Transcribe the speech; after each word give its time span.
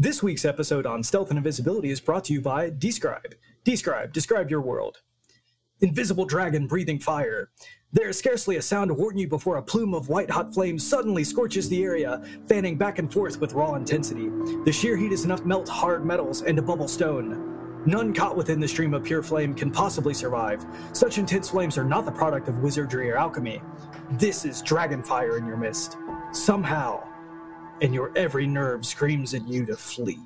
This 0.00 0.22
week's 0.22 0.44
episode 0.44 0.86
on 0.86 1.02
stealth 1.02 1.30
and 1.30 1.38
invisibility 1.38 1.90
is 1.90 1.98
brought 1.98 2.22
to 2.26 2.32
you 2.32 2.40
by 2.40 2.70
Describe. 2.70 3.34
Describe, 3.64 4.12
describe 4.12 4.48
your 4.48 4.60
world. 4.60 4.98
Invisible 5.80 6.24
dragon 6.24 6.68
breathing 6.68 7.00
fire. 7.00 7.50
There 7.90 8.08
is 8.08 8.16
scarcely 8.16 8.54
a 8.54 8.62
sound 8.62 8.90
to 8.90 8.94
warn 8.94 9.18
you 9.18 9.26
before 9.26 9.56
a 9.56 9.62
plume 9.62 9.94
of 9.94 10.08
white 10.08 10.30
hot 10.30 10.54
flame 10.54 10.78
suddenly 10.78 11.24
scorches 11.24 11.68
the 11.68 11.82
area, 11.82 12.22
fanning 12.48 12.78
back 12.78 13.00
and 13.00 13.12
forth 13.12 13.40
with 13.40 13.54
raw 13.54 13.74
intensity. 13.74 14.28
The 14.64 14.70
sheer 14.70 14.96
heat 14.96 15.10
is 15.10 15.24
enough 15.24 15.40
to 15.40 15.48
melt 15.48 15.68
hard 15.68 16.06
metals 16.06 16.42
and 16.42 16.54
to 16.58 16.62
bubble 16.62 16.86
stone. 16.86 17.82
None 17.84 18.14
caught 18.14 18.36
within 18.36 18.60
the 18.60 18.68
stream 18.68 18.94
of 18.94 19.02
pure 19.02 19.24
flame 19.24 19.52
can 19.52 19.72
possibly 19.72 20.14
survive. 20.14 20.64
Such 20.92 21.18
intense 21.18 21.50
flames 21.50 21.76
are 21.76 21.82
not 21.82 22.04
the 22.04 22.12
product 22.12 22.46
of 22.46 22.58
wizardry 22.58 23.10
or 23.10 23.16
alchemy. 23.16 23.60
This 24.12 24.44
is 24.44 24.62
dragon 24.62 25.02
fire 25.02 25.38
in 25.38 25.44
your 25.44 25.56
midst. 25.56 25.96
Somehow, 26.30 27.02
and 27.80 27.94
your 27.94 28.16
every 28.16 28.46
nerve 28.46 28.84
screams 28.84 29.34
at 29.34 29.46
you 29.48 29.66
to 29.66 29.76
flee. 29.76 30.18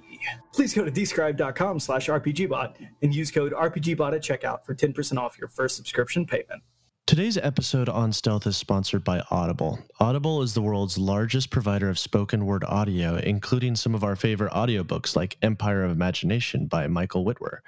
Please 0.53 0.75
go 0.75 0.85
to 0.85 0.91
describe.com 0.91 1.81
slash 1.81 2.09
rpgbot 2.09 2.75
and 3.03 3.15
use 3.15 3.31
code 3.31 3.53
rpgbot 3.53 4.15
at 4.15 4.23
checkout 4.23 4.65
for 4.65 4.75
10% 4.75 5.19
off 5.19 5.39
your 5.39 5.49
first 5.49 5.77
subscription 5.77 6.27
payment. 6.27 6.63
Today's 7.05 7.37
episode 7.37 7.89
on 7.89 8.13
stealth 8.13 8.47
is 8.47 8.57
sponsored 8.57 9.03
by 9.05 9.23
Audible. 9.31 9.81
Audible 9.99 10.41
is 10.41 10.55
the 10.55 10.63
world's 10.63 10.97
largest 10.97 11.51
provider 11.51 11.91
of 11.91 11.99
spoken 11.99 12.47
word 12.47 12.65
audio, 12.65 13.17
including 13.17 13.75
some 13.75 13.95
of 13.95 14.05
our 14.05 14.17
favorite 14.17 14.53
audiobooks 14.53 15.17
like 15.17 15.37
Empire 15.43 15.85
of 15.85 15.91
Imagination 15.91 16.69
by 16.69 16.87
Michael 16.87 17.25
Witwer. 17.25 17.59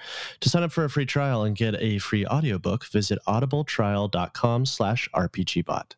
To 0.40 0.48
sign 0.48 0.62
up 0.62 0.72
for 0.72 0.84
a 0.84 0.88
free 0.88 1.04
trial 1.04 1.42
and 1.42 1.56
get 1.56 1.74
a 1.78 1.98
free 1.98 2.24
audiobook, 2.24 2.86
visit 2.86 3.18
audibletrial.com 3.26 4.66
slash 4.66 5.10
rpgbot. 5.14 5.92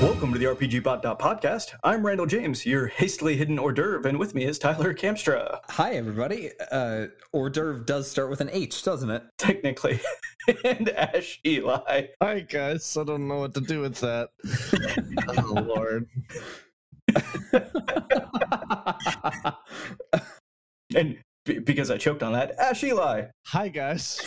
Welcome 0.00 0.32
to 0.32 0.38
the 0.38 0.46
RPGBot 0.46 1.02
podcast. 1.18 1.74
I'm 1.84 2.06
Randall 2.06 2.24
James, 2.24 2.64
your 2.64 2.86
hastily 2.86 3.36
hidden 3.36 3.58
hors 3.58 3.72
d'oeuvre, 3.72 4.08
and 4.08 4.18
with 4.18 4.34
me 4.34 4.44
is 4.46 4.58
Tyler 4.58 4.94
Kamstra. 4.94 5.60
Hi, 5.68 5.92
everybody. 5.92 6.52
Uh, 6.72 7.08
hors 7.34 7.50
d'oeuvre 7.50 7.84
does 7.84 8.10
start 8.10 8.30
with 8.30 8.40
an 8.40 8.48
H, 8.50 8.82
doesn't 8.82 9.10
it? 9.10 9.22
Technically. 9.36 10.00
and 10.64 10.88
Ash 10.88 11.38
Ely. 11.46 12.06
Hi, 12.22 12.40
guys. 12.40 12.96
I 12.96 13.04
don't 13.04 13.28
know 13.28 13.40
what 13.40 13.52
to 13.52 13.60
do 13.60 13.80
with 13.82 13.96
that. 14.00 14.30
oh, 15.36 15.52
Lord. 15.60 16.08
and 20.96 21.18
b- 21.44 21.58
because 21.58 21.90
I 21.90 21.98
choked 21.98 22.22
on 22.22 22.32
that, 22.32 22.52
Ash 22.58 22.82
Ely. 22.82 23.24
Hi, 23.48 23.68
guys. 23.68 24.22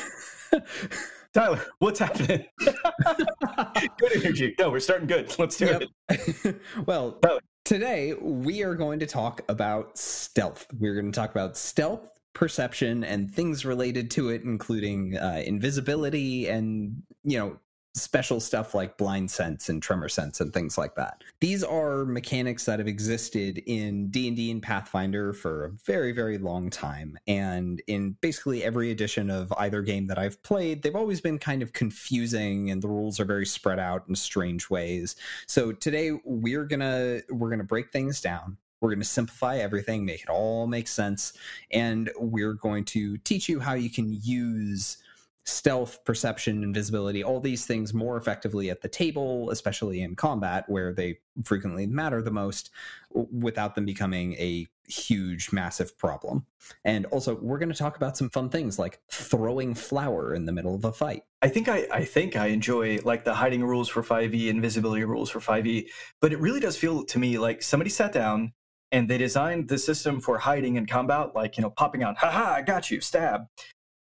Tyler, 1.34 1.62
what's 1.80 2.00
happening? 2.00 2.46
good 2.60 4.16
energy. 4.24 4.54
No, 4.60 4.70
we're 4.70 4.80
starting 4.80 5.08
good. 5.08 5.34
Let's 5.40 5.58
do 5.58 5.66
Yep. 5.66 5.84
it. 6.10 6.62
well, 6.86 7.14
Tyler. 7.14 7.40
today 7.66 8.14
we 8.22 8.64
are 8.64 8.76
going 8.76 9.00
to 9.00 9.08
talk 9.08 9.42
about 9.50 9.98
stealth. 9.98 10.68
We're 10.78 10.94
going 10.94 11.12
to 11.12 11.16
talk 11.16 11.32
about 11.32 11.58
stealth, 11.58 12.08
perception, 12.34 13.04
and 13.04 13.32
things 13.32 13.66
related 13.66 14.12
to 14.12 14.30
it, 14.30 14.44
including 14.44 15.18
uh, 15.18 15.42
invisibility 15.44 16.48
and, 16.48 17.02
you 17.24 17.40
know, 17.40 17.58
special 17.96 18.40
stuff 18.40 18.74
like 18.74 18.98
blind 18.98 19.30
sense 19.30 19.70
and 19.70 19.82
tremor 19.82 20.10
sense 20.10 20.42
and 20.42 20.52
things 20.52 20.78
like 20.78 20.96
that. 20.96 21.24
These 21.40 21.64
are 21.64 22.06
mechanics 22.06 22.66
that 22.66 22.80
have 22.80 22.88
existed 22.88 23.60
in 23.68 24.10
D&D 24.10 24.50
and 24.50 24.64
Pathfinder 24.64 25.34
for 25.34 25.66
a 25.66 25.70
very 25.70 26.12
very 26.12 26.38
long 26.38 26.70
time 26.70 27.18
and 27.28 27.82
in 27.88 28.18
basically 28.22 28.64
every 28.64 28.90
edition 28.92 29.30
of 29.30 29.54
either 29.58 29.82
game 29.82 30.08
that 30.08 30.18
I've 30.18 30.42
played 30.44 30.82
they've 30.82 30.96
always 30.96 31.22
been 31.22 31.38
kind 31.38 31.62
of 31.62 31.74
confusing 31.74 32.72
and 32.72 32.82
the 32.82 32.88
rules 32.88 33.20
are 33.20 33.26
very 33.26 33.46
spread 33.46 33.80
out 33.80 34.04
in 34.08 34.16
strange 34.16 34.70
ways. 34.70 35.16
So 35.46 35.72
today 35.72 36.20
we're 36.26 36.66
going 36.66 36.80
to 36.80 37.22
we're 37.30 37.50
going 37.50 37.60
to 37.60 37.66
break 37.66 37.92
things 37.92 38.22
down 38.22 38.58
we're 38.84 38.90
going 38.90 39.00
to 39.00 39.06
simplify 39.06 39.58
everything, 39.60 40.04
make 40.04 40.24
it 40.24 40.30
all 40.30 40.68
make 40.68 40.90
sense, 40.90 41.32
and 41.72 42.12
we're 42.18 42.54
going 42.54 42.84
to 42.84 43.18
teach 43.20 43.48
you 43.48 43.62
how 43.62 43.76
you 43.76 43.90
can 43.90 44.20
use 44.22 44.98
stealth, 45.46 46.04
perception, 46.06 46.64
invisibility, 46.64 47.24
all 47.24 47.40
these 47.40 47.66
things 47.66 47.94
more 47.94 48.18
effectively 48.18 48.70
at 48.70 48.82
the 48.82 48.88
table, 48.88 49.50
especially 49.50 50.02
in 50.02 50.16
combat 50.16 50.64
where 50.68 50.94
they 50.94 51.20
frequently 51.44 51.86
matter 51.86 52.22
the 52.22 52.32
most, 52.32 52.70
without 53.12 53.76
them 53.76 53.86
becoming 53.86 54.34
a 54.34 54.68
huge, 54.88 55.52
massive 55.52 55.98
problem. 55.98 56.46
And 56.86 57.06
also, 57.08 57.36
we're 57.36 57.58
going 57.58 57.72
to 57.72 57.78
talk 57.78 57.98
about 57.98 58.16
some 58.18 58.30
fun 58.30 58.50
things 58.50 58.80
like 58.80 59.00
throwing 59.12 59.74
flour 59.74 60.34
in 60.34 60.46
the 60.46 60.52
middle 60.52 60.76
of 60.76 60.86
a 60.86 60.92
fight. 60.92 61.24
I 61.42 61.50
think 61.50 61.68
I, 61.68 61.88
I 61.92 62.06
think 62.06 62.36
I 62.36 62.48
enjoy 62.48 63.00
like 63.04 63.26
the 63.26 63.34
hiding 63.34 63.64
rules 63.64 63.90
for 63.90 64.02
5e, 64.02 64.48
invisibility 64.48 65.04
rules 65.04 65.30
for 65.30 65.40
5e, 65.40 65.88
but 66.22 66.32
it 66.32 66.40
really 66.40 66.60
does 66.60 66.78
feel 66.78 67.04
to 67.06 67.20
me 67.20 67.38
like 67.38 67.62
somebody 67.62 67.90
sat 67.90 68.14
down 68.14 68.54
and 68.92 69.10
they 69.10 69.18
designed 69.18 69.68
the 69.68 69.78
system 69.78 70.22
for 70.22 70.38
hiding 70.38 70.76
in 70.76 70.86
combat, 70.86 71.36
like 71.36 71.58
you 71.58 71.64
know, 71.64 71.70
popping 71.70 72.04
out, 72.04 72.18
haha, 72.18 72.54
I 72.54 72.62
got 72.62 72.92
you, 72.92 73.02
stab. 73.02 73.42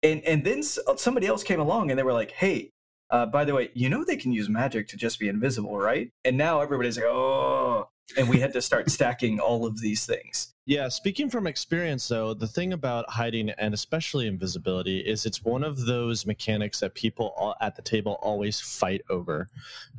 And 0.05 0.23
and 0.25 0.45
then 0.45 0.63
uh, 0.87 0.97
somebody 0.97 1.27
else 1.27 1.43
came 1.43 1.61
along 1.61 1.91
and 1.91 1.99
they 1.99 2.05
were 2.05 2.13
like, 2.13 2.31
hey, 2.31 2.71
uh, 3.11 3.27
by 3.27 3.45
the 3.45 3.55
way, 3.55 3.71
you 3.75 3.89
know 3.89 4.05
they 4.05 4.17
can 4.17 4.33
use 4.33 4.49
magic 4.49 4.87
to 4.89 4.97
just 4.97 5.19
be 5.19 5.29
invisible, 5.29 5.77
right? 5.77 6.11
And 6.25 6.37
now 6.37 6.61
everybody's 6.61 6.97
like, 6.97 7.07
oh, 7.07 7.89
and 8.17 8.29
we 8.29 8.41
had 8.41 8.53
to 8.53 8.63
start 8.63 8.91
stacking 8.99 9.41
all 9.41 9.67
of 9.67 9.81
these 9.81 10.07
things. 10.07 10.55
Yeah, 10.67 10.89
speaking 10.89 11.29
from 11.29 11.47
experience, 11.47 12.09
though, 12.09 12.33
the 12.33 12.47
thing 12.47 12.73
about 12.73 13.09
hiding 13.11 13.51
and 13.51 13.75
especially 13.75 14.27
invisibility 14.27 15.01
is 15.01 15.27
it's 15.27 15.45
one 15.45 15.63
of 15.63 15.85
those 15.85 16.25
mechanics 16.25 16.81
that 16.81 16.95
people 16.95 17.55
at 17.61 17.77
the 17.77 17.83
table 17.83 18.19
always 18.23 18.61
fight 18.61 19.03
over. 19.11 19.49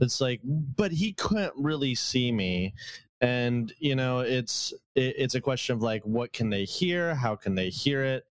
It's 0.01 0.19
like, 0.19 0.41
but 0.43 0.91
he 0.91 1.13
couldn't 1.13 1.53
really 1.55 1.93
see 1.93 2.31
me. 2.31 2.73
And 3.21 3.71
you 3.79 3.95
know, 3.95 4.19
it's 4.19 4.73
it, 4.95 5.15
it's 5.17 5.35
a 5.35 5.41
question 5.41 5.75
of 5.75 5.81
like, 5.81 6.03
what 6.03 6.33
can 6.33 6.49
they 6.49 6.65
hear? 6.65 7.15
How 7.15 7.35
can 7.35 7.55
they 7.55 7.69
hear 7.69 8.03
it? 8.03 8.25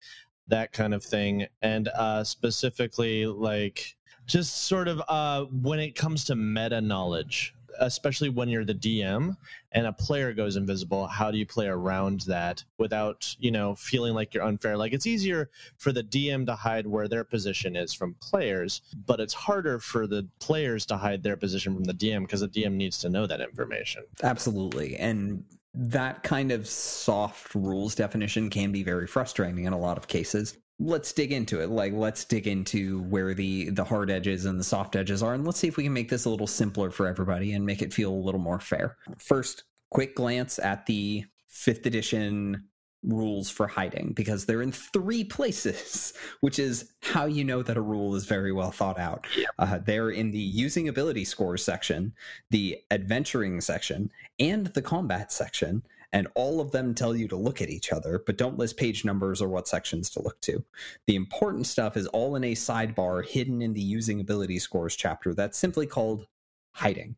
That 0.49 0.72
kind 0.72 0.94
of 0.94 1.05
thing. 1.05 1.47
And 1.62 1.88
uh, 1.88 2.25
specifically, 2.25 3.27
like, 3.27 3.97
just 4.27 4.66
sort 4.66 4.88
of 4.88 5.03
uh, 5.09 5.44
when 5.44 5.78
it 5.78 5.94
comes 5.94 6.25
to 6.25 6.34
meta 6.34 6.81
knowledge, 6.81 7.55
especially 7.81 8.28
when 8.28 8.49
you're 8.49 8.65
the 8.65 8.75
DM 8.75 9.37
and 9.72 9.87
a 9.87 9.93
player 9.93 10.33
goes 10.33 10.56
invisible 10.56 11.06
how 11.09 11.31
do 11.33 11.38
you 11.38 11.44
play 11.44 11.66
around 11.66 12.21
that 12.21 12.62
without 12.78 13.34
you 13.41 13.50
know 13.50 13.75
feeling 13.75 14.15
like 14.15 14.33
you're 14.33 14.44
unfair 14.44 14.77
like 14.77 14.93
it's 14.93 15.06
easier 15.06 15.50
for 15.78 15.91
the 15.91 16.04
dm 16.04 16.47
to 16.47 16.54
hide 16.54 16.87
where 16.87 17.09
their 17.09 17.25
position 17.25 17.75
is 17.75 17.93
from 17.93 18.15
players 18.21 18.83
but 19.06 19.19
it's 19.19 19.34
harder 19.34 19.81
for 19.81 20.06
the 20.06 20.25
players 20.38 20.87
to 20.87 20.97
hide 20.97 21.25
their 21.25 21.37
position 21.37 21.75
from 21.75 21.83
the 21.83 21.93
dm 21.93 22.21
because 22.22 22.41
the 22.41 22.49
dm 22.49 22.75
needs 22.75 22.99
to 22.99 23.09
know 23.09 23.27
that 23.27 23.41
information 23.41 24.04
Absolutely. 24.22 24.97
And 24.97 25.44
that 25.75 26.23
kind 26.23 26.53
of 26.53 26.67
soft 26.67 27.55
rules 27.55 27.95
definition 27.95 28.49
can 28.49 28.73
be 28.73 28.83
very 28.83 29.07
frustrating 29.07 29.65
in 29.65 29.73
a 29.73 29.79
lot 29.79 29.99
of 29.99 30.07
cases. 30.07 30.57
Let's 30.79 31.12
dig 31.12 31.33
into 31.33 31.61
it. 31.61 31.71
Like 31.71 31.93
let's 31.93 32.25
dig 32.25 32.47
into 32.47 33.03
where 33.03 33.35
the 33.35 33.71
the 33.71 33.84
hard 33.84 34.11
edges 34.11 34.45
and 34.45 34.59
the 34.59 34.65
soft 34.65 34.97
edges 34.97 35.23
are 35.23 35.34
and 35.34 35.45
let's 35.45 35.59
see 35.59 35.69
if 35.69 35.77
we 35.77 35.84
can 35.84 35.93
make 35.93 36.09
this 36.09 36.25
a 36.25 36.31
little 36.31 36.47
simpler 36.47 36.91
for 36.91 37.07
everybody 37.07 37.53
and 37.53 37.65
make 37.65 37.83
it 37.83 37.93
feel 37.93 38.13
a 38.13 38.15
little 38.15 38.41
more 38.41 38.61
fair. 38.61 38.97
First, 39.19 39.65
quick 39.91 40.17
glance 40.17 40.59
at 40.59 40.87
the 40.87 41.25
5th 41.53 41.87
edition 41.87 42.65
rules 43.06 43.50
for 43.50 43.66
hiding 43.66 44.12
because 44.15 44.44
they're 44.44 44.62
in 44.62 44.72
three 44.72 45.25
places, 45.25 46.12
which 46.41 46.59
is 46.59 46.92
how 47.03 47.26
you 47.26 47.44
know 47.44 47.62
that 47.62 47.76
a 47.76 47.81
rule 47.81 48.15
is 48.15 48.25
very 48.25 48.53
well 48.53 48.70
thought 48.70 48.98
out. 48.98 49.26
Uh, 49.59 49.78
they're 49.78 50.10
in 50.10 50.31
the 50.31 50.38
using 50.38 50.88
ability 50.88 51.25
scores 51.25 51.65
section, 51.65 52.12
the 52.51 52.78
adventuring 52.91 53.60
section, 53.60 54.10
and 54.39 54.66
the 54.68 54.83
combat 54.83 55.33
section. 55.33 55.83
And 56.12 56.28
all 56.36 56.60
of 56.60 56.71
them 56.71 56.95
tell 56.95 57.16
you 57.16 57.27
to 57.27 57.36
look 57.36 57.60
at 57.60 57.71
each 57.71 57.92
other, 57.92 58.22
but 58.24 58.39
don't 58.39 58.56
list 58.56 58.77
page 58.77 59.04
numbers 59.04 59.42
or 59.42 59.48
what 59.48 59.66
sections 59.66 60.09
to 60.10 60.22
look 60.22 60.41
to. 60.42 60.65
The 61.09 61.16
important 61.16 61.66
stuff 61.66 61.97
is 61.97 62.07
all 62.09 62.36
in 62.36 62.45
a 62.45 62.53
sidebar 62.53 63.27
hidden 63.27 63.60
in 63.60 63.72
the 63.72 63.80
using 63.80 64.21
ability 64.21 64.60
scores 64.60 64.95
chapter 64.95 65.34
that's 65.34 65.59
simply 65.59 65.89
called 65.89 66.28
hiding. 66.71 67.16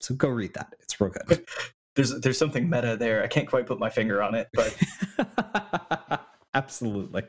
So 0.00 0.14
go 0.14 0.28
read 0.28 0.52
that. 0.54 0.74
It's 0.80 1.00
real 1.00 1.10
good. 1.10 1.46
There's 1.98 2.20
there's 2.20 2.38
something 2.38 2.70
meta 2.70 2.96
there. 2.96 3.24
I 3.24 3.26
can't 3.26 3.48
quite 3.48 3.66
put 3.66 3.80
my 3.80 3.90
finger 3.90 4.22
on 4.22 4.36
it, 4.36 4.46
but 4.54 6.22
Absolutely. 6.54 7.24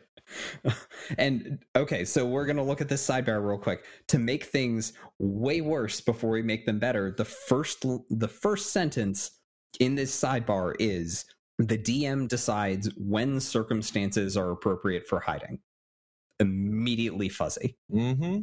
and 1.18 1.58
okay, 1.76 2.06
so 2.06 2.24
we're 2.24 2.46
going 2.46 2.58
to 2.58 2.62
look 2.62 2.80
at 2.80 2.88
this 2.88 3.04
sidebar 3.04 3.44
real 3.44 3.58
quick 3.58 3.84
to 4.10 4.20
make 4.20 4.44
things 4.44 4.94
way 5.18 5.62
worse 5.62 6.02
before 6.02 6.30
we 6.30 6.44
make 6.44 6.68
them 6.68 6.78
better. 6.78 7.10
The 7.10 7.26
first 7.26 7.84
the 8.12 8.28
first 8.28 8.72
sentence 8.72 9.32
in 9.80 9.96
this 9.96 10.16
sidebar 10.16 10.76
is 10.80 11.26
the 11.58 11.80
DM 11.80 12.28
decides 12.28 12.90
when 12.96 13.40
circumstances 13.40 14.38
are 14.38 14.52
appropriate 14.52 15.08
for 15.08 15.20
hiding. 15.20 15.62
Immediately 16.40 17.30
fuzzy. 17.30 17.76
mm-hmm 17.92 18.42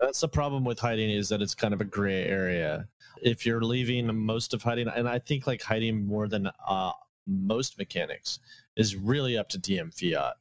That's 0.00 0.20
the 0.20 0.28
problem 0.28 0.64
with 0.64 0.78
hiding 0.78 1.10
is 1.10 1.28
that 1.28 1.42
it's 1.42 1.54
kind 1.54 1.74
of 1.74 1.80
a 1.80 1.84
gray 1.84 2.24
area. 2.24 2.86
If 3.20 3.44
you're 3.44 3.62
leaving 3.62 4.14
most 4.14 4.54
of 4.54 4.62
hiding, 4.62 4.88
and 4.88 5.08
I 5.08 5.18
think 5.18 5.46
like 5.46 5.62
hiding 5.62 6.06
more 6.06 6.28
than 6.28 6.50
uh, 6.66 6.92
most 7.26 7.78
mechanics 7.78 8.38
is 8.76 8.96
really 8.96 9.36
up 9.36 9.48
to 9.50 9.58
DM 9.58 9.92
fiat. 9.92 10.34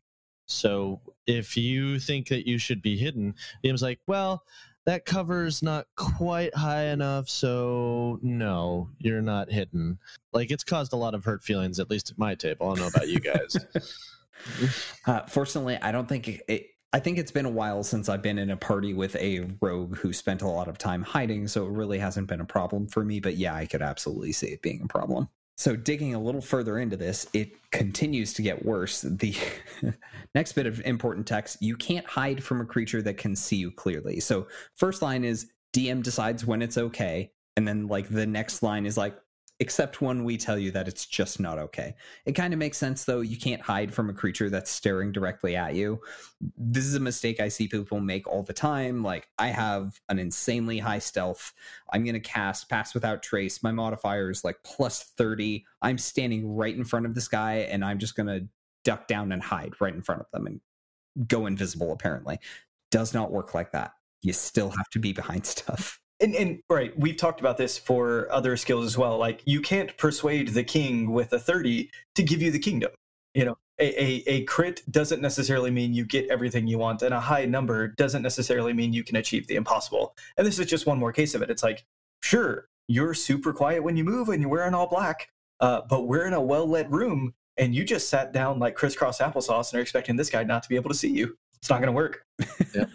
So 0.46 1.02
if 1.26 1.58
you 1.58 2.00
think 2.00 2.30
that 2.30 2.48
you 2.48 2.58
should 2.58 2.82
be 2.82 2.98
hidden, 2.98 3.36
DM's 3.64 3.82
like, 3.82 4.00
well, 4.08 4.44
that 4.86 5.06
cover's 5.06 5.62
not 5.62 5.86
quite 5.98 6.56
high 6.56 6.86
enough, 6.86 7.28
so 7.28 8.20
no, 8.22 8.90
you're 9.00 9.22
not 9.22 9.52
hidden. 9.52 10.00
Like 10.32 10.50
it's 10.50 10.64
caused 10.64 10.94
a 10.94 10.98
lot 10.98 11.14
of 11.14 11.26
hurt 11.26 11.44
feelings, 11.44 11.80
at 11.80 11.90
least 11.90 12.12
at 12.12 12.18
my 12.18 12.36
table. 12.36 12.68
I 12.68 12.76
don't 12.76 12.80
know 12.80 12.88
about 12.88 13.10
you 13.10 13.20
guys. 13.20 13.58
uh, 15.06 15.24
fortunately, 15.24 15.78
I 15.82 15.92
don't 15.92 16.08
think 16.08 16.30
it, 16.30 16.68
I 16.98 17.00
think 17.00 17.20
it's 17.20 17.32
been 17.32 17.46
a 17.46 17.52
while 17.52 17.84
since 17.84 18.10
I've 18.10 18.24
been 18.24 18.40
in 18.40 18.50
a 18.50 18.58
party 18.58 18.96
with 18.96 19.16
a 19.18 19.42
rogue 19.62 19.98
who 19.98 20.12
spent 20.12 20.42
a 20.42 20.48
lot 20.48 20.68
of 20.68 20.80
time 20.80 21.04
hiding, 21.04 21.48
so 21.48 21.64
it 21.64 21.70
really 21.70 22.00
hasn't 22.00 22.26
been 22.26 22.42
a 22.42 22.46
problem 22.46 22.88
for 22.88 23.06
me. 23.06 23.20
But 23.20 23.36
yeah, 23.36 23.54
I 23.54 23.68
could 23.68 23.84
absolutely 23.84 24.32
see 24.32 24.48
it 24.48 24.64
being 24.64 24.82
a 24.82 24.88
problem. 24.88 25.30
So, 25.58 25.76
digging 25.76 26.16
a 26.16 26.20
little 26.20 26.42
further 26.42 26.80
into 26.80 26.98
this, 26.98 27.28
it 27.34 27.52
continues 27.70 28.34
to 28.34 28.42
get 28.42 28.66
worse. 28.66 29.02
The 29.02 29.38
next 30.34 30.54
bit 30.54 30.66
of 30.66 30.82
important 30.86 31.28
text 31.28 31.62
you 31.62 31.78
can't 31.78 32.08
hide 32.08 32.44
from 32.44 32.62
a 32.62 32.66
creature 32.66 33.04
that 33.04 33.18
can 33.18 33.36
see 33.36 33.58
you 33.58 33.70
clearly. 33.70 34.20
So, 34.20 34.48
first 34.76 35.04
line 35.04 35.24
is 35.24 35.52
DM 35.76 36.02
decides 36.02 36.48
when 36.48 36.64
it's 36.64 36.80
okay. 36.80 37.30
And 37.58 37.68
then, 37.68 37.86
like, 37.86 38.10
the 38.10 38.26
next 38.26 38.64
line 38.64 38.88
is 38.88 38.98
like, 38.98 39.16
except 39.60 40.02
when 40.02 40.24
we 40.24 40.38
tell 40.38 40.58
you 40.58 40.70
that 40.72 40.88
it's 40.88 41.06
just 41.06 41.40
not 41.40 41.58
okay. 41.58 41.96
It 42.26 42.34
kind 42.34 42.54
of 42.54 42.60
makes 42.60 42.78
sense 42.78 43.06
though. 43.06 43.22
You 43.22 43.38
can't 43.38 43.62
hide 43.62 43.94
from 43.94 44.10
a 44.10 44.14
creature 44.14 44.50
that's 44.50 44.70
staring 44.70 45.12
directly 45.12 45.56
at 45.56 45.74
you. 45.74 46.00
This 46.58 46.86
is 46.86 46.94
a 46.94 47.00
mistake 47.00 47.40
I 47.40 47.48
see 47.48 47.68
people 47.68 48.00
make 48.00 48.28
all 48.28 48.44
the 48.44 48.54
time. 48.54 49.04
Like 49.04 49.28
I 49.40 49.48
have 49.48 50.00
an 50.10 50.20
insanely 50.20 50.78
high 50.78 51.00
stealth. 51.00 51.54
I'm 51.92 52.04
going 52.04 52.14
to 52.14 52.20
cast 52.20 52.70
pass 52.70 52.94
without 52.94 53.24
trace. 53.24 53.64
My 53.64 53.72
modifier 53.72 54.30
is 54.30 54.44
like 54.44 54.58
plus 54.64 55.04
30. 55.04 55.66
I'm 55.82 55.98
standing 55.98 56.56
right 56.56 56.76
in 56.76 56.84
front 56.84 57.08
of 57.08 57.16
this 57.16 57.28
guy 57.28 57.56
and 57.56 57.84
I'm 57.84 57.98
just 57.98 58.16
going 58.16 58.28
to 58.28 58.48
duck 58.84 59.08
down 59.08 59.32
and 59.32 59.42
hide 59.42 59.74
right 59.80 59.94
in 59.94 60.04
front 60.04 60.22
of 60.22 60.28
them 60.32 60.46
and 60.46 61.28
go 61.28 61.48
invisible 61.48 61.92
apparently. 61.92 62.40
Does 62.92 63.14
not 63.14 63.32
work 63.32 63.56
like 63.56 63.72
that. 63.72 63.94
You 64.22 64.34
still 64.34 64.70
have 64.70 64.90
to 64.92 65.00
be 65.00 65.14
behind 65.14 65.46
stuff 65.48 66.00
and, 66.20 66.36
and 66.36 66.60
right, 66.70 66.98
we've 66.98 67.18
talked 67.18 67.40
about 67.40 67.58
this 67.58 67.78
for 67.78 68.32
other 68.32 68.58
skills 68.58 68.86
as 68.86 68.98
well. 68.98 69.18
Like 69.18 69.42
you 69.46 69.62
can't 69.62 69.96
persuade 69.98 70.50
the 70.50 70.64
king 70.64 71.12
with 71.12 71.32
a 71.34 71.40
30 71.40 71.90
to 72.16 72.24
give 72.24 72.42
you 72.42 72.52
the 72.52 72.60
kingdom. 72.60 72.92
You 73.34 73.46
know, 73.46 73.58
a, 73.80 74.02
a, 74.02 74.24
a 74.28 74.44
crit 74.46 74.82
doesn't 74.90 75.22
necessarily 75.22 75.70
mean 75.70 75.94
you 75.94 76.06
get 76.06 76.28
everything 76.30 76.68
you 76.68 76.80
want, 76.80 77.04
and 77.04 77.14
a 77.14 77.20
high 77.20 77.46
number 77.46 77.90
doesn't 77.90 78.24
necessarily 78.24 78.74
mean 78.74 78.94
you 78.94 79.04
can 79.04 79.16
achieve 79.16 79.46
the 79.48 79.56
impossible. 79.56 80.16
And 80.38 80.48
this 80.48 80.58
is 80.58 80.66
just 80.66 80.88
one 80.88 80.98
more 80.98 81.12
case 81.12 81.36
of 81.36 81.44
it. 81.44 81.52
It's 81.52 81.62
like, 81.62 81.86
sure, 82.24 82.68
you're 82.88 83.14
super 83.14 83.54
quiet 83.54 83.84
when 83.84 83.96
you 83.96 84.04
move 84.04 84.30
and 84.30 84.42
you're 84.42 84.50
wearing 84.50 84.74
all 84.74 84.88
black, 84.88 85.30
uh, 85.60 85.82
but 85.88 86.08
we're 86.08 86.26
in 86.26 86.34
a 86.34 86.42
well 86.42 86.68
lit 86.68 86.90
room 86.90 87.34
and 87.58 87.76
you 87.76 87.84
just 87.84 88.10
sat 88.10 88.32
down 88.32 88.60
like 88.60 88.76
crisscross 88.76 89.20
applesauce 89.20 89.72
and 89.72 89.80
are 89.80 89.82
expecting 89.82 90.16
this 90.16 90.30
guy 90.30 90.44
not 90.44 90.64
to 90.64 90.70
be 90.70 90.76
able 90.76 90.90
to 90.90 90.96
see 90.96 91.10
you 91.10 91.38
it's 91.60 91.70
not 91.70 91.82
going 91.82 91.88
to 91.88 91.92
work. 91.92 92.24
Yeah. 92.76 92.86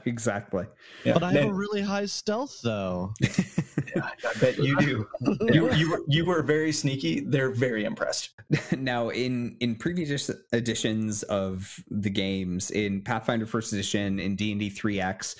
exactly. 0.06 0.66
Yeah. 1.04 1.14
But 1.14 1.22
I 1.24 1.32
have 1.32 1.50
a 1.50 1.52
really 1.52 1.82
high 1.82 2.06
stealth, 2.06 2.60
though. 2.62 3.12
yeah, 3.20 4.08
I 4.24 4.38
bet 4.40 4.58
you 4.58 4.78
do. 4.78 5.06
You, 5.52 5.72
you, 5.72 5.90
were, 5.90 6.00
you 6.08 6.24
were 6.24 6.42
very 6.42 6.72
sneaky. 6.72 7.20
They're 7.20 7.50
very 7.50 7.84
impressed. 7.84 8.30
Now, 8.76 9.10
in 9.10 9.56
in 9.60 9.76
previous 9.76 10.30
editions 10.52 11.22
of 11.24 11.78
the 11.90 12.10
games, 12.10 12.70
in 12.70 13.02
Pathfinder 13.02 13.46
First 13.46 13.72
Edition, 13.72 14.18
in 14.18 14.36
D 14.36 14.52
and 14.52 14.60
D 14.60 14.70
Three 14.70 15.00
X, 15.00 15.36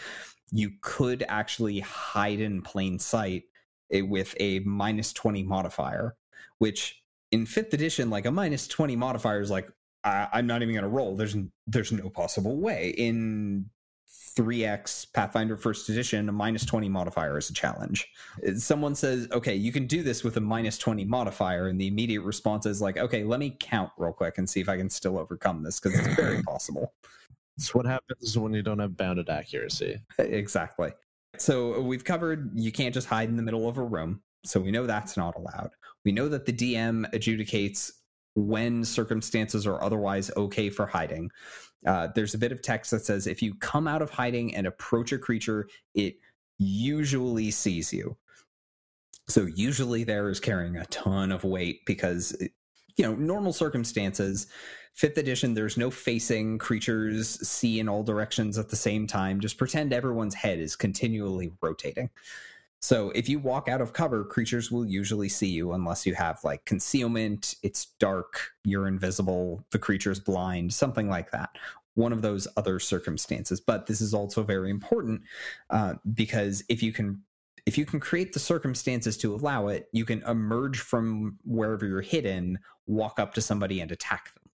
you 0.51 0.71
could 0.81 1.25
actually 1.29 1.81
hide 1.81 2.41
in 2.41 2.63
plain 2.63 2.99
sight 2.99 3.45
eh, 3.93 4.03
with 4.03 4.35
a 4.41 4.61
minus 4.61 5.13
twenty 5.13 5.43
modifier, 5.43 6.17
which 6.59 7.03
in 7.33 7.47
fifth 7.47 7.73
edition, 7.73 8.11
like 8.11 8.27
a 8.27 8.31
minus 8.31 8.69
20 8.69 8.95
modifier 8.95 9.41
is 9.41 9.51
like, 9.51 9.69
I, 10.05 10.39
am 10.39 10.47
not 10.47 10.63
even 10.63 10.75
going 10.75 10.83
to 10.83 10.89
roll. 10.89 11.17
There's 11.17 11.37
there's 11.67 11.93
no 11.93 12.09
possible 12.09 12.57
way 12.57 12.95
in 12.97 13.67
3x 14.37 15.13
Pathfinder 15.13 15.57
First 15.57 15.89
Edition. 15.89 16.29
A 16.29 16.33
minus 16.33 16.65
20 16.65 16.89
modifier 16.89 17.37
is 17.39 17.51
a 17.51 17.55
challenge. 17.55 18.09
Uh, 18.47 18.55
someone 18.55 18.95
says, 18.95 19.29
"Okay, 19.33 19.55
you 19.55 19.73
can 19.73 19.87
do 19.87 20.03
this 20.03 20.25
with 20.25 20.37
a 20.37 20.41
minus 20.41 20.79
20 20.79 21.05
modifier," 21.05 21.69
and 21.69 21.81
the 21.81 21.87
immediate 21.87 22.23
response 22.23 22.67
is 22.67 22.81
like, 22.81 22.97
"Okay, 22.97 23.25
let 23.25 23.41
me 23.41 23.57
count 23.61 23.91
real 23.97 24.13
quick 24.13 24.39
and 24.39 24.49
see 24.49 24.61
if 24.61 24.69
I 24.69 24.77
can 24.77 24.91
still 24.91 25.19
overcome 25.19 25.63
this 25.63 25.79
because 25.79 25.99
it's 25.99 26.15
very 26.15 26.43
possible." 26.47 26.95
It's 27.57 27.75
what 27.75 27.87
happens 27.87 28.37
when 28.39 28.55
you 28.55 28.63
don't 28.63 28.79
have 28.79 28.97
bounded 28.97 29.29
accuracy. 29.29 30.01
exactly. 30.19 30.93
So 31.39 31.77
uh, 31.77 31.81
we've 31.81 32.05
covered 32.05 32.51
you 32.55 32.73
can't 32.73 32.95
just 32.95 33.09
hide 33.09 33.29
in 33.29 33.37
the 33.37 33.43
middle 33.43 33.69
of 33.69 33.79
a 33.79 33.85
room. 33.85 34.23
So 34.45 34.59
we 34.59 34.73
know 34.73 34.87
that's 34.87 35.17
not 35.17 35.37
allowed. 35.37 35.71
We 36.05 36.13
know 36.13 36.29
that 36.29 36.47
the 36.47 36.53
DM 36.53 37.09
adjudicates 37.13 37.93
when 38.34 38.84
circumstances 38.84 39.67
are 39.67 39.82
otherwise 39.82 40.31
okay 40.37 40.70
for 40.70 40.87
hiding. 40.87 41.31
Uh, 41.87 42.08
there's 42.14 42.34
a 42.34 42.38
bit 42.38 42.52
of 42.52 42.62
text 42.62 42.90
that 42.93 43.05
says 43.05 43.26
if 43.26 43.43
you 43.43 43.55
come 43.55 43.88
out 43.88 44.02
of 44.02 44.11
hiding 44.11 44.55
and 44.55 44.67
approach 44.67 45.12
a 45.12 45.19
creature, 45.19 45.69
it 45.94 46.17
usually 46.58 47.50
sees 47.50 47.93
you. 47.93 48.17
So 49.29 49.46
usually 49.46 50.05
there 50.05 50.29
is 50.29 50.40
carrying 50.40 50.76
a 50.76 50.87
ton 50.87 51.32
of 51.32 51.44
weight 51.44 51.84
because 51.87 52.37
you 52.96 53.05
know 53.05 53.14
normal 53.14 53.52
circumstances 53.52 54.46
fifth 54.93 55.17
edition 55.17 55.55
there's 55.55 55.79
no 55.79 55.90
facing 55.90 56.58
creatures 56.58 57.46
see 57.46 57.81
in 57.81 57.88
all 57.88 58.02
directions 58.02 58.58
at 58.58 58.69
the 58.69 58.76
same 58.76 59.06
time 59.06 59.40
just 59.40 59.56
pretend 59.56 59.93
everyone's 59.93 60.34
head 60.34 60.58
is 60.58 60.76
continually 60.76 61.50
rotating 61.62 62.11
so 62.82 63.11
if 63.11 63.29
you 63.29 63.38
walk 63.38 63.69
out 63.69 63.81
of 63.81 63.93
cover, 63.93 64.25
creatures 64.25 64.73
will 64.73 64.84
usually 64.84 65.29
see 65.29 65.46
you 65.46 65.73
unless 65.73 66.05
you 66.05 66.14
have 66.17 66.43
like 66.43 66.64
concealment, 66.64 67.55
it's 67.62 67.87
dark, 68.00 68.50
you're 68.64 68.88
invisible, 68.88 69.64
the 69.70 69.79
creature's 69.79 70.19
blind, 70.19 70.75
something 70.75 71.08
like 71.08 71.31
that. 71.31 71.50
One 71.94 72.12
of 72.12 72.23
those 72.23 72.49
other 72.56 72.81
circumstances. 72.81 73.61
But 73.61 73.87
this 73.87 74.00
is 74.00 74.12
also 74.12 74.43
very 74.43 74.69
important 74.69 75.23
uh, 75.70 75.94
because 76.12 76.64
if 76.69 76.82
you 76.82 76.93
can 76.93 77.23
if 77.64 77.79
you 77.79 77.87
can 77.87 78.00
create 78.00 78.32
the 78.32 78.40
circumstances 78.40 79.17
to 79.19 79.32
allow 79.32 79.69
it, 79.69 79.88
you 79.93 80.05
can 80.05 80.20
emerge 80.25 80.81
from 80.81 81.38
wherever 81.44 81.87
you're 81.87 82.00
hidden, 82.00 82.58
walk 82.88 83.20
up 83.20 83.34
to 83.34 83.40
somebody 83.40 83.81
and 83.81 83.93
attack 83.93 84.34
them, 84.34 84.50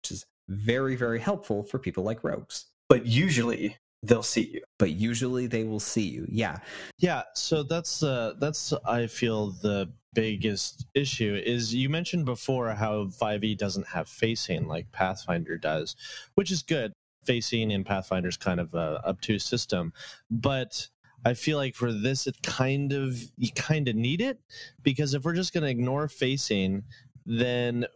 which 0.00 0.12
is 0.12 0.24
very, 0.48 0.96
very 0.96 1.20
helpful 1.20 1.62
for 1.62 1.78
people 1.78 2.04
like 2.04 2.24
rogues. 2.24 2.64
But 2.88 3.04
usually 3.04 3.76
they'll 4.02 4.22
see 4.22 4.50
you. 4.54 4.62
But 4.78 4.92
usually 4.92 5.46
they 5.46 5.64
will 5.64 5.80
see 5.80 6.06
you. 6.06 6.26
Yeah. 6.28 6.58
Yeah 6.98 7.22
so 7.34 7.62
that's 7.62 8.02
uh 8.02 8.34
that's 8.38 8.72
i 8.86 9.06
feel 9.06 9.50
the 9.62 9.90
biggest 10.14 10.86
issue 10.94 11.40
is 11.44 11.74
you 11.74 11.88
mentioned 11.88 12.24
before 12.24 12.70
how 12.70 13.04
5e 13.04 13.56
doesn't 13.58 13.86
have 13.86 14.08
facing 14.08 14.66
like 14.66 14.90
pathfinder 14.90 15.58
does 15.58 15.94
which 16.34 16.50
is 16.50 16.62
good. 16.62 16.92
Facing 17.24 17.70
in 17.72 17.84
pathfinder's 17.84 18.36
kind 18.36 18.58
of 18.58 18.72
a 18.74 19.02
obtuse 19.04 19.44
system. 19.44 19.92
But 20.30 20.88
I 21.24 21.34
feel 21.34 21.58
like 21.58 21.74
for 21.74 21.92
this, 21.92 22.26
it 22.26 22.36
kind 22.42 22.92
of 22.92 23.20
you 23.36 23.50
kind 23.52 23.88
of 23.88 23.96
need 23.96 24.20
it 24.20 24.38
because 24.82 25.14
if 25.14 25.24
we're 25.24 25.34
just 25.34 25.52
going 25.52 25.64
to 25.64 25.70
ignore 25.70 26.08
facing, 26.08 26.84
then 27.26 27.86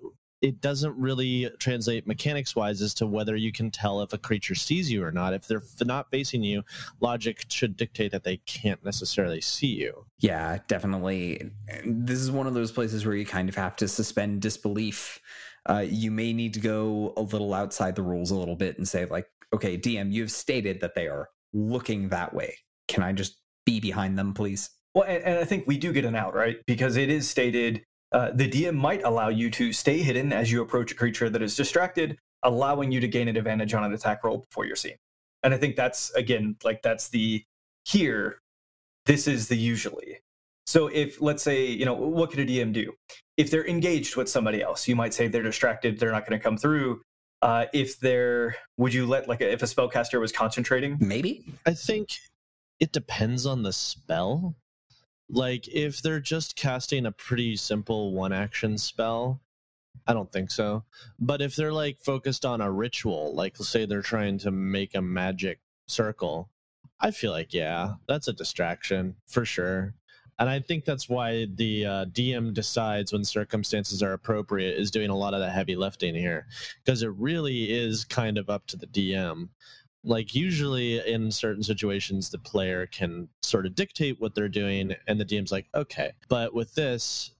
it 0.42 0.60
doesn't 0.60 0.98
really 0.98 1.48
translate 1.58 2.06
mechanics 2.06 2.56
wise 2.56 2.82
as 2.82 2.92
to 2.94 3.06
whether 3.06 3.36
you 3.36 3.52
can 3.52 3.70
tell 3.70 4.02
if 4.02 4.12
a 4.12 4.18
creature 4.18 4.56
sees 4.56 4.90
you 4.90 5.02
or 5.04 5.12
not. 5.12 5.32
If 5.32 5.46
they're 5.46 5.62
not 5.84 6.10
facing 6.10 6.42
you, 6.42 6.64
logic 7.00 7.44
should 7.48 7.76
dictate 7.76 8.10
that 8.10 8.24
they 8.24 8.38
can't 8.38 8.84
necessarily 8.84 9.40
see 9.40 9.68
you. 9.68 10.04
Yeah, 10.18 10.58
definitely. 10.66 11.52
This 11.86 12.18
is 12.18 12.32
one 12.32 12.48
of 12.48 12.54
those 12.54 12.72
places 12.72 13.06
where 13.06 13.14
you 13.14 13.24
kind 13.24 13.48
of 13.48 13.54
have 13.54 13.76
to 13.76 13.88
suspend 13.88 14.42
disbelief. 14.42 15.20
Uh, 15.64 15.84
you 15.88 16.10
may 16.10 16.32
need 16.32 16.54
to 16.54 16.60
go 16.60 17.12
a 17.16 17.22
little 17.22 17.54
outside 17.54 17.94
the 17.94 18.02
rules 18.02 18.32
a 18.32 18.36
little 18.36 18.56
bit 18.56 18.76
and 18.78 18.88
say, 18.88 19.04
like, 19.04 19.26
okay, 19.54 19.78
DM, 19.78 20.12
you've 20.12 20.32
stated 20.32 20.80
that 20.80 20.96
they 20.96 21.06
are 21.06 21.28
looking 21.52 22.08
that 22.08 22.34
way. 22.34 22.56
Can 22.88 23.04
I 23.04 23.12
just 23.12 23.36
be 23.64 23.78
behind 23.78 24.18
them, 24.18 24.34
please? 24.34 24.70
Well, 24.92 25.04
and, 25.04 25.22
and 25.22 25.38
I 25.38 25.44
think 25.44 25.68
we 25.68 25.78
do 25.78 25.92
get 25.92 26.04
an 26.04 26.16
out, 26.16 26.34
right? 26.34 26.56
Because 26.66 26.96
it 26.96 27.10
is 27.10 27.30
stated 27.30 27.84
uh, 28.12 28.30
the 28.34 28.48
DM 28.48 28.74
might 28.74 29.02
allow 29.04 29.28
you 29.28 29.50
to 29.50 29.72
stay 29.72 29.98
hidden 29.98 30.32
as 30.32 30.50
you 30.52 30.62
approach 30.62 30.92
a 30.92 30.94
creature 30.94 31.30
that 31.30 31.42
is 31.42 31.56
distracted, 31.56 32.18
allowing 32.42 32.92
you 32.92 33.00
to 33.00 33.08
gain 33.08 33.28
an 33.28 33.36
advantage 33.36 33.74
on 33.74 33.84
an 33.84 33.92
attack 33.92 34.22
roll 34.24 34.38
before 34.38 34.66
you're 34.66 34.76
seen. 34.76 34.96
And 35.42 35.54
I 35.54 35.58
think 35.58 35.76
that's 35.76 36.10
again 36.12 36.56
like 36.62 36.82
that's 36.82 37.08
the 37.08 37.42
here. 37.84 38.38
This 39.06 39.26
is 39.26 39.48
the 39.48 39.56
usually. 39.56 40.20
So 40.66 40.86
if 40.88 41.20
let's 41.20 41.42
say 41.42 41.66
you 41.66 41.84
know 41.84 41.94
what 41.94 42.30
could 42.30 42.40
a 42.40 42.46
DM 42.46 42.72
do? 42.72 42.92
If 43.36 43.50
they're 43.50 43.66
engaged 43.66 44.16
with 44.16 44.28
somebody 44.28 44.62
else, 44.62 44.86
you 44.86 44.94
might 44.94 45.14
say 45.14 45.26
they're 45.26 45.42
distracted. 45.42 45.98
They're 45.98 46.12
not 46.12 46.28
going 46.28 46.38
to 46.38 46.42
come 46.42 46.56
through. 46.56 47.00
Uh, 47.40 47.66
if 47.72 47.98
they're, 47.98 48.54
would 48.76 48.94
you 48.94 49.04
let 49.04 49.26
like 49.26 49.40
a, 49.40 49.50
if 49.50 49.62
a 49.62 49.66
spellcaster 49.66 50.20
was 50.20 50.30
concentrating? 50.30 50.96
Maybe. 51.00 51.44
I 51.66 51.74
think 51.74 52.10
it 52.78 52.92
depends 52.92 53.46
on 53.46 53.64
the 53.64 53.72
spell 53.72 54.54
like 55.32 55.66
if 55.68 56.02
they're 56.02 56.20
just 56.20 56.54
casting 56.56 57.06
a 57.06 57.12
pretty 57.12 57.56
simple 57.56 58.12
one 58.12 58.32
action 58.32 58.76
spell, 58.76 59.40
I 60.06 60.12
don't 60.12 60.30
think 60.30 60.50
so. 60.50 60.84
But 61.18 61.40
if 61.40 61.56
they're 61.56 61.72
like 61.72 61.98
focused 61.98 62.44
on 62.44 62.60
a 62.60 62.70
ritual, 62.70 63.34
like 63.34 63.56
say 63.56 63.86
they're 63.86 64.02
trying 64.02 64.38
to 64.38 64.50
make 64.50 64.94
a 64.94 65.02
magic 65.02 65.60
circle, 65.86 66.50
I 67.00 67.10
feel 67.10 67.32
like 67.32 67.54
yeah, 67.54 67.94
that's 68.06 68.28
a 68.28 68.32
distraction 68.32 69.16
for 69.26 69.44
sure. 69.44 69.94
And 70.38 70.50
I 70.50 70.60
think 70.60 70.84
that's 70.84 71.08
why 71.08 71.46
the 71.54 71.86
uh, 71.86 72.04
DM 72.06 72.52
decides 72.52 73.12
when 73.12 73.24
circumstances 73.24 74.02
are 74.02 74.12
appropriate 74.12 74.78
is 74.78 74.90
doing 74.90 75.10
a 75.10 75.16
lot 75.16 75.34
of 75.34 75.40
the 75.40 75.50
heavy 75.50 75.76
lifting 75.76 76.14
here 76.14 76.46
because 76.84 77.02
it 77.02 77.12
really 77.16 77.70
is 77.70 78.04
kind 78.04 78.38
of 78.38 78.50
up 78.50 78.66
to 78.68 78.76
the 78.76 78.86
DM. 78.86 79.48
Like 80.04 80.34
usually 80.34 81.06
in 81.06 81.30
certain 81.30 81.62
situations, 81.62 82.30
the 82.30 82.38
player 82.38 82.86
can 82.86 83.28
sort 83.42 83.66
of 83.66 83.74
dictate 83.74 84.20
what 84.20 84.34
they're 84.34 84.48
doing, 84.48 84.94
and 85.06 85.20
the 85.20 85.24
DM's 85.24 85.52
like, 85.52 85.68
okay. 85.74 86.12
But 86.28 86.54
with 86.54 86.74
this, 86.74 87.32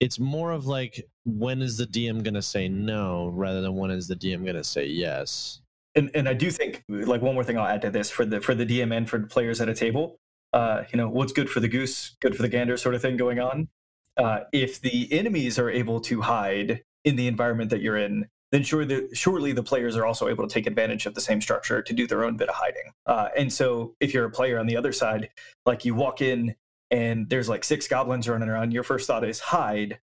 it's 0.00 0.18
more 0.18 0.52
of 0.52 0.66
like 0.66 1.08
when 1.24 1.60
is 1.60 1.76
the 1.76 1.86
DM 1.86 2.22
going 2.22 2.34
to 2.34 2.42
say 2.42 2.68
no 2.68 3.28
rather 3.28 3.60
than 3.60 3.76
when 3.76 3.90
is 3.90 4.08
the 4.08 4.16
DM 4.16 4.44
going 4.44 4.56
to 4.56 4.64
say 4.64 4.86
yes. 4.86 5.60
And 5.94 6.10
and 6.14 6.28
I 6.28 6.34
do 6.34 6.50
think 6.50 6.84
like 6.88 7.22
one 7.22 7.34
more 7.34 7.44
thing 7.44 7.58
I'll 7.58 7.66
add 7.66 7.82
to 7.82 7.90
this 7.90 8.10
for 8.10 8.24
the 8.24 8.40
for 8.40 8.54
the 8.54 8.66
DM 8.66 8.96
and 8.96 9.08
for 9.08 9.18
the 9.18 9.26
players 9.26 9.60
at 9.60 9.68
a 9.68 9.74
table. 9.74 10.18
Uh, 10.52 10.84
you 10.92 10.96
know, 10.96 11.08
what's 11.08 11.32
good 11.32 11.50
for 11.50 11.60
the 11.60 11.68
goose, 11.68 12.16
good 12.20 12.36
for 12.36 12.42
the 12.42 12.48
gander, 12.48 12.76
sort 12.76 12.94
of 12.94 13.02
thing 13.02 13.16
going 13.16 13.38
on. 13.38 13.68
Uh, 14.16 14.40
if 14.52 14.80
the 14.80 15.12
enemies 15.12 15.58
are 15.58 15.68
able 15.68 16.00
to 16.00 16.22
hide 16.22 16.82
in 17.04 17.16
the 17.16 17.26
environment 17.26 17.70
that 17.70 17.80
you're 17.80 17.96
in, 17.96 18.28
then 18.50 18.62
sure 18.62 18.84
the, 18.84 19.08
surely 19.12 19.52
the 19.52 19.62
players 19.62 19.96
are 19.96 20.06
also 20.06 20.28
able 20.28 20.46
to 20.46 20.52
take 20.52 20.66
advantage 20.66 21.06
of 21.06 21.14
the 21.14 21.20
same 21.20 21.40
structure 21.40 21.82
to 21.82 21.92
do 21.92 22.06
their 22.06 22.24
own 22.24 22.36
bit 22.36 22.48
of 22.48 22.54
hiding. 22.54 22.92
Uh, 23.06 23.28
and 23.36 23.52
so 23.52 23.94
if 24.00 24.14
you're 24.14 24.24
a 24.24 24.30
player 24.30 24.58
on 24.58 24.66
the 24.66 24.76
other 24.76 24.92
side, 24.92 25.28
like 25.66 25.84
you 25.84 25.94
walk 25.94 26.22
in 26.22 26.54
and 26.90 27.28
there's 27.28 27.48
like 27.48 27.64
six 27.64 27.86
goblins 27.86 28.28
running 28.28 28.48
around, 28.48 28.72
your 28.72 28.82
first 28.82 29.06
thought 29.06 29.24
is 29.24 29.40
hide. 29.40 29.98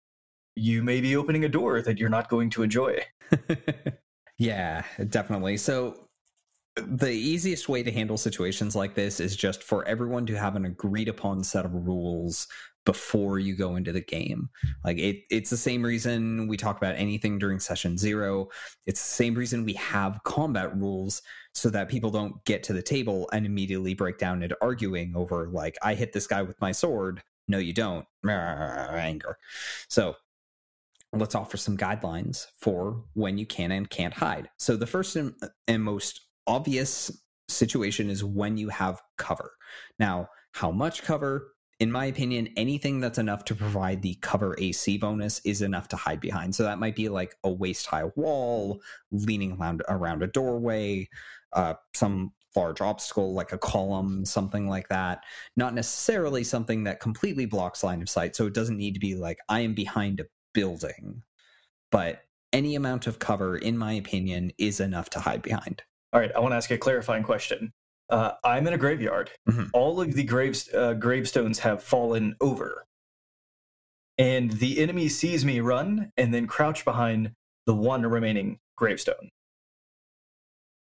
You 0.56 0.84
may 0.84 1.02
be 1.02 1.16
opening 1.16 1.46
a 1.46 1.50
door 1.50 1.82
that 1.82 2.00
you're 2.00 2.10
not 2.10 2.30
going 2.30 2.50
to 2.52 2.64
enjoy. 2.64 3.06
yeah, 4.38 4.84
definitely. 5.10 5.58
So 5.58 6.08
the 6.76 7.12
easiest 7.12 7.70
way 7.70 7.84
to 7.84 7.92
handle 7.92 8.18
situations 8.18 8.76
like 8.76 8.96
this 8.96 9.20
is 9.20 9.36
just 9.36 9.62
for 9.62 9.86
everyone 9.86 10.26
to 10.26 10.38
have 10.38 10.56
an 10.56 10.66
agreed 10.66 11.10
upon 11.10 11.44
set 11.44 11.66
of 11.66 11.74
rules 11.74 12.48
before 12.86 13.40
you 13.40 13.56
go 13.56 13.76
into 13.76 13.92
the 13.92 14.02
game. 14.02 14.50
Like 14.84 14.98
it, 14.98 15.24
it's 15.30 15.50
the 15.50 15.58
same 15.58 15.84
reason 15.84 16.48
we 16.48 16.58
talk 16.58 16.78
about 16.78 16.96
anything 16.96 17.38
during 17.38 17.60
session 17.60 17.98
zero. 17.98 18.48
It's 18.86 19.02
the 19.02 19.16
same 19.16 19.36
reason 19.36 19.66
we 19.66 19.74
have 19.74 20.20
combat 20.24 20.76
rules 20.76 21.22
so 21.54 21.70
that 21.70 21.90
people 21.90 22.10
don't 22.10 22.44
get 22.46 22.64
to 22.64 22.74
the 22.74 22.82
table 22.82 23.30
and 23.34 23.46
immediately 23.46 23.94
break 23.94 24.18
down 24.18 24.42
into 24.42 24.58
arguing 24.62 25.14
over 25.16 25.48
like 25.50 25.78
I 25.82 25.94
hit 25.94 26.14
this 26.14 26.28
guy 26.28 26.42
with 26.42 26.60
my 26.62 26.72
sword. 26.72 27.22
No, 27.48 27.58
you 27.58 27.74
don't. 27.74 28.06
Anger. 28.28 29.38
So 29.88 30.16
let's 31.14 31.36
offer 31.36 31.58
some 31.58 31.78
guidelines 31.78 32.48
for 32.58 33.04
when 33.14 33.38
you 33.38 33.46
can 33.46 33.72
and 33.72 33.90
can't 33.90 34.14
hide. 34.14 34.50
So 34.58 34.76
the 34.76 34.88
first 34.88 35.16
and, 35.16 35.34
and 35.68 35.84
most 35.84 36.22
obvious 36.48 37.12
situation 37.50 38.10
is 38.10 38.24
when 38.24 38.58
you 38.58 38.70
have 38.70 39.02
cover. 39.18 39.52
Now, 40.00 40.30
how 40.54 40.72
much 40.72 41.04
cover? 41.04 41.51
In 41.82 41.92
my 41.92 42.06
opinion, 42.06 42.48
anything 42.58 43.00
that's 43.00 43.18
enough 43.18 43.44
to 43.46 43.56
provide 43.56 44.04
the 44.04 44.14
cover 44.22 44.56
AC 44.60 45.00
bonus 45.00 45.42
is 45.44 45.64
enough 45.64 45.88
to 45.88 45.96
hide 45.96 46.22
behind. 46.22 46.54
So 46.54 46.62
that 46.62 46.78
might 46.78 46.96
be 46.96 47.10
like 47.10 47.36
a 47.44 47.50
waist 47.52 47.88
high 47.88 48.04
wall, 48.16 48.84
leaning 49.12 49.54
around, 49.54 49.82
around 49.90 50.22
a 50.22 50.28
doorway, 50.28 51.10
uh, 51.54 51.74
some 51.96 52.34
large 52.56 52.82
obstacle 52.82 53.34
like 53.34 53.52
a 53.52 53.58
column, 53.58 54.26
something 54.26 54.70
like 54.70 54.90
that. 54.90 55.24
Not 55.58 55.74
necessarily 55.74 56.44
something 56.44 56.84
that 56.84 57.00
completely 57.00 57.48
blocks 57.48 57.84
line 57.84 58.04
of 58.04 58.10
sight. 58.10 58.36
So 58.36 58.46
it 58.46 58.54
doesn't 58.54 58.78
need 58.78 58.94
to 58.94 59.00
be 59.00 59.16
like, 59.16 59.40
I 59.50 59.62
am 59.62 59.74
behind 59.74 60.20
a 60.20 60.26
building. 60.54 61.24
But 61.90 62.22
any 62.54 62.76
amount 62.76 63.08
of 63.08 63.18
cover, 63.18 63.58
in 63.58 63.76
my 63.76 63.94
opinion, 63.94 64.52
is 64.60 64.82
enough 64.82 65.10
to 65.12 65.20
hide 65.20 65.42
behind. 65.42 65.82
All 66.14 66.20
right, 66.20 66.32
I 66.36 66.42
want 66.42 66.52
to 66.52 66.58
ask 66.58 66.70
a 66.70 66.78
clarifying 66.78 67.24
question. 67.24 67.74
Uh, 68.12 68.34
I'm 68.44 68.68
in 68.68 68.74
a 68.74 68.78
graveyard. 68.78 69.32
Mm-hmm. 69.50 69.64
All 69.74 70.02
of 70.02 70.14
the 70.14 70.24
graves, 70.24 70.70
uh, 70.74 70.94
gravestones 70.94 71.60
have 71.60 71.82
fallen 71.82 72.36
over. 72.42 72.86
And 74.18 74.52
the 74.52 74.80
enemy 74.80 75.08
sees 75.08 75.46
me 75.46 75.62
run 75.62 76.12
and 76.18 76.34
then 76.34 76.46
crouch 76.46 76.84
behind 76.86 77.32
the 77.66 77.74
one 77.74 78.06
remaining 78.06 78.60
gravestone. 78.76 79.30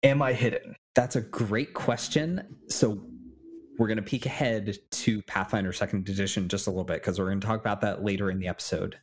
Am 0.03 0.21
I 0.21 0.33
hidden? 0.33 0.75
That's 0.93 1.15
a 1.15 1.21
great 1.21 1.73
question. 1.73 2.57
So 2.69 3.01
we're 3.77 3.87
going 3.87 3.97
to 3.97 4.03
peek 4.03 4.27
ahead 4.27 4.77
to 4.91 5.21
Pathfinder 5.23 5.73
Second 5.73 6.07
Edition 6.07 6.47
just 6.47 6.67
a 6.67 6.69
little 6.69 6.85
bit 6.85 7.01
because 7.01 7.19
we're 7.19 7.25
going 7.25 7.41
to 7.41 7.47
talk 7.47 7.59
about 7.59 7.81
that 7.81 8.03
later 8.03 8.29
in 8.29 8.39
the 8.39 8.47
episode. 8.47 8.99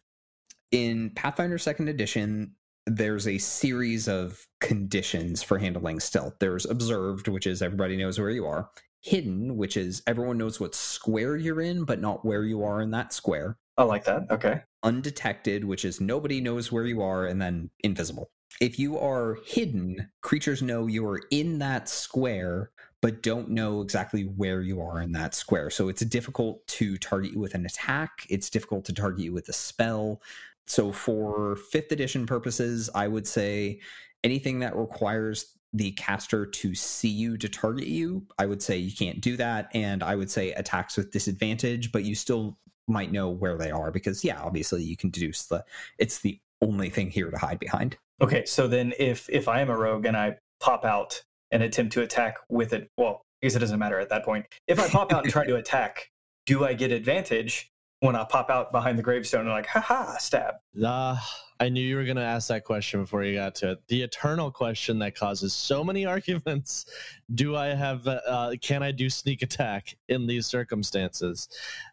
In 0.70 1.10
Pathfinder 1.10 1.58
Second 1.58 1.88
Edition, 1.88 2.54
there's 2.86 3.26
a 3.28 3.38
series 3.38 4.08
of 4.08 4.46
conditions 4.60 5.42
for 5.42 5.58
handling 5.58 6.00
stealth. 6.00 6.34
There's 6.38 6.66
observed, 6.66 7.28
which 7.28 7.46
is 7.46 7.62
everybody 7.62 7.96
knows 7.96 8.18
where 8.18 8.30
you 8.30 8.46
are. 8.46 8.70
Hidden, 9.00 9.56
which 9.56 9.76
is 9.76 10.02
everyone 10.06 10.38
knows 10.38 10.60
what 10.60 10.74
square 10.74 11.36
you're 11.36 11.60
in, 11.60 11.84
but 11.84 12.00
not 12.00 12.24
where 12.24 12.44
you 12.44 12.62
are 12.62 12.80
in 12.80 12.90
that 12.92 13.12
square. 13.12 13.56
I 13.76 13.84
like 13.84 14.04
that. 14.04 14.30
Okay. 14.30 14.62
Undetected, 14.82 15.64
which 15.64 15.84
is 15.84 16.00
nobody 16.00 16.40
knows 16.40 16.70
where 16.70 16.86
you 16.86 17.02
are, 17.02 17.26
and 17.26 17.40
then 17.40 17.70
invisible. 17.82 18.30
If 18.60 18.78
you 18.78 18.98
are 18.98 19.38
hidden, 19.44 20.10
creatures 20.20 20.62
know 20.62 20.86
you 20.86 21.06
are 21.06 21.20
in 21.30 21.58
that 21.58 21.88
square, 21.88 22.70
but 23.00 23.22
don't 23.22 23.48
know 23.48 23.80
exactly 23.80 24.24
where 24.24 24.60
you 24.60 24.80
are 24.80 25.00
in 25.00 25.12
that 25.12 25.34
square. 25.34 25.70
So 25.70 25.88
it's 25.88 26.04
difficult 26.04 26.64
to 26.68 26.96
target 26.98 27.32
you 27.32 27.40
with 27.40 27.54
an 27.54 27.64
attack. 27.64 28.26
It's 28.28 28.50
difficult 28.50 28.84
to 28.84 28.92
target 28.92 29.24
you 29.24 29.32
with 29.32 29.48
a 29.48 29.52
spell. 29.52 30.20
So 30.66 30.92
for 30.92 31.56
fifth 31.56 31.92
edition 31.92 32.26
purposes, 32.26 32.88
I 32.94 33.08
would 33.08 33.26
say 33.26 33.80
anything 34.24 34.60
that 34.60 34.76
requires 34.76 35.58
the 35.72 35.92
caster 35.92 36.44
to 36.44 36.74
see 36.74 37.08
you 37.08 37.36
to 37.38 37.48
target 37.48 37.86
you, 37.86 38.26
I 38.38 38.46
would 38.46 38.62
say 38.62 38.76
you 38.76 38.94
can't 38.94 39.20
do 39.20 39.36
that. 39.38 39.70
And 39.74 40.02
I 40.02 40.16
would 40.16 40.30
say 40.30 40.52
attacks 40.52 40.96
with 40.96 41.10
disadvantage, 41.10 41.92
but 41.92 42.04
you 42.04 42.14
still 42.14 42.58
might 42.88 43.10
know 43.10 43.30
where 43.30 43.56
they 43.56 43.70
are 43.70 43.90
because 43.90 44.24
yeah, 44.24 44.40
obviously 44.42 44.82
you 44.82 44.96
can 44.96 45.10
deduce 45.10 45.46
the 45.46 45.64
it's 45.98 46.18
the 46.18 46.38
only 46.60 46.90
thing 46.90 47.10
here 47.10 47.30
to 47.30 47.38
hide 47.38 47.58
behind. 47.58 47.96
Okay, 48.20 48.44
so 48.44 48.68
then 48.68 48.92
if 48.98 49.28
if 49.30 49.48
I 49.48 49.60
am 49.60 49.70
a 49.70 49.76
rogue 49.76 50.04
and 50.04 50.16
I 50.16 50.36
pop 50.60 50.84
out 50.84 51.22
and 51.50 51.62
attempt 51.62 51.92
to 51.94 52.02
attack 52.02 52.38
with 52.48 52.72
it, 52.72 52.88
well, 52.96 53.24
because 53.40 53.56
it 53.56 53.60
doesn't 53.60 53.78
matter 53.78 53.98
at 53.98 54.10
that 54.10 54.24
point. 54.24 54.46
If 54.68 54.78
I 54.78 54.88
pop 54.88 55.12
out 55.12 55.24
and 55.24 55.32
try 55.32 55.46
to 55.46 55.56
attack, 55.62 56.10
do 56.46 56.64
I 56.64 56.74
get 56.74 56.92
advantage 56.92 57.71
when 58.02 58.16
I 58.16 58.24
pop 58.24 58.50
out 58.50 58.72
behind 58.72 58.98
the 58.98 59.02
gravestone 59.02 59.42
and 59.42 59.50
like, 59.50 59.66
haha, 59.66 60.16
stab. 60.18 60.54
Uh, 60.84 61.16
I 61.60 61.68
knew 61.68 61.80
you 61.80 61.94
were 61.94 62.04
going 62.04 62.16
to 62.16 62.22
ask 62.22 62.48
that 62.48 62.64
question 62.64 63.00
before 63.00 63.22
you 63.22 63.36
got 63.36 63.54
to 63.56 63.72
it. 63.72 63.78
The 63.86 64.02
eternal 64.02 64.50
question 64.50 64.98
that 64.98 65.14
causes 65.14 65.52
so 65.52 65.84
many 65.84 66.04
arguments. 66.14 66.86
Do 67.32 67.54
I 67.54 67.68
have, 67.68 68.08
uh, 68.08 68.54
can 68.60 68.82
I 68.82 68.90
do 68.90 69.08
sneak 69.08 69.42
attack 69.42 69.96
in 70.08 70.26
these 70.26 70.46
circumstances? 70.46 71.48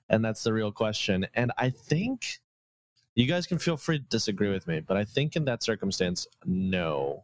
And 0.09 0.25
that's 0.25 0.43
the 0.43 0.51
real 0.51 0.71
question. 0.71 1.27
And 1.35 1.51
I 1.59 1.69
think 1.69 2.39
you 3.13 3.27
guys 3.27 3.45
can 3.45 3.59
feel 3.59 3.77
free 3.77 3.99
to 3.99 4.05
disagree 4.05 4.49
with 4.49 4.67
me, 4.67 4.79
but 4.79 4.97
I 4.97 5.03
think 5.03 5.35
in 5.35 5.45
that 5.45 5.61
circumstance, 5.61 6.25
no 6.43 7.23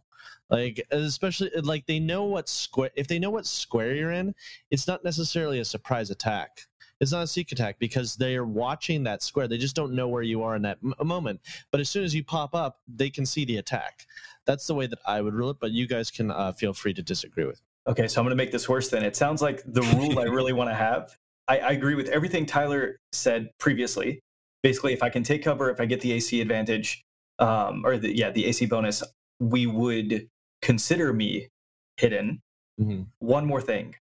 like 0.50 0.86
especially 0.92 1.50
like 1.64 1.86
they 1.88 2.00
know 2.00 2.24
what 2.26 2.48
square 2.48 2.92
if 2.96 3.08
they 3.08 3.18
know 3.18 3.32
what 3.32 3.46
square 3.46 3.96
you're 3.96 4.12
in 4.12 4.34
it's 4.70 4.88
not 4.88 5.04
necessarily 5.04 5.60
a 5.60 5.66
surprise 5.66 6.12
attack 6.12 6.62
it's 7.00 7.12
not 7.12 7.24
a 7.24 7.28
sneak 7.28 7.52
attack 7.52 7.78
because 7.80 8.16
they 8.16 8.36
are 8.36 8.46
watching 8.46 9.04
that 9.04 9.22
square. 9.22 9.48
They 9.48 9.58
just 9.58 9.76
don't 9.76 9.94
know 9.94 10.08
where 10.08 10.24
you 10.24 10.44
are 10.44 10.56
in 10.56 10.62
that 10.62 10.78
m- 10.84 10.94
moment. 11.06 11.42
But 11.72 11.82
as 11.82 11.90
soon 11.90 12.04
as 12.04 12.16
you 12.16 12.24
pop 12.24 12.56
up, 12.56 12.80
they 12.88 13.10
can 13.10 13.26
see 13.26 13.46
the 13.46 13.58
attack. 13.58 14.08
That's 14.46 14.68
the 14.68 14.76
way 14.76 14.88
that 14.88 15.00
I 15.06 15.22
would 15.22 15.34
rule 15.34 15.50
it. 15.50 15.58
But 15.60 15.72
you 15.72 15.88
guys 15.88 16.10
can 16.10 16.32
uh, 16.32 16.54
feel 16.54 16.74
free 16.74 16.94
to 16.94 17.02
disagree 17.02 17.46
with. 17.46 17.62
Okay, 17.88 18.08
so 18.08 18.20
I'm 18.20 18.26
going 18.26 18.32
to 18.32 18.42
make 18.42 18.52
this 18.52 18.70
worse. 18.70 18.90
Then 18.90 19.04
it 19.04 19.16
sounds 19.16 19.42
like 19.42 19.62
the 19.66 19.82
rule 19.82 20.20
I 20.20 20.24
really 20.24 20.54
want 20.54 20.70
to 20.70 20.76
have. 20.76 21.16
I, 21.48 21.60
I 21.60 21.72
agree 21.72 21.96
with 21.96 22.10
everything 22.10 22.46
Tyler 22.46 22.98
said 23.12 23.50
previously. 23.60 24.22
Basically, 24.64 24.94
if 24.94 25.04
I 25.04 25.10
can 25.10 25.22
take 25.22 25.44
cover, 25.44 25.70
if 25.70 25.80
I 25.80 25.86
get 25.86 26.02
the 26.02 26.14
AC 26.14 26.42
advantage, 26.42 27.04
um, 27.38 27.86
or 27.86 27.98
the, 27.98 28.16
yeah, 28.16 28.32
the 28.32 28.46
AC 28.46 28.66
bonus, 28.66 29.04
we 29.40 29.68
would 29.68 30.28
consider 30.64 31.14
me 31.14 31.50
hidden. 31.98 32.42
Mm-hmm. 32.82 33.04
One 33.20 33.46
more 33.46 33.62
thing, 33.62 33.96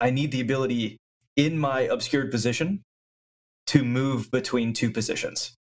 I 0.00 0.10
need 0.10 0.30
the 0.30 0.42
ability 0.42 0.98
in 1.36 1.58
my 1.58 1.80
obscured 1.82 2.30
position 2.30 2.82
to 3.66 3.84
move 3.84 4.30
between 4.30 4.72
two 4.72 4.90
positions. 4.90 5.54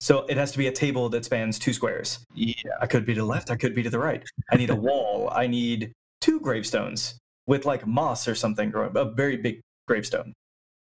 So 0.00 0.26
it 0.26 0.36
has 0.36 0.52
to 0.52 0.58
be 0.58 0.66
a 0.66 0.72
table 0.72 1.08
that 1.10 1.24
spans 1.24 1.58
two 1.58 1.72
squares. 1.72 2.24
Yeah, 2.34 2.54
I 2.80 2.86
could 2.86 3.06
be 3.06 3.14
to 3.14 3.20
the 3.20 3.26
left, 3.26 3.50
I 3.50 3.56
could 3.56 3.74
be 3.74 3.82
to 3.82 3.90
the 3.90 3.98
right. 3.98 4.22
I 4.50 4.56
need 4.56 4.70
a 4.70 4.74
wall. 4.88 5.30
I 5.32 5.46
need 5.46 5.92
two 6.20 6.40
gravestones 6.40 7.18
with 7.46 7.64
like 7.64 7.86
moss 7.86 8.26
or 8.26 8.34
something 8.34 8.70
growing, 8.70 8.96
a 8.96 9.04
very 9.04 9.36
big 9.36 9.60
gravestone. 9.86 10.32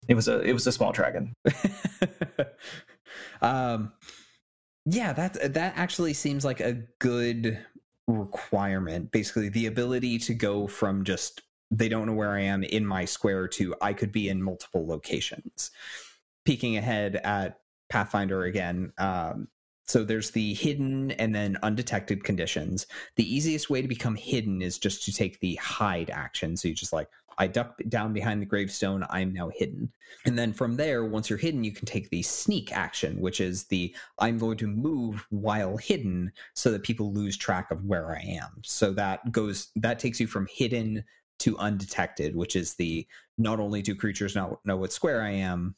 It 0.07 0.15
was 0.15 0.27
a 0.27 0.41
it 0.41 0.53
was 0.53 0.67
a 0.67 0.71
small 0.71 0.91
dragon. 0.91 1.33
um 3.41 3.93
yeah, 4.85 5.13
that 5.13 5.53
that 5.53 5.73
actually 5.77 6.13
seems 6.13 6.43
like 6.43 6.59
a 6.59 6.83
good 6.99 7.63
requirement. 8.07 9.11
Basically, 9.11 9.49
the 9.49 9.67
ability 9.67 10.19
to 10.19 10.33
go 10.33 10.67
from 10.67 11.05
just 11.05 11.41
they 11.73 11.89
don't 11.89 12.05
know 12.05 12.13
where 12.13 12.31
I 12.31 12.41
am 12.41 12.63
in 12.63 12.85
my 12.85 13.05
square 13.05 13.47
to 13.49 13.75
I 13.81 13.93
could 13.93 14.11
be 14.11 14.29
in 14.29 14.41
multiple 14.41 14.85
locations. 14.85 15.71
Peeking 16.45 16.77
ahead 16.77 17.15
at 17.17 17.59
Pathfinder 17.89 18.43
again, 18.43 18.93
um, 18.97 19.47
so 19.85 20.03
there's 20.03 20.31
the 20.31 20.53
hidden 20.53 21.11
and 21.11 21.35
then 21.35 21.57
undetected 21.61 22.23
conditions. 22.23 22.87
The 23.15 23.35
easiest 23.35 23.69
way 23.69 23.81
to 23.81 23.87
become 23.87 24.15
hidden 24.15 24.61
is 24.61 24.77
just 24.77 25.03
to 25.05 25.13
take 25.13 25.39
the 25.39 25.55
hide 25.55 26.09
action. 26.09 26.55
So 26.55 26.69
you 26.69 26.73
just 26.73 26.93
like 26.93 27.09
I 27.37 27.47
duck 27.47 27.81
down 27.89 28.13
behind 28.13 28.41
the 28.41 28.45
gravestone, 28.45 29.05
I'm 29.09 29.33
now 29.33 29.49
hidden. 29.49 29.91
And 30.25 30.37
then 30.37 30.53
from 30.53 30.75
there, 30.75 31.03
once 31.03 31.29
you're 31.29 31.39
hidden, 31.39 31.63
you 31.63 31.71
can 31.71 31.87
take 31.87 32.09
the 32.11 32.21
sneak 32.21 32.71
action, 32.71 33.19
which 33.19 33.41
is 33.41 33.65
the 33.65 33.95
I'm 34.19 34.37
going 34.37 34.57
to 34.57 34.67
move 34.67 35.25
while 35.31 35.77
hidden 35.77 36.31
so 36.53 36.71
that 36.71 36.83
people 36.83 37.11
lose 37.11 37.35
track 37.35 37.71
of 37.71 37.83
where 37.85 38.15
I 38.15 38.21
am. 38.21 38.61
So 38.63 38.91
that 38.93 39.31
goes 39.31 39.69
that 39.75 39.99
takes 39.99 40.19
you 40.19 40.27
from 40.27 40.47
hidden 40.47 41.03
to 41.39 41.57
undetected, 41.57 42.35
which 42.35 42.55
is 42.55 42.75
the 42.75 43.07
not 43.37 43.59
only 43.59 43.81
do 43.81 43.95
creatures 43.95 44.35
not 44.35 44.63
know 44.65 44.77
what 44.77 44.93
square 44.93 45.21
I 45.21 45.31
am, 45.31 45.75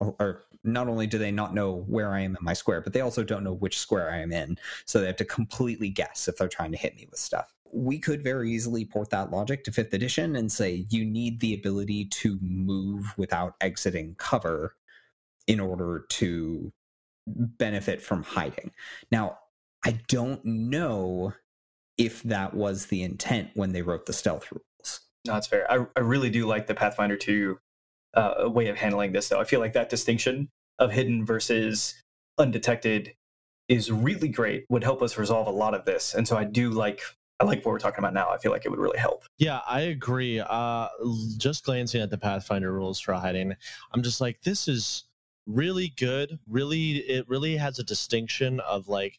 or 0.00 0.42
not 0.64 0.88
only 0.88 1.06
do 1.06 1.18
they 1.18 1.30
not 1.30 1.54
know 1.54 1.84
where 1.86 2.12
I 2.12 2.20
am 2.20 2.36
in 2.36 2.44
my 2.44 2.52
square, 2.52 2.80
but 2.80 2.92
they 2.92 3.00
also 3.00 3.22
don't 3.22 3.44
know 3.44 3.54
which 3.54 3.78
square 3.78 4.10
I 4.10 4.18
am 4.18 4.32
in. 4.32 4.58
So 4.84 5.00
they 5.00 5.06
have 5.06 5.16
to 5.16 5.24
completely 5.24 5.88
guess 5.88 6.28
if 6.28 6.36
they're 6.36 6.48
trying 6.48 6.72
to 6.72 6.78
hit 6.78 6.96
me 6.96 7.06
with 7.10 7.20
stuff. 7.20 7.54
We 7.72 7.98
could 7.98 8.22
very 8.22 8.50
easily 8.50 8.84
port 8.84 9.10
that 9.10 9.30
logic 9.30 9.64
to 9.64 9.72
fifth 9.72 9.94
edition 9.94 10.36
and 10.36 10.50
say 10.50 10.86
you 10.90 11.04
need 11.04 11.40
the 11.40 11.54
ability 11.54 12.06
to 12.06 12.38
move 12.40 13.14
without 13.16 13.54
exiting 13.60 14.14
cover 14.18 14.76
in 15.46 15.58
order 15.60 16.04
to 16.10 16.72
benefit 17.26 18.02
from 18.02 18.22
hiding. 18.22 18.72
Now, 19.10 19.38
I 19.84 20.00
don't 20.08 20.44
know 20.44 21.32
if 21.98 22.22
that 22.24 22.54
was 22.54 22.86
the 22.86 23.02
intent 23.02 23.50
when 23.54 23.72
they 23.72 23.82
wrote 23.82 24.06
the 24.06 24.12
stealth 24.12 24.50
rules. 24.52 24.64
No, 25.26 25.34
that's 25.34 25.46
fair. 25.46 25.70
I, 25.70 25.86
I 25.96 26.00
really 26.00 26.30
do 26.30 26.46
like 26.46 26.66
the 26.66 26.74
Pathfinder 26.74 27.16
2 27.16 27.58
uh, 28.14 28.44
way 28.46 28.68
of 28.68 28.76
handling 28.76 29.12
this, 29.12 29.28
though. 29.28 29.40
I 29.40 29.44
feel 29.44 29.60
like 29.60 29.72
that 29.74 29.88
distinction 29.88 30.48
of 30.78 30.90
hidden 30.92 31.24
versus 31.24 31.94
undetected 32.38 33.14
is 33.68 33.90
really 33.90 34.28
great. 34.28 34.64
Would 34.68 34.84
help 34.84 35.02
us 35.02 35.16
resolve 35.16 35.46
a 35.46 35.50
lot 35.50 35.74
of 35.74 35.84
this, 35.84 36.14
and 36.14 36.26
so 36.26 36.36
I 36.36 36.44
do 36.44 36.70
like. 36.70 37.00
I 37.40 37.44
like 37.44 37.58
what 37.58 37.72
we're 37.72 37.80
talking 37.80 37.98
about 37.98 38.14
now. 38.14 38.30
I 38.30 38.38
feel 38.38 38.52
like 38.52 38.66
it 38.66 38.68
would 38.68 38.78
really 38.78 38.98
help. 38.98 39.24
Yeah, 39.38 39.62
I 39.66 39.80
agree. 39.80 40.38
Uh, 40.38 40.86
just 41.38 41.64
glancing 41.64 42.00
at 42.00 42.08
the 42.08 42.18
Pathfinder 42.18 42.72
rules 42.72 43.00
for 43.00 43.14
hiding, 43.14 43.56
I'm 43.92 44.02
just 44.02 44.20
like, 44.20 44.40
this 44.42 44.68
is 44.68 45.04
really 45.46 45.92
good. 45.96 46.38
Really, 46.48 46.98
it 46.98 47.28
really 47.28 47.56
has 47.56 47.80
a 47.80 47.82
distinction 47.82 48.60
of 48.60 48.88
like 48.88 49.18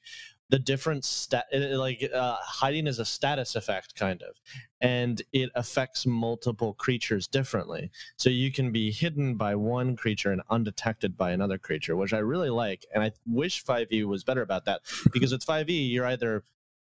the 0.49 0.59
different 0.59 1.03
stat 1.05 1.45
like 1.53 2.09
uh, 2.13 2.35
hiding 2.41 2.87
is 2.87 2.99
a 2.99 3.05
status 3.05 3.55
effect 3.55 3.95
kind 3.95 4.21
of 4.21 4.35
and 4.81 5.21
it 5.31 5.49
affects 5.55 6.05
multiple 6.05 6.73
creatures 6.73 7.27
differently. 7.27 7.89
So 8.17 8.29
you 8.29 8.51
can 8.51 8.71
be 8.71 8.91
hidden 8.91 9.35
by 9.35 9.55
one 9.55 9.95
creature 9.95 10.31
and 10.31 10.41
undetected 10.49 11.17
by 11.17 11.31
another 11.31 11.57
creature 11.57 11.95
which 11.95 12.13
i 12.13 12.19
really 12.19 12.49
like 12.49 12.85
and 12.93 13.03
i 13.03 13.11
wish 13.25 13.63
5e 13.63 14.05
was 14.05 14.23
better 14.23 14.41
about 14.41 14.65
that 14.65 14.81
because 15.13 15.31
with 15.31 15.45
5e 15.45 15.91
you're 15.91 16.05
either 16.05 16.43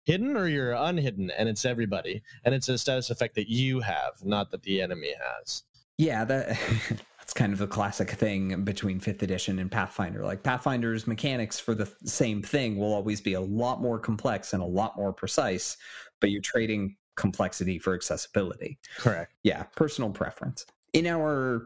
hidden 0.06 0.38
or 0.38 0.48
you're 0.48 0.74
unhidden 0.74 1.32
and 1.32 1.50
it's 1.50 1.66
everybody 1.66 2.22
and 2.44 2.56
it's 2.56 2.70
a 2.70 2.78
status 2.78 3.10
effect 3.10 3.36
that 3.36 3.50
you 3.50 3.80
have 3.82 4.14
not 4.24 4.52
that 4.52 4.64
the 4.64 4.82
enemy 4.82 5.14
has. 5.20 5.64
Yeah 5.98 6.24
that 6.26 6.58
It's 7.26 7.34
kind 7.34 7.52
of 7.52 7.58
the 7.58 7.66
classic 7.66 8.12
thing 8.12 8.64
between 8.64 9.00
fifth 9.00 9.24
edition 9.24 9.58
and 9.58 9.72
Pathfinder. 9.72 10.24
Like 10.24 10.44
Pathfinder's 10.44 11.08
mechanics 11.08 11.60
for 11.60 11.74
the 11.74 11.92
same 12.04 12.44
thing 12.44 12.78
will 12.78 12.94
always 12.94 13.20
be 13.20 13.34
a 13.34 13.42
lot 13.42 13.82
more 13.82 13.98
complex 13.98 14.54
and 14.54 14.62
a 14.62 14.66
lot 14.66 14.96
more 14.96 15.12
precise, 15.12 15.76
but 16.22 16.30
you're 16.30 16.44
trading 16.44 16.96
complexity 17.16 17.80
for 17.80 17.96
accessibility. 17.96 18.78
Correct. 19.00 19.34
Yeah, 19.42 19.64
personal 19.76 20.12
preference. 20.12 20.68
In 20.94 21.08
our 21.08 21.64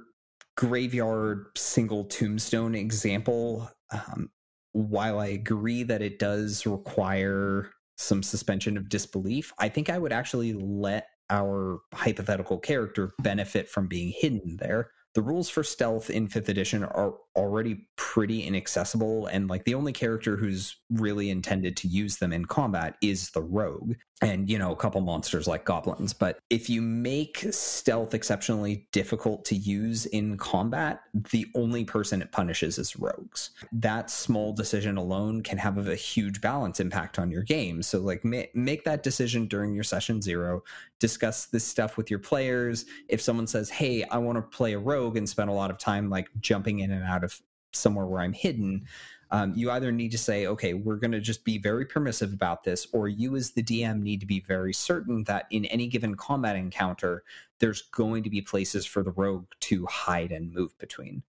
graveyard 0.55 1.47
single 1.57 2.05
tombstone 2.05 2.73
example, 2.73 3.69
um, 3.91 4.29
while 4.71 5.19
I 5.19 5.27
agree 5.27 5.83
that 5.83 6.01
it 6.01 6.19
does 6.19 6.65
require 6.65 7.69
some 7.97 8.23
suspension 8.23 8.77
of 8.77 8.87
disbelief, 8.87 9.51
I 9.59 9.67
think 9.67 9.89
I 9.89 9.97
would 9.97 10.13
actually 10.13 10.53
let 10.53 11.07
our 11.29 11.79
hypothetical 11.93 12.59
character 12.59 13.11
benefit 13.19 13.67
from 13.67 13.87
being 13.87 14.13
hidden 14.15 14.55
there 14.55 14.91
the 15.19 15.23
rules 15.23 15.49
for 15.49 15.65
stealth 15.65 16.09
in 16.09 16.29
fifth 16.29 16.47
edition 16.47 16.81
are 16.81 17.13
already 17.35 17.89
pretty 17.97 18.43
inaccessible 18.43 19.27
and 19.27 19.49
like 19.49 19.65
the 19.65 19.75
only 19.75 19.91
character 19.91 20.38
who's 20.38 20.77
really 20.89 21.29
intended 21.29 21.75
to 21.75 21.89
use 21.89 22.17
them 22.17 22.32
in 22.32 22.45
combat 22.45 22.95
is 23.01 23.29
the 23.32 23.41
rogue 23.41 23.95
and 24.21 24.49
you 24.49 24.58
know 24.58 24.71
a 24.71 24.75
couple 24.75 24.99
monsters 25.01 25.47
like 25.47 25.63
goblins. 25.63 26.13
But 26.13 26.39
if 26.49 26.69
you 26.69 26.82
make 26.82 27.45
stealth 27.51 28.13
exceptionally 28.13 28.88
difficult 28.91 29.45
to 29.45 29.55
use 29.55 30.05
in 30.08 30.38
combat 30.38 31.01
the 31.32 31.45
only 31.55 31.86
person 31.86 32.21
it 32.21 32.32
punishes 32.32 32.77
is 32.77 32.97
rogues. 32.97 33.51
That 33.71 34.10
small 34.10 34.51
decision 34.51 34.97
alone 34.97 35.41
can 35.41 35.58
have 35.58 35.88
a 35.88 35.95
huge 35.95 36.41
balance 36.41 36.79
impact 36.79 37.19
on 37.19 37.32
your 37.32 37.43
game. 37.43 37.82
So 37.82 37.99
like 37.99 38.25
ma- 38.25 38.43
make 38.53 38.84
that 38.84 39.03
decision 39.03 39.47
during 39.47 39.73
your 39.73 39.86
session 39.86 40.21
zero 40.21 40.63
discuss 40.99 41.45
this 41.45 41.65
stuff 41.65 41.95
with 41.95 42.10
your 42.10 42.19
players. 42.19 42.86
If 43.08 43.21
someone 43.21 43.47
says 43.47 43.69
hey 43.69 44.03
i 44.12 44.17
want 44.17 44.38
to 44.38 44.41
play 44.41 44.73
a 44.73 44.79
rogue 44.79 45.09
and 45.15 45.30
spend 45.30 45.50
a 45.50 45.54
lot 45.54 45.72
of 45.72 45.78
time 45.78 46.10
like 46.10 46.30
jumping 46.39 46.80
in 46.80 46.91
and 46.91 47.04
out 47.04 47.24
of 47.24 47.41
somewhere 47.74 48.06
where 48.06 48.22
i'm 48.22 48.34
hidden 48.34 48.86
um, 49.32 49.54
you 49.56 49.69
either 49.72 49.91
need 49.91 50.12
to 50.12 50.17
say, 50.17 50.48
okay, 50.48 50.74
we're 50.74 50.95
going 50.95 51.12
to 51.12 51.19
just 51.19 51.45
be 51.45 51.60
very 51.60 51.86
permissive 51.86 52.34
about 52.34 52.63
this, 52.63 52.88
or 52.93 53.08
you 53.08 53.36
as 53.36 53.52
the 53.52 53.62
DM 53.62 54.02
need 54.02 54.19
to 54.22 54.26
be 54.26 54.39
very 54.39 54.74
certain 54.74 55.24
that 55.26 55.45
in 55.52 55.65
any 55.65 55.88
given 55.88 56.15
combat 56.15 56.56
encounter, 56.56 57.24
there's 57.60 57.84
going 57.84 58.24
to 58.24 58.30
be 58.30 58.41
places 58.41 58.86
for 58.86 59.04
the 59.04 59.12
rogue 59.12 59.45
to 59.62 59.86
hide 59.86 60.32
and 60.32 60.52
move 60.52 60.78
between. 60.80 61.22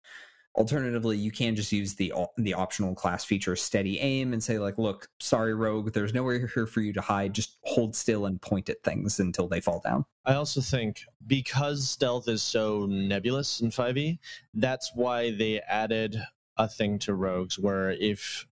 Alternatively, 0.56 1.16
you 1.16 1.30
can 1.30 1.54
just 1.54 1.70
use 1.70 1.94
the 1.94 2.12
the 2.36 2.54
optional 2.54 2.94
class 2.94 3.24
feature 3.24 3.54
steady 3.54 4.00
aim 4.00 4.32
and 4.32 4.42
say 4.42 4.58
like, 4.58 4.76
look, 4.76 5.08
sorry 5.20 5.54
rogue, 5.54 5.92
there's 5.92 6.12
nowhere 6.12 6.46
here 6.46 6.66
for 6.66 6.80
you 6.80 6.92
to 6.92 7.00
hide. 7.00 7.32
Just 7.32 7.58
hold 7.62 7.94
still 7.94 8.26
and 8.26 8.40
point 8.40 8.68
at 8.68 8.82
things 8.82 9.20
until 9.20 9.46
they 9.46 9.60
fall 9.60 9.80
down. 9.84 10.04
I 10.24 10.34
also 10.34 10.60
think 10.60 11.02
because 11.26 11.88
stealth 11.88 12.28
is 12.28 12.42
so 12.42 12.86
nebulous 12.86 13.60
in 13.60 13.70
5e, 13.70 14.18
that's 14.54 14.90
why 14.94 15.30
they 15.30 15.60
added 15.60 16.20
a 16.56 16.68
thing 16.68 16.98
to 17.00 17.14
rogues 17.14 17.58
where 17.58 17.90
if 17.90 18.46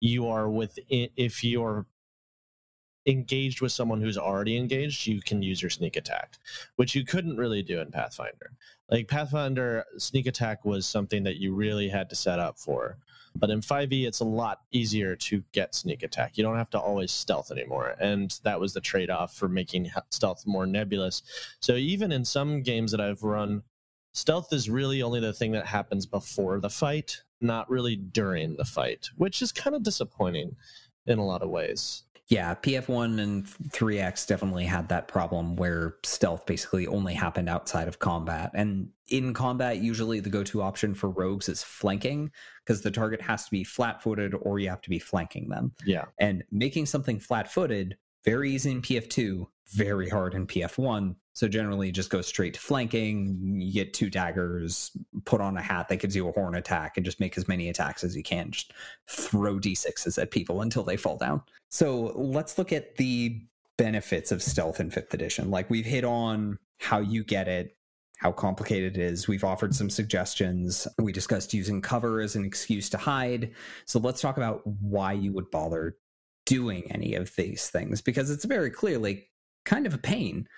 you 0.00 0.28
are 0.28 0.50
with 0.50 0.78
if 0.90 1.44
you're 1.44 1.86
engaged 3.06 3.60
with 3.60 3.72
someone 3.72 4.00
who's 4.00 4.18
already 4.18 4.56
engaged, 4.56 5.06
you 5.06 5.20
can 5.20 5.42
use 5.42 5.60
your 5.60 5.70
sneak 5.70 5.96
attack, 5.96 6.38
which 6.76 6.94
you 6.94 7.04
couldn't 7.04 7.36
really 7.36 7.62
do 7.62 7.80
in 7.80 7.90
Pathfinder. 7.90 8.52
Like 8.90 9.08
Pathfinder, 9.08 9.84
sneak 9.98 10.26
attack 10.26 10.64
was 10.64 10.86
something 10.86 11.22
that 11.24 11.36
you 11.36 11.54
really 11.54 11.88
had 11.88 12.08
to 12.10 12.16
set 12.16 12.38
up 12.38 12.58
for. 12.58 12.98
But 13.36 13.50
in 13.50 13.60
5e, 13.60 14.06
it's 14.06 14.20
a 14.20 14.24
lot 14.24 14.60
easier 14.70 15.16
to 15.16 15.42
get 15.52 15.74
sneak 15.74 16.02
attack. 16.02 16.38
You 16.38 16.44
don't 16.44 16.56
have 16.56 16.70
to 16.70 16.78
always 16.78 17.10
stealth 17.10 17.50
anymore. 17.50 17.96
And 17.98 18.38
that 18.44 18.60
was 18.60 18.72
the 18.72 18.80
trade 18.80 19.10
off 19.10 19.34
for 19.34 19.48
making 19.48 19.90
stealth 20.10 20.46
more 20.46 20.66
nebulous. 20.66 21.22
So 21.60 21.74
even 21.74 22.12
in 22.12 22.24
some 22.24 22.62
games 22.62 22.92
that 22.92 23.00
I've 23.00 23.24
run, 23.24 23.62
stealth 24.12 24.52
is 24.52 24.70
really 24.70 25.02
only 25.02 25.18
the 25.18 25.32
thing 25.32 25.50
that 25.52 25.66
happens 25.66 26.06
before 26.06 26.60
the 26.60 26.70
fight 26.70 27.22
not 27.40 27.68
really 27.68 27.96
during 27.96 28.56
the 28.56 28.64
fight, 28.64 29.10
which 29.16 29.42
is 29.42 29.52
kind 29.52 29.76
of 29.76 29.82
disappointing 29.82 30.56
in 31.06 31.18
a 31.18 31.24
lot 31.24 31.42
of 31.42 31.50
ways. 31.50 32.04
Yeah, 32.28 32.54
PF1 32.54 33.20
and 33.20 33.46
3X 33.46 34.26
definitely 34.26 34.64
had 34.64 34.88
that 34.88 35.08
problem 35.08 35.56
where 35.56 35.96
stealth 36.04 36.46
basically 36.46 36.86
only 36.86 37.12
happened 37.12 37.50
outside 37.50 37.86
of 37.86 37.98
combat. 37.98 38.50
And 38.54 38.88
in 39.08 39.34
combat, 39.34 39.82
usually 39.82 40.20
the 40.20 40.30
go 40.30 40.42
to 40.44 40.62
option 40.62 40.94
for 40.94 41.10
rogues 41.10 41.50
is 41.50 41.62
flanking 41.62 42.30
because 42.64 42.80
the 42.80 42.90
target 42.90 43.20
has 43.20 43.44
to 43.44 43.50
be 43.50 43.62
flat 43.62 44.02
footed 44.02 44.34
or 44.40 44.58
you 44.58 44.70
have 44.70 44.80
to 44.82 44.90
be 44.90 44.98
flanking 44.98 45.50
them. 45.50 45.72
Yeah. 45.84 46.06
And 46.18 46.42
making 46.50 46.86
something 46.86 47.20
flat 47.20 47.52
footed, 47.52 47.98
very 48.24 48.50
easy 48.52 48.70
in 48.70 48.82
PF2, 48.82 49.46
very 49.68 50.08
hard 50.08 50.34
in 50.34 50.46
PF1 50.46 51.16
so 51.34 51.48
generally, 51.48 51.90
just 51.90 52.10
go 52.10 52.22
straight 52.22 52.54
to 52.54 52.60
flanking. 52.60 53.60
You 53.60 53.72
get 53.72 53.92
two 53.92 54.08
daggers, 54.08 54.96
put 55.24 55.40
on 55.40 55.56
a 55.56 55.62
hat 55.62 55.88
that 55.88 55.96
gives 55.96 56.14
you 56.14 56.28
a 56.28 56.32
horn 56.32 56.54
attack, 56.54 56.96
and 56.96 57.04
just 57.04 57.18
make 57.18 57.36
as 57.36 57.48
many 57.48 57.68
attacks 57.68 58.04
as 58.04 58.16
you 58.16 58.22
can. 58.22 58.52
Just 58.52 58.72
throw 59.08 59.58
d6s 59.58 60.20
at 60.20 60.30
people 60.30 60.60
until 60.60 60.84
they 60.84 60.96
fall 60.96 61.18
down. 61.18 61.42
So 61.70 62.12
let's 62.14 62.56
look 62.56 62.72
at 62.72 62.96
the 62.96 63.42
benefits 63.76 64.30
of 64.30 64.44
stealth 64.44 64.78
in 64.78 64.90
fifth 64.90 65.12
edition. 65.12 65.50
Like 65.50 65.68
we've 65.68 65.84
hit 65.84 66.04
on 66.04 66.56
how 66.78 67.00
you 67.00 67.24
get 67.24 67.48
it, 67.48 67.76
how 68.18 68.30
complicated 68.30 68.96
it 68.96 69.02
is. 69.02 69.26
We've 69.26 69.42
offered 69.42 69.74
some 69.74 69.90
suggestions. 69.90 70.86
We 71.00 71.10
discussed 71.10 71.52
using 71.52 71.82
cover 71.82 72.20
as 72.20 72.36
an 72.36 72.44
excuse 72.44 72.88
to 72.90 72.96
hide. 72.96 73.50
So 73.86 73.98
let's 73.98 74.20
talk 74.20 74.36
about 74.36 74.64
why 74.64 75.14
you 75.14 75.32
would 75.32 75.50
bother 75.50 75.96
doing 76.46 76.90
any 76.90 77.14
of 77.14 77.34
these 77.36 77.68
things 77.68 78.00
because 78.00 78.30
it's 78.30 78.44
very 78.44 78.70
clearly 78.70 79.26
kind 79.64 79.86
of 79.86 79.94
a 79.94 79.98
pain. 79.98 80.48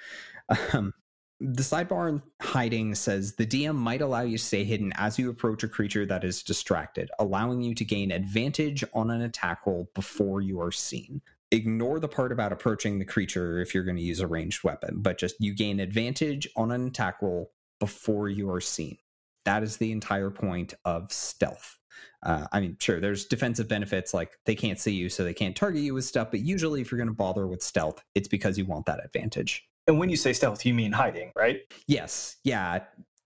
Um, 0.73 0.93
the 1.39 1.63
sidebar 1.63 2.23
hiding 2.41 2.95
says 2.95 3.35
the 3.35 3.47
DM 3.47 3.75
might 3.75 4.01
allow 4.01 4.23
you 4.23 4.39
to 4.39 4.43
stay 4.43 4.65
hidden 4.65 4.93
as 4.97 5.19
you 5.19 5.29
approach 5.29 5.63
a 5.63 5.69
creature 5.69 6.07
that 6.07 6.25
is 6.25 6.43
distracted, 6.43 7.11
allowing 7.19 7.61
you 7.63 7.75
to 7.75 7.85
gain 7.85 8.11
advantage 8.11 8.85
on 8.95 9.11
an 9.11 9.21
attack 9.21 9.67
roll 9.67 9.91
before 9.95 10.41
you 10.41 10.61
are 10.61 10.73
seen. 10.73 11.21
Ignore 11.51 12.01
the 12.01 12.09
part 12.09 12.33
about 12.33 12.53
approaching 12.53 12.99
the 12.99 13.05
creature 13.05 13.61
if 13.61 13.75
you're 13.75 13.85
going 13.85 13.99
to 13.99 14.03
use 14.03 14.21
a 14.21 14.27
ranged 14.27 14.65
weapon, 14.65 15.03
but 15.03 15.19
just 15.19 15.37
you 15.39 15.55
gain 15.55 15.79
advantage 15.79 16.49
on 16.57 16.73
an 16.73 16.87
attack 16.87 17.21
roll 17.21 17.53
before 17.79 18.29
you 18.29 18.51
are 18.51 18.61
seen. 18.61 18.97
That 19.45 19.63
is 19.63 19.77
the 19.77 19.93
entire 19.93 20.31
point 20.31 20.75
of 20.85 21.13
stealth. 21.13 21.79
Uh, 22.27 22.47
I 22.51 22.59
mean, 22.59 22.77
sure, 22.81 22.99
there's 22.99 23.25
defensive 23.25 23.69
benefits 23.69 24.13
like 24.13 24.33
they 24.47 24.57
can't 24.57 24.81
see 24.81 24.93
you, 24.93 25.09
so 25.09 25.23
they 25.23 25.33
can't 25.33 25.55
target 25.55 25.83
you 25.83 25.95
with 25.95 26.05
stuff, 26.05 26.33
but 26.33 26.41
usually 26.41 26.81
if 26.81 26.91
you're 26.91 26.99
going 26.99 27.09
to 27.09 27.15
bother 27.15 27.47
with 27.47 27.63
stealth, 27.63 28.03
it's 28.17 28.27
because 28.27 28.59
you 28.59 28.65
want 28.67 28.85
that 28.87 29.03
advantage. 29.05 29.65
And 29.87 30.01
when 30.01 30.09
you 30.09 30.17
say 30.17 30.33
stealth, 30.33 30.67
you 30.67 30.75
mean 30.75 30.91
hiding, 30.91 31.31
right? 31.37 31.61
Yes. 31.87 32.39
Yeah. 32.43 32.81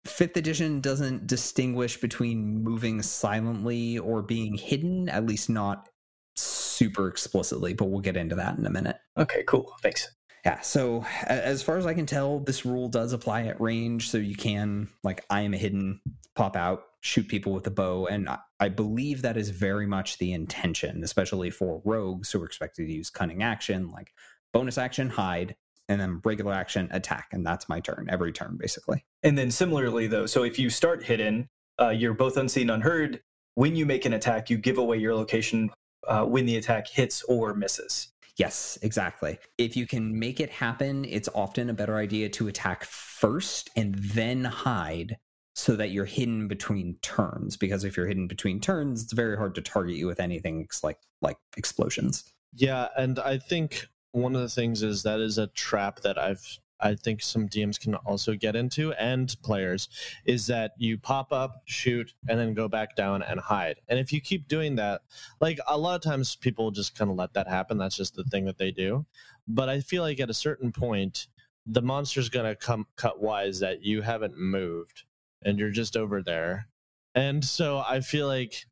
Fifth 0.05 0.37
edition 0.37 0.83
doesn't 0.83 1.27
distinguish 1.27 1.99
between 1.99 2.63
moving 2.63 3.01
silently 3.01 3.99
or 3.99 4.21
being 4.21 4.59
hidden, 4.59 5.09
at 5.09 5.25
least 5.25 5.49
not 5.49 5.89
super 6.37 7.09
explicitly, 7.09 7.73
but 7.73 7.87
we'll 7.87 8.01
get 8.01 8.19
into 8.19 8.35
that 8.35 8.59
in 8.59 8.67
a 8.67 8.71
minute. 8.71 8.99
Okay, 9.17 9.45
cool. 9.47 9.75
Thanks. 9.83 10.11
Yeah, 10.45 10.61
so 10.61 11.07
as 11.25 11.63
far 11.63 11.79
as 11.79 11.87
I 11.87 11.95
can 11.95 12.05
tell, 12.05 12.41
this 12.41 12.67
rule 12.67 12.89
does 12.89 13.15
apply 13.15 13.45
at 13.45 13.61
range, 13.61 14.11
so 14.11 14.19
you 14.19 14.37
can, 14.37 14.89
like, 15.03 15.25
I 15.31 15.41
am 15.43 15.55
a 15.55 15.59
hidden, 15.59 16.03
pop 16.35 16.57
out, 16.57 16.85
shoot 17.01 17.29
people 17.29 17.53
with 17.53 17.67
a 17.67 17.71
bow, 17.71 18.07
and 18.07 18.29
I 18.59 18.69
believe 18.69 19.23
that 19.23 19.37
is 19.37 19.51
very 19.51 19.87
much 19.87 20.19
the 20.19 20.33
intention, 20.33 21.03
especially 21.03 21.51
for 21.51 21.81
rogues 21.85 22.31
who 22.31 22.43
are 22.43 22.47
expected 22.47 22.87
to 22.87 22.93
use 22.93 23.11
cunning 23.11 23.43
action, 23.43 23.91
like 23.91 24.13
bonus 24.53 24.79
action, 24.79 25.09
hide, 25.11 25.57
and 25.89 26.01
then 26.01 26.21
regular 26.25 26.53
action, 26.53 26.89
attack, 26.93 27.29
and 27.33 27.45
that's 27.45 27.69
my 27.69 27.81
turn 27.81 28.07
every 28.11 28.33
turn, 28.33 28.57
basically. 28.61 29.05
And 29.23 29.37
then 29.37 29.51
similarly, 29.51 30.07
though, 30.07 30.27
so 30.27 30.45
if 30.45 30.59
you 30.59 30.71
start 30.71 31.03
hidden, 31.05 31.49
uh, 31.81 31.89
you're 31.89 32.15
both 32.15 32.37
unseen, 32.37 32.71
unheard. 32.71 33.21
When 33.55 33.75
you 33.75 33.87
make 33.87 34.05
an 34.05 34.13
attack, 34.13 34.51
you 34.51 34.59
give 34.59 34.79
away 34.79 34.99
your 34.99 35.15
location 35.15 35.71
uh, 36.07 36.25
when 36.25 36.47
the 36.47 36.57
attack 36.57 36.89
hits 36.89 37.23
or 37.25 37.55
misses. 37.55 38.13
Yes, 38.37 38.79
exactly. 38.83 39.39
If 39.59 39.77
you 39.77 39.87
can 39.87 40.19
make 40.19 40.41
it 40.41 40.51
happen, 40.51 41.05
it's 41.05 41.29
often 41.35 41.69
a 41.69 41.75
better 41.75 41.97
idea 41.97 42.29
to 42.31 42.49
attack 42.49 42.85
first 42.85 43.69
and 43.77 43.95
then 43.97 44.45
hide 44.45 45.17
so 45.61 45.77
that 45.77 45.91
you're 45.91 46.07
hidden 46.07 46.49
between 46.49 46.97
turns 47.03 47.55
because 47.55 47.85
if 47.85 47.95
you're 47.95 48.07
hidden 48.07 48.27
between 48.27 48.61
turns, 48.61 49.03
it's 49.03 49.13
very 49.13 49.37
hard 49.37 49.55
to 49.55 49.61
target 49.61 49.95
you 49.95 50.07
with 50.07 50.19
anything 50.19 50.67
like 50.83 50.99
like 51.21 51.37
explosions. 51.57 52.25
Yeah, 52.55 52.89
and 52.97 53.19
I 53.19 53.37
think 53.37 53.87
one 54.13 54.35
of 54.35 54.41
the 54.41 54.49
things 54.49 54.83
is 54.83 55.03
that 55.03 55.21
is 55.21 55.37
a 55.37 55.49
trap 55.49 56.01
that 56.01 56.19
I've 56.19 56.43
I 56.81 56.95
think 56.95 57.23
some 57.23 57.47
DMs 57.47 57.79
can 57.79 57.95
also 57.95 58.35
get 58.35 58.57
into 58.57 58.95
and 58.95 59.37
players 59.43 59.91
is 60.25 60.47
that 60.47 60.73
you 60.79 60.97
pop 60.97 61.31
up, 61.31 61.61
shoot, 61.67 62.15
and 62.27 62.39
then 62.39 62.55
go 62.55 62.67
back 62.67 62.97
down 62.97 63.23
and 63.23 63.39
hide. 63.39 63.81
And 63.89 63.99
if 63.99 64.15
you 64.15 64.21
keep 64.23 64.49
doing 64.49 64.77
that, 64.77 65.03
like 65.43 65.59
a 65.69 65.77
lot 65.77 65.95
of 65.95 66.01
times 66.01 66.37
people 66.37 66.71
just 66.71 66.97
kind 66.97 67.11
of 67.11 67.19
let 67.19 67.35
that 67.35 67.49
happen. 67.49 67.77
That's 67.77 67.99
just 67.99 68.15
the 68.15 68.25
thing 68.25 68.47
that 68.47 68.57
they 68.57 68.71
do. 68.71 69.05
But 69.47 69.69
I 69.69 69.81
feel 69.81 70.03
like 70.03 70.21
at 70.21 70.31
a 70.31 70.35
certain 70.35 70.73
point, 70.73 71.27
the 71.67 71.83
monster's 71.83 72.31
going 72.31 72.47
to 72.47 72.57
come 72.57 72.87
cut 72.97 73.21
wise 73.21 73.61
that 73.61 73.85
you 73.85 74.01
haven't 74.01 74.39
moved 74.39 75.05
and 75.45 75.59
you're 75.59 75.71
just 75.71 75.97
over 75.97 76.23
there. 76.23 76.67
And 77.15 77.45
so 77.45 77.79
I 77.79 78.01
feel 78.01 78.27
like 78.27 78.65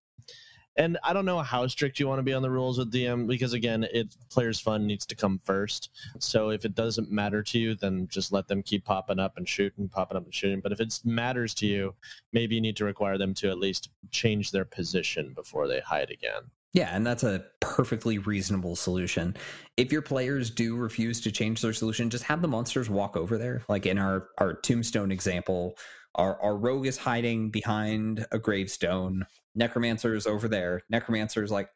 and 0.79 0.97
I 1.03 1.13
don't 1.13 1.25
know 1.25 1.41
how 1.41 1.67
strict 1.67 1.99
you 1.99 2.07
want 2.07 2.21
to 2.21 2.23
be 2.23 2.33
on 2.33 2.41
the 2.41 2.51
rules 2.51 2.79
with 2.79 2.93
DM 2.93 3.27
because 3.27 3.53
again, 3.53 3.85
it 3.93 4.15
players 4.31 4.61
fun 4.61 4.87
needs 4.87 5.05
to 5.07 5.17
come 5.17 5.41
first. 5.43 5.91
So 6.21 6.51
if 6.51 6.65
it 6.65 6.77
doesn't 6.77 7.11
matter 7.11 7.43
to 7.43 7.59
you, 7.59 7.75
then 7.75 8.07
just 8.09 8.33
let 8.33 8.47
them 8.47 8.63
keep 8.63 8.85
popping 8.85 9.19
up 9.19 9.37
and 9.37 9.49
shooting, 9.49 9.89
popping 9.89 10.17
up 10.17 10.25
and 10.25 10.33
shooting. 10.33 10.61
But 10.61 10.71
if 10.71 10.79
it 10.79 11.01
matters 11.05 11.53
to 11.55 11.67
you, 11.67 11.95
maybe 12.33 12.55
you 12.55 12.61
need 12.61 12.77
to 12.77 12.85
require 12.85 13.19
them 13.19 13.35
to 13.35 13.51
at 13.51 13.59
least 13.59 13.91
change 14.13 14.53
their 14.53 14.65
position 14.65 15.33
before 15.35 15.67
they 15.67 15.81
hide 15.81 16.11
again. 16.11 16.43
Yeah, 16.75 16.95
and 16.95 17.05
that's 17.05 17.25
a 17.25 17.45
perfectly 17.61 18.19
reasonable 18.19 18.77
solution. 18.77 19.37
If 19.77 19.91
your 19.91 20.03
players 20.03 20.49
do 20.49 20.77
refuse 20.77 21.21
to 21.23 21.33
change 21.33 21.61
their 21.61 21.73
solution, 21.73 22.09
just 22.09 22.25
have 22.25 22.41
the 22.41 22.47
monsters 22.47 22.89
walk 22.89 23.17
over 23.17 23.37
there. 23.37 23.63
Like 23.69 23.87
in 23.87 23.99
our 23.99 24.29
our 24.39 24.53
tombstone 24.53 25.11
example, 25.11 25.77
our 26.19 26.41
our 26.43 26.57
rogue 26.57 26.87
is 26.87 26.99
hiding 26.99 27.51
behind 27.51 28.27
a 28.33 28.39
gravestone 28.39 29.25
Necromancer's 29.55 30.27
over 30.27 30.49
there. 30.49 30.83
Necromancer's 30.91 31.51
like, 31.51 31.71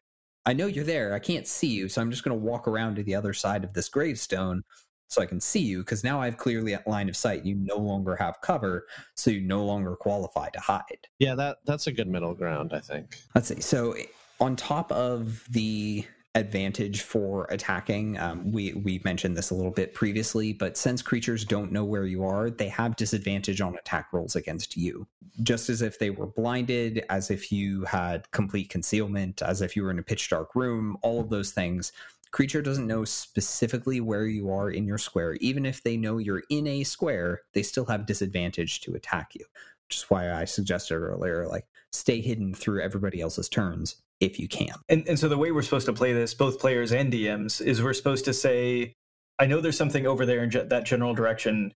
I 0.45 0.53
know 0.53 0.67
you're 0.67 0.83
there. 0.83 1.13
I 1.13 1.19
can't 1.19 1.47
see 1.47 1.67
you, 1.67 1.89
so 1.89 2.01
I'm 2.01 2.11
just 2.11 2.23
going 2.23 2.37
to 2.37 2.45
walk 2.45 2.67
around 2.67 2.95
to 2.95 3.03
the 3.03 3.15
other 3.15 3.33
side 3.33 3.63
of 3.63 3.73
this 3.73 3.89
gravestone 3.89 4.63
so 5.07 5.21
I 5.21 5.25
can 5.25 5.39
see 5.39 5.59
you 5.59 5.79
because 5.79 6.03
now 6.03 6.19
I 6.19 6.25
have 6.25 6.37
clearly 6.37 6.73
a 6.73 6.83
line 6.87 7.07
of 7.07 7.15
sight. 7.15 7.45
You 7.45 7.55
no 7.55 7.77
longer 7.77 8.15
have 8.15 8.41
cover, 8.41 8.87
so 9.15 9.31
you 9.31 9.41
no 9.41 9.63
longer 9.63 9.95
qualify 9.95 10.49
to 10.49 10.59
hide. 10.59 11.07
Yeah, 11.19 11.35
that 11.35 11.57
that's 11.65 11.87
a 11.87 11.91
good 11.91 12.07
middle 12.07 12.33
ground, 12.33 12.71
I 12.73 12.79
think. 12.79 13.17
Let's 13.35 13.47
see. 13.47 13.61
So 13.61 13.95
on 14.39 14.55
top 14.55 14.91
of 14.91 15.45
the 15.49 16.05
advantage 16.35 17.01
for 17.01 17.45
attacking. 17.49 18.17
Um, 18.17 18.51
we 18.51 18.73
we 18.73 19.01
mentioned 19.03 19.37
this 19.37 19.51
a 19.51 19.55
little 19.55 19.71
bit 19.71 19.93
previously, 19.93 20.53
but 20.53 20.77
since 20.77 21.01
creatures 21.01 21.45
don't 21.45 21.71
know 21.71 21.85
where 21.85 22.05
you 22.05 22.23
are, 22.23 22.49
they 22.49 22.69
have 22.69 22.95
disadvantage 22.95 23.61
on 23.61 23.75
attack 23.75 24.11
rolls 24.11 24.35
against 24.35 24.75
you. 24.75 25.07
Just 25.43 25.69
as 25.69 25.81
if 25.81 25.99
they 25.99 26.09
were 26.09 26.27
blinded, 26.27 27.05
as 27.09 27.29
if 27.29 27.51
you 27.51 27.85
had 27.85 28.29
complete 28.31 28.69
concealment, 28.69 29.41
as 29.41 29.61
if 29.61 29.75
you 29.75 29.83
were 29.83 29.91
in 29.91 29.99
a 29.99 30.03
pitch 30.03 30.29
dark 30.29 30.55
room, 30.55 30.97
all 31.01 31.19
of 31.19 31.29
those 31.29 31.51
things. 31.51 31.91
Creature 32.31 32.63
doesn't 32.63 32.87
know 32.87 33.05
specifically 33.05 34.01
where 34.01 34.25
you 34.25 34.51
are 34.51 34.71
in 34.71 34.87
your 34.87 34.97
square. 34.97 35.33
Even 35.35 35.67
if 35.67 35.83
they 35.83 35.95
know 35.95 36.17
you're 36.17 36.41
in 36.49 36.65
a 36.65 36.83
square, 36.83 37.41
they 37.53 37.61
still 37.61 37.85
have 37.85 38.07
disadvantage 38.07 38.81
to 38.81 38.95
attack 38.95 39.35
you. 39.35 39.45
Which 39.87 39.97
is 39.97 40.09
why 40.09 40.33
I 40.33 40.45
suggested 40.45 40.95
earlier, 40.95 41.47
like 41.47 41.67
stay 41.91 42.21
hidden 42.21 42.55
through 42.55 42.81
everybody 42.81 43.21
else's 43.21 43.47
turns 43.47 43.97
if 44.25 44.39
you 44.39 44.47
can. 44.47 44.75
And 44.89 45.07
and 45.07 45.19
so 45.19 45.27
the 45.27 45.37
way 45.37 45.51
we're 45.51 45.61
supposed 45.61 45.85
to 45.87 45.93
play 45.93 46.13
this, 46.13 46.33
both 46.33 46.59
players 46.59 46.91
and 46.91 47.11
DMs, 47.11 47.61
is 47.61 47.81
we're 47.81 47.93
supposed 47.93 48.25
to 48.25 48.33
say, 48.33 48.95
I 49.39 49.45
know 49.45 49.61
there's 49.61 49.77
something 49.77 50.05
over 50.05 50.25
there 50.25 50.43
in 50.43 50.49
ge- 50.49 50.69
that 50.69 50.85
general 50.85 51.13
direction. 51.13 51.73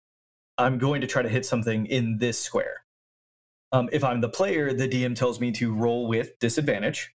I'm 0.58 0.78
going 0.78 1.00
to 1.00 1.06
try 1.06 1.22
to 1.22 1.28
hit 1.28 1.44
something 1.44 1.86
in 1.86 2.18
this 2.18 2.38
square. 2.38 2.84
Um, 3.72 3.88
if 3.92 4.04
I'm 4.04 4.20
the 4.20 4.28
player, 4.28 4.72
the 4.72 4.88
DM 4.88 5.16
tells 5.16 5.40
me 5.40 5.50
to 5.52 5.74
roll 5.74 6.06
with 6.06 6.38
disadvantage. 6.38 7.12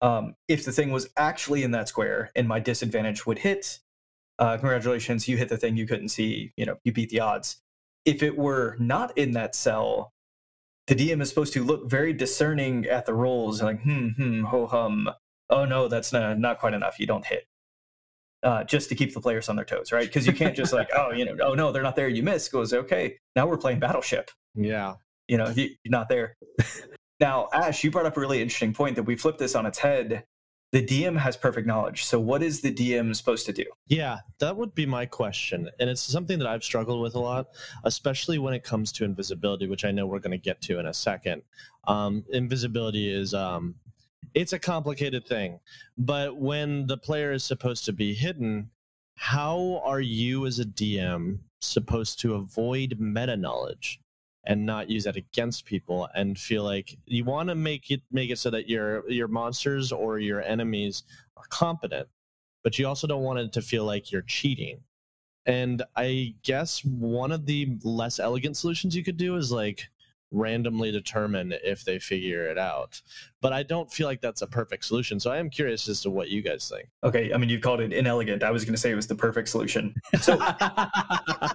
Um, 0.00 0.34
if 0.48 0.64
the 0.64 0.72
thing 0.72 0.90
was 0.90 1.10
actually 1.18 1.62
in 1.62 1.72
that 1.72 1.88
square 1.88 2.30
and 2.34 2.48
my 2.48 2.60
disadvantage 2.60 3.26
would 3.26 3.40
hit, 3.40 3.80
uh, 4.38 4.56
congratulations, 4.56 5.28
you 5.28 5.36
hit 5.36 5.50
the 5.50 5.58
thing 5.58 5.76
you 5.76 5.86
couldn't 5.86 6.08
see. 6.08 6.52
You 6.56 6.64
know, 6.64 6.76
you 6.82 6.92
beat 6.92 7.10
the 7.10 7.20
odds. 7.20 7.60
If 8.06 8.22
it 8.22 8.38
were 8.38 8.76
not 8.78 9.16
in 9.18 9.32
that 9.32 9.54
cell, 9.54 10.14
the 10.90 10.96
DM 10.96 11.22
is 11.22 11.28
supposed 11.28 11.52
to 11.52 11.62
look 11.62 11.88
very 11.88 12.12
discerning 12.12 12.84
at 12.86 13.06
the 13.06 13.14
rolls, 13.14 13.62
like 13.62 13.80
hmm 13.82 14.08
hmm 14.08 14.42
ho 14.42 14.66
hum. 14.66 15.08
Oh 15.48 15.64
no, 15.64 15.86
that's 15.86 16.12
not 16.12 16.36
not 16.40 16.58
quite 16.58 16.74
enough. 16.74 16.98
You 16.98 17.06
don't 17.06 17.24
hit. 17.24 17.46
Uh, 18.42 18.64
just 18.64 18.88
to 18.88 18.96
keep 18.96 19.14
the 19.14 19.20
players 19.20 19.48
on 19.48 19.54
their 19.54 19.64
toes, 19.64 19.92
right? 19.92 20.06
Because 20.06 20.26
you 20.26 20.32
can't 20.32 20.56
just 20.56 20.72
like, 20.72 20.88
oh, 20.96 21.12
you 21.12 21.26
know, 21.26 21.36
oh 21.44 21.54
no, 21.54 21.70
they're 21.70 21.84
not 21.84 21.94
there. 21.94 22.08
You 22.08 22.24
miss. 22.24 22.48
Goes 22.48 22.72
okay. 22.72 23.16
Now 23.36 23.46
we're 23.46 23.56
playing 23.56 23.78
Battleship. 23.78 24.32
Yeah. 24.56 24.94
You 25.28 25.36
know, 25.36 25.48
you, 25.50 25.68
you're 25.84 25.92
not 25.92 26.08
there. 26.08 26.36
now, 27.20 27.48
Ash, 27.54 27.84
you 27.84 27.92
brought 27.92 28.06
up 28.06 28.16
a 28.16 28.20
really 28.20 28.42
interesting 28.42 28.74
point 28.74 28.96
that 28.96 29.04
we 29.04 29.14
flip 29.14 29.38
this 29.38 29.54
on 29.54 29.66
its 29.66 29.78
head 29.78 30.24
the 30.72 30.84
DM 30.84 31.16
has 31.16 31.36
perfect 31.36 31.66
knowledge. 31.66 32.04
So, 32.04 32.20
what 32.20 32.42
is 32.42 32.60
the 32.60 32.72
DM 32.72 33.14
supposed 33.14 33.46
to 33.46 33.52
do? 33.52 33.64
Yeah, 33.88 34.18
that 34.38 34.56
would 34.56 34.74
be 34.74 34.86
my 34.86 35.04
question. 35.04 35.68
And 35.80 35.90
it's 35.90 36.00
something 36.00 36.38
that 36.38 36.46
I've 36.46 36.62
struggled 36.62 37.02
with 37.02 37.14
a 37.14 37.18
lot, 37.18 37.48
especially 37.84 38.38
when 38.38 38.54
it 38.54 38.62
comes 38.62 38.92
to 38.92 39.04
invisibility, 39.04 39.66
which 39.66 39.84
I 39.84 39.90
know 39.90 40.06
we're 40.06 40.20
going 40.20 40.30
to 40.30 40.38
get 40.38 40.60
to 40.62 40.78
in 40.78 40.86
a 40.86 40.94
second. 40.94 41.42
Um, 41.86 42.24
invisibility 42.30 43.12
is. 43.12 43.34
Um, 43.34 43.74
it's 44.32 44.52
a 44.52 44.60
complicated 44.60 45.26
thing, 45.26 45.58
but 45.98 46.36
when 46.36 46.86
the 46.86 46.96
player 46.96 47.32
is 47.32 47.42
supposed 47.42 47.84
to 47.86 47.92
be 47.92 48.14
hidden, 48.14 48.70
how 49.16 49.82
are 49.84 50.00
you 50.00 50.46
as 50.46 50.60
a 50.60 50.64
DM 50.64 51.40
supposed 51.58 52.20
to 52.20 52.34
avoid 52.34 52.96
meta 53.00 53.36
knowledge? 53.36 54.00
And 54.44 54.64
not 54.64 54.88
use 54.88 55.04
that 55.04 55.16
against 55.16 55.66
people 55.66 56.08
and 56.14 56.38
feel 56.38 56.64
like 56.64 56.96
you 57.06 57.24
want 57.24 57.48
to 57.48 57.54
make 57.54 57.90
it 57.90 58.00
make 58.10 58.30
it 58.30 58.38
so 58.38 58.50
that 58.50 58.68
your 58.68 59.08
your 59.10 59.28
monsters 59.28 59.92
or 59.92 60.18
your 60.18 60.42
enemies 60.42 61.02
are 61.36 61.44
competent 61.50 62.08
but 62.62 62.78
you 62.78 62.86
also 62.86 63.06
don't 63.06 63.22
want 63.22 63.38
it 63.38 63.52
to 63.52 63.62
feel 63.62 63.84
like 63.84 64.12
you're 64.12 64.22
cheating. 64.22 64.80
And 65.46 65.82
i 65.96 66.34
guess 66.42 66.84
one 66.84 67.32
of 67.32 67.46
the 67.46 67.78
less 67.82 68.18
elegant 68.18 68.56
solutions 68.56 68.94
you 68.94 69.02
could 69.02 69.16
do 69.16 69.36
is 69.36 69.50
like 69.50 69.88
randomly 70.30 70.90
determine 70.92 71.54
if 71.64 71.84
they 71.84 71.98
figure 71.98 72.46
it 72.46 72.58
out. 72.58 73.00
But 73.40 73.52
I 73.52 73.62
don't 73.62 73.90
feel 73.90 74.06
like 74.06 74.20
that's 74.20 74.42
a 74.42 74.46
perfect 74.46 74.84
solution. 74.84 75.18
So 75.18 75.30
I 75.30 75.38
am 75.38 75.50
curious 75.50 75.88
as 75.88 76.02
to 76.02 76.10
what 76.10 76.28
you 76.28 76.42
guys 76.42 76.68
think. 76.68 76.88
Okay, 77.02 77.32
I 77.32 77.36
mean 77.36 77.48
you 77.48 77.58
called 77.58 77.80
it 77.80 77.92
inelegant. 77.92 78.42
I 78.42 78.50
was 78.50 78.64
going 78.64 78.74
to 78.74 78.80
say 78.80 78.90
it 78.90 78.94
was 78.94 79.06
the 79.06 79.14
perfect 79.14 79.48
solution. 79.48 79.94
So 80.20 80.38
I, 80.40 81.50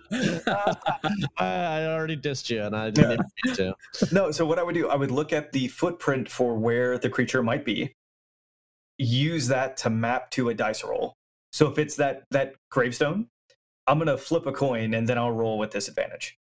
I 1.38 1.86
already 1.88 2.18
dissed 2.18 2.50
you, 2.50 2.64
and 2.64 2.76
I 2.76 2.90
didn't 2.90 3.22
yeah. 3.46 3.52
need 3.52 3.56
to. 3.56 3.76
No, 4.12 4.32
so 4.32 4.46
what 4.46 4.60
I 4.60 4.64
would 4.64 4.76
do, 4.76 4.90
I 4.90 4.96
would 4.96 5.12
look 5.12 5.32
at 5.34 5.52
the 5.52 5.68
footprint 5.68 6.30
for 6.30 6.58
where 6.58 6.98
the 6.98 7.10
creature 7.10 7.44
might 7.44 7.66
be, 7.66 7.94
use 8.98 9.48
that 9.48 9.78
to 9.78 9.90
map 9.90 10.32
to 10.32 10.50
a 10.50 10.54
dice 10.54 10.84
roll. 10.84 11.16
So 11.52 11.70
if 11.72 11.78
it's 11.78 11.96
that 11.96 12.24
that 12.32 12.56
gravestone, 12.70 13.28
I'm 13.88 13.98
going 13.98 14.08
to 14.08 14.18
flip 14.18 14.46
a 14.46 14.52
coin 14.52 14.94
and 14.94 15.08
then 15.08 15.18
I'll 15.18 15.32
roll 15.32 15.58
with 15.58 15.72
disadvantage. 15.72 16.38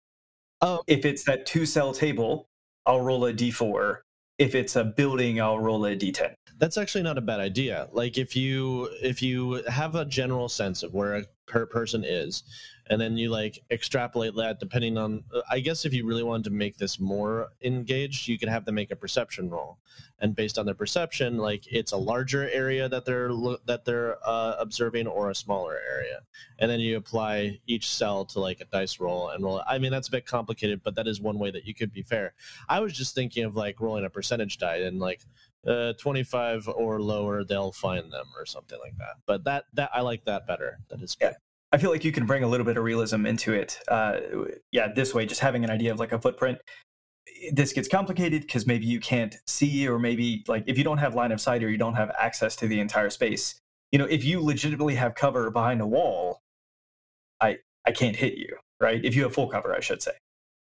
Oh. 0.62 0.82
If 0.86 1.04
it's 1.04 1.24
that 1.24 1.44
two 1.44 1.66
cell 1.66 1.92
table, 1.92 2.48
I'll 2.86 3.00
roll 3.00 3.26
a 3.26 3.34
d4. 3.34 3.98
If 4.38 4.54
it's 4.54 4.76
a 4.76 4.84
building, 4.84 5.40
I'll 5.40 5.58
roll 5.58 5.84
a 5.84 5.96
d10. 5.96 6.34
That's 6.58 6.78
actually 6.78 7.02
not 7.02 7.18
a 7.18 7.20
bad 7.20 7.40
idea. 7.40 7.88
Like 7.92 8.16
if 8.16 8.36
you 8.36 8.88
if 9.02 9.20
you 9.20 9.62
have 9.68 9.96
a 9.96 10.04
general 10.04 10.48
sense 10.48 10.82
of 10.82 10.94
where 10.94 11.16
a 11.16 11.24
per 11.46 11.66
person 11.66 12.04
is, 12.04 12.44
and 12.90 13.00
then 13.00 13.16
you 13.16 13.30
like 13.30 13.62
extrapolate 13.70 14.34
that 14.36 14.58
depending 14.60 14.98
on. 14.98 15.24
I 15.50 15.60
guess 15.60 15.84
if 15.84 15.92
you 15.92 16.06
really 16.06 16.22
wanted 16.22 16.44
to 16.44 16.50
make 16.50 16.78
this 16.78 16.98
more 16.98 17.48
engaged, 17.62 18.28
you 18.28 18.38
could 18.38 18.48
have 18.48 18.64
them 18.64 18.74
make 18.74 18.90
a 18.90 18.96
perception 18.96 19.50
roll, 19.50 19.78
and 20.18 20.34
based 20.34 20.58
on 20.58 20.66
their 20.66 20.74
perception, 20.74 21.38
like 21.38 21.64
it's 21.70 21.92
a 21.92 21.96
larger 21.96 22.48
area 22.50 22.88
that 22.88 23.04
they're 23.04 23.30
that 23.66 23.84
they're 23.84 24.16
uh, 24.26 24.56
observing 24.58 25.06
or 25.06 25.30
a 25.30 25.34
smaller 25.34 25.78
area, 25.90 26.20
and 26.58 26.70
then 26.70 26.80
you 26.80 26.96
apply 26.96 27.60
each 27.66 27.88
cell 27.88 28.24
to 28.26 28.40
like 28.40 28.60
a 28.60 28.64
dice 28.66 29.00
roll 29.00 29.28
and 29.28 29.44
roll. 29.44 29.62
I 29.66 29.78
mean 29.78 29.92
that's 29.92 30.08
a 30.08 30.12
bit 30.12 30.26
complicated, 30.26 30.82
but 30.82 30.94
that 30.96 31.06
is 31.06 31.20
one 31.20 31.38
way 31.38 31.50
that 31.50 31.66
you 31.66 31.74
could 31.74 31.92
be 31.92 32.02
fair. 32.02 32.34
I 32.68 32.80
was 32.80 32.92
just 32.92 33.14
thinking 33.14 33.44
of 33.44 33.56
like 33.56 33.80
rolling 33.80 34.04
a 34.04 34.10
percentage 34.10 34.58
die 34.58 34.76
and 34.76 34.98
like 34.98 35.22
uh, 35.66 35.92
25 35.94 36.68
or 36.68 37.00
lower 37.00 37.44
they'll 37.44 37.72
find 37.72 38.12
them 38.12 38.26
or 38.36 38.44
something 38.44 38.78
like 38.82 38.96
that 38.98 39.14
but 39.26 39.44
that 39.44 39.66
that 39.72 39.88
i 39.94 40.00
like 40.00 40.24
that 40.24 40.44
better 40.44 40.80
that 40.88 41.00
is 41.00 41.14
good. 41.14 41.26
yeah 41.26 41.34
i 41.72 41.78
feel 41.78 41.90
like 41.90 42.04
you 42.04 42.12
can 42.12 42.26
bring 42.26 42.42
a 42.42 42.48
little 42.48 42.66
bit 42.66 42.76
of 42.76 42.84
realism 42.84 43.26
into 43.26 43.52
it 43.52 43.78
uh, 43.88 44.18
yeah 44.70 44.88
this 44.94 45.14
way 45.14 45.26
just 45.26 45.40
having 45.40 45.64
an 45.64 45.70
idea 45.70 45.92
of 45.92 45.98
like 45.98 46.12
a 46.12 46.20
footprint. 46.20 46.58
This 47.52 47.72
gets 47.72 47.88
complicated 47.88 48.42
because 48.42 48.66
maybe 48.66 48.84
you 48.86 49.00
can't 49.00 49.36
see 49.46 49.88
or 49.88 49.98
maybe 49.98 50.44
like 50.48 50.64
if 50.66 50.76
you 50.76 50.84
don't 50.84 50.98
have 50.98 51.14
line 51.14 51.32
of 51.32 51.40
sight 51.40 51.62
or 51.62 51.70
you 51.70 51.78
don't 51.78 51.94
have 51.94 52.10
access 52.18 52.56
to 52.56 52.66
the 52.66 52.80
entire 52.80 53.10
space 53.10 53.60
you 53.90 53.98
know 53.98 54.06
if 54.06 54.24
you 54.24 54.40
legitimately 54.40 54.94
have 54.96 55.14
cover 55.14 55.50
behind 55.50 55.80
a 55.80 55.86
wall 55.86 56.40
i 57.40 57.58
i 57.86 57.92
can't 57.92 58.16
hit 58.16 58.34
you 58.34 58.56
right? 58.80 59.04
If 59.04 59.14
you 59.14 59.22
have 59.22 59.32
full 59.32 59.48
cover 59.48 59.74
i 59.74 59.80
should 59.80 60.02
say. 60.02 60.12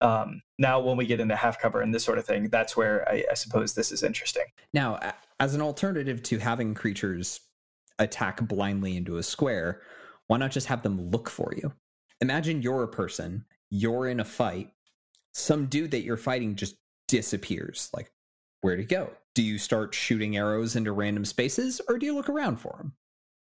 Um, 0.01 0.41
now, 0.59 0.81
when 0.81 0.97
we 0.97 1.07
get 1.07 1.21
into 1.21 1.37
half 1.37 1.61
cover 1.61 1.83
and 1.83 1.95
this 1.95 2.05
sort 2.05 2.19
of 2.19 2.25
thing, 2.25 2.49
that's 2.49 2.77
where 2.77 3.07
I, 3.09 3.25
I 3.31 3.35
suppose 3.35 3.75
this 3.75 3.93
is 3.93 4.03
interesting. 4.03 4.45
Now, 4.73 4.99
as 5.39 5.55
an 5.55 5.61
alternative 5.61 6.23
to 6.25 6.39
having 6.39 6.75
creatures 6.75 7.41
attack 7.99 8.41
blindly 8.49 8.97
into 8.97 9.19
a 9.19 9.23
square, 9.23 9.83
why 10.31 10.37
not 10.37 10.53
just 10.53 10.69
have 10.69 10.85
them 10.85 11.11
look 11.11 11.29
for 11.29 11.53
you? 11.57 11.73
Imagine 12.21 12.63
you're 12.63 12.85
a 12.85 12.89
person, 12.89 13.45
you're 13.69 14.07
in 14.07 14.21
a 14.21 14.25
fight, 14.25 14.71
some 15.35 15.67
dude 15.67 15.91
that 15.91 16.05
you're 16.05 16.17
fighting 16.17 16.55
just 16.55 16.77
disappears. 17.09 17.91
Like, 17.93 18.13
where'd 18.61 18.79
he 18.79 18.85
go? 18.85 19.11
Do 19.35 19.43
you 19.43 19.59
start 19.59 19.93
shooting 19.93 20.37
arrows 20.37 20.77
into 20.77 20.93
random 20.93 21.25
spaces 21.25 21.81
or 21.89 21.99
do 21.99 22.07
you 22.07 22.15
look 22.15 22.29
around 22.29 22.59
for 22.59 22.77
him? 22.79 22.93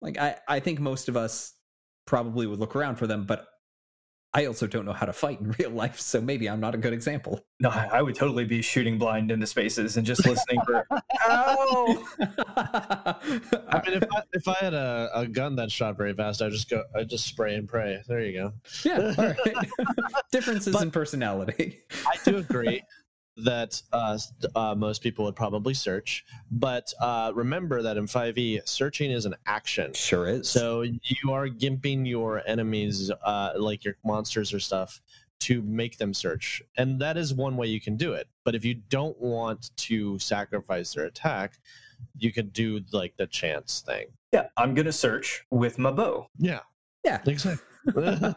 Like, 0.02 0.18
I, 0.18 0.36
I 0.46 0.60
think 0.60 0.78
most 0.78 1.08
of 1.08 1.16
us 1.16 1.54
probably 2.06 2.46
would 2.46 2.60
look 2.60 2.76
around 2.76 2.96
for 2.96 3.06
them, 3.06 3.24
but 3.24 3.46
I 4.36 4.46
also 4.46 4.66
don't 4.66 4.84
know 4.84 4.92
how 4.92 5.06
to 5.06 5.12
fight 5.12 5.40
in 5.40 5.52
real 5.58 5.70
life, 5.70 6.00
so 6.00 6.20
maybe 6.20 6.48
I'm 6.48 6.58
not 6.58 6.74
a 6.74 6.78
good 6.78 6.92
example. 6.92 7.46
No, 7.60 7.70
I 7.70 8.02
would 8.02 8.16
totally 8.16 8.44
be 8.44 8.62
shooting 8.62 8.98
blind 8.98 9.30
into 9.30 9.46
spaces 9.46 9.96
and 9.96 10.04
just 10.04 10.26
listening 10.26 10.60
for 10.66 10.84
"Ow!" 11.28 12.04
I 12.18 13.82
mean, 13.86 13.96
if 13.96 14.04
I, 14.12 14.22
if 14.32 14.48
I 14.48 14.56
had 14.60 14.74
a, 14.74 15.10
a 15.14 15.26
gun 15.26 15.56
that 15.56 15.70
shot 15.70 15.96
very 15.96 16.12
fast, 16.14 16.42
I 16.42 16.48
just 16.48 16.68
go, 16.68 16.82
I 16.94 17.04
just 17.04 17.26
spray 17.26 17.54
and 17.54 17.68
pray. 17.68 18.02
There 18.08 18.20
you 18.20 18.32
go. 18.32 18.52
Yeah, 18.84 19.14
all 19.16 19.24
right. 19.24 19.38
Differences 20.32 20.72
but 20.74 20.82
in 20.82 20.90
personality. 20.90 21.82
I 22.06 22.16
do 22.24 22.38
agree 22.38 22.82
that 23.36 23.80
uh, 23.92 24.18
uh, 24.54 24.74
most 24.74 25.02
people 25.02 25.24
would 25.24 25.36
probably 25.36 25.74
search. 25.74 26.24
But 26.50 26.92
uh, 27.00 27.32
remember 27.34 27.82
that 27.82 27.96
in 27.96 28.06
5e, 28.06 28.66
searching 28.68 29.10
is 29.10 29.26
an 29.26 29.34
action. 29.46 29.92
Sure 29.94 30.28
is. 30.28 30.48
So 30.48 30.82
you 30.82 31.32
are 31.32 31.48
gimping 31.48 32.06
your 32.06 32.42
enemies, 32.46 33.10
uh, 33.10 33.52
like 33.56 33.84
your 33.84 33.96
monsters 34.04 34.52
or 34.52 34.60
stuff, 34.60 35.00
to 35.40 35.62
make 35.62 35.98
them 35.98 36.14
search. 36.14 36.62
And 36.76 37.00
that 37.00 37.16
is 37.16 37.34
one 37.34 37.56
way 37.56 37.66
you 37.66 37.80
can 37.80 37.96
do 37.96 38.12
it. 38.12 38.28
But 38.44 38.54
if 38.54 38.64
you 38.64 38.74
don't 38.74 39.20
want 39.20 39.76
to 39.78 40.18
sacrifice 40.18 40.94
their 40.94 41.06
attack, 41.06 41.58
you 42.18 42.32
can 42.32 42.48
do 42.48 42.80
like 42.92 43.16
the 43.16 43.26
chance 43.26 43.82
thing. 43.84 44.06
Yeah, 44.32 44.46
I'm 44.56 44.74
going 44.74 44.86
to 44.86 44.92
search 44.92 45.44
with 45.50 45.78
my 45.78 45.90
bow. 45.90 46.28
Yeah. 46.38 46.60
Yeah. 47.04 47.20
Exactly. 47.26 47.64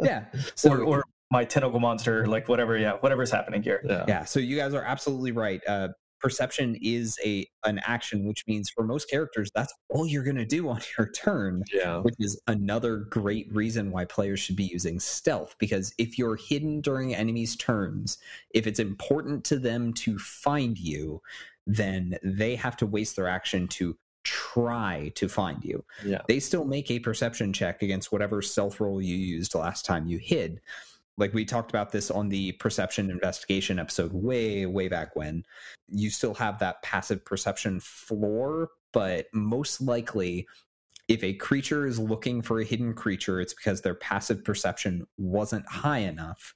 yeah. 0.00 0.24
So, 0.54 0.70
or, 0.70 0.82
or 0.82 1.04
my 1.30 1.44
tentacle 1.44 1.80
monster, 1.80 2.26
like 2.26 2.48
whatever, 2.48 2.76
yeah, 2.76 2.92
whatever's 2.92 3.30
happening 3.30 3.62
here. 3.62 3.82
Yeah. 3.84 4.04
yeah. 4.06 4.24
So 4.24 4.40
you 4.40 4.56
guys 4.56 4.74
are 4.74 4.84
absolutely 4.84 5.32
right. 5.32 5.60
Uh, 5.66 5.88
perception 6.20 6.76
is 6.80 7.18
a 7.24 7.46
an 7.64 7.80
action, 7.84 8.26
which 8.26 8.46
means 8.46 8.70
for 8.70 8.84
most 8.84 9.10
characters, 9.10 9.50
that's 9.54 9.74
all 9.88 10.06
you're 10.06 10.22
going 10.22 10.36
to 10.36 10.44
do 10.44 10.68
on 10.68 10.80
your 10.98 11.10
turn. 11.10 11.62
Yeah. 11.72 11.98
Which 11.98 12.14
is 12.18 12.40
another 12.46 12.98
great 12.98 13.52
reason 13.52 13.90
why 13.90 14.04
players 14.04 14.40
should 14.40 14.56
be 14.56 14.64
using 14.64 15.00
stealth. 15.00 15.56
Because 15.58 15.94
if 15.98 16.18
you're 16.18 16.36
hidden 16.36 16.80
during 16.80 17.14
enemies' 17.14 17.56
turns, 17.56 18.18
if 18.50 18.66
it's 18.66 18.80
important 18.80 19.44
to 19.46 19.58
them 19.58 19.92
to 19.94 20.18
find 20.18 20.78
you, 20.78 21.22
then 21.66 22.16
they 22.22 22.54
have 22.54 22.76
to 22.76 22.86
waste 22.86 23.16
their 23.16 23.28
action 23.28 23.66
to 23.66 23.96
try 24.22 25.12
to 25.14 25.28
find 25.28 25.64
you. 25.64 25.84
Yeah. 26.04 26.22
They 26.26 26.40
still 26.40 26.64
make 26.64 26.90
a 26.90 26.98
perception 26.98 27.52
check 27.52 27.82
against 27.82 28.10
whatever 28.10 28.42
stealth 28.42 28.80
roll 28.80 29.00
you 29.00 29.16
used 29.16 29.54
last 29.54 29.84
time 29.84 30.06
you 30.06 30.18
hid 30.18 30.60
like 31.18 31.32
we 31.32 31.44
talked 31.44 31.70
about 31.70 31.92
this 31.92 32.10
on 32.10 32.28
the 32.28 32.52
perception 32.52 33.10
investigation 33.10 33.78
episode 33.78 34.12
way 34.12 34.66
way 34.66 34.88
back 34.88 35.16
when. 35.16 35.44
You 35.88 36.10
still 36.10 36.34
have 36.34 36.58
that 36.58 36.82
passive 36.82 37.24
perception 37.24 37.80
floor 37.80 38.70
but 38.92 39.26
most 39.32 39.80
likely 39.80 40.46
if 41.08 41.22
a 41.22 41.34
creature 41.34 41.86
is 41.86 41.98
looking 41.98 42.42
for 42.42 42.60
a 42.60 42.64
hidden 42.64 42.94
creature 42.94 43.40
it's 43.40 43.54
because 43.54 43.82
their 43.82 43.94
passive 43.94 44.44
perception 44.44 45.06
wasn't 45.16 45.66
high 45.66 45.98
enough. 45.98 46.54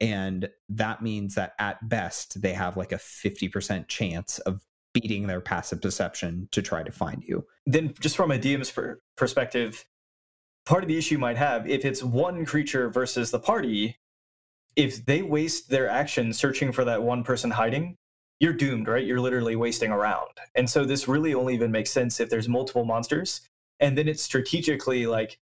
And 0.00 0.48
that 0.68 1.00
means 1.00 1.36
that 1.36 1.54
at 1.58 1.88
best 1.88 2.42
they 2.42 2.54
have 2.54 2.76
like 2.76 2.92
a 2.92 2.96
50% 2.96 3.86
chance 3.86 4.38
of 4.40 4.60
beating 4.92 5.26
their 5.26 5.40
passive 5.40 5.80
perception 5.80 6.48
to 6.52 6.60
try 6.60 6.82
to 6.82 6.92
find 6.92 7.22
you. 7.24 7.46
Then 7.66 7.94
just 8.00 8.16
from 8.16 8.30
a 8.30 8.38
dm's 8.38 8.72
perspective 9.16 9.84
part 10.66 10.84
of 10.84 10.88
the 10.88 10.98
issue 10.98 11.18
might 11.18 11.36
have 11.36 11.68
if 11.68 11.84
it's 11.84 12.02
one 12.02 12.44
creature 12.44 12.88
versus 12.88 13.30
the 13.30 13.38
party 13.38 13.96
if 14.74 15.04
they 15.04 15.22
waste 15.22 15.68
their 15.68 15.88
action 15.88 16.32
searching 16.32 16.72
for 16.72 16.84
that 16.84 17.02
one 17.02 17.22
person 17.24 17.50
hiding 17.50 17.96
you're 18.42 18.52
doomed 18.52 18.88
right? 18.88 19.06
You're 19.06 19.20
literally 19.20 19.54
wasting 19.54 19.92
around. 19.92 20.30
And 20.56 20.68
so 20.68 20.84
this 20.84 21.06
really 21.06 21.32
only 21.32 21.54
even 21.54 21.70
makes 21.70 21.92
sense 21.92 22.18
if 22.18 22.28
there's 22.28 22.48
multiple 22.48 22.84
monsters. 22.84 23.40
And 23.78 23.96
then 23.96 24.08
it's 24.08 24.22
strategically 24.22 25.06
like 25.06 25.38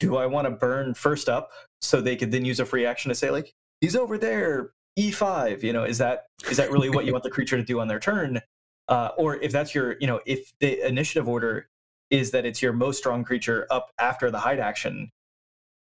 do 0.00 0.16
i 0.16 0.26
want 0.26 0.46
to 0.46 0.50
burn 0.50 0.94
first 0.94 1.28
up 1.28 1.50
so 1.80 2.00
they 2.00 2.16
could 2.16 2.32
then 2.32 2.44
use 2.44 2.58
a 2.58 2.64
free 2.64 2.86
action 2.86 3.10
to 3.10 3.14
say 3.14 3.30
like 3.30 3.52
he's 3.82 3.94
over 3.94 4.16
there 4.16 4.72
e5 4.98 5.62
you 5.62 5.74
know 5.74 5.84
is 5.84 5.98
that 5.98 6.24
is 6.50 6.56
that 6.56 6.70
really 6.70 6.88
what 6.88 7.04
you 7.04 7.12
want 7.12 7.22
the 7.22 7.30
creature 7.30 7.56
to 7.56 7.62
do 7.62 7.78
on 7.78 7.86
their 7.86 8.00
turn? 8.00 8.40
Uh, 8.88 9.10
or 9.16 9.36
if 9.36 9.52
that's 9.52 9.74
your 9.74 9.96
you 10.00 10.06
know 10.06 10.20
if 10.26 10.50
the 10.58 10.84
initiative 10.86 11.28
order 11.28 11.68
is 12.10 12.32
that 12.32 12.44
it's 12.44 12.60
your 12.60 12.72
most 12.72 12.98
strong 12.98 13.24
creature 13.24 13.66
up 13.70 13.90
after 13.98 14.30
the 14.30 14.40
hide 14.40 14.58
action. 14.58 15.10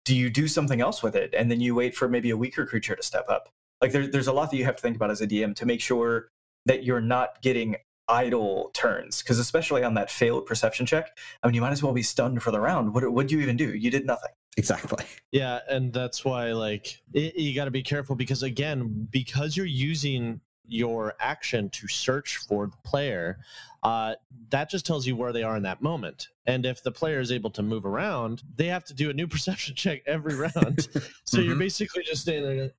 Do 0.04 0.14
you 0.14 0.30
do 0.30 0.48
something 0.48 0.80
else 0.80 1.02
with 1.02 1.16
it? 1.16 1.34
And 1.36 1.50
then 1.50 1.60
you 1.60 1.74
wait 1.74 1.94
for 1.94 2.08
maybe 2.08 2.30
a 2.30 2.36
weaker 2.36 2.66
creature 2.66 2.96
to 2.96 3.02
step 3.02 3.26
up. 3.28 3.48
Like 3.80 3.92
there, 3.92 4.06
there's 4.06 4.26
a 4.26 4.32
lot 4.32 4.50
that 4.50 4.56
you 4.56 4.64
have 4.64 4.76
to 4.76 4.82
think 4.82 4.96
about 4.96 5.10
as 5.10 5.20
a 5.20 5.26
dm 5.26 5.54
to 5.56 5.66
make 5.66 5.80
sure 5.80 6.28
that 6.64 6.84
you're 6.84 7.00
not 7.00 7.42
getting 7.42 7.76
idle 8.08 8.70
turns. 8.72 9.22
Because 9.22 9.38
especially 9.38 9.82
on 9.82 9.94
that 9.94 10.10
failed 10.10 10.46
perception 10.46 10.86
check 10.86 11.16
i 11.42 11.46
mean 11.46 11.54
you 11.54 11.60
might 11.60 11.72
as 11.72 11.82
well 11.82 11.92
be 11.92 12.02
stunned 12.02 12.42
for 12.42 12.50
the 12.50 12.60
round. 12.60 12.94
What 12.94 13.10
would 13.12 13.30
you 13.30 13.40
even 13.40 13.56
do? 13.56 13.74
You 13.74 13.90
did 13.90 14.06
nothing. 14.06 14.32
Exactly. 14.56 15.04
Yeah 15.32 15.60
and 15.68 15.92
that's 15.92 16.24
why 16.24 16.52
like 16.52 17.02
it, 17.12 17.36
you 17.36 17.54
got 17.54 17.66
to 17.66 17.70
be 17.70 17.82
careful 17.82 18.16
because 18.16 18.42
again 18.42 19.06
because 19.10 19.56
you're 19.56 19.66
using 19.66 20.40
your 20.68 21.14
action 21.20 21.70
to 21.70 21.88
search 21.88 22.38
for 22.38 22.66
the 22.66 22.76
player, 22.84 23.38
uh, 23.82 24.14
that 24.50 24.68
just 24.68 24.86
tells 24.86 25.06
you 25.06 25.16
where 25.16 25.32
they 25.32 25.42
are 25.42 25.56
in 25.56 25.62
that 25.62 25.82
moment. 25.82 26.28
And 26.46 26.66
if 26.66 26.82
the 26.82 26.92
player 26.92 27.20
is 27.20 27.32
able 27.32 27.50
to 27.50 27.62
move 27.62 27.86
around, 27.86 28.42
they 28.56 28.66
have 28.66 28.84
to 28.84 28.94
do 28.94 29.10
a 29.10 29.12
new 29.12 29.26
perception 29.28 29.74
check 29.74 30.02
every 30.06 30.34
round. 30.34 30.54
so 31.24 31.38
mm-hmm. 31.38 31.42
you're 31.42 31.56
basically 31.56 32.02
just 32.04 32.22
standing 32.22 32.56
there. 32.56 32.72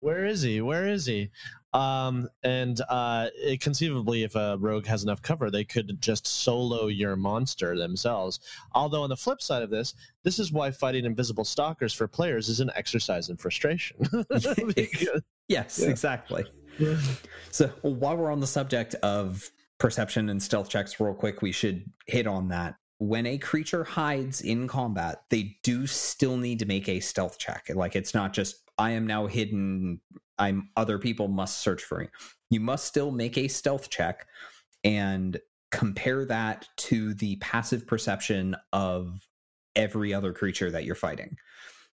Where 0.00 0.26
is 0.26 0.42
he? 0.42 0.60
Where 0.60 0.86
is 0.86 1.06
he? 1.06 1.30
Um, 1.74 2.28
and 2.42 2.80
uh, 2.88 3.28
it, 3.34 3.60
conceivably, 3.60 4.22
if 4.22 4.34
a 4.36 4.56
rogue 4.58 4.86
has 4.86 5.02
enough 5.02 5.20
cover, 5.20 5.50
they 5.50 5.64
could 5.64 6.00
just 6.00 6.26
solo 6.26 6.86
your 6.86 7.14
monster 7.16 7.76
themselves. 7.76 8.40
Although, 8.72 9.02
on 9.02 9.10
the 9.10 9.16
flip 9.16 9.42
side 9.42 9.62
of 9.62 9.70
this, 9.70 9.94
this 10.22 10.38
is 10.38 10.52
why 10.52 10.70
fighting 10.70 11.04
invisible 11.04 11.44
stalkers 11.44 11.92
for 11.92 12.08
players 12.08 12.48
is 12.48 12.60
an 12.60 12.70
exercise 12.74 13.28
in 13.28 13.36
frustration. 13.36 13.96
because, 14.28 15.22
yes, 15.48 15.80
yeah. 15.82 15.88
exactly. 15.88 16.44
So 17.50 17.68
while 17.82 18.16
we're 18.16 18.30
on 18.30 18.40
the 18.40 18.46
subject 18.46 18.94
of 18.96 19.50
perception 19.78 20.28
and 20.28 20.42
stealth 20.42 20.68
checks, 20.68 21.00
real 21.00 21.14
quick, 21.14 21.40
we 21.40 21.50
should 21.50 21.90
hit 22.06 22.26
on 22.26 22.48
that. 22.48 22.76
When 22.98 23.26
a 23.26 23.38
creature 23.38 23.84
hides 23.84 24.42
in 24.42 24.68
combat, 24.68 25.22
they 25.30 25.56
do 25.62 25.86
still 25.86 26.36
need 26.36 26.58
to 26.58 26.66
make 26.66 26.88
a 26.88 27.00
stealth 27.00 27.38
check. 27.38 27.70
Like 27.74 27.96
it's 27.96 28.12
not 28.12 28.32
just 28.32 28.56
I 28.76 28.90
am 28.90 29.06
now 29.06 29.26
hidden. 29.26 30.00
I'm 30.38 30.70
other 30.76 30.98
people 30.98 31.28
must 31.28 31.58
search 31.58 31.82
for 31.82 32.00
me. 32.00 32.08
You 32.50 32.60
must 32.60 32.86
still 32.86 33.10
make 33.10 33.38
a 33.38 33.48
stealth 33.48 33.88
check 33.88 34.26
and 34.84 35.38
compare 35.70 36.24
that 36.26 36.68
to 36.76 37.14
the 37.14 37.36
passive 37.36 37.86
perception 37.86 38.56
of 38.72 39.26
every 39.76 40.12
other 40.12 40.32
creature 40.32 40.70
that 40.70 40.84
you're 40.84 40.94
fighting. 40.94 41.36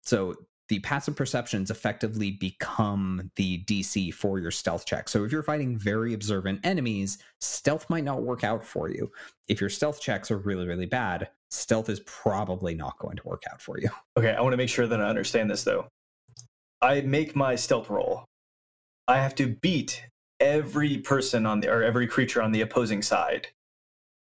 So 0.01 0.35
the 0.67 0.79
passive 0.79 1.15
perceptions 1.15 1.69
effectively 1.69 2.31
become 2.31 3.31
the 3.35 3.63
DC 3.65 4.13
for 4.13 4.39
your 4.39 4.51
stealth 4.51 4.85
check. 4.85 5.07
So 5.07 5.23
if 5.23 5.31
you're 5.31 5.43
fighting 5.43 5.77
very 5.77 6.13
observant 6.13 6.61
enemies, 6.63 7.19
stealth 7.39 7.89
might 7.89 8.03
not 8.03 8.23
work 8.23 8.43
out 8.43 8.63
for 8.63 8.89
you. 8.89 9.11
If 9.47 9.61
your 9.61 9.69
stealth 9.69 10.01
checks 10.01 10.31
are 10.31 10.37
really, 10.37 10.67
really 10.67 10.87
bad, 10.87 11.29
stealth 11.49 11.89
is 11.89 11.99
probably 12.01 12.73
not 12.73 12.97
going 12.99 13.17
to 13.17 13.27
work 13.27 13.43
out 13.51 13.61
for 13.61 13.79
you. 13.79 13.89
Okay, 14.17 14.33
I 14.33 14.41
want 14.41 14.53
to 14.53 14.57
make 14.57 14.69
sure 14.69 14.87
that 14.87 15.01
I 15.01 15.09
understand 15.09 15.51
this 15.51 15.63
though. 15.63 15.87
I 16.81 17.01
make 17.01 17.35
my 17.35 17.55
stealth 17.55 17.89
roll. 17.89 18.23
I 19.07 19.17
have 19.17 19.35
to 19.35 19.47
beat 19.47 20.05
every 20.39 20.97
person 20.99 21.45
on 21.45 21.59
the 21.59 21.69
or 21.69 21.83
every 21.83 22.07
creature 22.07 22.41
on 22.41 22.51
the 22.51 22.61
opposing 22.61 23.01
side 23.01 23.47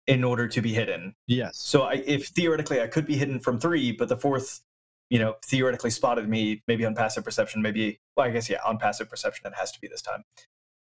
in 0.07 0.25
order 0.25 0.49
to 0.49 0.61
be 0.61 0.75
hidden. 0.75 1.15
Yes. 1.27 1.57
So 1.59 1.83
I, 1.83 2.03
if 2.07 2.29
theoretically 2.29 2.81
I 2.81 2.89
could 2.89 3.07
be 3.07 3.17
hidden 3.17 3.41
from 3.41 3.59
three, 3.59 3.93
but 3.93 4.09
the 4.09 4.17
fourth, 4.17 4.61
you 5.11 5.19
know, 5.19 5.35
theoretically 5.45 5.91
spotted 5.91 6.29
me, 6.29 6.63
maybe 6.69 6.87
on 6.87 6.95
passive 6.95 7.25
perception, 7.25 7.61
maybe 7.61 8.01
well, 8.17 8.27
I 8.27 8.31
guess 8.31 8.49
yeah, 8.49 8.61
on 8.65 8.79
passive 8.79 9.11
perception 9.11 9.47
it 9.47 9.55
has 9.57 9.73
to 9.73 9.81
be 9.81 9.89
this 9.89 10.03
time. 10.03 10.25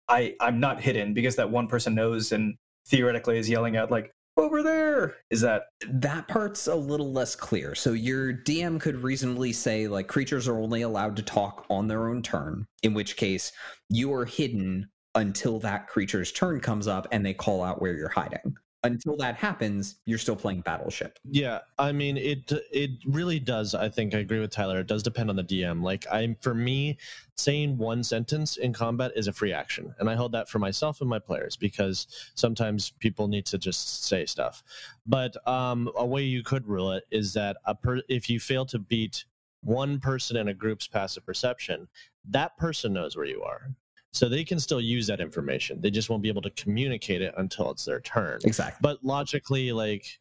I 0.09 0.35
I'm 0.41 0.61
not 0.61 0.81
hidden 0.81 1.13
because 1.13 1.37
that 1.37 1.51
one 1.51 1.67
person 1.67 1.95
knows 1.95 2.33
and 2.33 2.55
theoretically 2.87 3.39
is 3.39 3.49
yelling 3.51 3.77
out 3.77 3.91
like 3.91 4.13
over 4.37 4.63
there. 4.63 5.17
Is 5.31 5.41
that 5.43 5.65
that 5.89 6.29
part's 6.29 6.69
a 6.69 6.75
little 6.75 7.13
less 7.13 7.37
clear. 7.37 7.75
So 7.75 7.93
your 7.93 8.33
DM 8.33 8.81
could 8.81 9.03
reasonably 9.03 9.53
say 9.53 9.89
like 9.89 10.09
creatures 10.09 10.49
are 10.49 10.59
only 10.59 10.83
allowed 10.83 11.17
to 11.17 11.23
talk 11.23 11.67
on 11.69 11.89
their 11.89 12.09
own 12.09 12.23
turn, 12.23 12.67
in 12.83 12.95
which 12.95 13.17
case 13.17 13.53
you 13.89 14.15
are 14.15 14.25
hidden 14.25 14.89
until 15.15 15.59
that 15.59 15.89
creature's 15.89 16.33
turn 16.33 16.61
comes 16.61 16.87
up 16.87 17.07
and 17.13 17.27
they 17.27 17.35
call 17.35 17.63
out 17.63 17.83
where 17.83 17.95
you're 17.95 18.09
hiding 18.09 18.55
until 18.85 19.17
that 19.17 19.37
happens, 19.37 19.97
you're 20.07 20.19
still 20.19 20.37
playing 20.37 20.61
Battleship. 20.61 21.19
Yeah, 21.25 21.61
I 21.79 21.93
mean 21.93 22.17
it. 22.17 22.51
It 22.73 22.91
really 23.07 23.39
does. 23.39 23.75
I 23.75 23.89
think 23.89 24.15
I 24.15 24.19
agree 24.19 24.41
with 24.41 24.51
Tyler. 24.51 24.81
It 24.81 24.87
does 24.87 25.03
depend 25.03 25.31
on 25.31 25.37
the 25.37 25.45
DM. 25.45 25.83
Like 25.83 26.05
I'm 26.11 26.37
for 26.41 26.55
me, 26.55 26.99
saying 27.37 27.79
one 27.79 28.03
sentence 28.03 28.57
in 28.57 28.73
combat 28.73 29.13
is 29.15 29.29
a 29.29 29.33
free 29.33 29.53
action, 29.53 29.95
and 29.99 30.11
I 30.11 30.15
hold 30.15 30.33
that 30.33 30.49
for 30.49 30.59
myself 30.59 31.01
and 31.01 31.09
my 31.09 31.19
players 31.19 31.57
because 31.57 32.07
sometimes 32.35 32.91
people 32.99 33.29
need 33.29 33.47
to 33.47 33.59
just 33.59 34.05
say 34.05 34.27
stuff. 34.27 34.63
But 35.07 35.37
um, 35.47 35.91
a 35.97 36.05
way 36.07 36.23
you 36.23 36.43
could 36.43 36.67
rule 36.67 36.93
it 36.93 37.05
is 37.11 37.33
that 37.35 37.57
a 37.65 37.75
per- 37.75 38.03
if 38.09 38.29
you 38.29 38.41
fail 38.41 38.67
to 38.67 38.79
beat 38.79 39.25
one 39.63 40.01
person 40.01 40.37
in 40.37 40.49
a 40.49 40.55
group's 40.55 40.89
passive 40.89 41.25
perception, 41.25 41.89
that 42.29 42.57
person 42.57 42.93
knows 42.93 43.17
where 43.17 43.27
you 43.27 43.43
are. 43.43 43.71
So 44.13 44.29
they 44.29 44.45
can 44.45 44.61
still 44.61 44.81
use 44.81 45.07
that 45.07 45.21
information. 45.21 45.81
They 45.81 45.91
just 45.91 46.11
won't 46.11 46.23
be 46.23 46.29
able 46.29 46.43
to 46.43 46.51
communicate 46.51 47.23
it 47.23 47.35
until 47.39 47.71
it's 47.71 47.85
their 47.85 48.01
turn. 48.01 48.41
Exactly. 48.45 48.79
But 48.83 49.03
logically, 49.03 49.73
like 49.73 50.21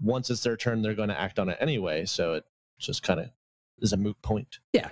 once 0.00 0.28
it's 0.30 0.42
their 0.42 0.56
turn, 0.56 0.82
they're 0.82 0.94
going 0.94 1.08
to 1.08 1.20
act 1.20 1.38
on 1.38 1.48
it 1.48 1.56
anyway. 1.60 2.04
So 2.04 2.34
it 2.34 2.44
just 2.78 3.02
kind 3.02 3.20
of 3.20 3.30
is 3.80 3.92
a 3.92 3.96
moot 3.96 4.20
point. 4.22 4.58
Yeah. 4.72 4.88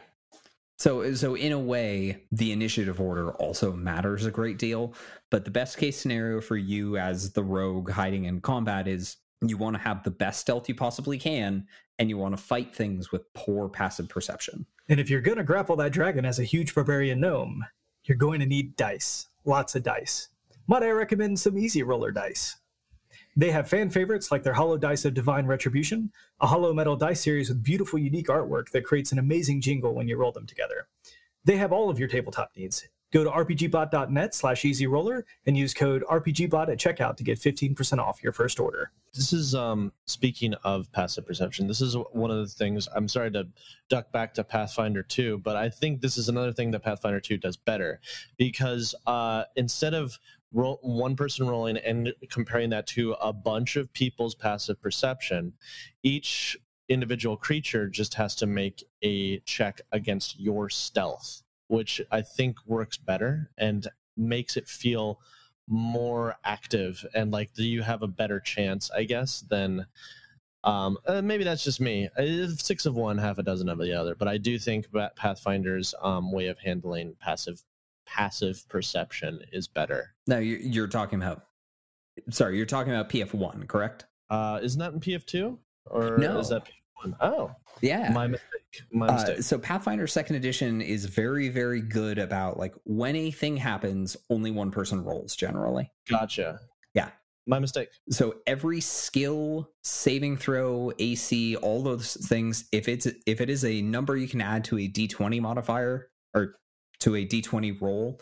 So, 0.78 1.12
so 1.14 1.34
in 1.34 1.52
a 1.52 1.58
way, 1.58 2.22
the 2.30 2.52
initiative 2.52 3.00
order 3.00 3.32
also 3.32 3.72
matters 3.72 4.26
a 4.26 4.30
great 4.30 4.58
deal. 4.58 4.94
But 5.30 5.44
the 5.44 5.50
best 5.50 5.78
case 5.78 5.96
scenario 5.96 6.40
for 6.40 6.56
you 6.56 6.98
as 6.98 7.32
the 7.32 7.42
rogue 7.42 7.90
hiding 7.90 8.26
in 8.26 8.40
combat 8.40 8.86
is 8.86 9.16
you 9.42 9.56
want 9.56 9.74
to 9.74 9.82
have 9.82 10.02
the 10.02 10.10
best 10.10 10.40
stealth 10.40 10.68
you 10.68 10.74
possibly 10.74 11.18
can, 11.18 11.66
and 11.98 12.08
you 12.08 12.16
want 12.16 12.36
to 12.36 12.42
fight 12.42 12.74
things 12.74 13.10
with 13.10 13.22
poor 13.34 13.68
passive 13.68 14.08
perception. 14.08 14.66
And 14.88 15.00
if 15.00 15.10
you're 15.10 15.20
going 15.20 15.38
to 15.38 15.44
grapple 15.44 15.76
that 15.76 15.92
dragon 15.92 16.24
as 16.24 16.38
a 16.38 16.44
huge 16.44 16.74
barbarian 16.74 17.20
gnome, 17.20 17.64
you're 18.06 18.16
going 18.16 18.40
to 18.40 18.46
need 18.46 18.76
dice, 18.76 19.28
lots 19.44 19.74
of 19.74 19.82
dice. 19.82 20.28
Might 20.66 20.82
I 20.82 20.90
recommend 20.90 21.38
some 21.38 21.58
easy 21.58 21.82
roller 21.82 22.10
dice? 22.10 22.56
They 23.36 23.50
have 23.50 23.68
fan 23.68 23.90
favorites 23.90 24.32
like 24.32 24.42
their 24.42 24.54
Hollow 24.54 24.78
Dice 24.78 25.04
of 25.04 25.12
Divine 25.12 25.46
Retribution, 25.46 26.10
a 26.40 26.46
hollow 26.46 26.72
metal 26.72 26.96
dice 26.96 27.20
series 27.20 27.50
with 27.50 27.62
beautiful, 27.62 27.98
unique 27.98 28.28
artwork 28.28 28.70
that 28.70 28.84
creates 28.84 29.12
an 29.12 29.18
amazing 29.18 29.60
jingle 29.60 29.94
when 29.94 30.08
you 30.08 30.16
roll 30.16 30.32
them 30.32 30.46
together. 30.46 30.88
They 31.44 31.56
have 31.58 31.72
all 31.72 31.90
of 31.90 31.98
your 31.98 32.08
tabletop 32.08 32.52
needs. 32.56 32.88
Go 33.12 33.22
to 33.22 33.30
rpgbot.net 33.30 34.34
slash 34.34 34.62
easyroller 34.62 35.22
and 35.46 35.56
use 35.56 35.72
code 35.72 36.02
rpgbot 36.10 36.68
at 36.68 36.78
checkout 36.78 37.16
to 37.16 37.24
get 37.24 37.38
15% 37.38 37.98
off 37.98 38.22
your 38.22 38.32
first 38.32 38.58
order. 38.58 38.90
This 39.14 39.32
is 39.32 39.54
um, 39.54 39.92
speaking 40.06 40.54
of 40.64 40.90
passive 40.92 41.24
perception. 41.24 41.68
This 41.68 41.80
is 41.80 41.96
one 42.12 42.30
of 42.30 42.38
the 42.38 42.46
things. 42.46 42.88
I'm 42.94 43.08
sorry 43.08 43.30
to 43.32 43.46
duck 43.88 44.10
back 44.12 44.34
to 44.34 44.44
Pathfinder 44.44 45.02
2, 45.04 45.38
but 45.38 45.56
I 45.56 45.68
think 45.70 46.00
this 46.00 46.18
is 46.18 46.28
another 46.28 46.52
thing 46.52 46.72
that 46.72 46.82
Pathfinder 46.82 47.20
2 47.20 47.38
does 47.38 47.56
better 47.56 48.00
because 48.36 48.94
uh, 49.06 49.44
instead 49.54 49.94
of 49.94 50.18
one 50.50 51.16
person 51.16 51.46
rolling 51.46 51.76
and 51.78 52.12
comparing 52.30 52.70
that 52.70 52.86
to 52.88 53.12
a 53.20 53.32
bunch 53.32 53.76
of 53.76 53.92
people's 53.92 54.34
passive 54.34 54.80
perception, 54.80 55.52
each 56.02 56.56
individual 56.88 57.36
creature 57.36 57.88
just 57.88 58.14
has 58.14 58.34
to 58.36 58.46
make 58.46 58.84
a 59.02 59.38
check 59.40 59.80
against 59.92 60.38
your 60.38 60.68
stealth 60.68 61.42
which 61.68 62.00
I 62.10 62.22
think 62.22 62.58
works 62.66 62.96
better 62.96 63.50
and 63.58 63.86
makes 64.16 64.56
it 64.56 64.68
feel 64.68 65.20
more 65.68 66.36
active 66.44 67.04
and 67.14 67.32
like 67.32 67.52
do 67.52 67.64
you 67.64 67.82
have 67.82 68.00
a 68.00 68.06
better 68.06 68.38
chance 68.38 68.88
i 68.92 69.02
guess 69.02 69.40
than 69.50 69.84
um 70.66 70.98
uh, 71.06 71.22
maybe 71.22 71.44
that's 71.44 71.64
just 71.64 71.80
me. 71.80 72.08
Uh, 72.18 72.48
six 72.56 72.86
of 72.86 72.96
one 72.96 73.16
half 73.16 73.38
a 73.38 73.42
dozen 73.42 73.68
of 73.68 73.78
the 73.78 73.92
other. 73.92 74.14
But 74.14 74.28
i 74.28 74.36
do 74.36 74.58
think 74.58 74.90
that 74.92 75.16
pathfinder's 75.16 75.94
um 76.02 76.32
way 76.32 76.48
of 76.48 76.58
handling 76.58 77.14
passive 77.20 77.62
passive 78.04 78.68
perception 78.68 79.40
is 79.52 79.68
better. 79.68 80.14
Now 80.26 80.38
you're, 80.38 80.58
you're 80.58 80.88
talking 80.88 81.22
about 81.22 81.46
sorry 82.30 82.56
you're 82.56 82.66
talking 82.66 82.92
about 82.92 83.08
pf1 83.08 83.68
correct? 83.68 84.06
Uh 84.28 84.58
isn't 84.62 84.78
that 84.78 84.92
in 84.92 85.00
pf2 85.00 85.56
or 85.86 86.18
no. 86.18 86.38
is 86.38 86.48
that 86.48 86.64
pf1 86.64 86.70
oh 87.20 87.50
yeah 87.80 88.10
my 88.12 88.26
mistake 88.26 88.66
my 88.92 89.06
Uh, 89.06 89.40
so 89.40 89.58
Pathfinder 89.58 90.06
Second 90.06 90.36
Edition 90.36 90.80
is 90.80 91.04
very, 91.06 91.48
very 91.48 91.80
good 91.80 92.18
about 92.18 92.58
like 92.58 92.74
when 92.84 93.16
a 93.16 93.30
thing 93.30 93.56
happens, 93.56 94.16
only 94.30 94.50
one 94.50 94.70
person 94.70 95.02
rolls 95.02 95.34
generally. 95.36 95.90
gotcha 96.08 96.60
Yeah. 96.94 97.10
my 97.46 97.58
mistake 97.58 97.88
So 98.10 98.36
every 98.46 98.80
skill, 98.80 99.70
saving 99.82 100.36
throw, 100.36 100.92
AC, 100.98 101.56
all 101.56 101.82
those 101.82 102.14
things, 102.14 102.66
if 102.72 102.88
it's 102.88 103.06
if 103.26 103.40
it 103.40 103.50
is 103.50 103.64
a 103.64 103.82
number 103.82 104.16
you 104.16 104.28
can 104.28 104.40
add 104.40 104.64
to 104.64 104.78
a 104.78 104.88
D20 104.88 105.40
modifier 105.40 106.10
or 106.34 106.56
to 107.00 107.16
a 107.16 107.26
D20 107.26 107.80
roll, 107.80 108.20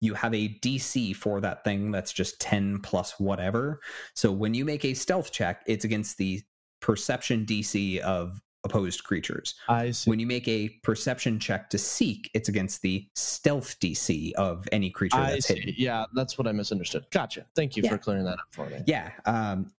you 0.00 0.14
have 0.14 0.34
a 0.34 0.48
DC 0.60 1.14
for 1.14 1.40
that 1.40 1.62
thing 1.62 1.90
that's 1.90 2.12
just 2.12 2.40
10 2.40 2.80
plus 2.80 3.18
whatever. 3.20 3.80
So 4.14 4.32
when 4.32 4.54
you 4.54 4.64
make 4.64 4.84
a 4.84 4.94
stealth 4.94 5.30
check, 5.30 5.62
it's 5.66 5.84
against 5.84 6.16
the 6.16 6.40
perception 6.80 7.44
DC 7.46 7.98
of 8.00 8.40
opposed 8.64 9.04
creatures. 9.04 9.54
i 9.68 9.90
see 9.90 10.10
When 10.10 10.18
you 10.18 10.26
make 10.26 10.46
a 10.46 10.68
perception 10.82 11.38
check 11.38 11.70
to 11.70 11.78
seek, 11.78 12.30
it's 12.34 12.48
against 12.50 12.82
the 12.82 13.08
stealth 13.14 13.78
DC 13.80 14.32
of 14.34 14.68
any 14.70 14.90
creature 14.90 15.16
I 15.16 15.30
that's 15.32 15.46
see. 15.46 15.54
hidden. 15.54 15.74
Yeah, 15.78 16.04
that's 16.14 16.36
what 16.36 16.46
I 16.46 16.52
misunderstood. 16.52 17.06
Gotcha. 17.10 17.46
Thank 17.56 17.76
you 17.76 17.82
Yeah. 17.84 17.90
for 17.92 17.98
clearing 17.98 18.24
that 18.24 18.34
up 18.34 18.46
for 18.50 18.66
me. 18.66 18.80
Yeah, 18.86 19.12
um, 19.24 19.70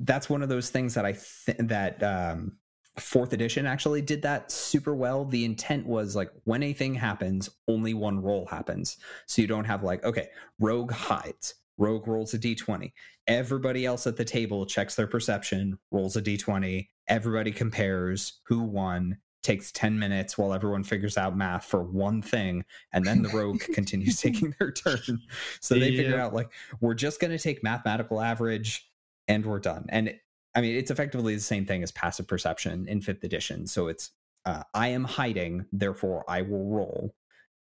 that's 0.00 0.28
one 0.28 0.42
of 0.42 0.48
those 0.50 0.68
things 0.70 0.92
that 0.94 1.06
I 1.06 1.12
th- 1.12 1.56
that 1.60 2.02
um, 2.02 2.52
fourth 2.98 3.32
edition 3.32 3.64
actually 3.66 4.02
did 4.02 4.20
that 4.22 4.52
super 4.52 4.94
well. 4.94 5.24
The 5.24 5.44
intent 5.46 5.86
was 5.86 6.14
like 6.14 6.30
when 6.44 6.62
a 6.62 6.72
thing 6.74 6.94
happens, 6.94 7.48
only 7.66 7.94
one 7.94 8.20
roll 8.20 8.44
happens, 8.46 8.98
so 9.26 9.40
you 9.40 9.48
don't 9.48 9.64
have 9.64 9.82
like 9.82 10.04
okay, 10.04 10.28
rogue 10.60 10.92
hides. 10.92 11.54
Rogue 11.78 12.06
rolls 12.08 12.34
a 12.34 12.38
d20. 12.38 12.92
Everybody 13.26 13.86
else 13.86 14.06
at 14.06 14.16
the 14.16 14.24
table 14.24 14.66
checks 14.66 14.94
their 14.94 15.06
perception, 15.06 15.78
rolls 15.90 16.16
a 16.16 16.22
d20. 16.22 16.88
Everybody 17.08 17.52
compares 17.52 18.40
who 18.46 18.60
won, 18.62 19.18
takes 19.42 19.70
10 19.72 19.98
minutes 19.98 20.36
while 20.36 20.52
everyone 20.52 20.84
figures 20.84 21.16
out 21.16 21.36
math 21.36 21.64
for 21.64 21.82
one 21.82 22.20
thing, 22.20 22.64
and 22.92 23.04
then 23.04 23.22
the 23.22 23.28
rogue 23.30 23.60
continues 23.72 24.20
taking 24.20 24.54
their 24.58 24.72
turn. 24.72 25.20
So 25.60 25.78
they 25.78 25.90
Yeah. 25.90 26.22
out 26.24 26.34
like, 26.34 26.50
we're 26.80 26.94
just 26.94 27.20
going 27.20 27.30
to 27.30 27.38
take 27.38 27.62
mathematical 27.62 28.20
average 28.20 28.90
and 29.28 29.46
we're 29.46 29.60
done. 29.60 29.86
And 29.88 30.08
it- 30.08 30.20
I 30.54 30.60
mean, 30.60 30.76
it's 30.76 30.90
effectively 30.90 31.34
the 31.34 31.40
same 31.40 31.66
thing 31.66 31.82
as 31.84 31.92
passive 31.92 32.26
perception 32.26 32.88
in 32.88 33.00
fifth 33.00 33.22
edition. 33.22 33.66
So 33.68 33.86
it's, 33.86 34.10
uh, 34.44 34.64
I 34.74 34.88
am 34.88 35.04
hiding, 35.04 35.66
therefore 35.72 36.24
I 36.28 36.42
will 36.42 36.64
roll, 36.68 37.14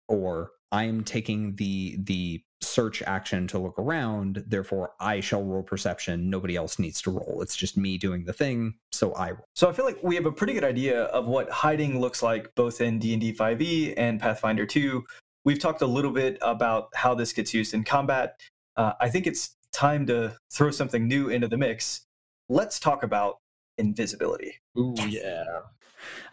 or 0.08 0.52
I 0.72 0.86
am 0.86 1.04
taking 1.04 1.56
the 1.56 1.98
the 2.00 2.44
search 2.62 3.02
action 3.04 3.48
to 3.48 3.60
look 3.60 3.78
around, 3.78 4.44
therefore 4.48 4.94
I 5.00 5.20
shall 5.20 5.44
roll 5.44 5.64
perception. 5.64 6.30
Nobody 6.30 6.56
else 6.56 6.80
needs 6.80 7.02
to 7.04 7.12
roll. 7.12 7.42
It's 7.42 7.56
just 7.56 7.78
me 7.78 7.98
doing 7.98 8.26
the 8.26 8.34
thing, 8.34 8.76
so 8.92 9.14
I 9.14 9.32
roll. 9.32 9.46
So 9.56 9.70
I 9.70 9.74
feel 9.74 9.86
like 9.86 10.02
we 10.04 10.16
have 10.16 10.26
a 10.26 10.32
pretty 10.32 10.54
good 10.54 10.64
idea 10.64 11.04
of 11.04 11.28
what 11.28 11.50
hiding 11.50 12.00
looks 12.00 12.24
like 12.24 12.54
both 12.56 12.82
in 12.82 13.00
D&D 13.00 13.34
5e 13.34 13.62
E 13.62 13.94
and 13.96 14.20
Pathfinder 14.20 14.66
2. 14.66 15.04
We've 15.44 15.60
talked 15.60 15.82
a 15.82 15.88
little 15.88 16.12
bit 16.12 16.38
about 16.42 16.90
how 16.96 17.14
this 17.14 17.32
gets 17.32 17.54
used 17.54 17.74
in 17.74 17.84
combat. 17.84 18.40
Uh, 18.76 18.94
I 19.00 19.10
think 19.10 19.28
it's 19.28 19.56
time 19.72 20.06
to 20.08 20.36
throw 20.52 20.72
something 20.72 21.08
new 21.08 21.30
into 21.30 21.48
the 21.48 21.58
mix. 21.58 22.02
Let's 22.50 22.80
talk 22.80 23.04
about 23.04 23.38
invisibility. 23.78 24.56
Ooh, 24.78 24.96
yeah. 25.08 25.44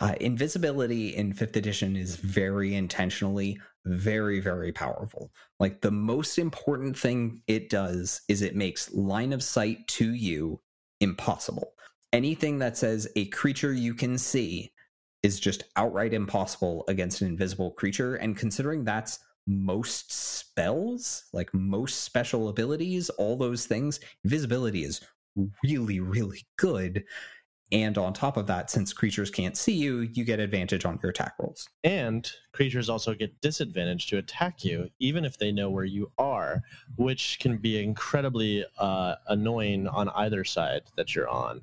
Uh, 0.01 0.15
invisibility 0.21 1.15
in 1.15 1.33
fifth 1.33 1.57
edition 1.57 1.97
is 1.97 2.17
very 2.17 2.75
intentionally 2.75 3.59
very 3.85 4.39
very 4.39 4.73
powerful 4.73 5.33
like 5.59 5.81
the 5.81 5.91
most 5.91 6.39
important 6.39 6.97
thing 6.97 7.43
it 7.47 7.69
does 7.69 8.21
is 8.29 8.41
it 8.43 8.55
makes 8.55 8.93
line 8.93 9.33
of 9.33 9.43
sight 9.43 9.87
to 9.89 10.13
you 10.15 10.61
impossible 11.01 11.73
anything 12.13 12.59
that 12.59 12.77
says 12.77 13.09
a 13.17 13.25
creature 13.27 13.73
you 13.73 13.95
can 13.95 14.17
see 14.17 14.73
is 15.23 15.39
just 15.39 15.65
outright 15.77 16.13
impossible 16.13 16.85
against 16.89 17.21
an 17.21 17.29
invisible 17.29 17.71
creature. 17.73 18.17
And 18.17 18.37
considering 18.37 18.85
that's 18.85 19.21
most 19.47 20.13
spells, 20.13 21.25
like 21.33 21.53
most 21.55 22.01
special 22.01 22.49
abilities, 22.49 23.09
all 23.11 23.37
those 23.37 23.67
things, 23.67 24.01
invisibility 24.25 24.85
is 24.85 25.01
really, 25.65 26.01
really 26.01 26.45
good. 26.57 27.05
And 27.73 27.97
on 27.97 28.13
top 28.13 28.37
of 28.37 28.47
that, 28.49 28.71
since 28.71 28.93
creatures 28.93 29.31
can't 29.31 29.57
see 29.57 29.73
you, 29.73 30.01
you 30.01 30.25
get 30.25 30.39
advantage 30.41 30.85
on 30.85 31.01
your 31.03 31.09
attack 31.09 31.35
rolls. 31.39 31.71
And 31.83 32.31
creatures 32.53 32.91
also 32.91 33.15
get 33.15 33.41
disadvantage 33.41 34.09
to 34.09 34.19
attack 34.19 34.63
you, 34.63 34.91
even 34.99 35.25
if 35.25 35.39
they 35.39 35.53
know 35.53 35.71
where 35.71 35.87
you 35.87 36.13
are, 36.19 36.63
which 36.97 37.39
can 37.41 37.57
be 37.57 37.83
incredibly 37.83 38.67
uh, 38.79 39.15
annoying 39.29 39.89
on 39.89 40.11
either 40.11 40.45
side 40.45 40.83
that 40.97 41.15
you're 41.15 41.31
on. 41.31 41.63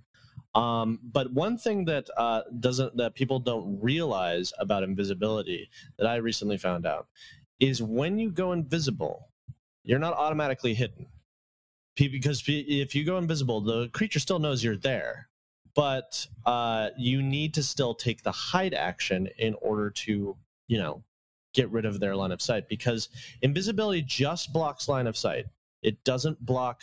Um, 0.56 1.00
but 1.04 1.32
one 1.32 1.60
thing 1.60 1.86
that 1.86 2.10
uh, 2.18 2.42
doesn't 2.60 2.98
that 2.98 3.14
people 3.14 3.40
don't 3.40 3.80
realize 3.80 4.52
about 4.58 4.82
invisibility 4.82 5.70
that 6.00 6.08
I 6.08 6.16
recently 6.16 6.58
found 6.58 6.88
out 6.88 7.08
is 7.60 7.84
when 7.84 8.18
you 8.18 8.32
go 8.32 8.52
invisible, 8.52 9.28
you're 9.84 10.00
not 10.00 10.16
automatically 10.16 10.74
hidden. 10.74 11.06
Because 11.96 12.44
if 12.48 12.96
you 12.96 13.04
go 13.04 13.18
invisible, 13.18 13.62
the 13.62 13.90
creature 13.90 14.20
still 14.20 14.40
knows 14.40 14.64
you're 14.64 14.78
there 14.78 15.29
but 15.80 16.28
uh, 16.46 16.90
you 16.98 17.24
need 17.24 17.54
to 17.54 17.64
still 17.64 17.96
take 17.96 18.22
the 18.22 18.34
hide 18.34 18.74
action 18.74 19.30
in 19.38 19.54
order 19.62 19.90
to, 19.90 20.36
you 20.68 20.78
know, 20.78 21.02
get 21.54 21.72
rid 21.72 21.86
of 21.86 22.02
their 22.02 22.18
line 22.18 22.34
of 22.34 22.42
sight 22.42 22.68
because 22.68 23.08
invisibility 23.42 24.02
just 24.02 24.52
blocks 24.52 24.90
line 24.90 25.08
of 25.08 25.16
sight. 25.16 25.46
It 25.82 26.04
doesn't 26.04 26.46
block 26.46 26.82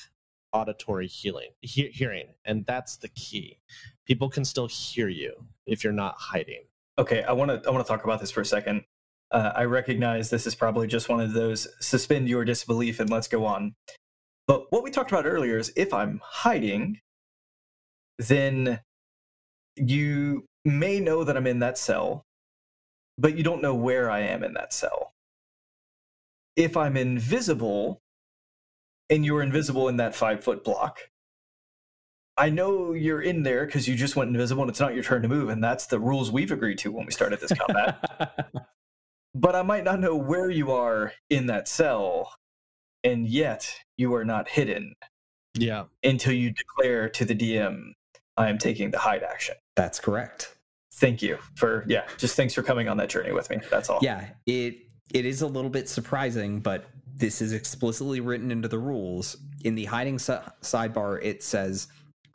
auditory 0.55 1.09
healing, 1.09 1.51
he- 1.61 1.90
hearing, 1.90 2.28
and 2.47 2.64
that's 2.64 2.97
the 2.97 3.09
key. 3.09 3.59
People 4.07 4.30
can 4.30 4.47
still 4.47 4.66
hear 4.66 5.11
you 5.11 5.44
if 5.66 5.84
you're 5.84 5.92
not 5.92 6.14
hiding. 6.16 6.62
Okay, 6.99 7.22
I 7.22 7.32
want 7.32 7.51
to 7.51 7.68
I 7.68 7.70
want 7.70 7.84
to 7.84 7.92
talk 7.92 8.05
about 8.05 8.18
this 8.18 8.30
for 8.30 8.40
a 8.40 8.47
second. 8.47 8.84
Uh, 9.30 9.53
I 9.55 9.64
recognize 9.64 10.30
this 10.30 10.47
is 10.47 10.55
probably 10.55 10.86
just 10.86 11.11
one 11.11 11.20
of 11.20 11.34
those 11.34 11.68
suspend 11.80 12.30
your 12.30 12.47
disbelief 12.47 12.99
and 12.99 13.11
let's 13.11 13.28
go 13.28 13.44
on. 13.44 13.74
But 14.47 14.72
what 14.72 14.82
we 14.82 14.90
talked 14.90 15.12
about 15.12 15.26
earlier 15.26 15.59
is 15.59 15.70
if 15.76 15.92
I'm 15.92 16.18
hiding, 16.24 17.01
then 18.19 18.81
you 19.77 20.47
may 20.64 21.01
know 21.01 21.25
that 21.25 21.37
I'm 21.37 21.47
in 21.47 21.61
that 21.61 21.79
cell, 21.79 22.25
but 23.19 23.37
you 23.37 23.43
don't 23.43 23.62
know 23.62 23.75
where 23.75 24.11
I 24.11 24.21
am 24.21 24.43
in 24.43 24.55
that 24.55 24.73
cell. 24.73 25.12
If 26.57 26.77
I'm 26.77 26.97
invisible 26.97 28.01
and 29.11 29.25
you're 29.25 29.43
invisible 29.43 29.89
in 29.89 29.99
that 29.99 30.14
five 30.14 30.43
foot 30.43 30.64
block, 30.64 31.01
I 32.39 32.51
know 32.51 32.93
you're 32.93 33.23
in 33.23 33.43
there 33.43 33.64
because 33.64 33.89
you 33.89 33.95
just 33.95 34.17
went 34.17 34.31
invisible 34.31 34.62
and 34.62 34.71
it's 34.71 34.81
not 34.81 34.95
your 34.95 35.03
turn 35.03 35.23
to 35.23 35.29
move. 35.29 35.49
And 35.49 35.64
that's 35.64 35.87
the 35.87 35.99
rules 35.99 36.31
we've 36.31 36.53
agreed 36.53 36.79
to 36.79 36.93
when 36.93 37.07
we 37.07 37.12
started 37.12 37.41
this 37.41 37.53
combat. 37.53 38.51
but 39.35 39.55
I 39.55 39.62
might 39.62 39.85
not 39.85 40.01
know 40.01 40.17
where 40.17 40.51
you 40.51 40.71
are 40.73 41.12
in 41.31 41.47
that 41.47 41.69
cell, 41.69 42.35
and 43.05 43.27
yet 43.27 43.81
you 43.97 44.14
are 44.14 44.25
not 44.25 44.49
hidden. 44.49 44.95
Yeah. 45.55 45.85
Until 46.05 46.33
you 46.33 46.53
declare 46.53 47.09
to 47.09 47.25
the 47.25 47.35
DM 47.35 47.93
I 48.37 48.49
am 48.49 48.59
taking 48.59 48.91
the 48.91 48.99
hide 48.99 49.22
action. 49.22 49.55
That's 49.74 50.01
correct. 50.01 50.57
Thank 50.95 51.22
you 51.22 51.39
for 51.55 51.84
yeah, 51.89 52.07
just 52.16 52.37
thanks 52.37 52.55
for 52.55 52.62
coming 52.62 52.89
on 52.89 52.97
that 52.97 53.11
journey 53.11 53.32
with 53.32 53.51
me. 53.51 53.59
That's 53.70 53.91
all. 53.91 53.99
Yeah, 54.03 54.28
it 54.47 54.78
it 55.12 55.26
is 55.26 55.43
a 55.43 55.47
little 55.47 55.70
bit 55.70 55.89
surprising, 55.89 56.61
but 56.61 56.87
this 57.14 57.41
is 57.41 57.53
explicitly 57.53 58.20
written 58.20 58.51
into 58.51 58.68
the 58.68 58.78
rules. 58.78 59.37
In 59.64 59.74
the 59.74 59.84
hiding 59.87 60.18
si- 60.18 60.34
sidebar, 60.62 61.22
it 61.22 61.43
says 61.43 61.89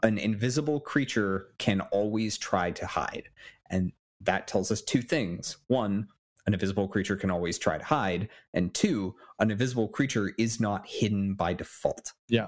an 0.04 0.18
invisible 0.18 0.80
creature 0.80 1.50
can 1.60 1.82
always 1.82 2.38
try 2.38 2.72
to 2.72 2.86
hide. 2.86 3.30
And 3.70 3.92
that 4.22 4.48
tells 4.48 4.72
us 4.72 4.82
two 4.82 5.02
things. 5.02 5.58
One, 5.68 6.08
an 6.48 6.54
invisible 6.54 6.88
creature 6.88 7.16
can 7.16 7.30
always 7.30 7.60
try 7.60 7.78
to 7.78 7.84
hide. 7.84 8.30
And 8.54 8.74
two, 8.74 9.16
an 9.40 9.52
invisible 9.52 9.88
creature 9.88 10.34
is 10.38 10.60
not 10.60 10.88
hidden 10.88 11.36
by 11.36 11.54
default. 11.54 12.14
Yeah. 12.28 12.48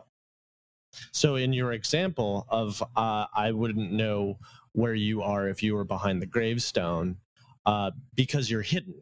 So 1.12 1.36
in 1.36 1.54
your 1.54 1.74
example 1.74 2.46
of 2.50 2.82
uh, 2.96 3.26
I 3.34 3.52
wouldn't 3.52 3.92
know 3.92 4.40
where 4.74 4.96
you 4.96 5.22
are 5.22 5.48
if 5.48 5.64
you 5.64 5.76
were 5.76 5.84
behind 5.84 6.22
the 6.22 6.26
gravestone 6.26 7.18
uh, 7.66 7.92
because 8.16 8.50
you're 8.50 8.62
hidden. 8.62 8.96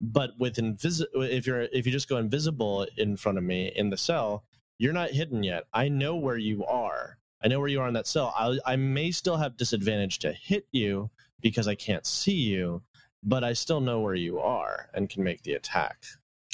But 0.00 0.32
with 0.38 0.58
invisible, 0.58 1.22
if 1.22 1.46
you're 1.46 1.62
if 1.62 1.86
you 1.86 1.92
just 1.92 2.08
go 2.08 2.16
invisible 2.16 2.86
in 2.96 3.16
front 3.16 3.38
of 3.38 3.44
me 3.44 3.72
in 3.76 3.90
the 3.90 3.96
cell, 3.96 4.44
you're 4.78 4.92
not 4.92 5.10
hidden 5.10 5.44
yet. 5.44 5.64
I 5.72 5.88
know 5.88 6.16
where 6.16 6.36
you 6.36 6.64
are. 6.64 7.18
I 7.44 7.48
know 7.48 7.60
where 7.60 7.68
you 7.68 7.80
are 7.80 7.88
in 7.88 7.94
that 7.94 8.06
cell. 8.06 8.34
I, 8.36 8.58
I 8.66 8.76
may 8.76 9.10
still 9.10 9.36
have 9.36 9.56
disadvantage 9.56 10.18
to 10.20 10.32
hit 10.32 10.66
you 10.72 11.10
because 11.40 11.68
I 11.68 11.74
can't 11.74 12.06
see 12.06 12.34
you, 12.34 12.82
but 13.22 13.44
I 13.44 13.52
still 13.52 13.80
know 13.80 14.00
where 14.00 14.14
you 14.14 14.40
are 14.40 14.88
and 14.94 15.08
can 15.08 15.22
make 15.24 15.42
the 15.42 15.54
attack. 15.54 16.04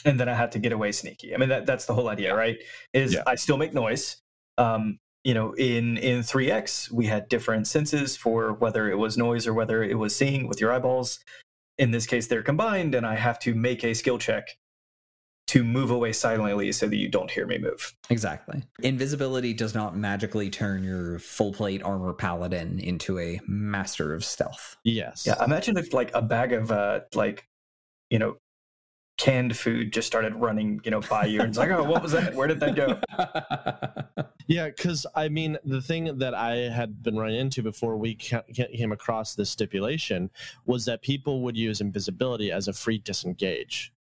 And 0.05 0.19
then 0.19 0.29
I 0.29 0.35
have 0.35 0.51
to 0.51 0.59
get 0.59 0.73
away 0.73 0.93
sneaky. 0.93 1.35
I 1.35 1.39
mean, 1.39 1.49
that, 1.49 1.67
that's 1.67 1.87
the 1.87 1.95
whole 1.95 2.09
idea, 2.09 2.35
right? 2.35 2.59
Is 2.93 3.15
yeah. 3.15 3.23
I 3.27 3.35
still 3.35 3.57
make 3.57 3.75
noise 3.75 4.17
um, 4.59 4.99
you 5.25 5.35
know, 5.35 5.53
in 5.55 5.97
in 5.99 6.21
3x, 6.21 6.91
we 6.91 7.07
had 7.07 7.29
different 7.29 7.67
senses 7.67 8.17
for 8.17 8.53
whether 8.53 8.91
it 8.91 8.97
was 8.97 9.17
noise 9.17 9.47
or 9.47 9.55
whether 9.55 9.83
it 9.83 9.99
was 9.99 10.15
seeing 10.15 10.49
with 10.49 10.61
your 10.61 10.73
eyeballs. 10.73 11.21
In 11.79 11.91
this 11.93 12.07
case, 12.07 12.27
they're 12.27 12.43
combined, 12.43 12.95
and 12.95 13.07
I 13.07 13.15
have 13.15 13.39
to 13.41 13.55
make 13.55 13.85
a 13.85 13.95
skill 13.95 14.19
check 14.19 14.59
to 15.49 15.65
move 15.65 15.91
away 15.91 16.13
silently 16.13 16.71
so 16.73 16.87
that 16.87 16.97
you 16.97 17.09
don't 17.09 17.31
hear 17.31 17.47
me 17.47 17.57
move. 17.57 17.95
Exactly. 18.11 18.63
Invisibility 18.83 19.55
does 19.55 19.75
not 19.75 19.97
magically 19.97 20.51
turn 20.51 20.85
your 20.85 21.19
full 21.19 21.53
plate 21.53 21.83
armor 21.83 22.13
paladin 22.13 22.79
into 22.79 23.19
a 23.19 23.41
master 23.47 24.13
of 24.13 24.25
stealth. 24.25 24.77
Yes. 24.85 25.25
Yeah. 25.27 25.43
Imagine 25.43 25.79
if 25.79 25.95
like 25.95 26.11
a 26.15 26.21
bag 26.21 26.53
of 26.53 26.71
uh 26.71 27.01
like 27.15 27.49
you 28.11 28.19
know 28.19 28.37
canned 29.19 29.57
food 29.57 29.93
just 29.93 30.07
started 30.07 30.35
running, 30.37 30.81
you 30.85 30.91
know, 30.91 31.01
by 31.01 31.27
you. 31.27 31.41
And 31.41 31.51
it's 31.51 31.59
like, 31.59 31.71
oh, 31.71 31.83
what 31.83 32.03
was 32.03 32.13
that? 32.13 32.35
Where 32.35 32.47
did 32.47 32.61
that 32.61 32.75
go? 32.75 34.25
yeah, 34.47 34.69
because 34.69 35.05
I 35.15 35.29
mean, 35.29 35.59
the 35.65 35.83
thing 35.83 36.19
that 36.19 36.35
I 36.35 36.55
had 36.71 37.03
been 37.03 37.17
running 37.17 37.39
into 37.39 37.63
before 37.63 37.97
we 37.97 38.15
came 38.15 38.93
across 38.93 39.35
this 39.35 39.51
stipulation 39.51 40.31
was 40.65 40.85
that 40.87 41.03
people 41.03 41.43
would 41.43 41.57
use 41.57 41.81
invisibility 41.81 42.51
as 42.51 42.69
a 42.69 42.73
free 42.73 42.99
disengage. 42.99 43.93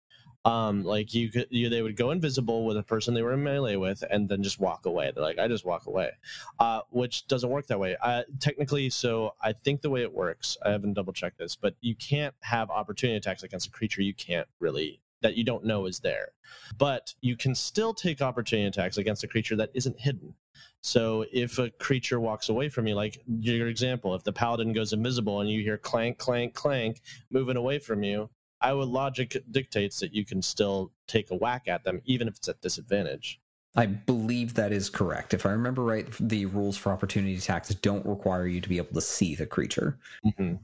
Um, 0.45 0.86
like 0.86 1.13
you 1.13 1.30
could, 1.30 1.47
you, 1.49 1.68
they 1.68 1.82
would 1.82 1.97
go 1.97 2.11
invisible 2.11 2.65
with 2.65 2.78
a 2.78 2.84
person 2.84 3.13
they 3.13 3.22
were 3.22 3.34
in 3.34 3.43
melee 3.43 3.76
with, 3.76 4.01
and 4.09 4.30
then 4.30 4.43
just 4.43 4.61
walk 4.61 4.86
away. 4.86 5.11
They're 5.13 5.24
like, 5.24 5.39
I 5.39 5.49
just 5.49 5.65
walk 5.65 5.88
away, 5.88 6.11
uh, 6.59 6.82
which 6.89 7.28
doesn't 7.28 7.49
work 7.49 7.68
that 7.68 7.80
way. 7.80 7.97
Uh, 8.01 8.24
technically, 8.39 8.89
so 8.89 9.34
I 9.41 9.51
think 9.51 9.82
the 9.82 9.89
way 9.89 10.03
it 10.03 10.13
works, 10.13 10.55
I 10.63 10.70
haven't 10.70 10.93
double 10.93 11.11
checked 11.11 11.38
this, 11.38 11.57
but 11.57 11.76
you 11.82 11.95
can't 11.95 12.34
have 12.41 12.70
opportunity 12.70 13.18
attacks 13.18 13.43
against 13.43 13.68
a 13.68 13.72
creature 13.72 14.01
you 14.01 14.13
can't 14.13 14.47
really 14.61 15.01
that 15.22 15.36
you 15.36 15.43
don't 15.43 15.65
know 15.65 15.86
is 15.86 15.99
there. 15.99 16.30
But 16.78 17.13
you 17.22 17.36
can 17.36 17.55
still 17.55 17.93
take 17.93 18.22
opportunity 18.22 18.68
attacks 18.68 18.97
against 18.97 19.24
a 19.24 19.28
creature 19.28 19.55
that 19.55 19.72
isn't 19.74 19.99
hidden. 19.99 20.34
So 20.82 21.26
if 21.34 21.59
a 21.59 21.70
creature 21.72 22.20
walks 22.20 22.49
away 22.49 22.70
from 22.70 22.88
you, 22.88 22.95
like 22.95 23.22
your 23.28 23.68
example, 23.68 24.15
if 24.15 24.24
the 24.24 24.34
paladin 24.34 24.74
goes 24.74 24.93
invisible 24.93 25.41
and 25.41 25.49
you 25.49 25.61
hear 25.61 25.78
clank, 25.78 26.18
clank, 26.18 26.53
clank 26.53 27.01
moving 27.32 27.57
away 27.57 27.80
from 27.80 28.03
you, 28.03 28.30
I 28.61 28.74
would 28.74 28.88
logic 28.88 29.38
dictates 29.51 29.99
that 29.99 30.13
you 30.13 30.26
can 30.26 30.41
still 30.41 30.91
take 31.07 31.30
a 31.32 31.36
whack 31.36 31.68
at 31.68 31.84
them, 31.84 32.01
even 32.05 32.28
if 32.28 32.38
it's 32.38 32.47
at 32.47 32.61
disadvantage. 32.61 33.39
I 33.76 33.86
believe 33.86 34.55
that 34.55 34.72
is 34.72 34.89
correct. 34.89 35.36
If 35.36 35.45
I 35.45 35.51
remember 35.51 35.84
right, 35.84 36.07
the 36.20 36.47
rules 36.47 36.78
for 36.78 36.91
opportunity 36.91 37.36
attacks 37.36 37.70
don't 37.70 38.05
require 38.05 38.47
you 38.47 38.59
to 38.59 38.70
be 38.70 38.78
able 38.78 38.95
to 38.95 39.01
see 39.01 39.36
the 39.36 39.45
creature. 39.45 39.99
Mm-hmm. 40.26 40.55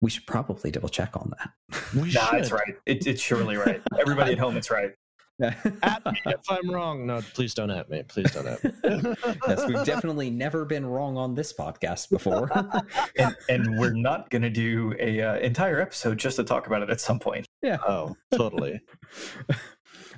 We 0.00 0.10
should 0.10 0.26
probably 0.26 0.70
double 0.70 0.88
check 0.88 1.16
on 1.16 1.32
that. 1.38 1.50
We 1.94 2.12
nah, 2.12 2.30
should. 2.30 2.40
it's 2.40 2.52
right. 2.52 2.76
It, 2.86 3.06
it's 3.06 3.22
surely 3.22 3.56
right. 3.56 3.82
Everybody 3.98 4.32
at 4.32 4.38
home, 4.38 4.56
it's 4.56 4.70
right. 4.70 4.92
at 5.42 6.04
me 6.04 6.20
if 6.26 6.40
I'm 6.50 6.68
wrong. 6.68 7.06
No, 7.06 7.20
please 7.34 7.54
don't 7.54 7.70
at 7.70 7.88
me. 7.88 8.02
Please 8.02 8.32
don't 8.32 8.48
at 8.48 8.64
me. 8.64 8.72
yes, 9.46 9.64
we've 9.68 9.84
definitely 9.84 10.30
never 10.30 10.64
been 10.64 10.84
wrong 10.84 11.16
on 11.16 11.34
this 11.34 11.52
podcast 11.52 12.10
before, 12.10 12.50
and, 13.18 13.36
and, 13.48 13.78
we're 13.78 13.92
not 13.92 14.30
going 14.30 14.42
to 14.42 14.50
do 14.50 14.94
a 14.98 15.20
uh, 15.20 15.36
entire 15.36 15.80
episode 15.80 16.18
just 16.18 16.36
to 16.36 16.44
talk 16.44 16.66
about 16.66 16.82
it 16.82 16.90
at 16.90 17.00
some 17.00 17.20
point. 17.20 17.46
Yeah. 17.62 17.78
Oh, 17.86 18.16
totally. 18.34 18.80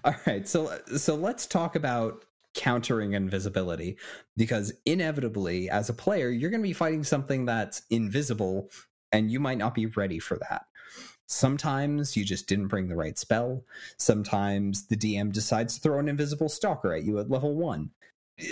All 0.04 0.14
right. 0.26 0.48
So 0.48 0.78
so 0.96 1.14
let's 1.14 1.46
talk 1.46 1.76
about 1.76 2.24
countering 2.54 3.12
invisibility 3.12 3.98
because 4.36 4.72
inevitably 4.84 5.70
as 5.70 5.88
a 5.88 5.94
player 5.94 6.30
you're 6.30 6.50
going 6.50 6.62
to 6.62 6.68
be 6.68 6.72
fighting 6.72 7.04
something 7.04 7.44
that's 7.44 7.82
invisible 7.90 8.68
and 9.12 9.30
you 9.30 9.40
might 9.40 9.58
not 9.58 9.74
be 9.74 9.86
ready 9.86 10.18
for 10.18 10.38
that. 10.48 10.66
Sometimes 11.26 12.16
you 12.16 12.24
just 12.24 12.48
didn't 12.48 12.68
bring 12.68 12.88
the 12.88 12.96
right 12.96 13.16
spell. 13.16 13.64
Sometimes 13.98 14.86
the 14.88 14.96
DM 14.96 15.32
decides 15.32 15.74
to 15.74 15.80
throw 15.80 15.98
an 15.98 16.08
invisible 16.08 16.48
stalker 16.48 16.92
at 16.92 17.04
you 17.04 17.18
at 17.18 17.30
level 17.30 17.54
one. 17.54 17.90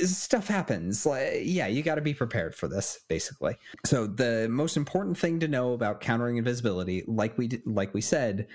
Stuff 0.05 0.49
happens. 0.49 1.07
Yeah, 1.07 1.67
you 1.67 1.83
got 1.83 1.95
to 1.95 2.03
be 2.03 2.15
prepared 2.15 2.55
for 2.55 2.69
this, 2.69 3.01
basically. 3.09 3.57
So 3.87 4.07
the 4.07 4.47
most 4.51 4.77
important 4.77 5.17
thing 5.17 5.41
to 5.41 5.49
know 5.49 5.73
about 5.73 6.01
countering 6.01 6.37
invisibility, 6.37 7.05
like 7.07 7.37
we 7.39 7.61
like 7.65 7.95
we 7.95 8.03
said, 8.03 8.47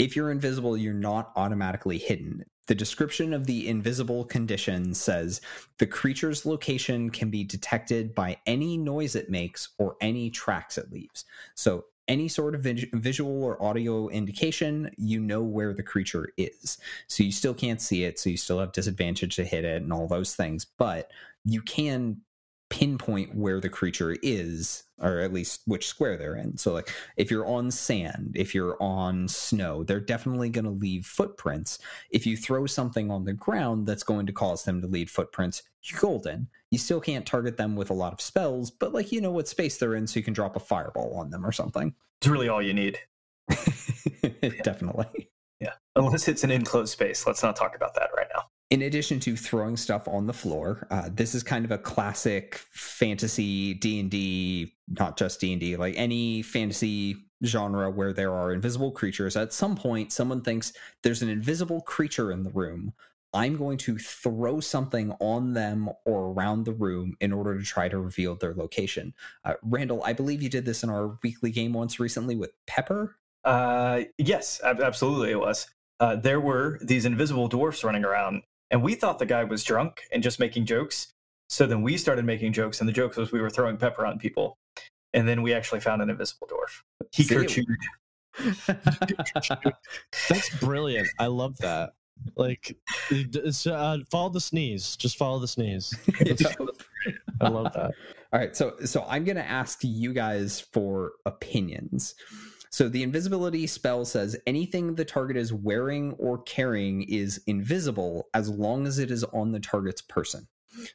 if 0.00 0.16
you're 0.16 0.30
invisible, 0.30 0.78
you're 0.78 0.94
not 0.94 1.30
automatically 1.36 1.98
hidden. 1.98 2.42
The 2.68 2.74
description 2.74 3.34
of 3.34 3.44
the 3.44 3.68
invisible 3.68 4.24
condition 4.24 4.94
says 4.94 5.42
the 5.76 5.86
creature's 5.86 6.46
location 6.46 7.10
can 7.10 7.28
be 7.28 7.44
detected 7.44 8.14
by 8.14 8.38
any 8.46 8.78
noise 8.78 9.14
it 9.14 9.28
makes 9.28 9.68
or 9.76 9.96
any 10.00 10.30
tracks 10.30 10.78
it 10.78 10.90
leaves. 10.90 11.26
So 11.54 11.84
any 12.08 12.28
sort 12.28 12.54
of 12.54 12.62
vis- 12.62 12.86
visual 12.94 13.44
or 13.44 13.62
audio 13.62 14.08
indication, 14.08 14.90
you 14.96 15.20
know 15.20 15.42
where 15.42 15.74
the 15.74 15.82
creature 15.82 16.30
is. 16.38 16.78
So 17.06 17.22
you 17.22 17.30
still 17.30 17.54
can't 17.54 17.82
see 17.82 18.04
it, 18.04 18.18
so 18.18 18.30
you 18.30 18.38
still 18.38 18.60
have 18.60 18.72
disadvantage 18.72 19.36
to 19.36 19.44
hit 19.44 19.66
it 19.66 19.82
and 19.82 19.92
all 19.92 20.08
those 20.08 20.34
things, 20.34 20.64
but 20.64 21.10
you 21.44 21.60
can 21.60 22.22
pinpoint 22.70 23.34
where 23.34 23.60
the 23.60 23.68
creature 23.68 24.16
is 24.22 24.84
or 25.00 25.18
at 25.20 25.32
least 25.32 25.62
which 25.66 25.86
square 25.86 26.16
they're 26.16 26.36
in 26.36 26.56
so 26.56 26.72
like 26.72 26.94
if 27.16 27.30
you're 27.30 27.46
on 27.46 27.70
sand 27.70 28.32
if 28.36 28.54
you're 28.54 28.80
on 28.80 29.26
snow 29.26 29.82
they're 29.82 30.00
definitely 30.00 30.48
going 30.48 30.64
to 30.64 30.70
leave 30.70 31.04
footprints 31.04 31.78
if 32.10 32.26
you 32.26 32.36
throw 32.36 32.66
something 32.66 33.10
on 33.10 33.24
the 33.24 33.32
ground 33.32 33.86
that's 33.86 34.04
going 34.04 34.24
to 34.24 34.32
cause 34.32 34.62
them 34.62 34.80
to 34.80 34.86
leave 34.86 35.10
footprints 35.10 35.64
you're 35.82 36.00
golden 36.00 36.48
you 36.70 36.78
still 36.78 37.00
can't 37.00 37.26
target 37.26 37.56
them 37.56 37.74
with 37.74 37.90
a 37.90 37.94
lot 37.94 38.12
of 38.12 38.20
spells 38.20 38.70
but 38.70 38.94
like 38.94 39.10
you 39.10 39.20
know 39.20 39.32
what 39.32 39.48
space 39.48 39.76
they're 39.76 39.96
in 39.96 40.06
so 40.06 40.18
you 40.18 40.24
can 40.24 40.34
drop 40.34 40.54
a 40.54 40.60
fireball 40.60 41.14
on 41.16 41.28
them 41.30 41.44
or 41.44 41.52
something 41.52 41.92
It's 42.20 42.28
really 42.28 42.48
all 42.48 42.62
you 42.62 42.74
need. 42.74 42.98
definitely 44.62 45.28
Yeah. 45.60 45.72
Unless 45.94 46.28
it's 46.28 46.44
an 46.44 46.50
enclosed 46.50 46.92
space. 46.92 47.26
Let's 47.26 47.42
not 47.42 47.54
talk 47.54 47.76
about 47.76 47.94
that 47.94 48.10
right 48.16 48.26
now. 48.34 48.44
In 48.70 48.82
addition 48.82 49.20
to 49.20 49.36
throwing 49.36 49.76
stuff 49.76 50.06
on 50.08 50.26
the 50.26 50.32
floor 50.32 50.86
uh, 50.90 51.08
this 51.12 51.34
is 51.34 51.42
kind 51.42 51.64
of 51.64 51.70
a 51.70 51.78
classic 51.78 52.54
fantasy 52.70 53.74
d&d 53.74 54.72
not 54.98 55.16
just 55.16 55.40
d&d 55.40 55.76
like 55.76 55.94
any 55.96 56.42
fantasy 56.42 57.16
genre 57.44 57.90
where 57.90 58.12
there 58.12 58.32
are 58.32 58.52
invisible 58.52 58.90
creatures. 58.90 59.36
At 59.36 59.52
some 59.52 59.76
point 59.76 60.12
someone 60.12 60.42
thinks 60.42 60.72
there's 61.02 61.22
an 61.22 61.28
invisible 61.28 61.80
creature 61.82 62.32
in 62.32 62.42
the 62.42 62.50
room. 62.50 62.92
I'm 63.32 63.56
going 63.56 63.78
to 63.78 63.96
throw 63.96 64.58
something 64.58 65.12
on 65.20 65.52
them 65.52 65.88
or 66.04 66.32
around 66.32 66.64
the 66.64 66.72
room 66.72 67.14
in 67.20 67.32
order 67.32 67.56
to 67.56 67.64
try 67.64 67.88
to 67.88 67.98
reveal 67.98 68.34
their 68.34 68.54
location. 68.54 69.14
Uh, 69.44 69.54
randall 69.62 70.02
i 70.04 70.12
believe 70.12 70.42
you 70.42 70.48
did 70.48 70.64
this 70.64 70.82
in 70.82 70.90
our 70.90 71.18
weekly 71.22 71.50
game 71.50 71.72
once 71.72 72.00
recently 72.00 72.36
with 72.36 72.52
pepper? 72.66 73.16
Uh, 73.44 74.02
yes, 74.18 74.60
ab- 74.64 74.80
absolutely 74.80 75.30
it 75.30 75.40
was. 75.40 75.68
Uh, 76.00 76.16
there 76.16 76.40
were 76.40 76.78
these 76.82 77.04
invisible 77.04 77.46
dwarfs 77.46 77.84
running 77.84 78.04
around, 78.04 78.42
and 78.70 78.82
we 78.82 78.94
thought 78.94 79.18
the 79.18 79.26
guy 79.26 79.44
was 79.44 79.64
drunk 79.64 80.02
and 80.12 80.22
just 80.22 80.38
making 80.38 80.66
jokes. 80.66 81.12
So 81.48 81.66
then 81.66 81.82
we 81.82 81.96
started 81.96 82.24
making 82.24 82.52
jokes, 82.52 82.80
and 82.80 82.88
the 82.88 82.92
joke 82.92 83.16
was 83.16 83.32
we 83.32 83.40
were 83.40 83.50
throwing 83.50 83.76
pepper 83.76 84.06
on 84.06 84.18
people. 84.18 84.56
And 85.12 85.26
then 85.26 85.42
we 85.42 85.52
actually 85.52 85.80
found 85.80 86.00
an 86.02 86.08
invisible 86.10 86.46
dwarf. 86.46 86.82
He 87.12 87.24
See, 87.24 87.34
it- 87.34 87.48
chewed. 87.48 87.66
That's 90.28 90.56
brilliant. 90.60 91.08
I 91.18 91.26
love 91.26 91.56
that. 91.58 91.94
Like, 92.36 92.76
uh, 93.10 93.98
follow 94.10 94.28
the 94.28 94.40
sneeze. 94.40 94.96
Just 94.96 95.16
follow 95.16 95.38
the 95.38 95.48
sneeze. 95.48 95.92
I 97.40 97.48
love 97.48 97.72
that. 97.72 97.92
All 98.32 98.38
right, 98.38 98.54
so 98.54 98.76
so 98.84 99.04
I'm 99.08 99.24
going 99.24 99.36
to 99.36 99.44
ask 99.44 99.80
you 99.82 100.12
guys 100.12 100.60
for 100.72 101.12
opinions. 101.26 102.14
So 102.70 102.88
the 102.88 103.02
invisibility 103.02 103.66
spell 103.66 104.04
says 104.04 104.36
anything 104.46 104.94
the 104.94 105.04
target 105.04 105.36
is 105.36 105.52
wearing 105.52 106.12
or 106.12 106.42
carrying 106.42 107.02
is 107.02 107.42
invisible 107.46 108.28
as 108.32 108.48
long 108.48 108.86
as 108.86 108.98
it 108.98 109.10
is 109.10 109.24
on 109.24 109.50
the 109.52 109.60
target's 109.60 110.02
person. 110.02 110.46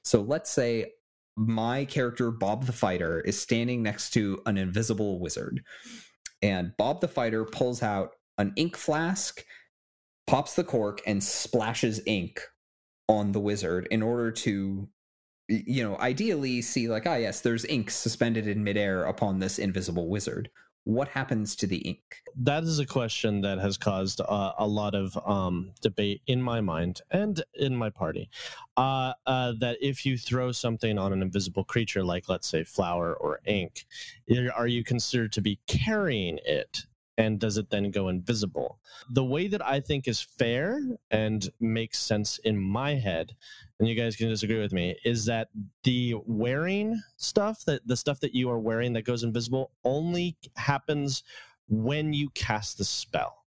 So 0.03 0.21
let's 0.21 0.49
say 0.49 0.93
my 1.35 1.83
character 1.85 2.31
Bob 2.31 2.65
the 2.65 2.71
Fighter 2.71 3.19
is 3.19 3.39
standing 3.39 3.83
next 3.83 4.11
to 4.11 4.41
an 4.45 4.57
invisible 4.57 5.19
wizard. 5.19 5.61
And 6.41 6.71
Bob 6.77 7.01
the 7.01 7.09
Fighter 7.09 7.43
pulls 7.43 7.83
out 7.83 8.11
an 8.37 8.53
ink 8.55 8.77
flask, 8.77 9.43
pops 10.27 10.55
the 10.55 10.63
cork 10.63 11.01
and 11.05 11.21
splashes 11.21 11.99
ink 12.05 12.41
on 13.09 13.33
the 13.33 13.39
wizard 13.39 13.87
in 13.91 14.01
order 14.01 14.31
to 14.31 14.87
you 15.47 15.83
know, 15.83 15.97
ideally 15.99 16.61
see 16.61 16.87
like, 16.87 17.05
ah, 17.05 17.15
yes, 17.15 17.41
there's 17.41 17.65
ink 17.65 17.91
suspended 17.91 18.47
in 18.47 18.63
midair 18.63 19.03
upon 19.03 19.39
this 19.39 19.59
invisible 19.59 20.09
wizard. 20.09 20.49
What 20.85 21.07
happens 21.07 21.55
to 21.57 21.67
the 21.67 21.77
ink? 21.77 22.21
That 22.37 22.63
is 22.63 22.77
a 22.77 22.85
question 22.85 23.41
that 23.41 23.57
has 23.57 23.75
caused 23.75 24.21
uh, 24.21 24.53
a 24.59 24.67
lot 24.67 24.93
of 24.93 25.17
um, 25.25 25.71
debate 25.81 26.21
in 26.27 26.39
my 26.39 26.61
mind 26.61 27.01
and 27.09 27.43
in 27.55 27.75
my 27.75 27.89
party. 27.89 28.29
Uh, 28.77 29.13
uh, 29.25 29.53
that 29.59 29.77
if 29.81 30.05
you 30.05 30.15
throw 30.15 30.51
something 30.51 30.99
on 30.99 31.11
an 31.11 31.23
invisible 31.23 31.63
creature, 31.63 32.03
like 32.03 32.29
let's 32.29 32.47
say 32.47 32.63
flour 32.63 33.15
or 33.15 33.39
ink, 33.45 33.87
are 34.55 34.67
you 34.67 34.83
considered 34.83 35.31
to 35.33 35.41
be 35.41 35.59
carrying 35.65 36.39
it? 36.45 36.85
And 37.17 37.39
does 37.39 37.57
it 37.57 37.69
then 37.69 37.91
go 37.91 38.09
invisible? 38.09 38.79
The 39.09 39.23
way 39.23 39.47
that 39.47 39.65
I 39.65 39.79
think 39.79 40.05
is 40.05 40.19
fair 40.19 40.81
and 41.11 41.49
makes 41.61 41.99
sense 41.99 42.39
in 42.39 42.59
my 42.59 42.95
head, 42.95 43.35
and 43.79 43.87
you 43.87 43.95
guys 43.95 44.17
can 44.17 44.27
disagree 44.27 44.59
with 44.59 44.73
me, 44.73 44.97
is 45.05 45.23
that 45.25 45.47
the 45.83 46.15
wearing 46.25 47.01
stuff, 47.15 47.63
that 47.67 47.87
the 47.87 47.95
stuff 47.95 48.19
that 48.19 48.35
you 48.35 48.49
are 48.49 48.59
wearing 48.59 48.91
that 48.93 49.05
goes 49.05 49.23
invisible, 49.23 49.71
only 49.85 50.35
happens 50.57 51.23
when 51.69 52.11
you 52.11 52.29
cast 52.31 52.77
the 52.77 52.83
spell. 52.83 53.45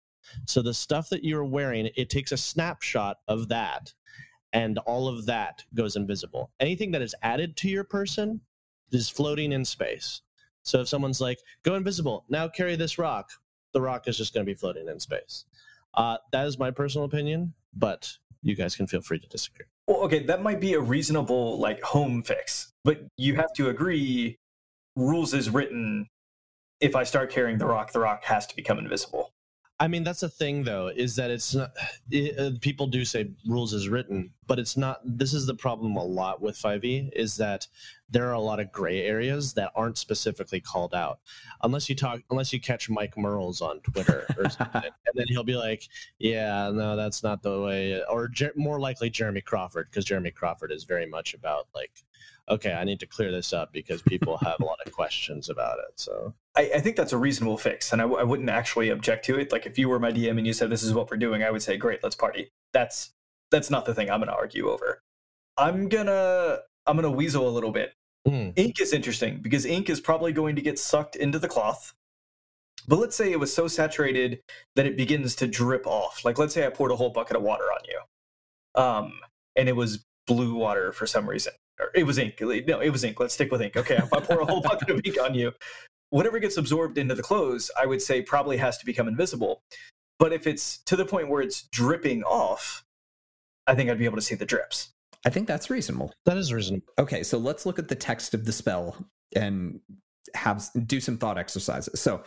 So 0.47 0.63
the 0.63 0.73
stuff 0.73 1.11
that 1.11 1.25
you're 1.25 1.45
wearing, 1.45 1.91
it 1.97 2.09
takes 2.09 2.33
a 2.33 2.39
snapshot 2.39 3.19
of 3.29 3.49
that, 3.49 3.93
and 4.55 4.79
all 4.79 5.07
of 5.07 5.27
that 5.27 5.65
goes 5.75 5.97
invisible. 5.97 6.51
Anything 6.61 6.93
that 6.93 7.03
is 7.03 7.15
added 7.23 7.59
to 7.59 7.69
your 7.69 7.85
person 7.85 8.41
is 8.91 9.11
floating 9.11 9.53
in 9.53 9.67
space. 9.67 10.23
So 10.63 10.81
if 10.81 10.89
someone's 10.89 11.21
like, 11.21 11.39
go 11.63 11.75
invisible, 11.75 12.25
now 12.31 12.49
carry 12.49 12.77
this 12.77 12.99
rock, 12.99 13.31
the 13.73 13.81
rock 13.81 14.09
is 14.09 14.17
just 14.17 14.35
going 14.35 14.45
to 14.45 14.51
be 14.51 14.55
floating 14.55 14.89
in 14.89 15.01
space. 15.01 15.45
Uh, 15.95 16.19
that 16.33 16.47
is 16.47 16.59
my 16.59 16.71
personal 16.71 17.05
opinion, 17.05 17.55
but 17.75 18.19
you 18.43 18.55
guys 18.55 18.77
can 18.77 18.87
feel 18.87 19.01
free 19.01 19.19
to 19.19 19.29
disagree. 19.29 19.67
Well, 19.87 20.03
okay, 20.03 20.25
that 20.25 20.43
might 20.43 20.61
be 20.61 20.75
a 20.75 20.81
reasonable 20.81 21.59
like 21.59 21.83
home 21.83 22.23
fix, 22.23 22.73
but 22.85 23.01
you 23.17 23.37
have 23.37 23.53
to 23.57 23.69
agree. 23.69 24.39
Rules 24.97 25.35
is 25.35 25.51
written. 25.51 26.09
If 26.81 26.97
I 26.97 27.05
start 27.05 27.31
carrying 27.31 27.59
the 27.59 27.67
rock, 27.67 27.93
the 27.93 28.01
rock 28.01 28.25
has 28.25 28.47
to 28.47 28.57
become 28.57 28.79
invisible. 28.79 29.30
I 29.81 29.89
mean, 29.89 30.05
that's 30.05 30.21
the 30.21 30.29
thing, 30.29 30.63
though, 30.63 30.89
is 30.89 31.17
that 31.17 31.31
it's 31.31 31.55
not. 31.55 31.73
It, 32.11 32.39
uh, 32.39 32.59
people 32.61 32.87
do 32.87 33.03
say 33.03 33.31
rules 33.49 33.73
is 33.73 33.89
written, 33.89 34.31
but 34.47 34.59
it's 34.59 34.77
not. 34.77 35.01
This 35.03 35.33
is 35.33 35.47
the 35.47 35.55
problem 35.55 35.97
a 35.97 36.05
lot 36.05 36.43
with 36.43 36.55
5e 36.55 37.09
is 37.15 37.39
that 37.39 37.67
there 38.11 38.29
are 38.29 38.35
a 38.35 38.41
lot 38.41 38.61
of 38.61 38.71
gray 38.73 39.03
areas 39.03 39.55
that 39.55 39.73
aren't 39.75 39.97
specifically 39.97 40.61
called 40.61 40.93
out, 40.95 41.21
unless 41.63 41.89
you 41.89 41.95
talk, 41.95 42.21
unless 42.29 42.53
you 42.53 42.61
catch 42.61 42.91
Mike 42.91 43.17
Mearls 43.17 43.63
on 43.63 43.81
Twitter 43.81 44.27
or 44.37 44.51
something, 44.51 44.83
and 44.85 45.15
then 45.15 45.27
he'll 45.29 45.45
be 45.45 45.57
like, 45.57 45.89
"Yeah, 46.19 46.71
no, 46.71 46.95
that's 46.95 47.23
not 47.23 47.43
the 47.43 47.63
way," 47.63 48.03
or 48.05 48.29
Jer- 48.29 48.53
more 48.57 48.81
likely 48.81 49.09
Jeremy 49.09 49.41
Crawford, 49.41 49.89
because 49.91 50.05
Jeremy 50.05 50.31
Crawford 50.31 50.73
is 50.73 50.85
very 50.85 51.07
much 51.07 51.33
about 51.33 51.69
like, 51.75 52.05
okay, 52.51 52.73
I 52.73 52.85
need 52.85 53.01
to 53.01 53.07
clear 53.07 53.31
this 53.31 53.53
up 53.53 53.73
because 53.73 54.03
people 54.03 54.37
have 54.39 54.57
a 54.61 54.65
lot 54.65 54.79
of 54.85 54.93
questions 54.93 55.49
about 55.49 55.79
it. 55.79 55.99
So 55.99 56.35
I, 56.57 56.73
I 56.75 56.81
think 56.81 56.97
that's 56.97 57.13
a 57.13 57.19
reasonable 57.19 57.57
fix, 57.57 57.93
and 57.93 58.03
I, 58.03 58.05
w- 58.05 58.21
I 58.21 58.25
wouldn't 58.25 58.51
actually 58.51 58.91
object 58.91 59.25
to 59.27 59.39
it. 59.39 59.53
Like 59.53 59.67
if 59.67 59.79
you 59.79 59.89
were 59.89 59.99
my 59.99 60.13
DM 60.13 60.37
and 60.37 60.47
you 60.47 60.53
said 60.53 60.69
this 60.69 60.83
is 60.83 60.93
what 60.93 61.11
we're 61.11 61.17
doing, 61.17 61.43
I 61.43 61.51
would 61.51 61.63
say, 61.63 61.77
great, 61.77 62.03
let's 62.03 62.17
party. 62.17 62.51
That's 62.73 63.13
that's 63.51 63.71
not 63.71 63.87
the 63.87 63.95
thing 63.95 64.11
I'm 64.11 64.21
going 64.21 64.29
to 64.29 64.35
argue 64.35 64.69
over. 64.69 65.03
I'm 65.57 65.89
gonna 65.89 66.59
I'm 66.87 66.97
gonna 66.97 67.11
weasel 67.11 67.49
a 67.49 67.51
little 67.51 67.73
bit. 67.73 67.95
Hmm. 68.27 68.51
Ink 68.57 68.81
is 68.81 68.93
interesting 68.93 69.39
because 69.41 69.65
ink 69.65 69.89
is 69.89 70.01
probably 70.01 70.33
going 70.33 70.57
to 70.57 70.63
get 70.63 70.79
sucked 70.79 71.17
into 71.17 71.39
the 71.39 71.49
cloth. 71.49 71.95
But 72.89 72.99
let's 72.99 73.17
say 73.17 73.31
it 73.31 73.39
was 73.39 73.55
so 73.55 73.69
saturated 73.69 74.41
that 74.75 74.87
it 74.87 74.97
begins 74.97 75.35
to 75.37 75.47
drip 75.47 75.87
off. 75.87 76.25
Like 76.25 76.39
let's 76.39 76.55
say 76.55 76.67
I 76.67 76.71
poured 76.71 76.91
a 76.91 76.97
whole 76.97 77.11
bucket 77.11 77.37
of 77.37 77.43
water 77.43 77.65
on 77.65 77.81
you, 77.87 78.83
um, 78.83 79.13
and 79.57 79.69
it 79.69 79.77
was 79.77 80.05
blue 80.27 80.55
water 80.55 80.93
for 80.93 81.07
some 81.07 81.29
reason. 81.29 81.53
Or 81.81 81.91
it 81.95 82.05
was 82.05 82.19
ink. 82.19 82.41
No, 82.41 82.81
it 82.81 82.91
was 82.91 83.05
ink. 83.05 83.19
Let's 83.19 83.35
stick 83.35 83.51
with 83.51 83.63
ink. 83.63 83.77
Okay, 83.77 83.97
if 83.97 84.13
I 84.13 84.21
pour 84.21 84.41
a 84.41 84.45
whole 84.45 84.61
bucket 84.61 84.91
of 84.91 85.01
ink 85.05 85.17
on 85.21 85.35
you, 85.35 85.53
whatever 86.11 86.39
gets 86.39 86.57
absorbed 86.57 86.99
into 86.99 87.15
the 87.15 87.23
clothes, 87.23 87.71
I 87.81 87.87
would 87.87 88.03
say 88.03 88.23
probably 88.23 88.59
has 88.59 88.79
to 88.79 88.87
become 88.87 89.09
invisible. 89.09 89.63
But 90.19 90.33
if 90.33 90.47
it's 90.47 90.79
to 90.85 90.97
the 90.97 91.07
point 91.07 91.29
where 91.29 91.41
it's 91.41 91.63
dripping 91.63 92.23
off, 92.25 92.85
I 93.67 93.75
think 93.75 93.89
I'd 93.89 93.99
be 93.99 94.05
able 94.05 94.17
to 94.17 94.23
see 94.23 94.35
the 94.35 94.45
drips. 94.45 94.91
I 95.25 95.31
think 95.31 95.47
that's 95.47 95.71
reasonable. 95.71 96.13
that 96.27 96.37
is 96.37 96.53
reasonable. 96.53 96.87
Okay, 96.99 97.23
so 97.23 97.39
let's 97.39 97.67
look 97.67 97.79
at 97.79 97.89
the 97.89 97.95
text 97.95 98.35
of 98.35 98.45
the 98.45 98.53
spell 98.53 98.97
and 99.35 99.81
have 100.35 100.65
do 100.87 101.01
some 101.01 101.19
thought 101.19 101.39
exercises. 101.39 102.01
So, 102.01 102.23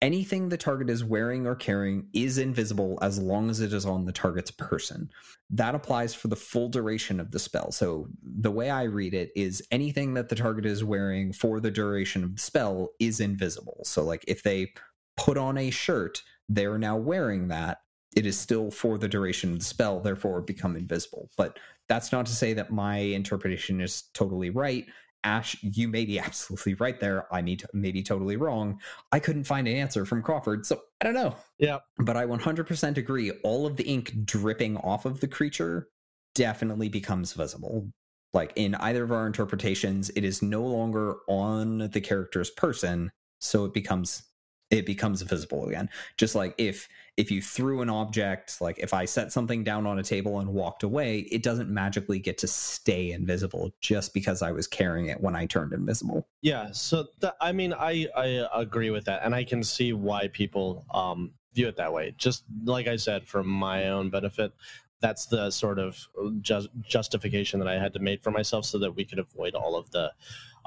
anything 0.00 0.48
the 0.48 0.56
target 0.56 0.90
is 0.90 1.04
wearing 1.04 1.46
or 1.46 1.54
carrying 1.54 2.08
is 2.12 2.38
invisible 2.38 2.98
as 3.02 3.18
long 3.18 3.50
as 3.50 3.60
it 3.60 3.72
is 3.72 3.84
on 3.84 4.04
the 4.04 4.12
target's 4.12 4.50
person. 4.50 5.10
That 5.50 5.74
applies 5.74 6.14
for 6.14 6.28
the 6.28 6.36
full 6.36 6.68
duration 6.68 7.20
of 7.20 7.30
the 7.30 7.38
spell. 7.38 7.72
So, 7.72 8.08
the 8.22 8.50
way 8.50 8.70
I 8.70 8.84
read 8.84 9.14
it 9.14 9.30
is 9.34 9.62
anything 9.70 10.14
that 10.14 10.28
the 10.28 10.34
target 10.34 10.66
is 10.66 10.84
wearing 10.84 11.32
for 11.32 11.60
the 11.60 11.70
duration 11.70 12.22
of 12.24 12.36
the 12.36 12.40
spell 12.40 12.90
is 12.98 13.20
invisible. 13.20 13.80
So, 13.84 14.04
like 14.04 14.24
if 14.28 14.42
they 14.42 14.72
put 15.16 15.38
on 15.38 15.58
a 15.58 15.70
shirt, 15.70 16.22
they're 16.48 16.78
now 16.78 16.96
wearing 16.96 17.48
that. 17.48 17.78
It 18.16 18.24
is 18.24 18.38
still 18.38 18.70
for 18.70 18.98
the 18.98 19.08
duration 19.08 19.52
of 19.52 19.58
the 19.58 19.64
spell, 19.64 20.00
therefore 20.00 20.40
become 20.40 20.76
invisible. 20.76 21.30
But 21.36 21.58
that's 21.88 22.12
not 22.12 22.26
to 22.26 22.34
say 22.34 22.52
that 22.54 22.70
my 22.70 22.98
interpretation 22.98 23.80
is 23.80 24.04
totally 24.14 24.50
right. 24.50 24.86
Ash, 25.28 25.56
you 25.62 25.88
may 25.88 26.04
be 26.04 26.18
absolutely 26.28 26.74
right 26.74 26.98
there. 26.98 27.32
I 27.32 27.42
may, 27.42 27.56
t- 27.56 27.66
may 27.72 27.92
be 27.92 28.02
totally 28.02 28.36
wrong. 28.36 28.80
I 29.12 29.18
couldn't 29.18 29.44
find 29.44 29.68
an 29.68 29.76
answer 29.76 30.04
from 30.04 30.22
Crawford, 30.22 30.64
so 30.66 30.80
I 31.00 31.04
don't 31.04 31.14
know. 31.14 31.36
Yeah. 31.58 31.78
But 31.98 32.16
I 32.16 32.24
100% 32.24 32.96
agree. 32.96 33.30
All 33.42 33.66
of 33.66 33.76
the 33.76 33.84
ink 33.84 34.24
dripping 34.24 34.76
off 34.78 35.04
of 35.04 35.20
the 35.20 35.28
creature 35.28 35.88
definitely 36.34 36.88
becomes 36.88 37.32
visible. 37.32 37.88
Like 38.32 38.52
in 38.56 38.74
either 38.76 39.04
of 39.04 39.12
our 39.12 39.26
interpretations, 39.26 40.10
it 40.10 40.24
is 40.24 40.42
no 40.42 40.62
longer 40.62 41.16
on 41.28 41.90
the 41.90 42.00
character's 42.00 42.50
person, 42.50 43.10
so 43.40 43.64
it 43.64 43.72
becomes 43.72 44.22
it 44.70 44.84
becomes 44.84 45.22
visible 45.22 45.66
again. 45.66 45.88
Just 46.16 46.34
like 46.34 46.54
if 46.58 46.88
if 47.16 47.30
you 47.30 47.42
threw 47.42 47.82
an 47.82 47.90
object, 47.90 48.60
like 48.60 48.78
if 48.78 48.94
I 48.94 49.04
set 49.04 49.32
something 49.32 49.64
down 49.64 49.86
on 49.86 49.98
a 49.98 50.02
table 50.02 50.38
and 50.38 50.50
walked 50.52 50.82
away, 50.82 51.20
it 51.32 51.42
doesn't 51.42 51.68
magically 51.68 52.18
get 52.18 52.38
to 52.38 52.46
stay 52.46 53.10
invisible 53.10 53.72
just 53.80 54.14
because 54.14 54.40
I 54.42 54.52
was 54.52 54.66
carrying 54.66 55.06
it 55.06 55.20
when 55.20 55.34
I 55.34 55.46
turned 55.46 55.72
invisible. 55.72 56.28
Yeah, 56.42 56.70
so 56.72 57.06
th- 57.20 57.32
I 57.40 57.52
mean, 57.52 57.72
I 57.72 58.06
I 58.16 58.46
agree 58.54 58.90
with 58.90 59.04
that, 59.06 59.22
and 59.24 59.34
I 59.34 59.44
can 59.44 59.62
see 59.62 59.92
why 59.92 60.28
people 60.28 60.84
um 60.92 61.32
view 61.54 61.68
it 61.68 61.76
that 61.76 61.92
way. 61.92 62.14
Just 62.16 62.44
like 62.64 62.86
I 62.86 62.96
said, 62.96 63.26
for 63.26 63.42
my 63.42 63.88
own 63.88 64.10
benefit, 64.10 64.52
that's 65.00 65.26
the 65.26 65.50
sort 65.50 65.78
of 65.78 65.98
ju- 66.40 66.68
justification 66.82 67.58
that 67.60 67.68
I 67.68 67.78
had 67.78 67.92
to 67.94 68.00
make 68.00 68.22
for 68.22 68.30
myself 68.30 68.64
so 68.64 68.78
that 68.78 68.94
we 68.94 69.04
could 69.04 69.18
avoid 69.18 69.54
all 69.54 69.76
of 69.76 69.90
the 69.90 70.12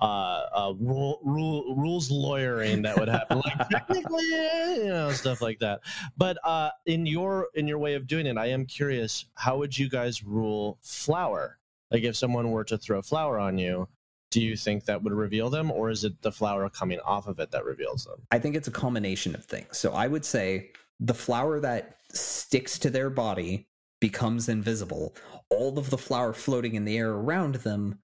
uh, 0.02 0.47
uh, 0.52 0.74
rule, 0.80 1.20
rule, 1.24 1.76
rules 1.76 2.10
lawyering 2.10 2.82
that 2.82 2.97
would 2.97 3.08
happen, 3.08 3.41
like 3.45 3.70
technically, 3.70 4.24
you 4.26 4.86
know, 4.88 5.12
stuff 5.12 5.41
like 5.41 5.60
that. 5.60 5.82
But 6.18 6.38
uh, 6.43 6.72
in 6.88 7.06
your 7.06 7.49
in 7.54 7.68
your 7.68 7.78
way 7.78 7.93
of 7.93 8.08
doing 8.08 8.26
it, 8.26 8.38
I 8.38 8.47
am 8.47 8.66
curious, 8.66 9.26
how 9.36 9.58
would 9.58 9.78
you 9.78 9.89
guys 9.89 10.24
rule 10.24 10.80
flour? 10.82 11.60
Like, 11.91 12.04
if 12.04 12.16
someone 12.16 12.52
were 12.52 12.64
to 12.66 12.78
throw 12.78 13.02
flour 13.02 13.38
on 13.38 13.58
you, 13.58 13.88
do 14.32 14.41
you 14.41 14.56
think 14.56 14.86
that 14.86 15.04
would 15.04 15.14
reveal 15.14 15.49
them, 15.49 15.70
or 15.70 15.89
is 15.89 16.04
it 16.04 16.22
the 16.22 16.32
flour 16.32 16.68
coming 16.70 16.99
off 17.02 17.28
of 17.28 17.39
it 17.39 17.52
that 17.52 17.66
reveals 17.66 18.06
them? 18.06 18.22
I 18.32 18.39
think 18.39 18.56
it's 18.56 18.70
a 18.70 18.72
combination 18.72 19.36
of 19.36 19.45
things. 19.45 19.78
So 19.78 19.93
I 19.93 20.08
would 20.08 20.26
say 20.26 20.72
the 20.99 21.14
flour 21.14 21.60
that 21.60 21.97
sticks 22.12 22.80
to 22.80 22.89
their 22.89 23.10
body 23.10 23.68
becomes 23.99 24.49
invisible. 24.49 25.16
All 25.49 25.78
of 25.78 25.89
the 25.89 25.97
flour 25.97 26.34
floating 26.34 26.76
in 26.76 26.86
the 26.86 26.97
air 26.97 27.12
around 27.12 27.56
them 27.56 27.99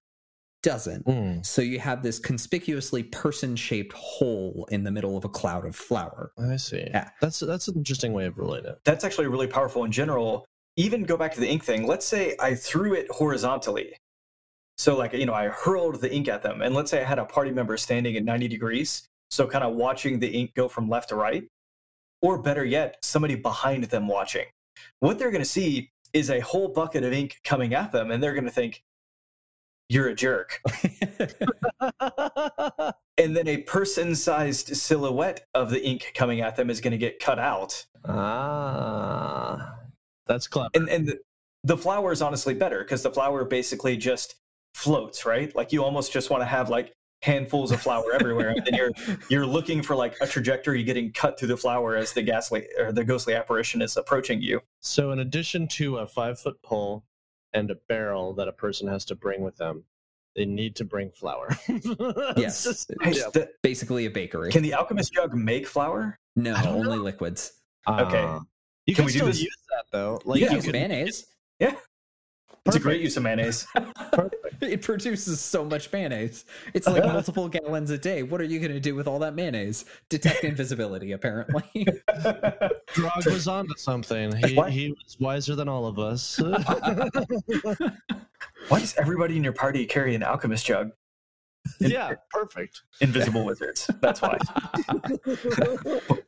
doesn't. 0.62 1.06
Mm, 1.06 1.44
So 1.46 1.62
you 1.62 1.78
have 1.78 2.02
this 2.02 2.18
conspicuously 2.18 3.04
person-shaped 3.04 3.92
hole 3.92 4.66
in 4.70 4.82
the 4.84 4.90
middle 4.90 5.16
of 5.16 5.24
a 5.24 5.28
cloud 5.28 5.64
of 5.64 5.76
flour. 5.76 6.32
I 6.38 6.56
see. 6.56 6.84
Yeah. 6.90 7.10
That's 7.20 7.40
that's 7.40 7.68
an 7.68 7.76
interesting 7.76 8.12
way 8.12 8.26
of 8.26 8.38
ruling 8.38 8.64
it. 8.64 8.78
That's 8.84 9.04
actually 9.04 9.28
really 9.28 9.46
powerful 9.46 9.84
in 9.84 9.92
general. 9.92 10.44
Even 10.76 11.04
go 11.04 11.16
back 11.16 11.32
to 11.34 11.40
the 11.40 11.48
ink 11.48 11.64
thing. 11.64 11.86
Let's 11.86 12.06
say 12.06 12.36
I 12.40 12.54
threw 12.54 12.94
it 12.94 13.06
horizontally. 13.10 13.94
So, 14.76 14.96
like, 14.96 15.12
you 15.12 15.26
know, 15.26 15.34
I 15.34 15.48
hurled 15.48 16.00
the 16.00 16.12
ink 16.12 16.28
at 16.28 16.42
them. 16.42 16.62
And 16.62 16.74
let's 16.74 16.90
say 16.90 17.00
I 17.00 17.04
had 17.04 17.18
a 17.18 17.24
party 17.24 17.50
member 17.50 17.76
standing 17.76 18.16
at 18.16 18.22
90 18.24 18.46
degrees. 18.46 19.08
So, 19.28 19.46
kind 19.48 19.64
of 19.64 19.74
watching 19.74 20.20
the 20.20 20.28
ink 20.28 20.54
go 20.54 20.68
from 20.68 20.88
left 20.88 21.08
to 21.08 21.16
right. 21.16 21.48
Or 22.22 22.40
better 22.40 22.64
yet, 22.64 22.96
somebody 23.02 23.34
behind 23.34 23.84
them 23.84 24.06
watching. 24.06 24.46
What 25.00 25.18
they're 25.18 25.32
going 25.32 25.42
to 25.42 25.48
see 25.48 25.90
is 26.12 26.30
a 26.30 26.40
whole 26.40 26.68
bucket 26.68 27.02
of 27.02 27.12
ink 27.12 27.40
coming 27.44 27.74
at 27.74 27.90
them. 27.90 28.12
And 28.12 28.22
they're 28.22 28.34
going 28.34 28.44
to 28.44 28.50
think, 28.50 28.82
you're 29.88 30.08
a 30.08 30.14
jerk. 30.14 30.60
And 33.20 33.36
then 33.36 33.48
a 33.48 33.56
person 33.62 34.14
sized 34.14 34.76
silhouette 34.76 35.44
of 35.52 35.70
the 35.70 35.84
ink 35.84 36.12
coming 36.14 36.40
at 36.40 36.54
them 36.54 36.70
is 36.70 36.80
going 36.80 36.92
to 36.92 36.98
get 36.98 37.18
cut 37.18 37.40
out. 37.40 37.84
ah, 38.04 39.74
that's 40.26 40.46
clever. 40.46 40.68
and 40.74 40.88
and 40.88 41.08
the, 41.08 41.18
the 41.64 41.76
flour 41.76 42.12
is 42.12 42.22
honestly 42.22 42.54
better 42.54 42.84
because 42.84 43.02
the 43.02 43.10
flour 43.10 43.44
basically 43.44 43.96
just 43.96 44.36
floats 44.74 45.26
right 45.26 45.56
like 45.56 45.72
you 45.72 45.82
almost 45.82 46.12
just 46.12 46.30
want 46.30 46.40
to 46.42 46.46
have 46.46 46.70
like 46.70 46.92
handfuls 47.22 47.72
of 47.72 47.80
flour 47.80 48.12
everywhere 48.12 48.50
and 48.50 48.64
then 48.64 48.74
you're 48.74 48.92
you're 49.30 49.46
looking 49.46 49.82
for 49.82 49.96
like 49.96 50.14
a 50.20 50.26
trajectory 50.26 50.84
getting 50.84 51.10
cut 51.10 51.36
through 51.38 51.48
the 51.48 51.56
flour 51.56 51.96
as 51.96 52.12
the 52.12 52.22
ghastly 52.22 52.68
or 52.78 52.92
the 52.92 53.02
ghostly 53.02 53.34
apparition 53.34 53.82
is 53.82 53.96
approaching 53.96 54.40
you 54.40 54.60
So, 54.80 55.10
in 55.10 55.18
addition 55.18 55.66
to 55.68 55.96
a 55.98 56.06
five 56.06 56.38
foot 56.38 56.62
pole 56.62 57.02
and 57.54 57.70
a 57.70 57.76
barrel 57.88 58.34
that 58.34 58.48
a 58.48 58.52
person 58.52 58.88
has 58.88 59.04
to 59.06 59.14
bring 59.14 59.42
with 59.42 59.56
them, 59.56 59.84
they 60.36 60.44
need 60.44 60.76
to 60.76 60.84
bring 60.84 61.10
flour. 61.10 61.48
Yes. 62.36 62.64
Just- 62.64 62.90
yeah. 63.04 63.28
the- 63.32 63.50
Basically 63.62 64.06
a 64.06 64.10
bakery. 64.10 64.50
can 64.50 64.62
the 64.62 64.74
alchemist 64.74 65.12
jug 65.12 65.34
make 65.34 65.66
flour 65.66 66.18
no, 66.36 66.54
I 66.54 66.62
don't 66.62 66.82
know. 66.82 66.90
only 66.92 66.98
liquids. 66.98 67.52
Okay. 67.88 68.22
Ah. 68.24 68.40
you 68.86 68.94
Can 68.94 69.02
can, 69.02 69.06
we 69.06 69.12
do 69.12 69.18
still 69.18 69.26
this? 69.28 69.40
use 69.42 69.56
that 69.70 69.84
though. 69.90 70.20
Like 70.24 70.38
you 70.40 70.42
Yeah, 70.44 70.48
can 70.48 70.52
you 70.52 70.56
use 70.58 70.64
could, 70.66 70.72
mayonnaise. 70.74 71.26
It's 72.68 72.76
a 72.76 72.80
great 72.80 73.00
use 73.00 73.16
of 73.16 73.22
mayonnaise 73.22 73.66
it 74.60 74.82
produces 74.82 75.40
so 75.40 75.64
much 75.64 75.92
mayonnaise. 75.92 76.44
It's 76.74 76.86
like 76.86 77.04
multiple 77.12 77.48
gallons 77.48 77.90
a 77.90 77.98
day. 77.98 78.22
What 78.22 78.40
are 78.40 78.44
you 78.44 78.58
going 78.58 78.72
to 78.72 78.80
do 78.80 78.94
with 78.94 79.06
all 79.06 79.18
that 79.20 79.34
mayonnaise? 79.34 79.84
Detect 80.08 80.44
invisibility, 80.44 81.12
apparently. 81.12 81.86
Drog 82.94 83.26
was 83.26 83.48
onto 83.48 83.74
something. 83.76 84.34
He, 84.36 84.54
What? 84.54 84.72
he 84.72 84.90
was 84.90 85.16
wiser 85.20 85.54
than 85.54 85.68
all 85.68 85.86
of 85.86 85.98
us. 85.98 86.40
why 88.68 88.80
does 88.80 88.94
everybody 88.96 89.36
in 89.36 89.44
your 89.44 89.52
party 89.52 89.86
carry 89.86 90.14
an 90.14 90.22
alchemist 90.22 90.64
jug 90.66 90.90
yeah, 91.80 92.14
perfect. 92.30 92.82
invisible 93.00 93.44
wizards 93.44 93.90
that's 94.00 94.22
why 94.22 94.38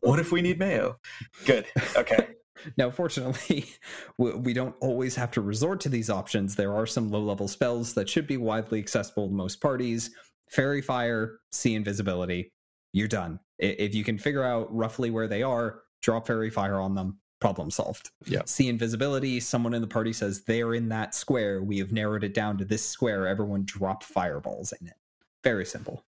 what 0.00 0.18
if 0.18 0.32
we 0.32 0.42
need 0.42 0.58
mayo 0.58 0.98
good 1.46 1.66
okay 1.96 2.28
now, 2.76 2.90
fortunately, 2.90 3.66
we, 4.18 4.52
don't 4.52 4.74
always 4.80 5.16
have 5.16 5.30
to 5.32 5.40
resort 5.40 5.80
to 5.80 5.88
these 5.88 6.10
options. 6.10 6.56
There 6.56 6.74
are 6.74 6.86
some 6.86 7.10
low 7.10 7.22
level 7.22 7.48
spells 7.48 7.94
that 7.94 8.08
should 8.08 8.26
be 8.26 8.36
widely 8.36 8.78
accessible 8.78 9.28
to 9.28 9.34
most 9.34 9.60
parties. 9.60 10.10
Faerie 10.48 10.82
Fire, 10.82 11.40
See 11.52 11.74
Invisibility, 11.74 12.52
you're 12.92 13.08
done. 13.08 13.38
If 13.58 13.94
you 13.94 14.04
can 14.04 14.18
figure 14.18 14.42
out 14.42 14.74
roughly 14.74 15.10
where 15.10 15.28
they 15.28 15.42
are, 15.42 15.82
drop 16.02 16.26
Faerie 16.26 16.50
Fire 16.50 16.80
on 16.80 16.94
them, 16.94 17.18
problem 17.40 17.70
solved. 17.70 18.10
Yeah. 18.26 18.42
See 18.46 18.68
Invisibility, 18.68 19.40
someone 19.40 19.74
in 19.74 19.80
the 19.80 19.86
party 19.86 20.12
says 20.12 20.42
they're 20.42 20.74
in 20.74 20.88
that 20.88 21.14
square. 21.14 21.62
We 21.62 21.78
have 21.78 21.92
narrowed 21.92 22.24
it 22.24 22.34
down 22.34 22.58
to 22.58 22.64
this 22.64 22.84
square. 22.84 23.26
Everyone 23.26 23.64
drop 23.64 24.02
fireballs 24.02 24.72
in 24.80 24.88
it. 24.88 24.94
Very 25.44 25.64
simple. 25.64 26.04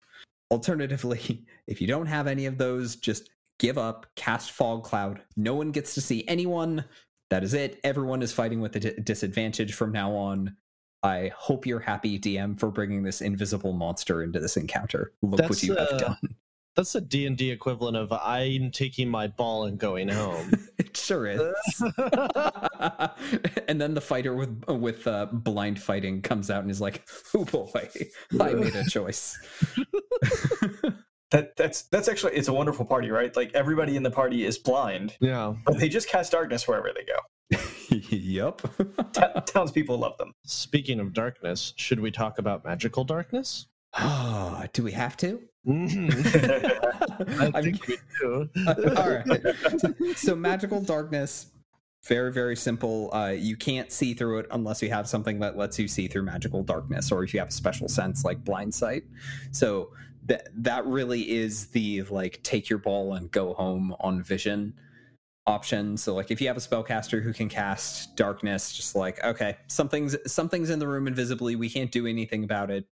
Alternatively, 0.49 1.45
if 1.67 1.81
you 1.81 1.87
don't 1.87 2.07
have 2.07 2.27
any 2.27 2.45
of 2.45 2.57
those, 2.57 2.95
just 2.95 3.29
give 3.61 3.77
up, 3.77 4.07
cast 4.15 4.51
Fog 4.51 4.83
Cloud. 4.83 5.21
No 5.37 5.53
one 5.53 5.71
gets 5.71 5.93
to 5.93 6.01
see 6.01 6.25
anyone. 6.27 6.83
That 7.29 7.43
is 7.43 7.53
it. 7.53 7.79
Everyone 7.83 8.23
is 8.23 8.33
fighting 8.33 8.59
with 8.59 8.75
a 8.75 8.79
disadvantage 8.99 9.75
from 9.75 9.91
now 9.91 10.13
on. 10.13 10.57
I 11.03 11.31
hope 11.37 11.65
you're 11.67 11.79
happy, 11.79 12.19
DM, 12.19 12.59
for 12.59 12.71
bringing 12.71 13.03
this 13.03 13.21
invisible 13.21 13.71
monster 13.71 14.23
into 14.23 14.39
this 14.39 14.57
encounter. 14.57 15.13
Look 15.21 15.33
what 15.33 15.49
That's, 15.49 15.63
you 15.63 15.75
have 15.75 15.89
uh, 15.93 15.97
done. 15.97 16.35
That's 16.75 16.93
the 16.93 17.01
D 17.01 17.27
and 17.27 17.37
D 17.37 17.51
equivalent 17.51 17.97
of 17.97 18.11
I'm 18.11 18.71
taking 18.71 19.09
my 19.09 19.27
ball 19.27 19.65
and 19.65 19.77
going 19.77 20.09
home. 20.09 20.51
it 20.79 20.97
sure 20.97 21.27
is. 21.27 21.53
and 23.67 23.79
then 23.79 23.93
the 23.93 24.01
fighter 24.01 24.33
with 24.33 24.63
with 24.67 25.05
uh, 25.05 25.27
blind 25.31 25.81
fighting 25.81 26.21
comes 26.21 26.49
out 26.49 26.61
and 26.61 26.71
is 26.71 26.81
like, 26.81 27.07
"Oh 27.35 27.45
boy, 27.45 27.89
I 28.39 28.53
made 28.53 28.75
a 28.75 28.83
choice." 28.89 29.37
That 31.31 31.55
that's 31.55 31.83
that's 31.83 32.09
actually 32.09 32.33
it's 32.33 32.49
a 32.49 32.53
wonderful 32.53 32.85
party, 32.85 33.09
right? 33.09 33.33
Like 33.35 33.53
everybody 33.53 33.95
in 33.95 34.03
the 34.03 34.11
party 34.11 34.45
is 34.45 34.57
blind, 34.57 35.15
yeah. 35.21 35.53
but 35.65 35.79
they 35.79 35.87
just 35.87 36.09
cast 36.09 36.33
darkness 36.33 36.67
wherever 36.67 36.91
they 36.93 37.05
go. 37.05 37.57
yep. 38.09 38.61
Ta- 39.13 39.39
townspeople 39.45 39.97
love 39.97 40.17
them. 40.17 40.33
Speaking 40.45 40.99
of 40.99 41.13
darkness, 41.13 41.73
should 41.77 42.01
we 42.01 42.11
talk 42.11 42.37
about 42.37 42.65
magical 42.65 43.05
darkness? 43.05 43.67
Oh, 43.97 44.63
do 44.73 44.83
we 44.83 44.91
have 44.91 45.15
to? 45.17 45.41
Mhm. 45.65 46.11
I 47.53 47.57
I 47.57 47.61
think 47.61 47.87
we 47.87 47.97
do. 48.19 48.49
all 48.97 49.09
right. 49.09 50.17
So 50.17 50.35
magical 50.35 50.81
darkness, 50.81 51.47
very 52.03 52.33
very 52.33 52.57
simple. 52.57 53.09
Uh, 53.13 53.29
you 53.29 53.55
can't 53.55 53.89
see 53.89 54.13
through 54.13 54.39
it 54.39 54.47
unless 54.51 54.81
you 54.81 54.89
have 54.89 55.07
something 55.07 55.39
that 55.39 55.55
lets 55.55 55.79
you 55.79 55.87
see 55.87 56.07
through 56.07 56.23
magical 56.23 56.61
darkness, 56.63 57.09
or 57.09 57.23
if 57.23 57.33
you 57.33 57.39
have 57.39 57.49
a 57.49 57.53
special 57.53 57.87
sense 57.87 58.25
like 58.25 58.43
blind 58.43 58.73
sight. 58.73 59.03
So 59.51 59.91
that 60.31 60.47
that 60.63 60.85
really 60.85 61.29
is 61.29 61.67
the 61.67 62.03
like 62.03 62.41
take 62.41 62.69
your 62.69 62.79
ball 62.79 63.15
and 63.15 63.29
go 63.31 63.53
home 63.53 63.93
on 63.99 64.23
vision 64.23 64.73
option. 65.45 65.97
So 65.97 66.15
like 66.15 66.31
if 66.31 66.39
you 66.39 66.47
have 66.47 66.55
a 66.55 66.61
spellcaster 66.61 67.21
who 67.21 67.33
can 67.33 67.49
cast 67.49 68.15
darkness, 68.15 68.71
just 68.71 68.95
like 68.95 69.21
okay, 69.25 69.57
something's 69.67 70.15
something's 70.31 70.69
in 70.69 70.79
the 70.79 70.87
room 70.87 71.07
invisibly. 71.07 71.57
We 71.57 71.69
can't 71.69 71.91
do 71.91 72.07
anything 72.07 72.45
about 72.45 72.71
it. 72.71 72.85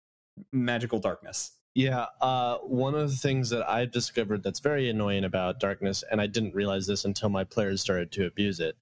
Magical 0.51 0.99
darkness. 0.99 1.53
Yeah, 1.75 2.07
uh, 2.19 2.57
one 2.57 2.93
of 2.93 3.09
the 3.09 3.15
things 3.15 3.49
that 3.51 3.69
I've 3.69 3.91
discovered 3.91 4.43
that's 4.43 4.59
very 4.59 4.89
annoying 4.89 5.23
about 5.23 5.61
darkness, 5.61 6.03
and 6.11 6.19
I 6.19 6.27
didn't 6.27 6.55
realize 6.55 6.87
this 6.87 7.05
until 7.05 7.29
my 7.29 7.45
players 7.45 7.79
started 7.79 8.11
to 8.13 8.25
abuse 8.25 8.59
it, 8.59 8.75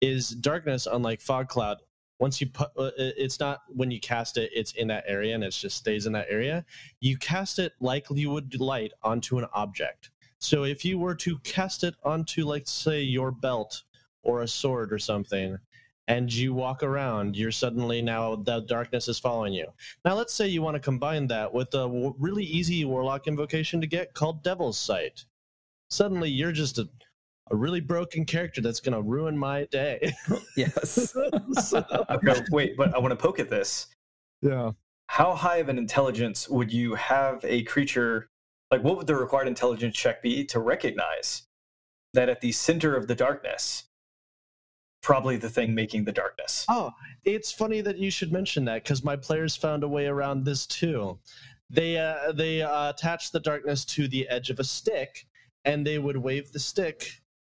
is 0.00 0.28
darkness. 0.28 0.86
Unlike 0.86 1.20
fog 1.20 1.48
cloud, 1.48 1.78
once 2.18 2.40
you 2.40 2.46
put, 2.46 2.68
uh, 2.76 2.90
it's 2.96 3.40
not 3.40 3.62
when 3.68 3.90
you 3.90 4.00
cast 4.00 4.36
it, 4.36 4.50
it's 4.54 4.72
in 4.72 4.88
that 4.88 5.04
area 5.06 5.34
and 5.34 5.42
it 5.42 5.50
just 5.50 5.76
stays 5.76 6.06
in 6.06 6.12
that 6.12 6.26
area. 6.30 6.64
You 7.00 7.16
cast 7.16 7.58
it 7.58 7.72
like 7.80 8.06
you 8.10 8.30
would 8.30 8.60
light 8.60 8.92
onto 9.02 9.38
an 9.38 9.46
object. 9.52 10.10
So 10.38 10.64
if 10.64 10.84
you 10.84 10.98
were 10.98 11.14
to 11.16 11.38
cast 11.38 11.84
it 11.84 11.94
onto, 12.04 12.44
like, 12.44 12.64
say, 12.66 13.00
your 13.00 13.30
belt 13.30 13.82
or 14.22 14.42
a 14.42 14.48
sword 14.48 14.92
or 14.92 14.98
something, 14.98 15.58
and 16.06 16.32
you 16.32 16.52
walk 16.52 16.82
around, 16.82 17.34
you're 17.34 17.50
suddenly 17.50 18.02
now 18.02 18.36
the 18.36 18.60
darkness 18.60 19.08
is 19.08 19.18
following 19.18 19.54
you. 19.54 19.66
Now, 20.04 20.14
let's 20.14 20.34
say 20.34 20.46
you 20.46 20.60
want 20.60 20.74
to 20.74 20.80
combine 20.80 21.26
that 21.28 21.52
with 21.52 21.72
a 21.74 22.12
really 22.18 22.44
easy 22.44 22.84
warlock 22.84 23.26
invocation 23.26 23.80
to 23.80 23.86
get 23.86 24.12
called 24.12 24.42
Devil's 24.42 24.78
Sight. 24.78 25.24
Suddenly, 25.88 26.30
you're 26.30 26.52
just 26.52 26.78
a, 26.78 26.88
a 27.50 27.56
really 27.56 27.80
broken 27.80 28.24
character 28.24 28.60
that's 28.60 28.80
going 28.80 28.94
to 28.94 29.02
ruin 29.02 29.36
my 29.36 29.64
day. 29.66 30.12
Yes. 30.56 31.14
So- 31.62 31.84
Okay, 32.10 32.40
wait, 32.50 32.76
but 32.76 32.94
I 32.94 32.98
want 32.98 33.10
to 33.12 33.16
poke 33.16 33.38
at 33.40 33.50
this. 33.50 33.88
yeah. 34.42 34.72
How 35.08 35.34
high 35.34 35.58
of 35.58 35.68
an 35.68 35.76
intelligence 35.78 36.48
would 36.48 36.72
you 36.72 36.94
have 36.94 37.44
a 37.44 37.62
creature 37.64 38.28
Like, 38.70 38.82
what 38.82 38.96
would 38.96 39.06
the 39.06 39.14
required 39.16 39.48
intelligence 39.48 39.94
check 39.94 40.22
be 40.22 40.44
to 40.46 40.58
recognize 40.60 41.42
that 42.14 42.28
at 42.30 42.40
the 42.40 42.52
center 42.52 42.96
of 42.96 43.06
the 43.08 43.14
darkness, 43.14 43.84
probably 45.02 45.36
the 45.36 45.50
thing 45.50 45.74
making 45.74 46.04
the 46.04 46.12
darkness? 46.12 46.64
Oh, 46.68 46.90
it's 47.24 47.52
funny 47.52 47.80
that 47.82 47.98
you 47.98 48.10
should 48.10 48.32
mention 48.32 48.64
that 48.64 48.82
because 48.84 49.04
my 49.04 49.16
players 49.16 49.54
found 49.56 49.84
a 49.84 49.88
way 49.88 50.06
around 50.06 50.44
this 50.44 50.66
too. 50.66 51.18
They 51.70 51.98
uh, 51.98 52.32
they 52.32 52.62
uh, 52.62 52.90
attached 52.90 53.32
the 53.32 53.40
darkness 53.40 53.84
to 53.86 54.08
the 54.08 54.26
edge 54.28 54.50
of 54.50 54.58
a 54.60 54.64
stick, 54.64 55.26
and 55.64 55.86
they 55.86 55.98
would 55.98 56.16
wave 56.16 56.52
the 56.52 56.58
stick 56.60 57.10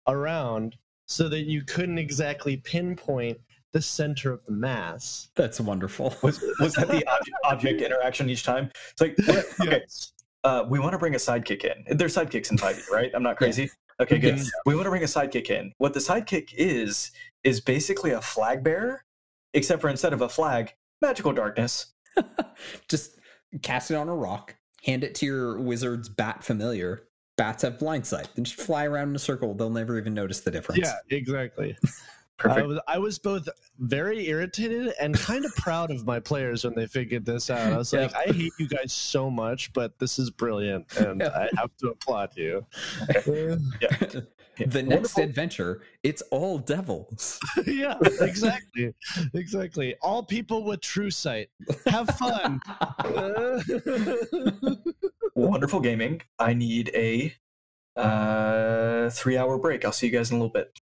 around 0.07 0.77
so 1.07 1.29
that 1.29 1.45
you 1.45 1.63
couldn't 1.63 1.99
exactly 1.99 2.57
pinpoint 2.59 3.39
the 3.73 3.83
center 3.83 4.33
of 4.33 4.45
the 4.47 4.53
mass. 4.53 5.29
That's 5.35 5.61
wonderful. 5.61 6.15
Was, 6.23 6.41
was 6.61 6.75
that 6.75 6.89
the 6.89 7.05
object, 7.11 7.37
object 7.45 7.81
interaction 7.81 8.31
each 8.31 8.45
time? 8.45 8.71
It's 8.93 9.01
like, 9.01 9.17
okay, 9.61 9.81
Yes. 9.81 10.13
uh, 10.45 10.65
we 10.69 10.79
want 10.79 10.93
to 10.93 10.99
bring 10.99 11.15
a 11.15 11.19
sidekick 11.19 11.65
in. 11.65 11.97
There's 11.99 12.15
sidekicks 12.15 12.51
in 12.53 12.57
5e, 12.57 12.89
right? 12.91 13.11
I'm 13.15 13.23
not 13.25 13.37
crazy. 13.37 13.69
Okay, 14.01 14.19
good. 14.19 14.37
Yes. 14.39 14.51
We 14.65 14.75
want 14.75 14.87
to 14.87 14.91
bring 14.91 15.03
a 15.03 15.07
sidekick 15.07 15.51
in. 15.51 15.73
What 15.79 15.93
the 15.93 16.01
sidekick 16.01 16.51
is 16.57 17.11
is 17.43 17.61
basically 17.61 18.13
a 18.13 18.21
flag 18.21 18.63
bearer, 18.65 19.05
except 19.55 19.81
for 19.81 19.89
instead 19.89 20.13
of 20.13 20.21
a 20.23 20.29
flag, 20.29 20.73
magical 21.03 21.33
darkness. 21.33 21.93
Just 22.89 23.19
cast 23.63 23.91
it 23.91 23.95
on 23.95 24.09
a 24.09 24.15
rock, 24.15 24.55
hand 24.85 25.03
it 25.05 25.15
to 25.17 25.27
your 25.27 25.61
wizard's 25.61 26.09
bat 26.09 26.43
familiar. 26.45 27.05
Bats 27.37 27.63
have 27.63 27.79
blind 27.79 28.07
sight. 28.07 28.29
Then 28.35 28.45
just 28.45 28.61
fly 28.61 28.85
around 28.87 29.11
in 29.11 29.17
a 29.17 29.19
circle. 29.19 29.55
They'll 29.55 29.71
never 29.71 29.99
even 29.99 30.15
notice 30.15 30.41
the 30.41 30.51
difference. 30.51 30.81
Yeah, 30.83 30.95
exactly. 31.17 31.77
I 32.45 32.63
was, 32.63 32.81
I 32.89 32.99
was 32.99 33.19
both 33.21 33.49
very 33.79 34.27
irritated 34.29 34.93
and 35.01 35.15
kind 35.17 35.45
of 35.45 35.55
proud 35.55 35.93
of 35.93 36.05
my 36.05 36.19
players 36.19 36.65
when 36.65 36.75
they 36.75 36.87
figured 36.87 37.25
this 37.25 37.49
out. 37.49 37.73
I 37.73 37.77
was 37.79 37.93
Yeah. 37.93 38.01
like, 38.03 38.15
I 38.17 38.33
hate 38.33 38.53
you 38.59 38.67
guys 38.69 38.93
so 38.93 39.31
much, 39.31 39.73
but 39.73 39.97
this 40.01 40.19
is 40.19 40.31
brilliant, 40.31 40.97
and 40.97 41.23
I 41.23 41.49
have 41.57 41.71
to 41.79 41.91
applaud 41.91 42.31
you. 42.37 42.67
Yeah. 44.57 44.67
the 44.69 44.83
next 44.85 44.95
Wonderful. 45.17 45.23
adventure, 45.25 45.83
it's 46.05 46.23
all 46.31 46.59
devils. 46.59 47.41
yeah, 47.67 47.99
exactly, 48.21 48.95
exactly. 49.33 49.97
All 50.01 50.23
people 50.23 50.63
with 50.65 50.81
true 50.81 51.11
sight, 51.11 51.51
have 51.87 52.09
fun. 52.11 52.61
Wonderful 55.35 55.81
gaming. 55.81 56.23
I 56.39 56.55
need 56.55 56.91
a 56.95 57.35
uh, 57.97 59.11
three 59.11 59.37
hour 59.37 59.59
break. 59.59 59.85
I'll 59.85 59.93
see 59.93 60.07
you 60.07 60.13
guys 60.13 60.31
in 60.31 60.37
a 60.37 60.41
little 60.41 60.53
bit. 60.53 60.79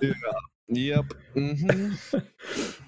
yep. 0.68 1.04
hmm 1.34 1.92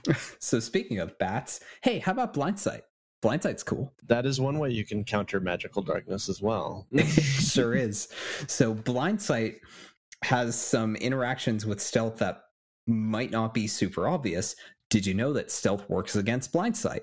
so 0.39 0.61
speaking 0.61 0.99
of 0.99 1.19
bats, 1.19 1.61
hey, 1.83 1.99
how 1.99 2.13
about 2.13 2.35
blindsight? 2.35 2.83
Blindsight's 3.21 3.63
cool. 3.63 3.93
That 4.07 4.27
is 4.27 4.41
one 4.41 4.59
way 4.59 4.71
you 4.71 4.85
can 4.85 5.05
counter 5.05 5.41
magical 5.41 5.83
darkness 5.83 6.29
as 6.29 6.41
well. 6.41 6.87
sure 7.07 7.75
is. 7.75 8.09
So 8.47 8.75
blindsight 8.75 9.57
has 10.23 10.61
some 10.61 10.97
interactions 10.97 11.67
with 11.67 11.81
stealth 11.81 12.19
that 12.19 12.43
might 12.87 13.31
not 13.31 13.55
be 13.55 13.67
super 13.67 14.09
obvious. 14.09 14.55
Did 14.89 15.05
you 15.05 15.15
know 15.15 15.33
that 15.33 15.51
stealth 15.51 15.89
works 15.91 16.17
against 16.17 16.53
blindsight? 16.53 17.03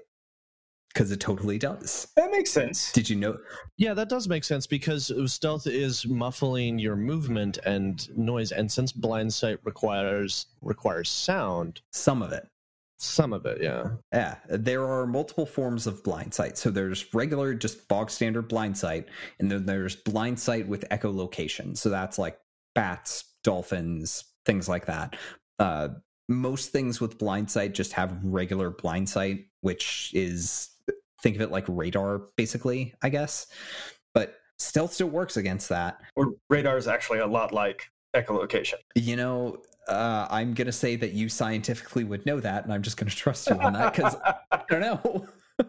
Because 0.96 1.12
it 1.12 1.20
totally 1.20 1.58
does. 1.58 2.08
That 2.16 2.32
makes 2.32 2.50
sense. 2.52 2.93
Did 2.93 3.10
you 3.10 3.18
know? 3.18 3.38
Yeah, 3.76 3.93
that 3.96 4.08
does 4.08 4.30
make 4.30 4.46
sense 4.46 4.66
because 4.66 5.12
stealth 5.30 5.68
is 5.68 6.08
muffling 6.08 6.80
your 6.80 6.96
movement 6.96 7.58
and 7.66 8.08
noise, 8.18 8.54
and 8.54 8.72
since 8.72 8.93
blind 8.93 9.34
sight 9.34 9.60
requires 9.66 10.46
requires 10.62 11.10
sound, 11.10 11.82
Some 11.91 12.22
of 12.22 12.32
it. 12.32 12.48
some 12.98 13.34
of 13.34 13.46
it, 13.46 13.62
yeah. 13.62 13.89
Yeah, 14.14 14.36
there 14.48 14.86
are 14.86 15.06
multiple 15.06 15.46
forms 15.46 15.86
of 15.86 16.02
blind 16.02 16.34
sight. 16.34 16.58
So 16.58 16.72
there's 16.72 17.14
regular, 17.14 17.54
just 17.54 17.89
bog 17.89 18.10
standard 18.10 18.48
blind 18.48 18.78
sight, 18.78 19.10
and 19.39 19.52
then 19.52 19.66
there's 19.66 19.98
blind 19.98 20.39
sight 20.39 20.66
with 20.66 20.88
echolocation. 20.91 21.76
So 21.78 21.89
that's 21.89 22.18
like 22.18 22.39
bats, 22.74 23.26
dolphins, 23.43 24.24
things 24.46 24.70
like 24.70 24.86
that. 24.86 25.18
Uh, 25.60 25.89
most 26.30 26.72
things 26.72 27.02
with 27.02 27.18
blind 27.18 27.52
sight 27.52 27.74
just 27.74 27.91
have 27.91 28.18
regular 28.24 28.70
blind 28.70 29.10
sight, 29.10 29.48
which 29.60 30.12
is 30.14 30.70
think 31.26 31.36
of 31.36 31.41
it 31.41 31.51
like 31.51 31.65
radar, 31.67 32.21
basically, 32.38 32.93
I 33.01 33.09
guess. 33.09 33.47
But 34.13 34.36
stealth 34.59 34.93
still 34.93 35.07
works 35.07 35.38
against 35.38 35.69
that. 35.69 35.99
Or 36.15 36.34
radar 36.51 36.78
is 36.78 36.88
actually 36.88 37.19
a 37.19 37.26
lot 37.26 37.51
like 37.51 37.89
echolocation. 38.15 38.76
You 38.93 39.15
know, 39.15 39.57
uh, 39.88 40.28
I'm 40.30 40.53
gonna 40.53 40.71
say 40.71 40.95
that 40.97 41.13
you 41.13 41.28
scientifically 41.28 42.03
would 42.03 42.28
know 42.28 42.39
that, 42.39 42.63
and 42.63 42.71
I'm 42.71 42.84
just 42.84 42.97
gonna 42.97 43.09
trust 43.09 43.49
you 43.49 43.57
on 43.57 43.73
that 43.73 43.95
because 43.95 44.15
I 44.51 44.61
don't 44.69 44.82
know. 44.82 45.28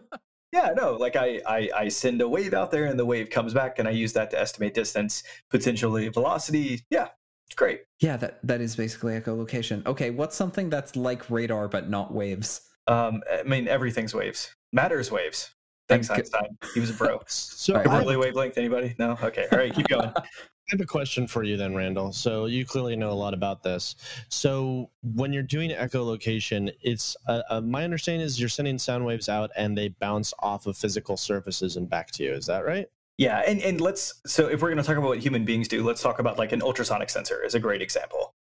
Yeah, 0.53 0.71
no, 0.75 0.93
like 0.93 1.17
I, 1.17 1.41
I 1.45 1.69
I 1.75 1.87
send 1.89 2.21
a 2.21 2.27
wave 2.27 2.53
out 2.53 2.71
there 2.71 2.85
and 2.85 2.97
the 2.97 3.05
wave 3.05 3.29
comes 3.29 3.53
back 3.53 3.79
and 3.79 3.87
I 3.87 3.91
use 3.91 4.13
that 4.13 4.31
to 4.31 4.39
estimate 4.39 4.73
distance, 4.73 5.21
potentially 5.49 6.07
velocity. 6.07 6.85
Yeah, 6.89 7.09
it's 7.47 7.55
great. 7.55 7.81
Yeah, 7.99 8.15
that 8.17 8.39
that 8.43 8.61
is 8.61 8.75
basically 8.75 9.19
echolocation. 9.19 9.85
Okay, 9.85 10.09
what's 10.09 10.37
something 10.37 10.69
that's 10.69 10.95
like 10.95 11.29
radar 11.29 11.67
but 11.67 11.89
not 11.89 12.13
waves? 12.13 12.61
Um, 12.87 13.21
I 13.29 13.43
mean 13.43 13.67
everything's 13.67 14.15
waves. 14.15 14.55
Matter's 14.73 15.11
waves. 15.11 15.53
Thanks, 15.87 16.09
Einstein. 16.09 16.57
He 16.73 16.79
was 16.79 16.89
a 16.89 16.93
bro. 16.93 17.21
So 17.27 17.75
right, 17.75 17.87
have, 17.87 18.05
wavelength, 18.05 18.57
anybody? 18.57 18.95
No? 18.99 19.17
Okay. 19.21 19.47
All 19.51 19.57
right, 19.57 19.73
keep 19.73 19.87
going. 19.87 20.11
I 20.15 20.73
have 20.73 20.81
a 20.81 20.85
question 20.85 21.27
for 21.27 21.43
you 21.43 21.55
then, 21.55 21.73
Randall. 21.73 22.11
So 22.11 22.45
you 22.45 22.65
clearly 22.65 22.97
know 22.97 23.09
a 23.09 23.13
lot 23.13 23.33
about 23.33 23.63
this. 23.63 23.95
So 24.27 24.89
when 25.01 25.31
you're 25.31 25.43
doing 25.43 25.69
echolocation, 25.69 26.73
it's 26.81 27.15
uh, 27.27 27.41
uh, 27.49 27.61
my 27.61 27.85
understanding 27.85 28.21
is 28.21 28.37
you're 28.37 28.49
sending 28.49 28.77
sound 28.77 29.05
waves 29.05 29.29
out 29.29 29.49
and 29.55 29.77
they 29.77 29.87
bounce 29.87 30.33
off 30.39 30.67
of 30.67 30.77
physical 30.77 31.15
surfaces 31.15 31.77
and 31.77 31.89
back 31.89 32.11
to 32.11 32.23
you. 32.23 32.33
Is 32.33 32.47
that 32.47 32.65
right? 32.65 32.87
Yeah, 33.17 33.43
and, 33.47 33.61
and 33.61 33.79
let's 33.81 34.21
so 34.25 34.47
if 34.47 34.61
we're 34.61 34.69
gonna 34.69 34.83
talk 34.83 34.97
about 34.97 35.07
what 35.07 35.19
human 35.19 35.45
beings 35.45 35.67
do, 35.67 35.83
let's 35.83 36.01
talk 36.01 36.19
about 36.19 36.37
like 36.37 36.51
an 36.51 36.61
ultrasonic 36.61 37.09
sensor 37.09 37.43
is 37.43 37.55
a 37.55 37.59
great 37.59 37.81
example. 37.81 38.35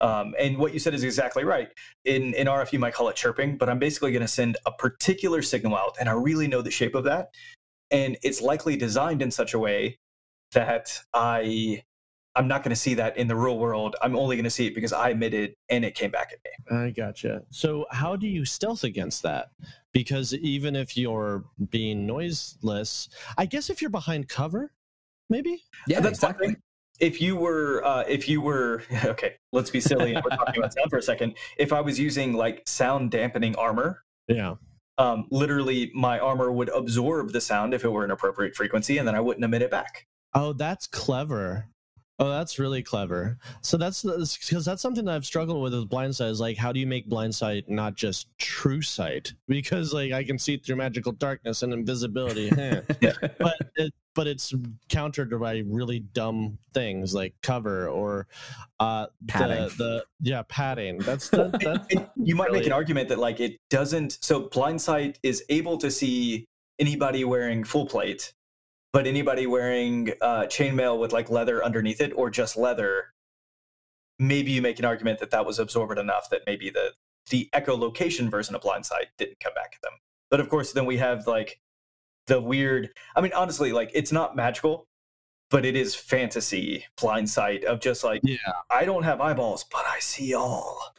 Um, 0.00 0.34
and 0.38 0.58
what 0.58 0.72
you 0.74 0.78
said 0.78 0.94
is 0.94 1.04
exactly 1.04 1.44
right. 1.44 1.68
In 2.04 2.34
in 2.34 2.46
RF, 2.46 2.72
you 2.72 2.78
might 2.78 2.94
call 2.94 3.08
it 3.08 3.16
chirping, 3.16 3.56
but 3.56 3.68
I'm 3.68 3.78
basically 3.78 4.12
going 4.12 4.22
to 4.22 4.28
send 4.28 4.56
a 4.66 4.72
particular 4.72 5.42
signal 5.42 5.76
out, 5.76 5.96
and 5.98 6.08
I 6.08 6.12
really 6.12 6.48
know 6.48 6.62
the 6.62 6.70
shape 6.70 6.94
of 6.94 7.04
that, 7.04 7.28
and 7.90 8.16
it's 8.22 8.42
likely 8.42 8.76
designed 8.76 9.22
in 9.22 9.30
such 9.30 9.54
a 9.54 9.58
way 9.58 9.98
that 10.52 11.00
I 11.14 11.82
I'm 12.36 12.48
not 12.48 12.62
going 12.62 12.70
to 12.70 12.76
see 12.76 12.94
that 12.94 13.16
in 13.16 13.28
the 13.28 13.34
real 13.34 13.58
world. 13.58 13.96
I'm 14.02 14.14
only 14.14 14.36
going 14.36 14.44
to 14.44 14.50
see 14.50 14.66
it 14.66 14.74
because 14.74 14.92
I 14.92 15.10
emitted 15.10 15.54
and 15.70 15.84
it 15.84 15.94
came 15.94 16.10
back 16.10 16.32
at 16.32 16.38
me. 16.44 16.78
I 16.78 16.90
gotcha. 16.90 17.42
So 17.50 17.86
how 17.90 18.14
do 18.14 18.26
you 18.26 18.44
stealth 18.44 18.84
against 18.84 19.22
that? 19.22 19.48
Because 19.92 20.34
even 20.34 20.76
if 20.76 20.98
you're 20.98 21.44
being 21.70 22.06
noiseless, 22.06 23.08
I 23.38 23.46
guess 23.46 23.70
if 23.70 23.80
you're 23.80 23.90
behind 23.90 24.28
cover, 24.28 24.70
maybe. 25.30 25.64
Yeah, 25.88 26.00
That's 26.00 26.20
one 26.20 26.32
exactly. 26.32 26.56
Thing. 26.98 27.06
If 27.08 27.20
you 27.20 27.36
were, 27.36 27.84
uh, 27.84 28.04
if 28.08 28.28
you 28.28 28.40
were, 28.40 28.82
okay, 29.04 29.34
let's 29.52 29.70
be 29.70 29.80
silly 29.80 30.14
and 30.14 30.24
we're 30.24 30.36
talking 30.36 30.58
about 30.58 30.72
sound 30.72 30.90
for 30.90 30.98
a 30.98 31.02
second. 31.02 31.34
If 31.58 31.72
I 31.72 31.80
was 31.80 31.98
using 31.98 32.32
like 32.34 32.62
sound 32.66 33.10
dampening 33.10 33.54
armor, 33.56 34.02
Yeah. 34.28 34.54
um, 34.98 35.26
literally 35.30 35.90
my 35.94 36.18
armor 36.18 36.50
would 36.50 36.68
absorb 36.70 37.32
the 37.32 37.40
sound 37.40 37.74
if 37.74 37.84
it 37.84 37.88
were 37.90 38.04
an 38.04 38.10
appropriate 38.10 38.54
frequency, 38.54 38.98
and 38.98 39.06
then 39.06 39.14
I 39.14 39.20
wouldn't 39.20 39.44
emit 39.44 39.62
it 39.62 39.70
back. 39.70 40.06
Oh, 40.34 40.52
that's 40.52 40.86
clever. 40.86 41.68
Oh, 42.18 42.30
that's 42.30 42.58
really 42.58 42.82
clever. 42.82 43.38
So 43.60 43.76
that's 43.76 44.02
because 44.02 44.64
that's 44.64 44.80
something 44.80 45.04
that 45.04 45.14
I've 45.14 45.26
struggled 45.26 45.62
with 45.62 45.74
with 45.74 45.88
blind 45.90 46.16
sight. 46.16 46.28
Is 46.28 46.40
like, 46.40 46.56
how 46.56 46.72
do 46.72 46.80
you 46.80 46.86
make 46.86 47.06
blind 47.06 47.34
sight 47.34 47.68
not 47.68 47.94
just 47.94 48.28
true 48.38 48.82
sight? 48.82 49.32
Because 49.48 49.92
like 49.94 50.12
I 50.12 50.22
can 50.22 50.38
see 50.38 50.58
through 50.58 50.76
magical 50.76 51.12
darkness 51.12 51.62
and 51.62 51.72
invisibility, 51.72 52.48
heh. 52.56 52.82
but 53.38 53.54
it, 53.76 53.92
but 54.14 54.26
it's 54.26 54.52
countered 54.88 55.38
by 55.38 55.62
really 55.66 56.00
dumb 56.00 56.58
things 56.74 57.14
like 57.14 57.34
cover 57.42 57.88
or 57.88 58.26
uh, 58.80 59.06
Padding. 59.28 59.68
The, 59.68 59.74
the 59.76 60.04
yeah 60.20 60.42
padding. 60.48 60.98
That's 60.98 61.30
the, 61.30 61.48
that's 61.62 61.94
And 61.94 62.08
you 62.16 62.34
might 62.34 62.52
make 62.52 62.66
an 62.66 62.72
argument 62.72 63.08
that 63.08 63.18
like 63.18 63.40
it 63.40 63.58
doesn't. 63.70 64.18
So 64.20 64.48
blind 64.48 64.80
sight 64.80 65.18
is 65.22 65.44
able 65.48 65.78
to 65.78 65.90
see 65.90 66.46
anybody 66.78 67.24
wearing 67.24 67.64
full 67.64 67.86
plate, 67.86 68.32
but 68.96 69.06
anybody 69.06 69.46
wearing 69.46 70.10
uh, 70.22 70.44
chainmail 70.44 70.98
with 70.98 71.12
like 71.12 71.28
leather 71.28 71.62
underneath 71.62 72.00
it 72.00 72.14
or 72.16 72.30
just 72.30 72.56
leather, 72.56 73.12
maybe 74.18 74.50
you 74.50 74.62
make 74.62 74.78
an 74.78 74.86
argument 74.86 75.18
that 75.18 75.30
that 75.30 75.44
was 75.44 75.58
absorbent 75.58 76.00
enough 76.00 76.30
that 76.30 76.40
maybe 76.46 76.70
the 76.70 76.94
the 77.28 77.50
echolocation 77.52 78.30
version 78.30 78.54
of 78.54 78.62
blindsight 78.62 79.08
didn't 79.18 79.38
come 79.38 79.52
back 79.52 79.74
at 79.74 79.82
them. 79.82 79.92
But 80.30 80.40
of 80.40 80.48
course, 80.48 80.72
then 80.72 80.86
we 80.86 80.96
have 80.96 81.26
like 81.26 81.60
the 82.26 82.40
weird. 82.40 82.88
I 83.14 83.20
mean, 83.20 83.34
honestly, 83.34 83.70
like 83.70 83.90
it's 83.92 84.12
not 84.12 84.34
magical, 84.34 84.88
but 85.50 85.64
it 85.64 85.76
is 85.76 85.94
fantasy 85.94 86.84
blind 87.00 87.28
sight 87.28 87.64
of 87.64 87.80
just 87.80 88.02
like 88.02 88.20
yeah 88.24 88.36
I 88.70 88.84
don't 88.84 89.04
have 89.04 89.20
eyeballs, 89.20 89.64
but 89.64 89.84
I 89.86 89.98
see 90.00 90.34
all. 90.34 90.94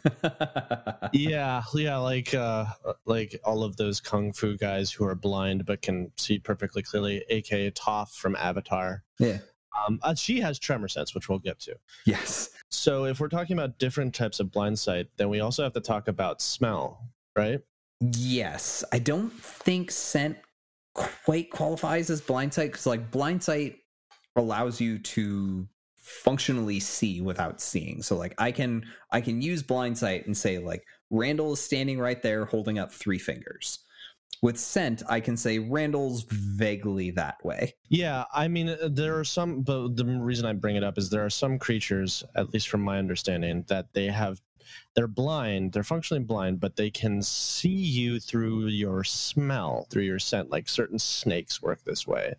yeah 1.14 1.64
yeah 1.74 1.98
like 1.98 2.34
uh 2.34 2.66
like 3.06 3.40
all 3.44 3.64
of 3.64 3.78
those 3.78 4.00
kung 4.00 4.34
fu 4.34 4.58
guys 4.58 4.92
who 4.92 5.06
are 5.06 5.16
blind 5.16 5.66
but 5.66 5.82
can 5.82 6.12
see 6.18 6.40
perfectly 6.40 6.82
clearly, 6.82 7.24
aka 7.30 7.72
Toph 7.72 8.10
from 8.14 8.36
Avatar. 8.36 9.04
yeah. 9.20 9.40
Um, 9.88 10.00
uh, 10.02 10.16
she 10.16 10.40
has 10.40 10.58
tremor 10.58 10.88
sense, 10.88 11.14
which 11.14 11.30
we'll 11.30 11.38
get 11.40 11.60
to. 11.60 11.76
Yes. 12.06 12.50
So 12.72 13.06
if 13.06 13.20
we're 13.20 13.30
talking 13.30 13.56
about 13.56 13.78
different 13.78 14.16
types 14.16 14.40
of 14.40 14.52
blind 14.52 14.80
sight, 14.80 15.08
then 15.18 15.30
we 15.30 15.40
also 15.40 15.62
have 15.64 15.74
to 15.74 15.82
talk 15.82 16.08
about 16.08 16.42
smell, 16.42 17.00
right? 17.36 17.60
Yes. 18.02 18.84
I 18.92 18.98
don't 19.00 19.32
think 19.32 19.92
scent 19.92 20.38
quite 20.96 21.52
qualifies 21.52 22.10
as 22.10 22.22
blind 22.22 22.56
sight 22.56 22.72
because 22.72 22.88
like 22.88 23.12
blind 23.12 23.44
sight 23.44 23.78
allows 24.38 24.80
you 24.80 25.00
to 25.00 25.68
functionally 26.08 26.80
see 26.80 27.20
without 27.20 27.60
seeing. 27.60 28.02
So 28.02 28.16
like 28.16 28.34
I 28.38 28.52
can 28.52 28.86
I 29.12 29.20
can 29.20 29.42
use 29.42 29.62
blindsight 29.62 30.26
and 30.26 30.36
say 30.36 30.58
like 30.58 30.84
Randall 31.10 31.54
is 31.54 31.60
standing 31.60 32.00
right 32.00 32.22
there 32.22 32.46
holding 32.46 32.80
up 32.80 32.92
three 32.92 33.20
fingers. 33.20 33.80
With 34.42 34.60
scent, 34.60 35.02
I 35.10 35.20
can 35.20 35.36
say 35.36 35.58
Randall's 35.58 36.24
vaguely 36.30 37.12
that 37.12 37.44
way. 37.44 37.74
Yeah, 37.90 38.24
I 38.34 38.48
mean 38.48 38.70
uh, 38.70 38.90
there 38.90 39.20
are 39.20 39.26
some 39.26 39.64
but 39.64 39.98
the 39.98 40.06
reason 40.06 40.46
I 40.46 40.54
bring 40.54 40.78
it 40.78 40.84
up 40.84 40.98
is 40.98 41.10
there 41.10 41.26
are 41.26 41.30
some 41.30 41.60
creatures, 41.60 42.24
at 42.36 42.54
least 42.54 42.70
from 42.70 42.82
my 42.82 43.00
understanding, 43.00 43.66
that 43.68 43.94
they 43.94 44.06
have 44.06 44.40
they're 44.96 45.08
blind, 45.08 45.72
they're 45.72 45.84
functionally 45.84 46.24
blind, 46.24 46.60
but 46.60 46.76
they 46.76 46.90
can 46.90 47.22
see 47.22 47.70
you 47.70 48.20
through 48.20 48.68
your 48.68 49.04
smell, 49.04 49.88
through 49.90 50.04
your 50.04 50.20
scent. 50.20 50.52
Like 50.52 50.68
certain 50.68 51.00
snakes 51.00 51.62
work 51.62 51.84
this 51.84 52.06
way 52.06 52.36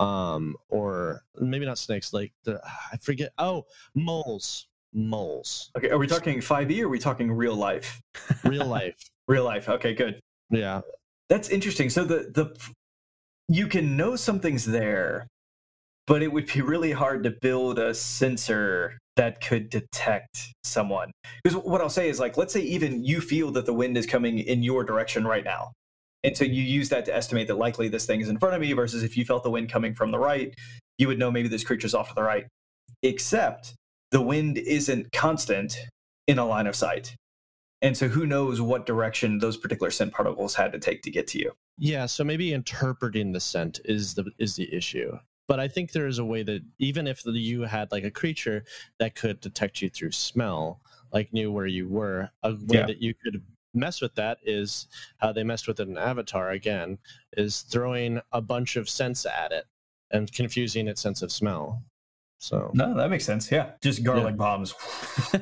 um 0.00 0.56
or 0.68 1.22
maybe 1.40 1.66
not 1.66 1.78
snakes 1.78 2.12
like 2.12 2.32
the 2.44 2.60
i 2.92 2.96
forget 2.98 3.32
oh 3.38 3.64
moles 3.94 4.66
moles 4.94 5.70
Okay, 5.76 5.90
are 5.90 5.98
we 5.98 6.06
talking 6.06 6.38
5e 6.38 6.80
or 6.80 6.86
are 6.86 6.88
we 6.88 6.98
talking 6.98 7.30
real 7.30 7.54
life? 7.54 8.00
real 8.44 8.66
life 8.78 8.94
Real 9.26 9.44
life. 9.44 9.68
Okay, 9.68 9.92
good. 9.94 10.20
yeah 10.50 10.80
That's 11.28 11.50
interesting. 11.50 11.90
So 11.90 12.04
the 12.04 12.30
the 12.34 12.56
you 13.48 13.66
can 13.66 13.94
know 13.96 14.16
something's 14.16 14.64
there, 14.64 15.26
but 16.06 16.22
it 16.22 16.32
would 16.32 16.46
be 16.46 16.62
really 16.62 16.92
hard 16.92 17.22
to 17.24 17.30
build 17.30 17.78
a 17.78 17.92
sensor 17.94 18.98
that 19.16 19.42
could 19.42 19.68
detect 19.68 20.54
someone. 20.64 21.10
Because 21.44 21.58
what 21.58 21.82
I'll 21.82 21.90
say 21.90 22.08
is 22.08 22.18
like 22.18 22.38
let's 22.38 22.54
say 22.54 22.60
even 22.62 23.04
you 23.04 23.20
feel 23.20 23.50
that 23.52 23.66
the 23.66 23.74
wind 23.74 23.98
is 23.98 24.06
coming 24.06 24.38
in 24.38 24.62
your 24.62 24.82
direction 24.84 25.26
right 25.26 25.44
now. 25.44 25.72
And 26.24 26.36
so 26.36 26.44
you 26.44 26.62
use 26.62 26.88
that 26.88 27.04
to 27.06 27.14
estimate 27.14 27.46
that 27.48 27.58
likely 27.58 27.88
this 27.88 28.06
thing 28.06 28.20
is 28.20 28.28
in 28.28 28.38
front 28.38 28.54
of 28.54 28.60
me 28.60 28.72
versus 28.72 29.02
if 29.02 29.16
you 29.16 29.24
felt 29.24 29.42
the 29.44 29.50
wind 29.50 29.70
coming 29.70 29.94
from 29.94 30.10
the 30.10 30.18
right, 30.18 30.52
you 30.98 31.06
would 31.08 31.18
know 31.18 31.30
maybe 31.30 31.48
this 31.48 31.64
creature's 31.64 31.94
off 31.94 32.08
to 32.08 32.14
the 32.14 32.22
right. 32.22 32.46
Except 33.02 33.74
the 34.10 34.20
wind 34.20 34.58
isn't 34.58 35.12
constant 35.12 35.76
in 36.26 36.38
a 36.38 36.44
line 36.46 36.66
of 36.66 36.74
sight. 36.74 37.14
And 37.80 37.96
so 37.96 38.08
who 38.08 38.26
knows 38.26 38.60
what 38.60 38.86
direction 38.86 39.38
those 39.38 39.56
particular 39.56 39.90
scent 39.90 40.12
particles 40.12 40.54
had 40.54 40.72
to 40.72 40.78
take 40.80 41.02
to 41.02 41.10
get 41.10 41.26
to 41.28 41.38
you. 41.38 41.52
yeah 41.78 42.06
so 42.06 42.24
maybe 42.24 42.52
interpreting 42.52 43.30
the 43.32 43.38
scent 43.38 43.78
is 43.84 44.14
the 44.14 44.24
is 44.38 44.56
the 44.56 44.68
issue 44.74 45.16
but 45.46 45.60
i 45.60 45.68
think 45.68 45.92
there 45.92 46.08
is 46.08 46.18
a 46.18 46.24
way 46.24 46.42
that 46.42 46.60
even 46.80 47.06
if 47.06 47.22
you 47.24 47.62
had 47.62 47.92
like 47.92 48.02
a 48.02 48.10
creature 48.10 48.64
that 48.98 49.14
could 49.14 49.38
detect 49.40 49.80
you 49.80 49.88
through 49.88 50.10
smell 50.10 50.80
like 51.12 51.32
knew 51.32 51.52
where 51.52 51.66
you 51.68 51.86
were 51.88 52.28
a 52.42 52.50
way 52.50 52.78
Yeah. 52.80 52.86
that 52.86 53.00
you 53.00 53.14
could 53.14 53.40
mess 53.74 54.00
with 54.00 54.14
that 54.14 54.38
is 54.42 54.86
how 55.18 55.32
they 55.32 55.42
messed 55.44 55.68
with 55.68 55.80
it 55.80 55.88
in 55.88 55.98
avatar 55.98 56.50
again 56.50 56.98
is 57.36 57.62
throwing 57.62 58.20
a 58.32 58.40
bunch 58.40 58.76
of 58.76 58.88
scents 58.88 59.26
at 59.26 59.52
it 59.52 59.64
and 60.10 60.32
confusing 60.32 60.88
its 60.88 61.00
sense 61.00 61.22
of 61.22 61.30
smell 61.30 61.82
so 62.38 62.70
No, 62.72 62.94
that 62.94 63.10
makes 63.10 63.24
sense. 63.24 63.50
Yeah. 63.50 63.72
Just 63.82 64.04
garlic 64.04 64.36
bombs. 64.36 64.74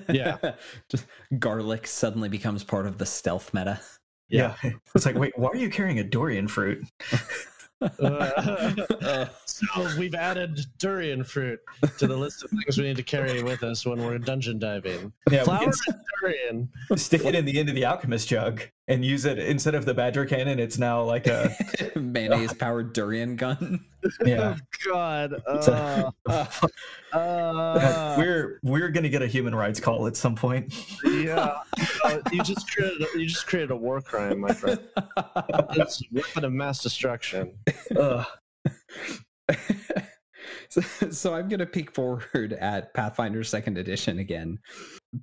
Yeah. 0.09 0.39
Just 0.89 1.07
garlic 1.39 1.87
suddenly 1.87 2.29
becomes 2.29 2.65
part 2.65 2.87
of 2.87 2.99
the 2.99 3.07
stealth 3.07 3.53
meta. 3.53 3.81
Yeah. 4.29 4.55
It's 4.95 5.05
like, 5.05 5.17
wait, 5.17 5.39
why 5.39 5.51
are 5.51 5.57
you 5.57 5.69
carrying 5.69 5.99
a 5.99 6.05
durian 6.05 6.49
fruit? 6.49 6.85
Uh, 7.81 9.27
so 9.45 9.67
we've 9.99 10.15
added 10.15 10.61
durian 10.79 11.23
fruit 11.23 11.61
to 11.99 12.07
the 12.07 12.17
list 12.17 12.43
of 12.45 12.51
things 12.51 12.79
we 12.79 12.85
need 12.85 12.97
to 12.97 13.03
carry 13.03 13.43
with 13.43 13.63
us 13.63 13.85
when 13.85 13.99
we're 14.03 14.19
dungeon 14.19 14.59
diving. 14.59 15.13
Yeah, 15.31 15.41
we 15.41 15.45
Flour 15.45 15.63
and 15.65 15.75
durian. 16.21 16.69
stick 16.97 17.25
it 17.25 17.35
in 17.35 17.45
the 17.45 17.59
end 17.59 17.69
of 17.69 17.75
the 17.75 17.85
alchemist 17.85 18.29
jug 18.29 18.63
and 18.89 19.05
use 19.05 19.25
it 19.25 19.39
instead 19.39 19.75
of 19.75 19.85
the 19.85 19.95
badger 19.95 20.25
cannon. 20.25 20.59
It's 20.59 20.79
now 20.79 21.03
like 21.03 21.27
a 21.27 21.55
Mayonnaise 21.97 22.55
powered 22.55 22.93
durian 22.93 23.37
gun. 23.37 23.85
Yeah. 24.25 24.57
Oh 24.57 24.91
God. 24.93 25.43
So- 25.63 26.13
Uh, 27.13 27.19
uh, 27.19 28.15
we're 28.19 28.59
we're 28.63 28.89
gonna 28.91 29.09
get 29.09 29.23
a 29.23 29.27
human 29.27 29.55
rights 29.55 29.81
call 29.81 30.07
at 30.07 30.15
some 30.17 30.35
point. 30.35 30.75
yeah. 31.05 31.61
Uh, 32.05 32.19
you 32.31 32.43
just 32.43 32.71
created 32.71 33.01
a, 33.01 33.19
you 33.19 33.27
just 33.27 33.47
created 33.47 33.71
a 33.71 33.77
war 33.77 34.03
crime, 34.03 34.41
my 34.41 34.53
friend. 34.53 34.79
It's 35.71 36.03
a 36.03 36.05
weapon 36.13 36.45
of 36.45 36.53
mass 36.53 36.83
destruction. 36.83 37.55
So, 40.69 40.81
so 41.11 41.35
I'm 41.35 41.49
going 41.49 41.61
to 41.61 41.67
peek 41.67 41.93
forward 41.95 42.53
at 42.61 42.93
Pathfinder 42.93 43.45
Second 43.45 43.79
Edition 43.79 44.19
again. 44.19 44.59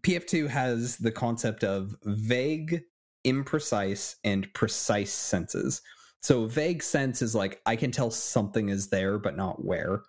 PF2 0.02 0.48
has 0.48 0.98
the 0.98 1.12
concept 1.12 1.64
of 1.64 1.96
vague, 2.06 2.82
imprecise, 3.28 4.16
and 4.24 4.52
precise 4.54 5.12
senses. 5.14 5.82
So 6.24 6.46
vague 6.46 6.82
sense 6.82 7.22
is 7.22 7.36
like 7.36 7.62
I 7.66 7.76
can 7.76 7.92
tell 7.92 8.10
something 8.10 8.70
is 8.70 8.88
there, 8.88 9.20
but 9.20 9.36
not 9.36 9.64
where. 9.64 10.04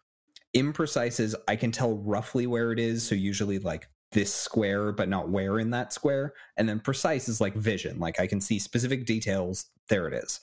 Imprecise 0.56 1.18
is 1.18 1.36
I 1.48 1.56
can 1.56 1.72
tell 1.72 1.96
roughly 1.98 2.46
where 2.46 2.70
it 2.70 2.78
is, 2.78 3.04
so 3.04 3.16
usually 3.16 3.58
like 3.58 3.88
this 4.12 4.32
square, 4.32 4.92
but 4.92 5.08
not 5.08 5.28
where 5.28 5.58
in 5.58 5.70
that 5.70 5.92
square. 5.92 6.32
And 6.56 6.68
then 6.68 6.78
precise 6.78 7.28
is 7.28 7.40
like 7.40 7.54
vision, 7.56 7.98
like 7.98 8.20
I 8.20 8.28
can 8.28 8.40
see 8.40 8.60
specific 8.60 9.06
details. 9.06 9.66
There 9.88 10.06
it 10.06 10.14
is. 10.14 10.40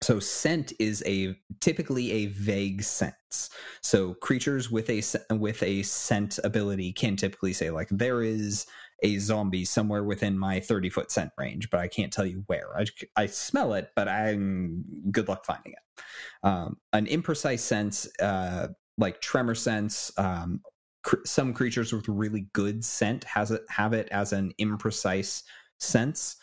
So 0.00 0.18
scent 0.18 0.72
is 0.78 1.02
a 1.06 1.36
typically 1.60 2.12
a 2.12 2.26
vague 2.26 2.82
sense. 2.82 3.50
So 3.82 4.14
creatures 4.14 4.70
with 4.70 4.88
a 4.88 5.02
with 5.34 5.62
a 5.62 5.82
scent 5.82 6.38
ability 6.42 6.92
can 6.92 7.16
typically 7.16 7.52
say 7.52 7.70
like 7.70 7.88
there 7.90 8.22
is 8.22 8.66
a 9.04 9.18
zombie 9.18 9.66
somewhere 9.66 10.02
within 10.02 10.38
my 10.38 10.58
30 10.58 10.88
foot 10.88 11.12
scent 11.12 11.30
range, 11.38 11.68
but 11.70 11.78
I 11.78 11.86
can't 11.86 12.12
tell 12.12 12.24
you 12.24 12.42
where. 12.46 12.76
I, 12.76 12.86
I 13.14 13.26
smell 13.26 13.74
it, 13.74 13.90
but 13.94 14.08
I'm 14.08 14.82
good 15.12 15.28
luck 15.28 15.44
finding 15.44 15.72
it. 15.72 16.02
Um, 16.42 16.78
an 16.94 17.06
imprecise 17.06 17.60
sense, 17.60 18.08
uh, 18.20 18.68
like 18.96 19.20
tremor 19.20 19.54
sense, 19.54 20.10
um, 20.16 20.62
cr- 21.02 21.24
some 21.26 21.52
creatures 21.52 21.92
with 21.92 22.08
really 22.08 22.46
good 22.54 22.82
scent 22.82 23.24
has 23.24 23.50
it 23.50 23.62
have 23.68 23.92
it 23.92 24.08
as 24.10 24.32
an 24.32 24.52
imprecise 24.58 25.42
sense 25.78 26.36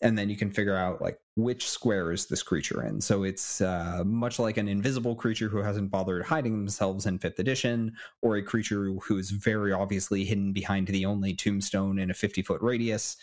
and 0.00 0.18
then 0.18 0.28
you 0.28 0.36
can 0.36 0.50
figure 0.50 0.76
out 0.76 1.00
like 1.00 1.18
which 1.36 1.68
square 1.68 2.12
is 2.12 2.26
this 2.26 2.42
creature 2.42 2.84
in. 2.84 3.00
So 3.00 3.22
it's 3.22 3.60
uh, 3.60 4.02
much 4.04 4.38
like 4.38 4.56
an 4.56 4.68
invisible 4.68 5.14
creature 5.14 5.48
who 5.48 5.58
hasn't 5.58 5.90
bothered 5.90 6.24
hiding 6.24 6.52
themselves 6.58 7.06
in 7.06 7.18
fifth 7.18 7.38
edition 7.38 7.94
or 8.22 8.36
a 8.36 8.42
creature 8.42 8.92
who 9.02 9.18
is 9.18 9.30
very 9.30 9.72
obviously 9.72 10.24
hidden 10.24 10.52
behind 10.52 10.88
the 10.88 11.06
only 11.06 11.34
tombstone 11.34 11.98
in 11.98 12.10
a 12.10 12.14
50 12.14 12.42
foot 12.42 12.60
radius. 12.60 13.16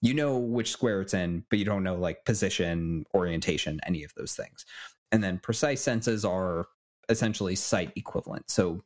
You 0.00 0.14
know 0.14 0.36
which 0.36 0.70
square 0.70 1.00
it's 1.00 1.14
in 1.14 1.44
but 1.50 1.58
you 1.58 1.64
don't 1.64 1.84
know 1.84 1.96
like 1.96 2.24
position 2.24 3.04
orientation 3.14 3.80
any 3.86 4.04
of 4.04 4.14
those 4.14 4.34
things. 4.34 4.64
And 5.10 5.22
then 5.22 5.38
precise 5.38 5.82
senses 5.82 6.24
are 6.24 6.66
essentially 7.08 7.56
sight 7.56 7.92
equivalent. 7.96 8.50
So 8.50 8.82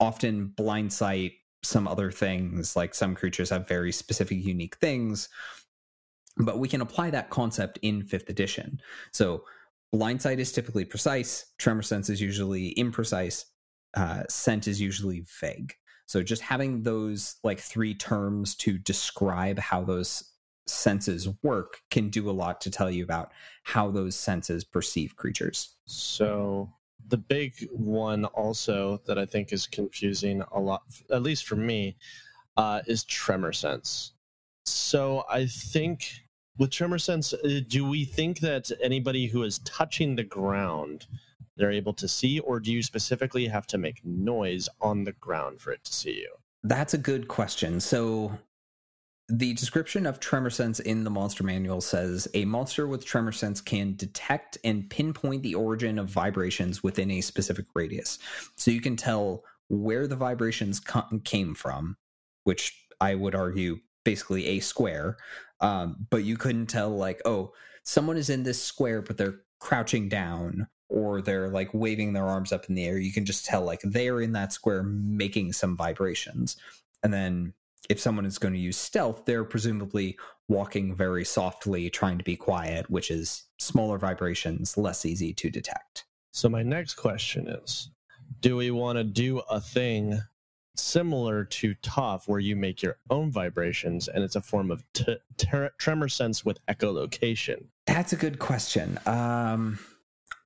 often 0.00 0.48
blind 0.48 0.92
sight 0.92 1.32
some 1.62 1.88
other 1.88 2.10
things 2.10 2.76
like 2.76 2.94
some 2.94 3.14
creatures 3.14 3.48
have 3.48 3.66
very 3.66 3.90
specific 3.90 4.44
unique 4.44 4.76
things 4.76 5.28
but 6.38 6.58
we 6.58 6.68
can 6.68 6.80
apply 6.80 7.10
that 7.10 7.30
concept 7.30 7.78
in 7.82 8.02
fifth 8.02 8.28
edition. 8.28 8.80
So 9.12 9.44
blind 9.92 10.20
sight 10.20 10.40
is 10.40 10.52
typically 10.52 10.84
precise 10.84 11.52
tremor 11.58 11.82
sense 11.82 12.10
is 12.10 12.20
usually 12.20 12.74
imprecise 12.74 13.44
uh, 13.96 14.24
scent 14.28 14.66
is 14.66 14.80
usually 14.80 15.24
vague. 15.40 15.74
So 16.06 16.22
just 16.22 16.42
having 16.42 16.82
those 16.82 17.36
like 17.44 17.60
three 17.60 17.94
terms 17.94 18.54
to 18.56 18.76
describe 18.76 19.58
how 19.58 19.84
those 19.84 20.32
senses 20.66 21.28
work 21.42 21.80
can 21.90 22.08
do 22.08 22.28
a 22.28 22.32
lot 22.32 22.60
to 22.62 22.70
tell 22.70 22.90
you 22.90 23.04
about 23.04 23.32
how 23.62 23.90
those 23.90 24.16
senses 24.16 24.64
perceive 24.64 25.16
creatures. 25.16 25.76
So 25.86 26.72
the 27.08 27.16
big 27.16 27.54
one 27.70 28.24
also 28.26 29.00
that 29.06 29.18
I 29.18 29.26
think 29.26 29.52
is 29.52 29.66
confusing 29.66 30.42
a 30.52 30.60
lot, 30.60 30.82
at 31.10 31.22
least 31.22 31.46
for 31.46 31.56
me, 31.56 31.96
uh, 32.56 32.80
is 32.86 33.04
tremor 33.04 33.52
sense. 33.52 34.12
So 34.66 35.24
I 35.30 35.46
think 35.46 36.23
with 36.58 36.70
tremor 36.70 36.98
sense, 36.98 37.32
uh, 37.32 37.60
do 37.68 37.88
we 37.88 38.04
think 38.04 38.40
that 38.40 38.70
anybody 38.82 39.26
who 39.26 39.42
is 39.42 39.58
touching 39.60 40.14
the 40.14 40.24
ground 40.24 41.06
they're 41.56 41.70
able 41.70 41.92
to 41.94 42.08
see, 42.08 42.40
or 42.40 42.60
do 42.60 42.72
you 42.72 42.82
specifically 42.82 43.46
have 43.46 43.66
to 43.68 43.78
make 43.78 44.04
noise 44.04 44.68
on 44.80 45.04
the 45.04 45.12
ground 45.12 45.60
for 45.60 45.72
it 45.72 45.84
to 45.84 45.92
see 45.92 46.14
you? 46.14 46.34
That's 46.62 46.94
a 46.94 46.98
good 46.98 47.28
question. 47.28 47.80
So, 47.80 48.36
the 49.28 49.54
description 49.54 50.04
of 50.04 50.20
tremor 50.20 50.50
sense 50.50 50.80
in 50.80 51.02
the 51.02 51.10
monster 51.10 51.44
manual 51.44 51.80
says 51.80 52.28
a 52.34 52.44
monster 52.44 52.86
with 52.86 53.06
tremor 53.06 53.32
sense 53.32 53.60
can 53.60 53.94
detect 53.96 54.58
and 54.64 54.90
pinpoint 54.90 55.42
the 55.42 55.54
origin 55.54 55.98
of 55.98 56.08
vibrations 56.08 56.82
within 56.82 57.10
a 57.10 57.20
specific 57.20 57.66
radius. 57.74 58.18
So, 58.56 58.70
you 58.70 58.80
can 58.80 58.96
tell 58.96 59.44
where 59.68 60.06
the 60.06 60.16
vibrations 60.16 60.80
came 61.24 61.54
from, 61.54 61.96
which 62.44 62.86
I 63.00 63.14
would 63.14 63.34
argue 63.34 63.78
basically 64.04 64.46
a 64.46 64.60
square. 64.60 65.16
Um, 65.64 66.06
but 66.10 66.24
you 66.24 66.36
couldn't 66.36 66.66
tell, 66.66 66.90
like, 66.90 67.22
oh, 67.24 67.52
someone 67.82 68.18
is 68.18 68.28
in 68.28 68.42
this 68.42 68.62
square, 68.62 69.00
but 69.00 69.16
they're 69.16 69.40
crouching 69.60 70.08
down 70.08 70.68
or 70.90 71.22
they're 71.22 71.48
like 71.48 71.72
waving 71.72 72.12
their 72.12 72.26
arms 72.26 72.52
up 72.52 72.66
in 72.68 72.74
the 72.74 72.84
air. 72.84 72.98
You 72.98 73.12
can 73.12 73.24
just 73.24 73.46
tell, 73.46 73.62
like, 73.62 73.80
they're 73.82 74.20
in 74.20 74.32
that 74.32 74.52
square 74.52 74.82
making 74.82 75.54
some 75.54 75.76
vibrations. 75.76 76.56
And 77.02 77.12
then 77.12 77.54
if 77.88 77.98
someone 77.98 78.26
is 78.26 78.38
going 78.38 78.54
to 78.54 78.60
use 78.60 78.76
stealth, 78.76 79.24
they're 79.24 79.44
presumably 79.44 80.18
walking 80.48 80.94
very 80.94 81.24
softly, 81.24 81.88
trying 81.88 82.18
to 82.18 82.24
be 82.24 82.36
quiet, 82.36 82.90
which 82.90 83.10
is 83.10 83.44
smaller 83.58 83.98
vibrations, 83.98 84.76
less 84.76 85.06
easy 85.06 85.32
to 85.32 85.50
detect. 85.50 86.04
So 86.30 86.48
my 86.50 86.62
next 86.62 86.94
question 86.94 87.48
is, 87.48 87.90
do 88.40 88.56
we 88.56 88.70
want 88.70 88.98
to 88.98 89.04
do 89.04 89.38
a 89.50 89.60
thing 89.60 90.20
similar 90.76 91.44
to 91.44 91.74
Toph 91.76 92.26
where 92.26 92.40
you 92.40 92.56
make 92.56 92.82
your 92.82 92.98
own 93.10 93.30
vibrations 93.30 94.08
and 94.08 94.24
it's 94.24 94.36
a 94.36 94.40
form 94.40 94.70
of 94.70 94.84
t- 94.92 95.16
ter- 95.36 95.70
tremor 95.78 96.08
sense 96.08 96.44
with 96.44 96.64
echolocation? 96.66 97.66
That's 97.86 98.12
a 98.12 98.16
good 98.16 98.38
question. 98.38 98.98
Um, 99.06 99.78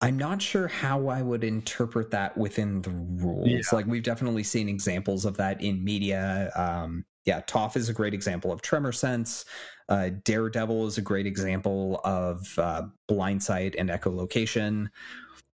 I'm 0.01 0.17
not 0.17 0.41
sure 0.41 0.69
how 0.69 1.09
I 1.09 1.23
would 1.23 1.43
interpret 1.43 2.11
that 2.13 2.37
within 2.37 2.83
the 2.83 2.91
rules. 2.91 3.49
Yeah. 3.49 3.61
Like 3.73 3.87
we've 3.87 4.03
definitely 4.03 4.45
seen 4.45 4.69
examples 4.69 5.25
of 5.25 5.37
that 5.39 5.61
in 5.61 5.83
media. 5.83 6.53
Um, 6.55 7.05
yeah, 7.25 7.41
Toph 7.43 7.77
is 7.77 7.89
a 7.89 7.93
great 7.93 8.15
example 8.15 8.53
of 8.53 8.63
tremor 8.63 8.93
sense. 8.93 9.45
Uh, 9.89 10.11
Daredevil 10.25 10.87
is 10.87 10.99
a 10.99 11.03
great 11.03 11.27
example 11.27 12.01
of 12.05 12.59
uh, 12.59 12.83
blind 13.07 13.43
sight 13.43 13.75
and 13.77 13.91
echolocation. 13.91 14.89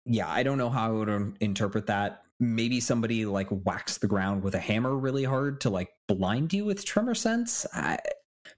Yeah, 0.06 0.30
I 0.30 0.42
don't 0.44 0.58
know 0.58 0.70
how 0.70 0.88
I 0.88 0.92
would 0.92 1.38
interpret 1.40 1.86
that. 1.88 2.24
Maybe 2.42 2.80
somebody 2.80 3.26
like 3.26 3.48
whacks 3.50 4.00
the 4.00 4.08
ground 4.08 4.44
with 4.44 4.56
a 4.56 4.60
hammer 4.60 4.98
really 4.98 5.24
hard 5.24 5.62
to 5.62 5.70
like 5.70 5.92
blind 6.08 6.52
you 6.52 6.66
with 6.66 6.84
tremor 6.84 7.16
sense. 7.16 7.66
I, 7.74 8.00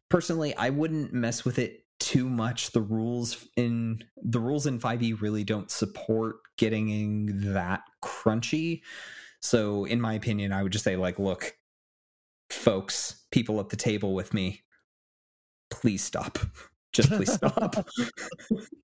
personally, 0.10 0.56
I 0.56 0.70
wouldn't 0.70 1.14
mess 1.14 1.46
with 1.46 1.60
it 1.60 1.84
too 2.00 2.30
much. 2.30 2.72
The 2.72 2.82
rules 2.82 3.48
in 3.56 4.04
the 4.22 4.40
rules 4.40 4.66
in 4.66 4.80
5e 4.80 5.22
really 5.22 5.44
don't 5.44 5.70
support 5.70 6.38
getting 6.58 7.54
that 7.54 7.82
crunchy. 8.04 8.82
So, 9.42 9.86
in 9.86 10.00
my 10.00 10.14
opinion, 10.14 10.54
I 10.54 10.64
would 10.64 10.72
just 10.72 10.86
say 10.86 10.96
like, 10.96 11.20
look, 11.20 11.56
folks, 12.50 13.26
people 13.32 13.60
at 13.60 13.70
the 13.70 13.76
table 13.76 14.14
with 14.14 14.34
me, 14.34 14.62
please 15.70 16.04
stop. 16.04 16.40
Just 16.94 17.10
please 17.10 17.34
stop. 17.34 17.88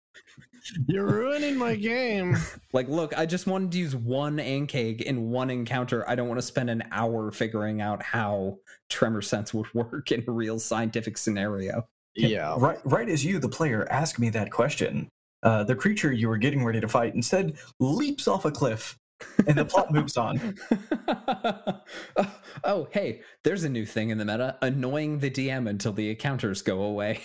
You're 0.88 1.06
ruining 1.06 1.58
my 1.58 1.76
game. 1.76 2.38
like, 2.74 2.88
look, 2.88 3.18
I 3.18 3.26
just 3.26 3.48
wanted 3.48 3.72
to 3.72 3.78
use 3.78 3.96
one 3.96 4.38
ankheg 4.38 5.02
in 5.02 5.30
one 5.30 5.50
encounter. 5.50 6.08
I 6.10 6.16
don't 6.16 6.28
want 6.28 6.40
to 6.40 6.46
spend 6.46 6.70
an 6.70 6.84
hour 6.92 7.32
figuring 7.32 7.82
out 7.82 8.04
how 8.04 8.58
tremor 8.90 9.22
sense 9.22 9.54
would 9.54 9.68
work 9.74 10.12
in 10.12 10.24
a 10.28 10.32
real 10.32 10.60
scientific 10.60 11.18
scenario. 11.18 11.88
Yeah. 12.16 12.56
Right, 12.58 12.80
right 12.84 13.10
as 13.10 13.24
you, 13.24 13.40
the 13.40 13.50
player, 13.50 13.88
ask 13.90 14.20
me 14.20 14.30
that 14.32 14.52
question, 14.52 15.10
uh, 15.44 15.64
the 15.64 15.76
creature 15.76 16.12
you 16.12 16.28
were 16.28 16.38
getting 16.38 16.66
ready 16.66 16.82
to 16.82 16.88
fight 16.88 17.16
instead 17.16 17.58
leaps 17.80 18.28
off 18.28 18.46
a 18.46 18.52
cliff, 18.52 18.98
and 19.48 19.58
the 19.58 19.66
plot 19.66 19.92
moves 19.92 20.18
on. 20.18 20.58
oh, 22.64 22.88
hey, 22.92 23.22
there's 23.44 23.64
a 23.64 23.70
new 23.70 23.86
thing 23.86 24.10
in 24.10 24.18
the 24.18 24.26
meta 24.26 24.58
annoying 24.62 25.20
the 25.20 25.32
DM 25.32 25.70
until 25.70 25.94
the 25.94 26.10
encounters 26.10 26.62
go 26.62 26.82
away. 26.82 27.22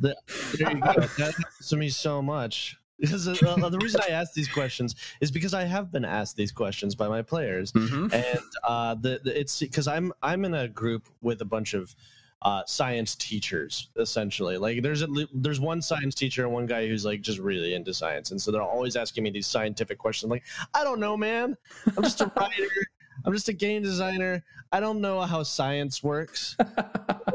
The, 0.00 0.16
there 0.58 0.72
you 0.72 0.80
go. 0.80 0.92
That 0.92 1.34
happens 1.34 1.68
to 1.68 1.76
me 1.76 1.88
so 1.88 2.20
much. 2.20 2.76
Because 2.98 3.26
uh, 3.26 3.36
uh, 3.46 3.68
the 3.68 3.78
reason 3.78 4.00
I 4.08 4.12
ask 4.12 4.32
these 4.34 4.48
questions 4.48 4.94
is 5.20 5.30
because 5.30 5.52
I 5.52 5.64
have 5.64 5.90
been 5.90 6.04
asked 6.04 6.36
these 6.36 6.52
questions 6.52 6.94
by 6.94 7.08
my 7.08 7.22
players, 7.22 7.72
Mm-hmm. 7.72 8.14
and 8.14 8.40
uh, 8.62 8.94
the, 8.94 9.20
the 9.24 9.38
it's 9.38 9.58
because 9.60 9.88
I'm 9.88 10.12
I'm 10.22 10.44
in 10.44 10.54
a 10.54 10.68
group 10.68 11.08
with 11.20 11.40
a 11.40 11.44
bunch 11.44 11.74
of 11.74 11.94
uh, 12.42 12.62
science 12.66 13.14
teachers 13.14 13.88
essentially. 13.96 14.58
Like 14.58 14.82
there's 14.82 15.02
a 15.02 15.08
there's 15.34 15.60
one 15.60 15.82
science 15.82 16.14
teacher 16.14 16.44
and 16.44 16.52
one 16.52 16.66
guy 16.66 16.86
who's 16.86 17.04
like 17.04 17.20
just 17.20 17.38
really 17.38 17.74
into 17.74 17.92
science, 17.92 18.30
and 18.30 18.40
so 18.40 18.50
they're 18.52 18.62
always 18.62 18.96
asking 18.96 19.24
me 19.24 19.30
these 19.30 19.46
scientific 19.46 19.98
questions. 19.98 20.24
I'm 20.24 20.30
like, 20.30 20.44
I 20.74 20.84
don't 20.84 21.00
know, 21.00 21.16
man. 21.16 21.56
I'm 21.96 22.02
just 22.02 22.20
a 22.20 22.30
writer. 22.36 22.68
I'm 23.24 23.32
just 23.32 23.48
a 23.48 23.52
game 23.52 23.82
designer. 23.82 24.42
I 24.72 24.80
don't 24.80 25.00
know 25.00 25.20
how 25.20 25.42
science 25.42 26.02
works. 26.02 26.56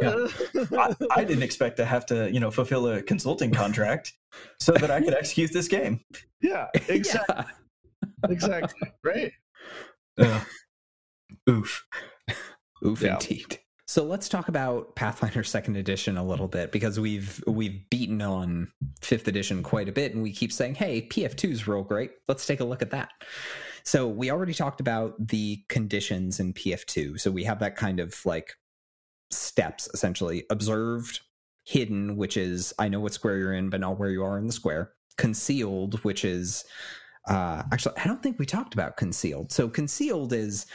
I, 0.01 0.95
I 1.11 1.23
didn't 1.23 1.43
expect 1.43 1.77
to 1.77 1.85
have 1.85 2.05
to, 2.07 2.31
you 2.31 2.39
know, 2.39 2.51
fulfill 2.51 2.87
a 2.87 3.01
consulting 3.01 3.51
contract 3.51 4.13
so 4.59 4.73
that 4.73 4.91
I 4.91 5.01
could 5.01 5.13
execute 5.17 5.51
this 5.53 5.67
game. 5.67 6.01
yeah, 6.41 6.67
exactly, 6.87 7.35
Yeah. 8.25 8.31
exactly, 8.31 8.89
right. 9.03 9.31
Uh, 10.17 10.41
oof. 11.49 11.85
Oof, 12.85 13.01
Yeah. 13.01 13.13
indeed. 13.15 13.59
So 13.87 14.03
let's 14.03 14.29
talk 14.29 14.49
about 14.49 14.95
Pathfinder 14.95 15.43
Second 15.43 15.75
Edition 15.75 16.15
a 16.17 16.23
little 16.23 16.47
bit 16.47 16.71
because 16.71 16.99
we've 16.99 17.43
we've 17.47 17.89
beaten 17.89 18.21
on 18.21 18.71
Fifth 19.01 19.27
Edition 19.27 19.63
quite 19.63 19.89
a 19.89 19.91
bit, 19.91 20.13
and 20.13 20.21
we 20.21 20.31
keep 20.31 20.51
saying, 20.51 20.75
"Hey, 20.75 21.07
PF2 21.07 21.49
is 21.51 21.67
real 21.67 21.83
great. 21.83 22.11
Let's 22.27 22.45
take 22.45 22.59
a 22.59 22.63
look 22.63 22.83
at 22.83 22.91
that." 22.91 23.09
So 23.89 24.07
we 24.07 24.29
already 24.29 24.53
talked 24.53 24.79
about 24.79 25.15
the 25.17 25.63
conditions 25.67 26.39
in 26.39 26.53
PF2. 26.53 27.19
So 27.19 27.31
we 27.31 27.43
have 27.45 27.57
that 27.57 27.75
kind 27.75 27.99
of 27.99 28.23
like 28.23 28.53
steps 29.31 29.89
essentially: 29.95 30.45
observed, 30.51 31.21
hidden, 31.65 32.15
which 32.15 32.37
is 32.37 32.71
I 32.77 32.87
know 32.87 32.99
what 32.99 33.15
square 33.15 33.39
you're 33.39 33.53
in, 33.55 33.71
but 33.71 33.79
not 33.79 33.97
where 33.97 34.11
you 34.11 34.23
are 34.23 34.37
in 34.37 34.45
the 34.45 34.53
square. 34.53 34.91
Concealed, 35.17 36.03
which 36.03 36.23
is 36.23 36.65
uh, 37.27 37.63
actually 37.73 37.97
I 37.97 38.05
don't 38.05 38.21
think 38.21 38.37
we 38.37 38.45
talked 38.45 38.75
about 38.75 38.95
concealed. 38.95 39.51
So 39.51 39.67
concealed 39.67 40.33
is 40.33 40.67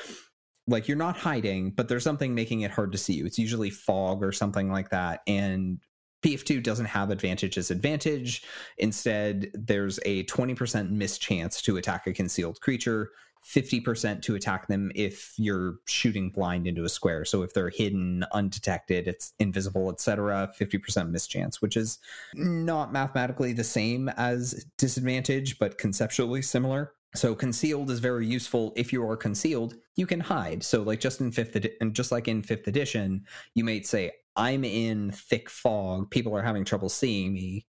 like 0.67 0.89
you're 0.89 0.97
not 0.97 1.17
hiding, 1.17 1.71
but 1.71 1.87
there's 1.87 2.03
something 2.03 2.35
making 2.35 2.62
it 2.62 2.73
hard 2.73 2.91
to 2.91 2.99
see 2.99 3.12
you. 3.12 3.27
It's 3.27 3.39
usually 3.39 3.71
fog 3.71 4.25
or 4.25 4.33
something 4.33 4.73
like 4.73 4.91
that. 4.91 5.21
And 5.29 5.79
PF2 6.25 6.62
doesn't 6.62 6.87
have 6.87 7.11
advantage 7.11 7.59
as 7.59 7.70
advantage. 7.70 8.43
Instead, 8.79 9.51
there's 9.53 9.99
a 10.07 10.25
20% 10.25 10.91
mischance 10.91 11.61
to 11.62 11.77
attack 11.77 12.07
a 12.07 12.14
concealed 12.14 12.61
creature, 12.62 13.11
50% 13.45 14.22
to 14.22 14.35
attack 14.35 14.68
them 14.68 14.91
if 14.95 15.35
you're 15.37 15.75
shooting 15.85 16.31
blind 16.31 16.66
into 16.66 16.85
a 16.85 16.89
square. 16.89 17.27
So 17.27 17.43
if 17.43 17.53
they're 17.53 17.68
hidden, 17.68 18.25
undetected, 18.33 19.07
it's 19.07 19.35
invisible, 19.39 19.91
etc., 19.91 20.51
50% 20.59 21.11
mischance, 21.11 21.61
which 21.61 21.77
is 21.77 21.99
not 22.33 22.91
mathematically 22.91 23.53
the 23.53 23.62
same 23.62 24.09
as 24.09 24.64
disadvantage, 24.79 25.59
but 25.59 25.77
conceptually 25.77 26.41
similar. 26.41 26.95
So 27.15 27.35
concealed 27.35 27.91
is 27.91 28.01
very 28.01 28.27
useful. 28.27 28.73
If 28.77 28.93
you 28.93 29.07
are 29.09 29.17
concealed, 29.17 29.77
you 29.97 30.07
can 30.07 30.21
hide. 30.21 30.62
So 30.65 30.83
like 30.83 31.01
just 31.01 31.21
in 31.21 31.31
fifth 31.31 31.55
edi- 31.57 31.77
and 31.81 31.95
just 31.95 32.11
like 32.11 32.27
in 32.27 32.43
fifth 32.43 32.67
edition, 32.67 33.25
you 33.55 33.65
might 33.65 33.87
say, 33.87 34.11
"I'm 34.37 34.65
in 34.65 35.12
thick 35.12 35.49
fog. 35.49 36.11
People 36.11 36.37
are 36.37 36.43
having 36.43 36.65
trouble 36.65 36.89
seeing 36.89 37.33
me. 37.33 37.67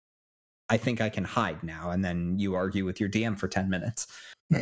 I 0.68 0.76
think 0.76 1.00
I 1.00 1.08
can 1.08 1.24
hide 1.24 1.62
now." 1.62 1.90
And 1.90 2.04
then 2.04 2.38
you 2.38 2.54
argue 2.54 2.84
with 2.84 2.98
your 3.00 3.08
DM 3.08 3.38
for 3.38 3.46
ten 3.46 3.70
minutes. 3.70 4.08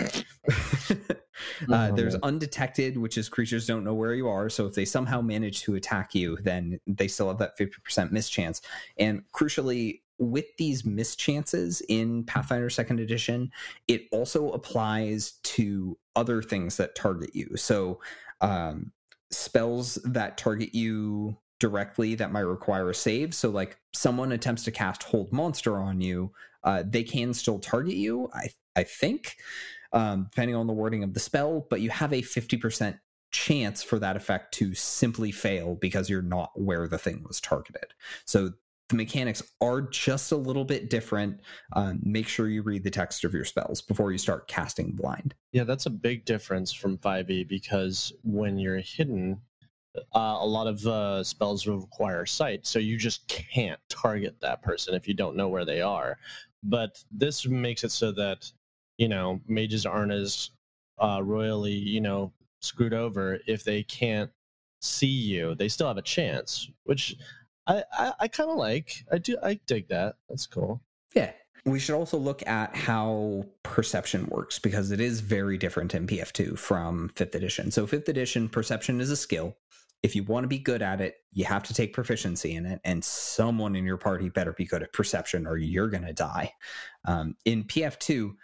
uh, 1.72 1.92
there's 1.92 2.16
undetected, 2.16 2.98
which 2.98 3.16
is 3.16 3.28
creatures 3.28 3.66
don't 3.66 3.84
know 3.84 3.94
where 3.94 4.14
you 4.14 4.28
are. 4.28 4.50
So 4.50 4.66
if 4.66 4.74
they 4.74 4.84
somehow 4.84 5.22
manage 5.22 5.62
to 5.62 5.76
attack 5.76 6.14
you, 6.14 6.36
then 6.42 6.80
they 6.86 7.08
still 7.08 7.28
have 7.28 7.38
that 7.38 7.56
fifty 7.56 7.80
percent 7.82 8.12
mischance. 8.12 8.60
And 8.98 9.22
crucially, 9.32 10.00
with 10.18 10.46
these 10.58 10.84
mischances 10.84 11.82
in 11.88 12.24
Pathfinder 12.24 12.70
Second 12.70 13.00
Edition, 13.00 13.50
it 13.88 14.06
also 14.12 14.50
applies 14.52 15.32
to 15.42 15.98
other 16.14 16.42
things 16.42 16.76
that 16.76 16.94
target 16.94 17.34
you. 17.34 17.56
So, 17.56 18.00
um, 18.40 18.92
spells 19.30 19.96
that 20.04 20.38
target 20.38 20.74
you 20.74 21.36
directly 21.58 22.14
that 22.14 22.32
might 22.32 22.40
require 22.40 22.90
a 22.90 22.94
save. 22.94 23.34
So, 23.34 23.50
like 23.50 23.78
someone 23.94 24.32
attempts 24.32 24.64
to 24.64 24.70
cast 24.70 25.02
Hold 25.04 25.32
Monster 25.32 25.78
on 25.78 26.00
you, 26.00 26.32
uh, 26.64 26.82
they 26.86 27.02
can 27.02 27.34
still 27.34 27.58
target 27.58 27.94
you. 27.94 28.28
I 28.34 28.48
I 28.74 28.84
think, 28.84 29.36
um, 29.92 30.28
depending 30.30 30.56
on 30.56 30.66
the 30.66 30.72
wording 30.72 31.02
of 31.02 31.14
the 31.14 31.20
spell, 31.20 31.66
but 31.70 31.80
you 31.80 31.90
have 31.90 32.12
a 32.12 32.22
fifty 32.22 32.56
percent 32.56 32.96
chance 33.32 33.82
for 33.82 33.98
that 33.98 34.16
effect 34.16 34.54
to 34.54 34.74
simply 34.74 35.32
fail 35.32 35.74
because 35.74 36.08
you're 36.08 36.22
not 36.22 36.50
where 36.54 36.88
the 36.88 36.98
thing 36.98 37.24
was 37.26 37.40
targeted. 37.40 37.92
So 38.24 38.52
the 38.88 38.96
mechanics 38.96 39.42
are 39.60 39.82
just 39.82 40.32
a 40.32 40.36
little 40.36 40.64
bit 40.64 40.90
different. 40.90 41.40
Um, 41.72 42.00
make 42.02 42.28
sure 42.28 42.48
you 42.48 42.62
read 42.62 42.84
the 42.84 42.90
text 42.90 43.24
of 43.24 43.34
your 43.34 43.44
spells 43.44 43.80
before 43.80 44.12
you 44.12 44.18
start 44.18 44.46
casting 44.48 44.92
blind. 44.92 45.34
Yeah, 45.52 45.64
that's 45.64 45.86
a 45.86 45.90
big 45.90 46.24
difference 46.24 46.72
from 46.72 46.98
5e 46.98 47.48
because 47.48 48.12
when 48.22 48.58
you're 48.58 48.78
hidden, 48.78 49.40
uh, 50.14 50.36
a 50.40 50.46
lot 50.46 50.66
of 50.66 50.86
uh, 50.86 51.24
spells 51.24 51.66
require 51.66 52.26
sight, 52.26 52.66
so 52.66 52.78
you 52.78 52.96
just 52.96 53.26
can't 53.28 53.80
target 53.88 54.36
that 54.40 54.62
person 54.62 54.94
if 54.94 55.08
you 55.08 55.14
don't 55.14 55.36
know 55.36 55.48
where 55.48 55.64
they 55.64 55.80
are. 55.80 56.18
But 56.62 57.02
this 57.10 57.46
makes 57.46 57.84
it 57.84 57.92
so 57.92 58.12
that 58.12 58.50
you 58.98 59.08
know 59.08 59.40
mages 59.46 59.86
aren't 59.86 60.12
as 60.12 60.50
uh, 60.98 61.20
royally, 61.22 61.72
you 61.72 62.00
know, 62.00 62.32
screwed 62.60 62.94
over 62.94 63.38
if 63.46 63.64
they 63.64 63.82
can't 63.82 64.30
see 64.80 65.06
you. 65.06 65.54
They 65.54 65.68
still 65.68 65.88
have 65.88 65.96
a 65.96 66.02
chance, 66.02 66.70
which 66.84 67.16
I 67.66 67.84
I, 67.92 68.12
I 68.20 68.28
kind 68.28 68.50
of 68.50 68.56
like. 68.56 69.04
I 69.10 69.18
do 69.18 69.36
I 69.42 69.60
dig 69.66 69.88
that. 69.88 70.16
That's 70.28 70.46
cool. 70.46 70.82
Yeah. 71.14 71.32
We 71.64 71.80
should 71.80 71.96
also 71.96 72.16
look 72.16 72.46
at 72.46 72.76
how 72.76 73.44
perception 73.64 74.26
works 74.26 74.58
because 74.60 74.92
it 74.92 75.00
is 75.00 75.20
very 75.20 75.58
different 75.58 75.96
in 75.96 76.06
PF2 76.06 76.56
from 76.56 77.10
5th 77.16 77.34
edition. 77.34 77.72
So, 77.72 77.88
5th 77.88 78.06
edition, 78.06 78.48
perception 78.48 79.00
is 79.00 79.10
a 79.10 79.16
skill. 79.16 79.56
If 80.04 80.14
you 80.14 80.22
want 80.22 80.44
to 80.44 80.48
be 80.48 80.58
good 80.60 80.80
at 80.80 81.00
it, 81.00 81.16
you 81.32 81.44
have 81.46 81.64
to 81.64 81.74
take 81.74 81.92
proficiency 81.92 82.54
in 82.54 82.66
it, 82.66 82.80
and 82.84 83.04
someone 83.04 83.74
in 83.74 83.84
your 83.84 83.96
party 83.96 84.28
better 84.28 84.52
be 84.52 84.64
good 84.64 84.84
at 84.84 84.92
perception 84.92 85.44
or 85.44 85.56
you're 85.56 85.88
going 85.88 86.04
to 86.04 86.12
die. 86.12 86.52
Um, 87.04 87.34
in 87.44 87.64
PF2, 87.64 88.34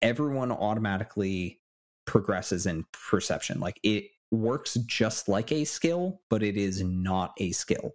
everyone 0.00 0.52
automatically 0.52 1.60
progresses 2.04 2.66
in 2.66 2.84
perception. 2.92 3.58
Like 3.58 3.80
it, 3.82 4.04
works 4.32 4.74
just 4.86 5.28
like 5.28 5.52
a 5.52 5.64
skill, 5.64 6.20
but 6.28 6.42
it 6.42 6.56
is 6.56 6.82
not 6.82 7.34
a 7.38 7.52
skill. 7.52 7.92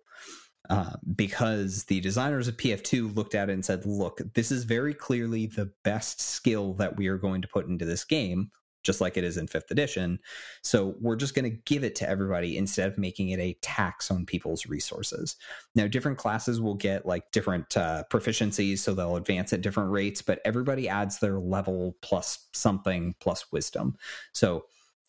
Uh, 0.70 0.94
because 1.16 1.86
the 1.86 2.02
designers 2.02 2.48
of 2.48 2.58
PF2 2.58 3.16
looked 3.16 3.36
at 3.36 3.50
it 3.50 3.54
and 3.54 3.64
said, 3.64 3.86
look, 3.86 4.20
this 4.34 4.52
is 4.52 4.66
very 4.66 4.94
clearly 4.94 5.46
the 5.46 5.72
best 5.84 6.20
skill 6.20 6.74
that 6.74 6.98
we 6.98 7.08
are 7.08 7.18
going 7.18 7.42
to 7.42 7.48
put 7.48 7.68
into 7.68 7.86
this 7.86 8.04
game, 8.04 8.52
just 8.84 9.00
like 9.00 9.16
it 9.16 9.24
is 9.24 9.38
in 9.38 9.48
fifth 9.48 9.72
edition. 9.72 10.20
So 10.64 10.96
we're 11.00 11.16
just 11.16 11.36
going 11.36 11.50
to 11.50 11.58
give 11.66 11.86
it 11.86 11.96
to 11.96 12.10
everybody 12.10 12.58
instead 12.58 12.90
of 12.90 12.98
making 12.98 13.30
it 13.30 13.40
a 13.40 13.58
tax 13.62 14.12
on 14.12 14.26
people's 14.26 14.66
resources. 14.66 15.38
Now, 15.74 15.88
different 15.88 16.18
classes 16.18 16.60
will 16.60 16.76
get 16.76 17.06
like 17.06 17.32
different 17.32 17.78
uh, 17.78 18.04
proficiencies, 18.12 18.80
so 18.80 18.94
they'll 18.94 19.16
advance 19.16 19.54
at 19.54 19.62
different 19.62 19.92
rates, 19.92 20.22
but 20.22 20.42
everybody 20.44 20.90
adds 20.90 21.20
their 21.20 21.40
level 21.40 21.96
plus 22.02 22.46
something 22.54 23.16
plus 23.22 23.52
wisdom. 23.54 23.96
So 24.34 24.66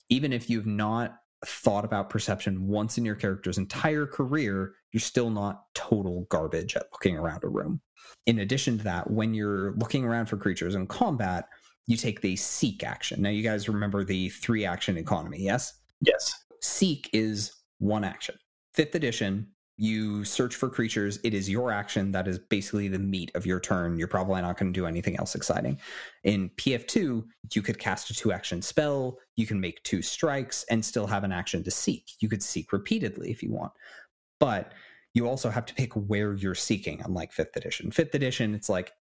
even 0.09 0.33
if 0.33 0.49
you've 0.49 0.67
not 0.67 1.19
thought 1.47 1.85
about 1.85 2.11
perception 2.11 2.67
once 2.67 2.99
in 2.99 3.05
your 3.05 3.15
character's 3.15 3.59
entire 3.59 4.07
career, 4.07 4.75
you're 4.93 5.01
still 5.01 5.31
not 5.31 5.63
total 5.75 6.27
garbage 6.31 6.77
at 6.77 6.87
looking 6.93 7.17
around 7.17 7.45
a 7.45 7.49
room. 7.49 7.81
In 8.27 8.41
addition 8.41 8.79
to 8.79 8.85
that, 8.85 9.11
when 9.11 9.35
you're 9.35 9.73
looking 9.77 10.05
around 10.05 10.27
for 10.27 10.37
creatures 10.37 10.75
in 10.75 10.87
combat, 10.87 11.47
you 11.87 11.97
take 11.97 12.21
the 12.21 12.37
seek 12.37 12.85
action. 12.85 13.23
Now, 13.23 13.31
you 13.31 13.43
guys 13.43 13.69
remember 13.69 14.05
the 14.05 14.29
three 14.29 14.65
action 14.65 14.97
economy, 14.99 15.39
yes? 15.41 15.75
Yes. 16.01 16.35
Seek 16.61 17.09
is 17.13 17.55
one 17.79 18.05
action. 18.05 18.37
Fifth 18.75 18.95
edition, 18.95 19.49
you 19.79 20.25
search 20.25 20.57
for 20.57 20.69
creatures. 20.69 21.21
It 21.23 21.33
is 21.33 21.49
your 21.49 21.71
action 21.71 22.11
that 22.11 22.27
is 22.27 22.39
basically 22.39 22.89
the 22.89 22.99
meat 22.99 23.31
of 23.37 23.47
your 23.47 23.61
turn. 23.61 23.97
You're 23.97 24.09
probably 24.09 24.43
not 24.43 24.59
going 24.59 24.73
to 24.73 24.79
do 24.79 24.87
anything 24.87 25.17
else 25.19 25.37
exciting. 25.37 25.79
In 26.25 26.51
PF2, 26.51 27.25
you 27.55 27.63
could 27.63 27.79
cast 27.79 28.11
a 28.11 28.15
two 28.15 28.33
action 28.33 28.61
spell, 28.61 29.19
you 29.37 29.47
can 29.47 29.61
make 29.61 29.81
two 29.85 30.03
strikes, 30.03 30.65
and 30.69 30.85
still 30.85 31.07
have 31.07 31.23
an 31.23 31.31
action 31.31 31.63
to 31.63 31.71
seek. 31.71 32.11
You 32.19 32.29
could 32.29 32.43
seek 32.43 32.73
repeatedly 32.73 33.31
if 33.31 33.41
you 33.41 33.53
want. 33.53 33.73
But 34.41 34.73
you 35.15 35.29
also 35.29 35.49
have 35.49 35.67
to 35.67 35.75
pick 35.75 35.93
where 35.95 36.35
you're 36.35 36.57
seeking, 36.57 37.01
unlike 37.05 37.33
fifth 37.33 37.57
edition. 37.57 37.93
Fifth 37.93 38.15
edition, 38.15 38.55
it's 38.55 38.69
like 38.69 38.93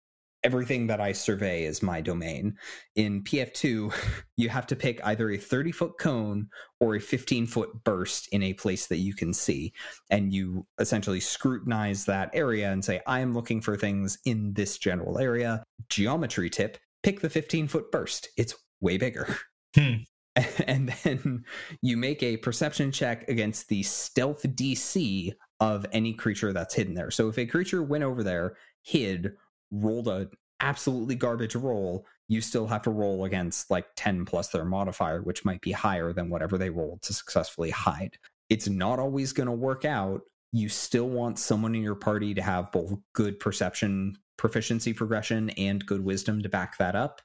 everything 0.47 0.87
that 0.87 1.01
I 1.01 1.11
survey 1.11 1.65
is 1.65 1.83
my 1.83 1.99
domain. 1.99 2.55
In 2.95 3.21
PF2, 3.21 3.93
you 4.37 4.47
have 4.47 4.65
to 4.67 4.77
pick 4.77 5.05
either 5.05 5.29
a 5.29 5.37
30 5.37 5.73
foot 5.73 5.91
cone 5.99 6.47
or 6.79 6.95
a 6.95 7.01
15 7.01 7.45
foot 7.47 7.83
burst 7.83 8.29
in 8.31 8.41
a 8.43 8.53
place 8.53 8.87
that 8.87 8.99
you 8.99 9.13
can 9.13 9.33
see. 9.33 9.73
And 10.09 10.31
you 10.31 10.65
essentially 10.79 11.19
scrutinize 11.19 12.05
that 12.05 12.29
area 12.31 12.71
and 12.71 12.83
say, 12.83 13.01
I 13.05 13.19
am 13.19 13.33
looking 13.33 13.59
for 13.59 13.75
things 13.75 14.19
in 14.23 14.53
this 14.53 14.77
general 14.77 15.19
area. 15.19 15.65
Geometry 15.89 16.49
tip 16.49 16.77
pick 17.03 17.19
the 17.19 17.29
15 17.29 17.67
foot 17.67 17.91
burst, 17.91 18.29
it's 18.37 18.55
way 18.79 18.97
bigger. 18.97 19.27
Hmm. 19.75 19.95
And 20.65 20.93
then 21.03 21.43
you 21.81 21.97
make 21.97 22.23
a 22.23 22.37
perception 22.37 22.91
check 22.91 23.27
against 23.27 23.67
the 23.67 23.83
stealth 23.83 24.43
DC 24.43 25.33
of 25.59 25.85
any 25.91 26.13
creature 26.13 26.53
that's 26.53 26.73
hidden 26.73 26.93
there. 26.93 27.11
So 27.11 27.27
if 27.27 27.37
a 27.37 27.45
creature 27.45 27.83
went 27.83 28.05
over 28.05 28.23
there, 28.23 28.55
hid, 28.81 29.33
rolled 29.71 30.07
a 30.07 30.29
absolutely 30.59 31.15
garbage 31.15 31.55
roll, 31.55 32.05
you 32.27 32.41
still 32.41 32.67
have 32.67 32.81
to 32.83 32.89
roll 32.89 33.25
against 33.25 33.69
like 33.71 33.87
10 33.95 34.25
plus 34.25 34.49
their 34.49 34.65
modifier, 34.65 35.21
which 35.21 35.45
might 35.45 35.61
be 35.61 35.71
higher 35.71 36.13
than 36.13 36.29
whatever 36.29 36.57
they 36.57 36.69
rolled 36.69 37.01
to 37.03 37.13
successfully 37.13 37.69
hide. 37.69 38.17
It's 38.49 38.67
not 38.67 38.99
always 38.99 39.33
going 39.33 39.47
to 39.47 39.53
work 39.53 39.85
out. 39.85 40.21
You 40.51 40.69
still 40.69 41.09
want 41.09 41.39
someone 41.39 41.75
in 41.75 41.83
your 41.83 41.95
party 41.95 42.33
to 42.33 42.41
have 42.41 42.71
both 42.71 42.97
good 43.13 43.39
perception, 43.39 44.17
proficiency 44.37 44.93
progression, 44.93 45.49
and 45.51 45.85
good 45.85 46.03
wisdom 46.03 46.41
to 46.43 46.49
back 46.49 46.77
that 46.77 46.95
up. 46.95 47.21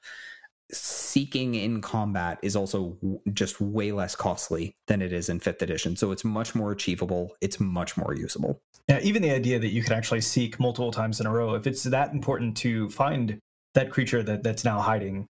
Seeking 0.73 1.55
in 1.55 1.81
combat 1.81 2.39
is 2.43 2.57
also 2.57 2.99
just 3.33 3.61
way 3.61 3.93
less 3.93 4.17
costly 4.17 4.77
than 4.87 5.03
it 5.03 5.13
is 5.13 5.29
in 5.29 5.39
fifth 5.39 5.63
edition. 5.63 5.97
So 5.97 6.11
it's 6.13 6.25
much 6.25 6.55
more 6.55 6.73
achievable. 6.73 7.37
It's 7.41 7.61
much 7.61 7.97
more 7.97 8.15
usable. 8.15 8.63
Yeah, 8.89 8.99
even 9.03 9.23
the 9.23 9.31
idea 9.31 9.59
that 9.59 9.73
you 9.73 9.83
can 9.83 9.93
actually 9.93 10.21
seek 10.21 10.59
multiple 10.59 10.91
times 10.91 11.21
in 11.21 11.27
a 11.27 11.31
row, 11.31 11.55
if 11.55 11.67
it's 11.67 11.85
that 11.85 12.13
important 12.13 12.57
to 12.59 12.91
find 12.91 13.39
that 13.75 13.91
creature 13.91 14.23
that, 14.23 14.43
that's 14.43 14.65
now 14.65 14.81
hiding, 14.81 15.27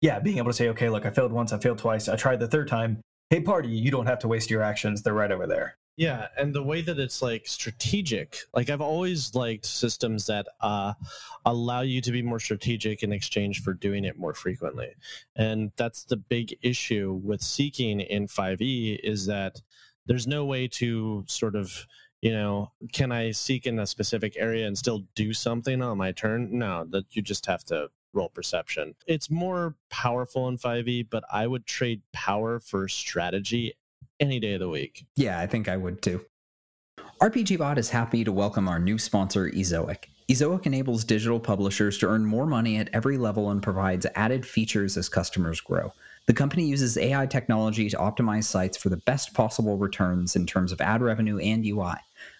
yeah, 0.00 0.18
being 0.18 0.38
able 0.38 0.50
to 0.50 0.52
say, 0.52 0.68
okay, 0.70 0.88
look, 0.88 1.06
I 1.06 1.10
failed 1.10 1.32
once, 1.32 1.52
I 1.52 1.58
failed 1.58 1.78
twice, 1.78 2.08
I 2.08 2.16
tried 2.16 2.40
the 2.40 2.48
third 2.48 2.68
time. 2.68 3.00
Hey, 3.30 3.40
party, 3.40 3.68
you 3.68 3.90
don't 3.90 4.06
have 4.06 4.20
to 4.20 4.28
waste 4.28 4.50
your 4.50 4.62
actions. 4.62 5.02
They're 5.02 5.14
right 5.14 5.32
over 5.32 5.46
there. 5.46 5.76
Yeah, 5.96 6.28
and 6.36 6.54
the 6.54 6.62
way 6.62 6.82
that 6.82 6.98
it's 6.98 7.22
like 7.22 7.46
strategic. 7.46 8.40
Like 8.52 8.68
I've 8.68 8.82
always 8.82 9.34
liked 9.34 9.64
systems 9.64 10.26
that 10.26 10.46
uh, 10.60 10.92
allow 11.46 11.80
you 11.80 12.02
to 12.02 12.12
be 12.12 12.20
more 12.20 12.38
strategic 12.38 13.02
in 13.02 13.12
exchange 13.12 13.62
for 13.62 13.72
doing 13.72 14.04
it 14.04 14.18
more 14.18 14.34
frequently. 14.34 14.94
And 15.36 15.72
that's 15.76 16.04
the 16.04 16.18
big 16.18 16.56
issue 16.60 17.18
with 17.24 17.40
seeking 17.40 18.00
in 18.00 18.26
5e 18.26 19.00
is 19.02 19.24
that 19.26 19.62
there's 20.04 20.26
no 20.26 20.44
way 20.44 20.68
to 20.68 21.24
sort 21.26 21.56
of 21.56 21.86
you 22.22 22.32
know, 22.32 22.72
can 22.92 23.12
I 23.12 23.30
seek 23.30 23.66
in 23.66 23.78
a 23.78 23.86
specific 23.86 24.36
area 24.36 24.66
and 24.66 24.76
still 24.76 25.04
do 25.14 25.32
something 25.32 25.82
on 25.82 25.98
my 25.98 26.12
turn? 26.12 26.58
No, 26.58 26.84
that 26.90 27.14
you 27.14 27.22
just 27.22 27.46
have 27.46 27.64
to 27.64 27.90
roll 28.12 28.28
perception. 28.28 28.94
It's 29.06 29.30
more 29.30 29.74
powerful 29.90 30.48
in 30.48 30.58
5e, 30.58 31.08
but 31.10 31.24
I 31.32 31.46
would 31.46 31.66
trade 31.66 32.02
power 32.12 32.58
for 32.58 32.88
strategy 32.88 33.74
any 34.18 34.40
day 34.40 34.54
of 34.54 34.60
the 34.60 34.68
week. 34.68 35.06
Yeah, 35.16 35.38
I 35.38 35.46
think 35.46 35.68
I 35.68 35.76
would 35.76 36.02
too. 36.02 36.24
RPGBot 37.20 37.78
is 37.78 37.90
happy 37.90 38.24
to 38.24 38.32
welcome 38.32 38.68
our 38.68 38.78
new 38.78 38.98
sponsor, 38.98 39.50
Ezoic. 39.50 40.04
Ezoic 40.28 40.66
enables 40.66 41.04
digital 41.04 41.38
publishers 41.38 41.98
to 41.98 42.08
earn 42.08 42.26
more 42.26 42.46
money 42.46 42.78
at 42.78 42.90
every 42.92 43.16
level 43.16 43.50
and 43.50 43.62
provides 43.62 44.06
added 44.14 44.44
features 44.44 44.96
as 44.96 45.08
customers 45.08 45.60
grow. 45.60 45.92
The 46.26 46.34
company 46.34 46.66
uses 46.66 46.98
AI 46.98 47.26
technology 47.26 47.88
to 47.88 47.96
optimize 47.98 48.44
sites 48.44 48.76
for 48.76 48.88
the 48.88 48.96
best 48.96 49.32
possible 49.32 49.76
returns 49.76 50.34
in 50.34 50.44
terms 50.44 50.72
of 50.72 50.80
ad 50.80 51.00
revenue 51.00 51.38
and 51.38 51.64
UI. 51.64 51.94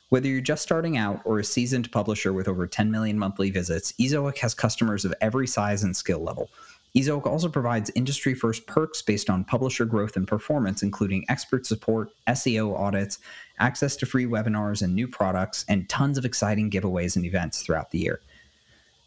Whether 0.08 0.28
you're 0.28 0.40
just 0.40 0.64
starting 0.64 0.96
out 0.96 1.20
or 1.24 1.38
a 1.38 1.44
seasoned 1.44 1.92
publisher 1.92 2.32
with 2.32 2.48
over 2.48 2.66
10 2.66 2.90
million 2.90 3.16
monthly 3.16 3.50
visits, 3.50 3.92
Ezoic 3.92 4.38
has 4.38 4.54
customers 4.54 5.04
of 5.04 5.14
every 5.20 5.46
size 5.46 5.84
and 5.84 5.96
skill 5.96 6.18
level. 6.18 6.50
Ezoic 6.96 7.26
also 7.26 7.48
provides 7.48 7.92
industry 7.94 8.34
first 8.34 8.66
perks 8.66 9.02
based 9.02 9.30
on 9.30 9.44
publisher 9.44 9.84
growth 9.84 10.16
and 10.16 10.26
performance, 10.26 10.82
including 10.82 11.24
expert 11.28 11.64
support, 11.64 12.10
SEO 12.26 12.76
audits, 12.76 13.20
access 13.60 13.94
to 13.96 14.06
free 14.06 14.26
webinars 14.26 14.82
and 14.82 14.96
new 14.96 15.06
products, 15.06 15.64
and 15.68 15.88
tons 15.88 16.18
of 16.18 16.24
exciting 16.24 16.70
giveaways 16.70 17.14
and 17.14 17.24
events 17.24 17.62
throughout 17.62 17.92
the 17.92 17.98
year. 17.98 18.20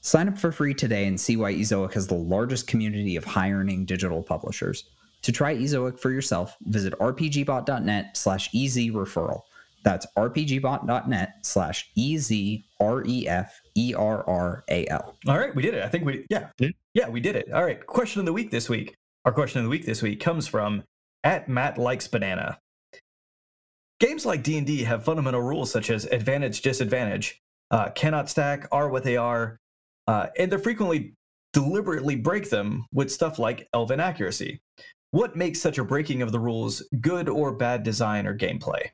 Sign 0.02 0.30
up 0.30 0.38
for 0.38 0.52
free 0.52 0.74
today 0.74 1.06
and 1.08 1.20
see 1.20 1.36
why 1.36 1.54
Ezoic 1.54 1.94
has 1.94 2.08
the 2.08 2.16
largest 2.16 2.68
community 2.68 3.16
of 3.16 3.26
high 3.26 3.52
earning 3.52 3.86
digital 3.86 4.24
publishers. 4.24 4.86
To 5.24 5.32
try 5.32 5.56
Ezoic 5.56 6.00
for 6.00 6.12
yourself, 6.12 6.56
visit 6.62 6.94
rpgbot.net 7.00 8.16
slash 8.16 8.52
referral. 8.52 9.42
That's 9.84 10.06
rpgbot.net 10.18 11.34
slash 11.42 11.90
E 11.96 12.18
Z 12.18 12.66
R 12.80 13.04
E 13.06 13.28
F 13.28 13.60
E 13.76 13.94
R 13.98 14.28
R 14.28 14.64
A 14.70 14.88
L. 14.88 15.16
All 15.28 15.38
right, 15.38 15.54
we 15.56 15.62
did 15.62 15.74
it. 15.74 15.84
I 15.84 15.90
think 15.90 16.06
we, 16.06 16.26
yeah. 16.30 16.50
Yeah, 16.94 17.10
we 17.10 17.20
did 17.20 17.36
it. 17.36 17.52
All 17.52 17.64
right, 17.64 17.86
question 17.86 18.20
of 18.20 18.26
the 18.26 18.34
week 18.34 18.52
this 18.52 18.70
week. 18.70 18.96
Our 19.26 19.32
question 19.32 19.60
of 19.60 19.66
the 19.66 19.70
week 19.70 19.86
this 19.86 20.02
week 20.02 20.20
comes 20.22 20.48
from 20.48 20.84
at 21.24 21.50
Matt 21.50 21.78
Likes 21.78 22.08
Banana. 22.08 22.60
Games 24.00 24.26
like 24.26 24.44
D&D 24.44 24.84
have 24.84 25.04
fundamental 25.04 25.42
rules 25.42 25.72
such 25.72 25.90
as 25.90 26.06
advantage, 26.06 26.62
disadvantage, 26.62 27.42
uh, 27.70 27.90
cannot 27.90 28.30
stack, 28.30 28.66
are 28.72 28.90
what 28.90 29.04
they 29.04 29.18
are, 29.18 29.60
uh, 30.10 30.26
and 30.40 30.52
they 30.52 30.58
frequently 30.58 31.14
deliberately 31.54 32.16
break 32.16 32.50
them 32.50 32.88
with 32.92 33.12
stuff 33.12 33.38
like 33.38 33.68
elven 33.76 34.00
accuracy. 34.00 34.60
What 35.12 35.36
makes 35.36 35.62
such 35.62 35.78
a 35.78 35.84
breaking 35.84 36.24
of 36.24 36.32
the 36.32 36.40
rules 36.40 36.82
good 37.00 37.30
or 37.30 37.54
bad 37.54 37.84
design 37.84 38.26
or 38.26 38.36
gameplay? 38.36 38.90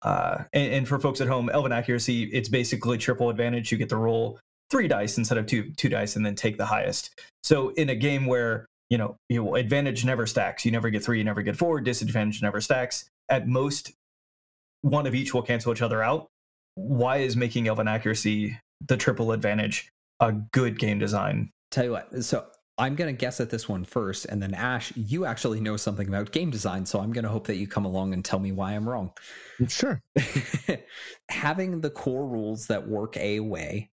Uh, 0.00 0.44
and, 0.54 0.72
and, 0.72 0.88
for 0.88 0.98
folks 0.98 1.20
at 1.20 1.28
home, 1.28 1.50
Elven 1.50 1.72
accuracy, 1.72 2.22
it's 2.24 2.48
basically 2.48 2.96
triple 2.96 3.28
advantage. 3.28 3.70
You 3.70 3.76
get 3.76 3.90
to 3.90 3.96
roll 3.96 4.38
three 4.70 4.88
dice 4.88 5.18
instead 5.18 5.36
of 5.36 5.46
two 5.46 5.72
two 5.76 5.90
dice, 5.90 6.16
and 6.16 6.24
then 6.24 6.36
take 6.36 6.56
the 6.56 6.66
highest. 6.66 7.10
So 7.42 7.70
in 7.70 7.90
a 7.90 7.94
game 7.94 8.24
where 8.24 8.66
you 8.88 8.96
know, 8.96 9.16
you 9.28 9.42
know 9.42 9.56
advantage 9.56 10.04
never 10.04 10.26
stacks, 10.26 10.64
you 10.64 10.70
never 10.70 10.88
get 10.88 11.04
three, 11.04 11.18
you 11.18 11.24
never 11.24 11.42
get 11.42 11.56
four. 11.56 11.80
Disadvantage 11.80 12.40
never 12.40 12.60
stacks. 12.62 13.10
At 13.28 13.48
most, 13.48 13.92
one 14.82 15.06
of 15.06 15.14
each 15.14 15.34
will 15.34 15.42
cancel 15.42 15.72
each 15.72 15.82
other 15.82 16.02
out. 16.02 16.28
Why 16.76 17.18
is 17.18 17.36
making 17.36 17.66
Elven 17.66 17.88
accuracy 17.88 18.56
the 18.86 18.96
triple 18.96 19.32
advantage 19.32 19.90
a 20.20 20.32
good 20.32 20.78
game 20.78 20.98
design? 20.98 21.52
Tell 21.70 21.84
you 21.84 21.92
what, 21.92 22.24
so 22.24 22.46
I'm 22.78 22.94
going 22.94 23.14
to 23.14 23.18
guess 23.18 23.40
at 23.40 23.50
this 23.50 23.68
one 23.68 23.84
first, 23.84 24.26
and 24.26 24.40
then 24.40 24.54
Ash, 24.54 24.92
you 24.94 25.24
actually 25.24 25.60
know 25.60 25.76
something 25.76 26.06
about 26.06 26.30
game 26.30 26.50
design, 26.50 26.86
so 26.86 27.00
I'm 27.00 27.12
going 27.12 27.24
to 27.24 27.30
hope 27.30 27.48
that 27.48 27.56
you 27.56 27.66
come 27.66 27.84
along 27.84 28.14
and 28.14 28.24
tell 28.24 28.38
me 28.38 28.52
why 28.52 28.72
I'm 28.72 28.88
wrong. 28.88 29.10
Sure. 29.68 30.00
Having 31.28 31.80
the 31.80 31.90
core 31.90 32.26
rules 32.26 32.68
that 32.68 32.86
work 32.86 33.16
a 33.16 33.40
way 33.40 33.90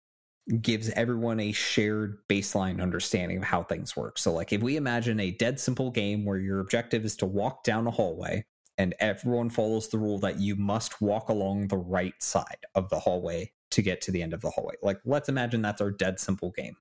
gives 0.60 0.90
everyone 0.90 1.40
a 1.40 1.54
shared 1.54 2.18
baseline 2.30 2.82
understanding 2.82 3.38
of 3.38 3.46
how 3.46 3.64
things 3.64 3.96
work. 3.96 4.18
So, 4.18 4.34
like, 4.34 4.52
if 4.52 4.62
we 4.62 4.76
imagine 4.76 5.22
a 5.22 5.32
dead 5.32 5.62
simple 5.62 5.90
game 5.90 6.26
where 6.26 6.38
your 6.38 6.60
objective 6.60 7.06
is 7.06 7.16
to 7.18 7.26
walk 7.26 7.64
down 7.64 7.88
a 7.88 7.92
hallway, 7.92 8.44
and 8.78 8.96
everyone 9.00 9.50
follows 9.50 9.88
the 9.88 9.98
rule 9.98 10.20
that 10.20 10.40
you 10.40 10.56
must 10.56 11.00
walk 11.00 11.30
along 11.30 11.68
the 11.68 11.78
right 11.78 12.22
side 12.22 12.66
of 12.76 12.90
the 12.90 13.00
hallway 13.00 13.52
to 13.74 13.82
get 13.82 14.02
to 14.02 14.12
the 14.12 14.22
end 14.22 14.34
of 14.34 14.42
the 14.42 14.50
hallway. 14.50 14.76
Like, 14.82 15.00
let's 15.06 15.30
imagine 15.30 15.62
that's 15.62 15.82
our 15.82 15.92
dead 15.92 16.20
simple 16.20 16.52
game. 16.52 16.76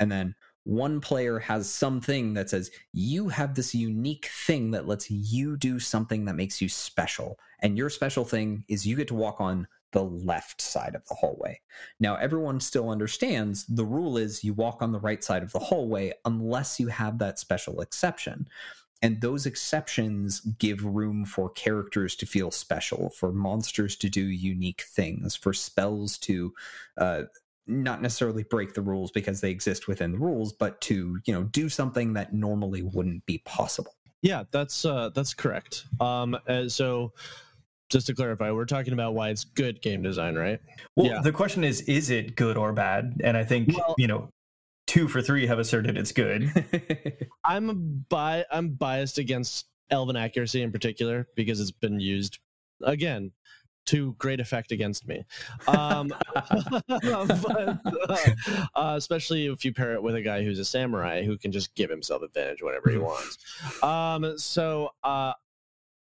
And 0.00 0.10
then 0.10 0.34
one 0.64 1.00
player 1.00 1.38
has 1.38 1.70
something 1.70 2.34
that 2.34 2.50
says 2.50 2.70
you 2.92 3.28
have 3.28 3.54
this 3.54 3.74
unique 3.74 4.26
thing 4.26 4.72
that 4.72 4.88
lets 4.88 5.10
you 5.10 5.56
do 5.56 5.78
something 5.78 6.24
that 6.24 6.34
makes 6.34 6.60
you 6.60 6.68
special 6.68 7.38
and 7.62 7.78
your 7.78 7.90
special 7.90 8.24
thing 8.24 8.64
is 8.68 8.86
you 8.86 8.96
get 8.96 9.08
to 9.08 9.14
walk 9.14 9.40
on 9.40 9.66
the 9.92 10.04
left 10.04 10.60
side 10.60 10.94
of 10.94 11.06
the 11.06 11.14
hallway. 11.14 11.58
Now, 12.00 12.16
everyone 12.16 12.60
still 12.60 12.90
understands 12.90 13.64
the 13.66 13.84
rule 13.84 14.18
is 14.18 14.44
you 14.44 14.52
walk 14.52 14.82
on 14.82 14.92
the 14.92 15.00
right 15.00 15.22
side 15.22 15.42
of 15.42 15.52
the 15.52 15.58
hallway 15.58 16.12
unless 16.24 16.78
you 16.78 16.88
have 16.88 17.18
that 17.18 17.38
special 17.38 17.80
exception. 17.80 18.48
And 19.06 19.20
those 19.20 19.46
exceptions 19.46 20.40
give 20.40 20.84
room 20.84 21.24
for 21.24 21.48
characters 21.48 22.16
to 22.16 22.26
feel 22.26 22.50
special, 22.50 23.10
for 23.10 23.30
monsters 23.30 23.94
to 23.98 24.08
do 24.08 24.20
unique 24.20 24.82
things, 24.82 25.36
for 25.36 25.52
spells 25.52 26.18
to 26.18 26.52
uh, 26.98 27.22
not 27.68 28.02
necessarily 28.02 28.42
break 28.42 28.74
the 28.74 28.82
rules 28.82 29.12
because 29.12 29.40
they 29.40 29.52
exist 29.52 29.86
within 29.86 30.10
the 30.10 30.18
rules, 30.18 30.52
but 30.52 30.80
to 30.80 31.20
you 31.24 31.32
know 31.32 31.44
do 31.44 31.68
something 31.68 32.14
that 32.14 32.34
normally 32.34 32.82
wouldn't 32.82 33.24
be 33.26 33.38
possible. 33.44 33.94
Yeah, 34.22 34.42
that's 34.50 34.84
uh, 34.84 35.10
that's 35.14 35.34
correct. 35.34 35.84
Um, 36.00 36.36
so 36.66 37.12
just 37.88 38.08
to 38.08 38.14
clarify, 38.14 38.50
we're 38.50 38.64
talking 38.64 38.92
about 38.92 39.14
why 39.14 39.28
it's 39.28 39.44
good 39.44 39.80
game 39.82 40.02
design, 40.02 40.34
right? 40.34 40.58
Well, 40.96 41.06
yeah. 41.06 41.20
the 41.22 41.30
question 41.30 41.62
is, 41.62 41.82
is 41.82 42.10
it 42.10 42.34
good 42.34 42.56
or 42.56 42.72
bad? 42.72 43.20
And 43.22 43.36
I 43.36 43.44
think 43.44 43.68
well, 43.68 43.94
you 43.98 44.08
know, 44.08 44.30
two 44.86 45.08
for 45.08 45.20
three 45.22 45.46
have 45.46 45.58
asserted 45.58 45.96
it's 45.96 46.12
good. 46.12 47.28
I'm 47.44 48.04
bi- 48.08 48.44
I'm 48.50 48.70
biased 48.70 49.18
against 49.18 49.66
Elven 49.90 50.16
accuracy 50.16 50.62
in 50.62 50.72
particular 50.72 51.28
because 51.34 51.60
it's 51.60 51.70
been 51.70 52.00
used 52.00 52.38
again 52.82 53.32
to 53.86 54.14
great 54.18 54.40
effect 54.40 54.72
against 54.72 55.06
me. 55.06 55.24
Um, 55.68 56.12
but, 56.34 56.84
uh, 56.90 57.76
uh, 58.74 58.94
especially 58.96 59.46
if 59.46 59.64
you 59.64 59.72
pair 59.72 59.94
it 59.94 60.02
with 60.02 60.16
a 60.16 60.22
guy 60.22 60.42
who's 60.42 60.58
a 60.58 60.64
samurai 60.64 61.22
who 61.22 61.38
can 61.38 61.52
just 61.52 61.74
give 61.74 61.88
himself 61.88 62.22
advantage 62.22 62.62
whenever 62.62 62.90
he 62.90 62.98
wants. 62.98 63.38
Um, 63.82 64.38
so 64.38 64.90
uh, 65.04 65.32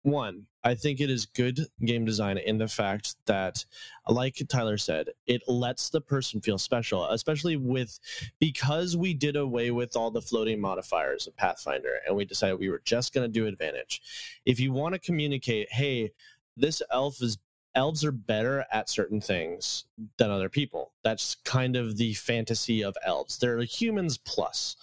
one, 0.05 0.47
I 0.63 0.75
think 0.75 1.01
it 1.01 1.11
is 1.11 1.27
good 1.27 1.61
game 1.85 2.05
design 2.05 2.39
in 2.39 2.59
the 2.59 2.69
fact 2.69 3.17
that, 3.27 3.65
like 4.09 4.41
Tyler 4.49 4.79
said, 4.79 5.09
it 5.27 5.43
lets 5.49 5.91
the 5.91 6.01
person 6.01 6.41
feel 6.41 6.59
special, 6.59 7.07
especially 7.07 7.57
with 7.57 7.99
because 8.39 8.97
we 8.97 9.15
did 9.15 9.37
away 9.37 9.71
with 9.71 9.97
all 9.97 10.11
the 10.11 10.23
floating 10.23 10.61
modifiers 10.61 11.27
of 11.27 11.37
Pathfinder 11.37 12.01
and 12.07 12.15
we 12.15 12.25
decided 12.25 12.59
we 12.59 12.69
were 12.69 12.83
just 12.85 13.15
going 13.15 13.27
to 13.27 13.33
do 13.33 13.47
advantage. 13.47 14.03
If 14.45 14.61
you 14.61 14.73
want 14.73 14.95
to 14.95 14.99
communicate, 14.99 15.73
hey, 15.73 16.13
this 16.57 16.83
elf 16.91 17.21
is 17.23 17.39
elves 17.75 18.05
are 18.05 18.13
better 18.13 18.65
at 18.71 18.89
certain 18.89 19.21
things 19.21 19.87
than 20.19 20.31
other 20.31 20.49
people. 20.49 20.93
That's 21.03 21.37
kind 21.45 21.77
of 21.77 21.97
the 21.97 22.15
fantasy 22.15 22.85
of 22.85 22.97
elves. 23.05 23.39
They're 23.39 23.61
humans 23.63 24.19
plus. 24.19 24.77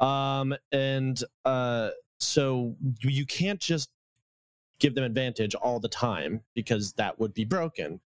Um, 0.00 0.54
and 0.70 1.22
uh, 1.44 1.90
so 2.18 2.76
you 3.00 3.24
can't 3.24 3.60
just 3.60 3.90
give 4.78 4.94
them 4.94 5.04
advantage 5.04 5.54
all 5.54 5.80
the 5.80 5.88
time 5.88 6.40
because 6.54 6.92
that 6.94 7.18
would 7.18 7.32
be 7.34 7.44
broken 7.44 8.00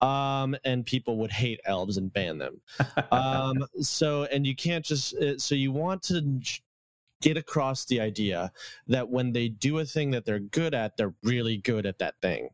um, 0.00 0.56
and 0.64 0.86
people 0.86 1.16
would 1.18 1.32
hate 1.32 1.60
elves 1.64 1.96
and 1.96 2.12
ban 2.12 2.38
them. 2.38 2.60
Um, 3.12 3.64
so 3.80 4.24
and 4.24 4.46
you 4.46 4.54
can't 4.54 4.84
just 4.84 5.14
uh, 5.14 5.38
so 5.38 5.54
you 5.54 5.72
want 5.72 6.02
to 6.04 6.40
get 7.22 7.36
across 7.36 7.84
the 7.84 8.00
idea 8.00 8.50
that 8.86 9.08
when 9.08 9.32
they 9.32 9.48
do 9.48 9.78
a 9.78 9.84
thing 9.84 10.10
that 10.10 10.24
they're 10.24 10.38
good 10.38 10.74
at 10.74 10.96
they're 10.96 11.14
really 11.22 11.58
good 11.58 11.86
at 11.86 11.98
that 11.98 12.14
thing. 12.20 12.50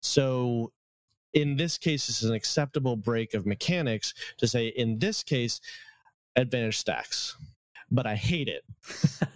So 0.00 0.72
in 1.32 1.56
this 1.56 1.78
case 1.78 2.08
it's 2.08 2.22
an 2.22 2.34
acceptable 2.34 2.96
break 2.96 3.34
of 3.34 3.46
mechanics 3.46 4.14
to 4.38 4.46
say 4.46 4.68
in 4.68 4.98
this 4.98 5.22
case 5.22 5.60
advantage 6.36 6.78
stacks 6.78 7.36
but 7.90 8.06
I 8.06 8.14
hate 8.14 8.48
it. 8.48 8.64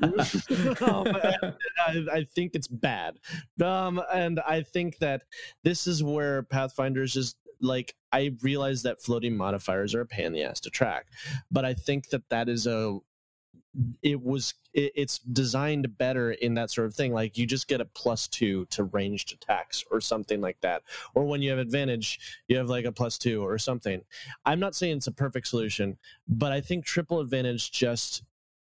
um, 0.82 1.06
I, 1.16 2.04
I, 2.12 2.24
think 2.34 2.54
it's 2.54 2.68
bad. 2.68 3.18
Um, 3.62 4.00
and 4.12 4.40
I 4.40 4.62
think 4.62 4.98
that 4.98 5.22
this 5.62 5.86
is 5.86 6.02
where 6.02 6.42
Pathfinders 6.44 7.16
is 7.16 7.34
just 7.34 7.36
like, 7.60 7.94
I 8.12 8.32
realize 8.42 8.82
that 8.82 9.02
floating 9.02 9.36
modifiers 9.36 9.94
are 9.94 10.02
a 10.02 10.06
pain 10.06 10.26
in 10.26 10.32
the 10.32 10.42
ass 10.42 10.60
to 10.60 10.70
track, 10.70 11.06
but 11.50 11.64
I 11.64 11.74
think 11.74 12.10
that 12.10 12.28
that 12.28 12.48
is 12.48 12.66
a 12.66 12.98
it 14.02 14.22
was 14.22 14.54
it, 14.72 14.92
it's 14.94 15.18
designed 15.18 15.98
better 15.98 16.32
in 16.32 16.54
that 16.54 16.70
sort 16.70 16.86
of 16.86 16.94
thing 16.94 17.12
like 17.12 17.36
you 17.36 17.44
just 17.44 17.66
get 17.66 17.80
a 17.80 17.84
plus 17.84 18.28
two 18.28 18.66
to 18.66 18.84
ranged 18.84 19.32
attacks 19.32 19.84
or 19.90 20.00
something 20.00 20.40
like 20.40 20.60
that 20.60 20.82
or 21.14 21.24
when 21.24 21.42
you 21.42 21.50
have 21.50 21.58
advantage 21.58 22.20
you 22.46 22.56
have 22.56 22.68
like 22.68 22.84
a 22.84 22.92
plus 22.92 23.18
two 23.18 23.44
or 23.44 23.58
something 23.58 24.02
i'm 24.44 24.60
not 24.60 24.76
saying 24.76 24.96
it's 24.96 25.08
a 25.08 25.12
perfect 25.12 25.48
solution 25.48 25.98
but 26.28 26.52
i 26.52 26.60
think 26.60 26.84
triple 26.84 27.18
advantage 27.18 27.72
just 27.72 28.22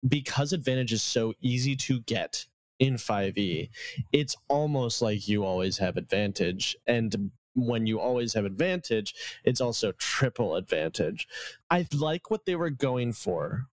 because 0.07 0.53
advantage 0.53 0.93
is 0.93 1.03
so 1.03 1.35
easy 1.41 1.77
to 1.77 2.01
get 2.01 2.47
in 2.79 2.95
5e 2.95 3.71
it's 4.13 4.37
almost 4.49 5.01
like 5.01 5.29
you 5.29 5.45
always 5.45 5.79
have 5.79 5.97
advantage. 5.97 6.77
And 6.89 7.31
when 7.55 7.87
you 7.87 8.01
always 8.01 8.35
have 8.35 8.45
advantage 8.45 9.15
it's 9.45 9.61
also 9.61 9.93
triple 9.93 10.57
advantage. 10.57 11.29
I 11.71 11.87
like 11.95 12.31
what 12.31 12.47
they 12.47 12.57
were 12.57 12.71
going 12.71 13.13
for 13.13 13.69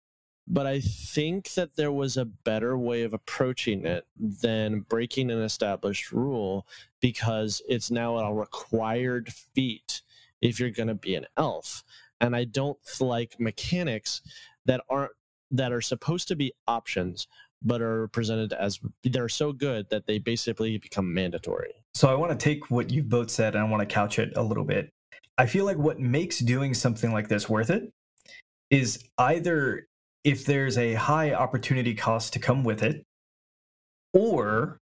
but 0.51 0.67
i 0.67 0.81
think 0.81 1.53
that 1.55 1.77
there 1.77 1.93
was 1.93 2.17
a 2.17 2.25
better 2.25 2.77
way 2.77 3.03
of 3.03 3.13
approaching 3.13 3.85
it 3.85 4.07
than 4.17 4.81
breaking 4.81 5.31
an 5.31 5.43
established 5.43 6.11
rule 6.11 6.67
because 7.01 7.61
it's 7.69 7.91
now 7.91 8.17
a 8.17 8.35
required 8.35 9.33
feat 9.33 10.03
if 10.41 10.59
you're 10.59 10.71
going 10.71 10.89
to 10.89 10.95
be 10.95 11.15
an 11.15 11.27
elf. 11.37 11.85
And 12.21 12.35
i 12.35 12.45
don't 12.45 12.79
like 13.01 13.39
mechanics 13.39 14.23
that 14.65 14.81
aren't 14.89 15.13
that 15.51 15.73
are 15.73 15.81
supposed 15.81 16.29
to 16.29 16.37
be 16.37 16.53
options 16.67 17.27
but 17.63 17.83
are 17.83 18.07
presented 18.09 18.53
as 18.53 18.79
they're 19.03 19.29
so 19.29 19.53
good 19.53 19.89
that 19.91 20.07
they 20.07 20.19
basically 20.19 20.79
become 20.79 21.13
mandatory. 21.13 21.73
So 21.95 22.09
I 22.09 22.15
want 22.15 22.31
to 22.31 22.39
take 22.39 22.71
what 22.71 22.91
you've 22.91 23.09
both 23.09 23.31
said 23.31 23.55
and 23.55 23.65
I 23.65 23.69
want 23.69 23.81
to 23.81 23.93
couch 23.93 24.19
it 24.19 24.33
a 24.37 24.43
little 24.43 24.65
bit. 24.65 24.93
I 25.37 25.47
feel 25.47 25.65
like 25.65 25.77
what 25.77 25.99
makes 25.99 26.39
doing 26.39 26.75
something 26.75 27.13
like 27.13 27.29
this 27.29 27.49
worth 27.49 27.71
it 27.71 27.93
is 28.71 29.05
either 29.19 29.89
if 30.25 30.45
there's 30.45 30.77
a 30.79 30.95
high 30.95 31.33
opportunity 31.33 31.95
cost 31.95 32.33
to 32.35 32.39
come 32.39 32.65
with 32.65 32.83
it, 32.83 33.05
or 34.13 34.81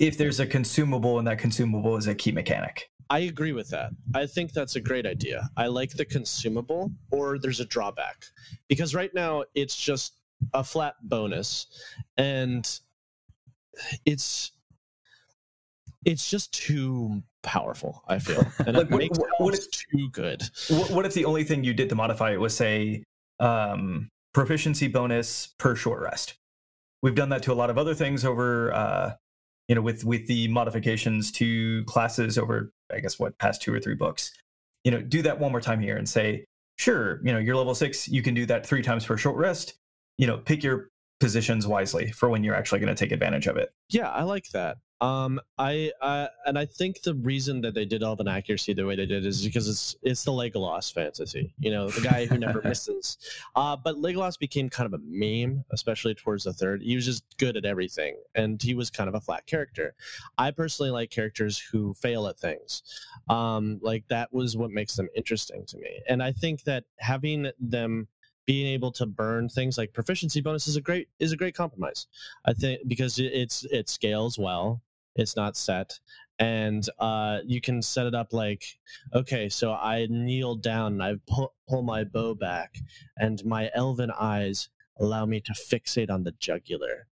if 0.00 0.16
there's 0.16 0.40
a 0.40 0.46
consumable 0.46 1.18
and 1.18 1.28
that 1.28 1.38
consumable 1.38 1.96
is 1.96 2.08
a 2.08 2.14
key 2.14 2.32
mechanic. 2.32 2.90
I 3.10 3.20
agree 3.20 3.52
with 3.52 3.68
that. 3.70 3.90
I 4.14 4.26
think 4.26 4.52
that's 4.52 4.76
a 4.76 4.80
great 4.80 5.04
idea. 5.04 5.48
I 5.56 5.66
like 5.66 5.90
the 5.90 6.04
consumable, 6.04 6.90
or 7.10 7.38
there's 7.38 7.60
a 7.60 7.64
drawback 7.66 8.24
because 8.68 8.94
right 8.94 9.12
now 9.14 9.44
it's 9.54 9.76
just 9.76 10.14
a 10.54 10.64
flat 10.64 10.94
bonus, 11.02 11.66
and 12.16 12.80
it's 14.06 14.52
it's 16.04 16.30
just 16.30 16.54
too 16.54 17.22
powerful. 17.42 18.02
I 18.06 18.20
feel, 18.20 18.46
and 18.66 18.76
like, 18.76 18.86
it 18.86 18.90
what, 18.90 18.98
makes 18.98 19.18
what, 19.18 19.30
what 19.38 19.54
if, 19.54 19.70
too 19.70 20.08
good. 20.12 20.42
What, 20.68 20.90
what 20.90 21.06
if 21.06 21.12
the 21.12 21.24
only 21.24 21.44
thing 21.44 21.64
you 21.64 21.74
did 21.74 21.88
to 21.88 21.96
modify 21.96 22.32
it 22.32 22.40
was 22.40 22.56
say 22.56 23.02
um, 23.40 24.08
proficiency 24.32 24.86
bonus 24.86 25.48
per 25.58 25.74
short 25.74 26.00
rest? 26.00 26.36
We've 27.02 27.14
done 27.14 27.30
that 27.30 27.42
to 27.44 27.52
a 27.52 27.54
lot 27.54 27.70
of 27.70 27.78
other 27.78 27.94
things 27.94 28.24
over 28.24 28.72
uh, 28.72 29.12
you 29.70 29.76
know 29.76 29.80
with 29.80 30.04
with 30.04 30.26
the 30.26 30.48
modifications 30.48 31.30
to 31.30 31.84
classes 31.84 32.36
over 32.36 32.72
i 32.92 32.98
guess 32.98 33.20
what 33.20 33.38
past 33.38 33.62
two 33.62 33.72
or 33.72 33.78
three 33.78 33.94
books 33.94 34.32
you 34.82 34.90
know 34.90 35.00
do 35.00 35.22
that 35.22 35.38
one 35.38 35.52
more 35.52 35.60
time 35.60 35.80
here 35.80 35.96
and 35.96 36.08
say 36.08 36.44
sure 36.76 37.20
you 37.24 37.32
know 37.32 37.38
you're 37.38 37.54
level 37.54 37.74
six 37.74 38.08
you 38.08 38.20
can 38.20 38.34
do 38.34 38.44
that 38.44 38.66
three 38.66 38.82
times 38.82 39.06
per 39.06 39.16
short 39.16 39.36
rest. 39.36 39.74
You 40.18 40.26
know 40.26 40.38
pick 40.38 40.64
your 40.64 40.88
positions 41.20 41.66
wisely 41.66 42.10
for 42.10 42.28
when 42.28 42.42
you're 42.42 42.54
actually 42.54 42.80
going 42.80 42.94
to 42.94 42.98
take 42.98 43.12
advantage 43.12 43.46
of 43.46 43.56
it. 43.56 43.70
Yeah 43.90 44.10
i 44.10 44.24
like 44.24 44.48
that 44.52 44.78
um, 45.00 45.40
I, 45.56 45.90
I 46.02 46.28
and 46.44 46.58
I 46.58 46.66
think 46.66 47.02
the 47.02 47.14
reason 47.14 47.62
that 47.62 47.74
they 47.74 47.86
did 47.86 48.02
all 48.02 48.16
the 48.16 48.28
accuracy 48.28 48.74
the 48.74 48.84
way 48.84 48.96
they 48.96 49.06
did 49.06 49.24
is 49.24 49.42
because 49.42 49.66
it's 49.66 49.96
it's 50.02 50.24
the 50.24 50.30
Legolas 50.30 50.92
fantasy, 50.92 51.54
you 51.58 51.70
know, 51.70 51.88
the 51.88 52.02
guy 52.02 52.26
who 52.26 52.36
never 52.36 52.60
misses. 52.64 53.16
Uh, 53.56 53.76
but 53.76 53.96
Legolas 53.96 54.38
became 54.38 54.68
kind 54.68 54.92
of 54.92 55.00
a 55.00 55.02
meme, 55.02 55.64
especially 55.70 56.14
towards 56.14 56.44
the 56.44 56.52
third. 56.52 56.82
He 56.82 56.94
was 56.94 57.06
just 57.06 57.24
good 57.38 57.56
at 57.56 57.64
everything, 57.64 58.16
and 58.34 58.62
he 58.62 58.74
was 58.74 58.90
kind 58.90 59.08
of 59.08 59.14
a 59.14 59.20
flat 59.20 59.46
character. 59.46 59.94
I 60.36 60.50
personally 60.50 60.90
like 60.90 61.10
characters 61.10 61.58
who 61.58 61.94
fail 61.94 62.26
at 62.26 62.38
things. 62.38 62.82
Um, 63.30 63.78
like 63.82 64.06
that 64.08 64.30
was 64.34 64.54
what 64.56 64.70
makes 64.70 64.96
them 64.96 65.08
interesting 65.16 65.64
to 65.68 65.78
me, 65.78 66.02
and 66.10 66.22
I 66.22 66.32
think 66.32 66.64
that 66.64 66.84
having 66.98 67.50
them 67.58 68.06
being 68.44 68.66
able 68.66 68.90
to 68.90 69.06
burn 69.06 69.48
things 69.48 69.78
like 69.78 69.92
proficiency 69.92 70.40
bonus 70.40 70.66
is 70.66 70.76
a 70.76 70.80
great 70.80 71.08
is 71.20 71.32
a 71.32 71.36
great 71.36 71.54
compromise. 71.54 72.06
I 72.44 72.52
think 72.52 72.82
because 72.86 73.18
it's 73.18 73.64
it 73.64 73.88
scales 73.88 74.38
well 74.38 74.82
it's 75.16 75.36
not 75.36 75.56
set 75.56 75.98
and 76.38 76.88
uh, 76.98 77.40
you 77.44 77.60
can 77.60 77.82
set 77.82 78.06
it 78.06 78.14
up 78.14 78.32
like 78.32 78.64
okay 79.14 79.48
so 79.48 79.72
i 79.72 80.06
kneel 80.08 80.54
down 80.54 80.94
and 80.94 81.02
i 81.02 81.14
pull, 81.28 81.54
pull 81.68 81.82
my 81.82 82.04
bow 82.04 82.34
back 82.34 82.76
and 83.18 83.44
my 83.44 83.70
elven 83.74 84.10
eyes 84.18 84.68
allow 84.98 85.24
me 85.26 85.40
to 85.40 85.52
fixate 85.52 86.10
on 86.10 86.24
the 86.24 86.32
jugular 86.32 87.06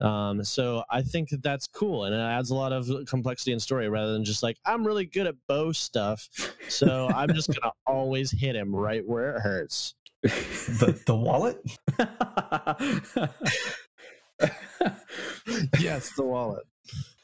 um, 0.00 0.42
so 0.44 0.82
I 0.88 1.02
think 1.02 1.28
that 1.28 1.42
that's 1.42 1.66
cool, 1.66 2.04
and 2.04 2.14
it 2.14 2.18
adds 2.18 2.50
a 2.50 2.54
lot 2.54 2.72
of 2.72 2.88
complexity 3.06 3.52
and 3.52 3.60
story 3.60 3.88
rather 3.88 4.14
than 4.14 4.24
just 4.24 4.42
like 4.42 4.56
I'm 4.64 4.86
really 4.86 5.04
good 5.04 5.26
at 5.26 5.34
bow 5.46 5.72
stuff, 5.72 6.26
so 6.68 7.08
I'm 7.14 7.34
just 7.34 7.48
gonna 7.48 7.72
always 7.86 8.30
hit 8.30 8.56
him 8.56 8.74
right 8.74 9.06
where 9.06 9.36
it 9.36 9.40
hurts. 9.40 9.94
the 10.22 10.98
the 11.04 11.14
wallet. 11.14 11.58
yes, 15.78 16.12
the 16.16 16.24
wallet. 16.24 16.64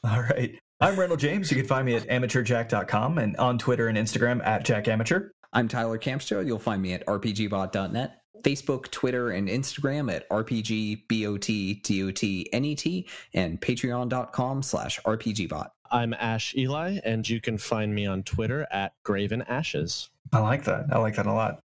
All 0.03 0.21
right. 0.21 0.57
I'm 0.79 0.99
Randall 0.99 1.17
James. 1.17 1.49
You 1.49 1.57
can 1.57 1.65
find 1.65 1.85
me 1.85 1.95
at 1.95 2.07
amateurjack.com 2.07 3.17
and 3.17 3.35
on 3.37 3.57
Twitter 3.57 3.87
and 3.87 3.97
Instagram 3.97 4.45
at 4.45 4.63
jackamateur. 4.63 5.31
I'm 5.51 5.67
Tyler 5.67 5.97
Kamstra. 5.97 6.45
You'll 6.45 6.59
find 6.59 6.81
me 6.81 6.93
at 6.93 7.05
rpgbot.net, 7.07 8.21
Facebook, 8.43 8.91
Twitter, 8.91 9.31
and 9.31 9.47
Instagram 9.47 10.13
at 10.13 10.29
rpgbotdotnet, 10.29 13.05
and 13.33 13.59
patreon.com 13.59 14.61
slash 14.61 14.99
rpgbot. 15.01 15.69
I'm 15.89 16.13
Ash 16.13 16.53
Ely, 16.55 16.99
and 17.03 17.27
you 17.27 17.41
can 17.41 17.57
find 17.57 17.95
me 17.95 18.05
on 18.05 18.23
Twitter 18.23 18.67
at 18.69 18.93
Graven 19.03 19.41
Ashes. 19.43 20.09
I 20.31 20.39
like 20.39 20.65
that. 20.65 20.87
I 20.91 20.99
like 20.99 21.15
that 21.15 21.25
a 21.25 21.33
lot. 21.33 21.59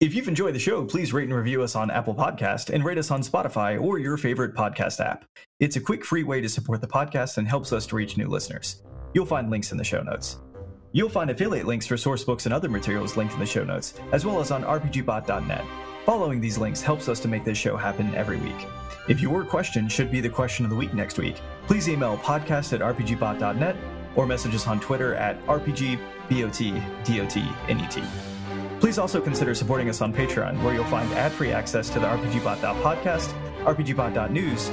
If 0.00 0.14
you've 0.14 0.28
enjoyed 0.28 0.54
the 0.54 0.58
show, 0.58 0.82
please 0.86 1.12
rate 1.12 1.28
and 1.28 1.34
review 1.34 1.62
us 1.62 1.76
on 1.76 1.90
Apple 1.90 2.14
Podcast 2.14 2.72
and 2.72 2.82
rate 2.82 2.96
us 2.96 3.10
on 3.10 3.20
Spotify 3.20 3.78
or 3.78 3.98
your 3.98 4.16
favorite 4.16 4.54
podcast 4.54 4.98
app. 4.98 5.26
It's 5.58 5.76
a 5.76 5.80
quick, 5.80 6.06
free 6.06 6.22
way 6.22 6.40
to 6.40 6.48
support 6.48 6.80
the 6.80 6.86
podcast 6.86 7.36
and 7.36 7.46
helps 7.46 7.70
us 7.70 7.84
to 7.88 7.96
reach 7.96 8.16
new 8.16 8.26
listeners. 8.26 8.82
You'll 9.12 9.26
find 9.26 9.50
links 9.50 9.72
in 9.72 9.78
the 9.78 9.84
show 9.84 10.02
notes. 10.02 10.38
You'll 10.92 11.10
find 11.10 11.28
affiliate 11.28 11.66
links 11.66 11.86
for 11.86 11.98
source 11.98 12.24
books 12.24 12.46
and 12.46 12.54
other 12.54 12.70
materials 12.70 13.18
linked 13.18 13.34
in 13.34 13.40
the 13.40 13.46
show 13.46 13.62
notes, 13.62 13.92
as 14.12 14.24
well 14.24 14.40
as 14.40 14.50
on 14.50 14.64
rpgbot.net. 14.64 15.64
Following 16.06 16.40
these 16.40 16.56
links 16.56 16.80
helps 16.80 17.06
us 17.10 17.20
to 17.20 17.28
make 17.28 17.44
this 17.44 17.58
show 17.58 17.76
happen 17.76 18.14
every 18.14 18.38
week. 18.38 18.66
If 19.06 19.20
your 19.20 19.44
question 19.44 19.86
should 19.86 20.10
be 20.10 20.22
the 20.22 20.30
question 20.30 20.64
of 20.64 20.70
the 20.70 20.76
week 20.76 20.94
next 20.94 21.18
week, 21.18 21.36
please 21.66 21.90
email 21.90 22.16
podcast 22.16 22.72
at 22.72 22.80
rpgbot.net 22.80 23.76
or 24.16 24.24
message 24.24 24.54
us 24.54 24.66
on 24.66 24.80
Twitter 24.80 25.14
at 25.16 25.38
rpgbotdotnet. 25.44 26.00
Please 28.80 28.98
also 28.98 29.20
consider 29.20 29.54
supporting 29.54 29.90
us 29.90 30.00
on 30.00 30.10
Patreon, 30.10 30.62
where 30.62 30.72
you'll 30.72 30.84
find 30.86 31.12
ad-free 31.12 31.52
access 31.52 31.90
to 31.90 32.00
the 32.00 32.06
RPGBot.podcast, 32.06 33.30
RPGBot.news, 33.64 34.70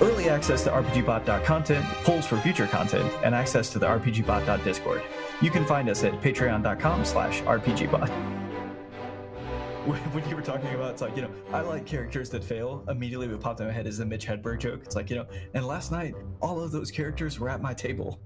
early 0.00 0.28
access 0.28 0.64
to 0.64 0.70
RPGBot.content, 0.70 1.84
polls 2.02 2.26
for 2.26 2.36
future 2.38 2.66
content, 2.66 3.10
and 3.22 3.32
access 3.32 3.70
to 3.70 3.78
the 3.78 3.86
RPGBot.discord. 3.86 5.02
You 5.40 5.50
can 5.52 5.64
find 5.64 5.88
us 5.88 6.02
at 6.02 6.20
patreon.com 6.20 7.04
slash 7.04 7.42
RPGBot. 7.42 8.40
When 9.84 10.26
you 10.30 10.34
were 10.34 10.40
talking 10.40 10.72
about, 10.74 10.92
it's 10.92 11.02
like, 11.02 11.14
you 11.14 11.20
know, 11.20 11.30
I 11.52 11.60
like 11.60 11.84
characters 11.84 12.30
that 12.30 12.42
fail. 12.42 12.82
Immediately 12.88 13.28
what 13.28 13.42
popped 13.42 13.60
in 13.60 13.66
my 13.66 13.72
head 13.72 13.86
is 13.86 13.98
the 13.98 14.06
Mitch 14.06 14.26
Hedberg 14.26 14.60
joke. 14.60 14.80
It's 14.82 14.96
like, 14.96 15.10
you 15.10 15.16
know, 15.16 15.26
and 15.52 15.66
last 15.66 15.92
night, 15.92 16.14
all 16.40 16.58
of 16.58 16.72
those 16.72 16.90
characters 16.90 17.38
were 17.38 17.50
at 17.50 17.60
my 17.60 17.74
table. 17.74 18.18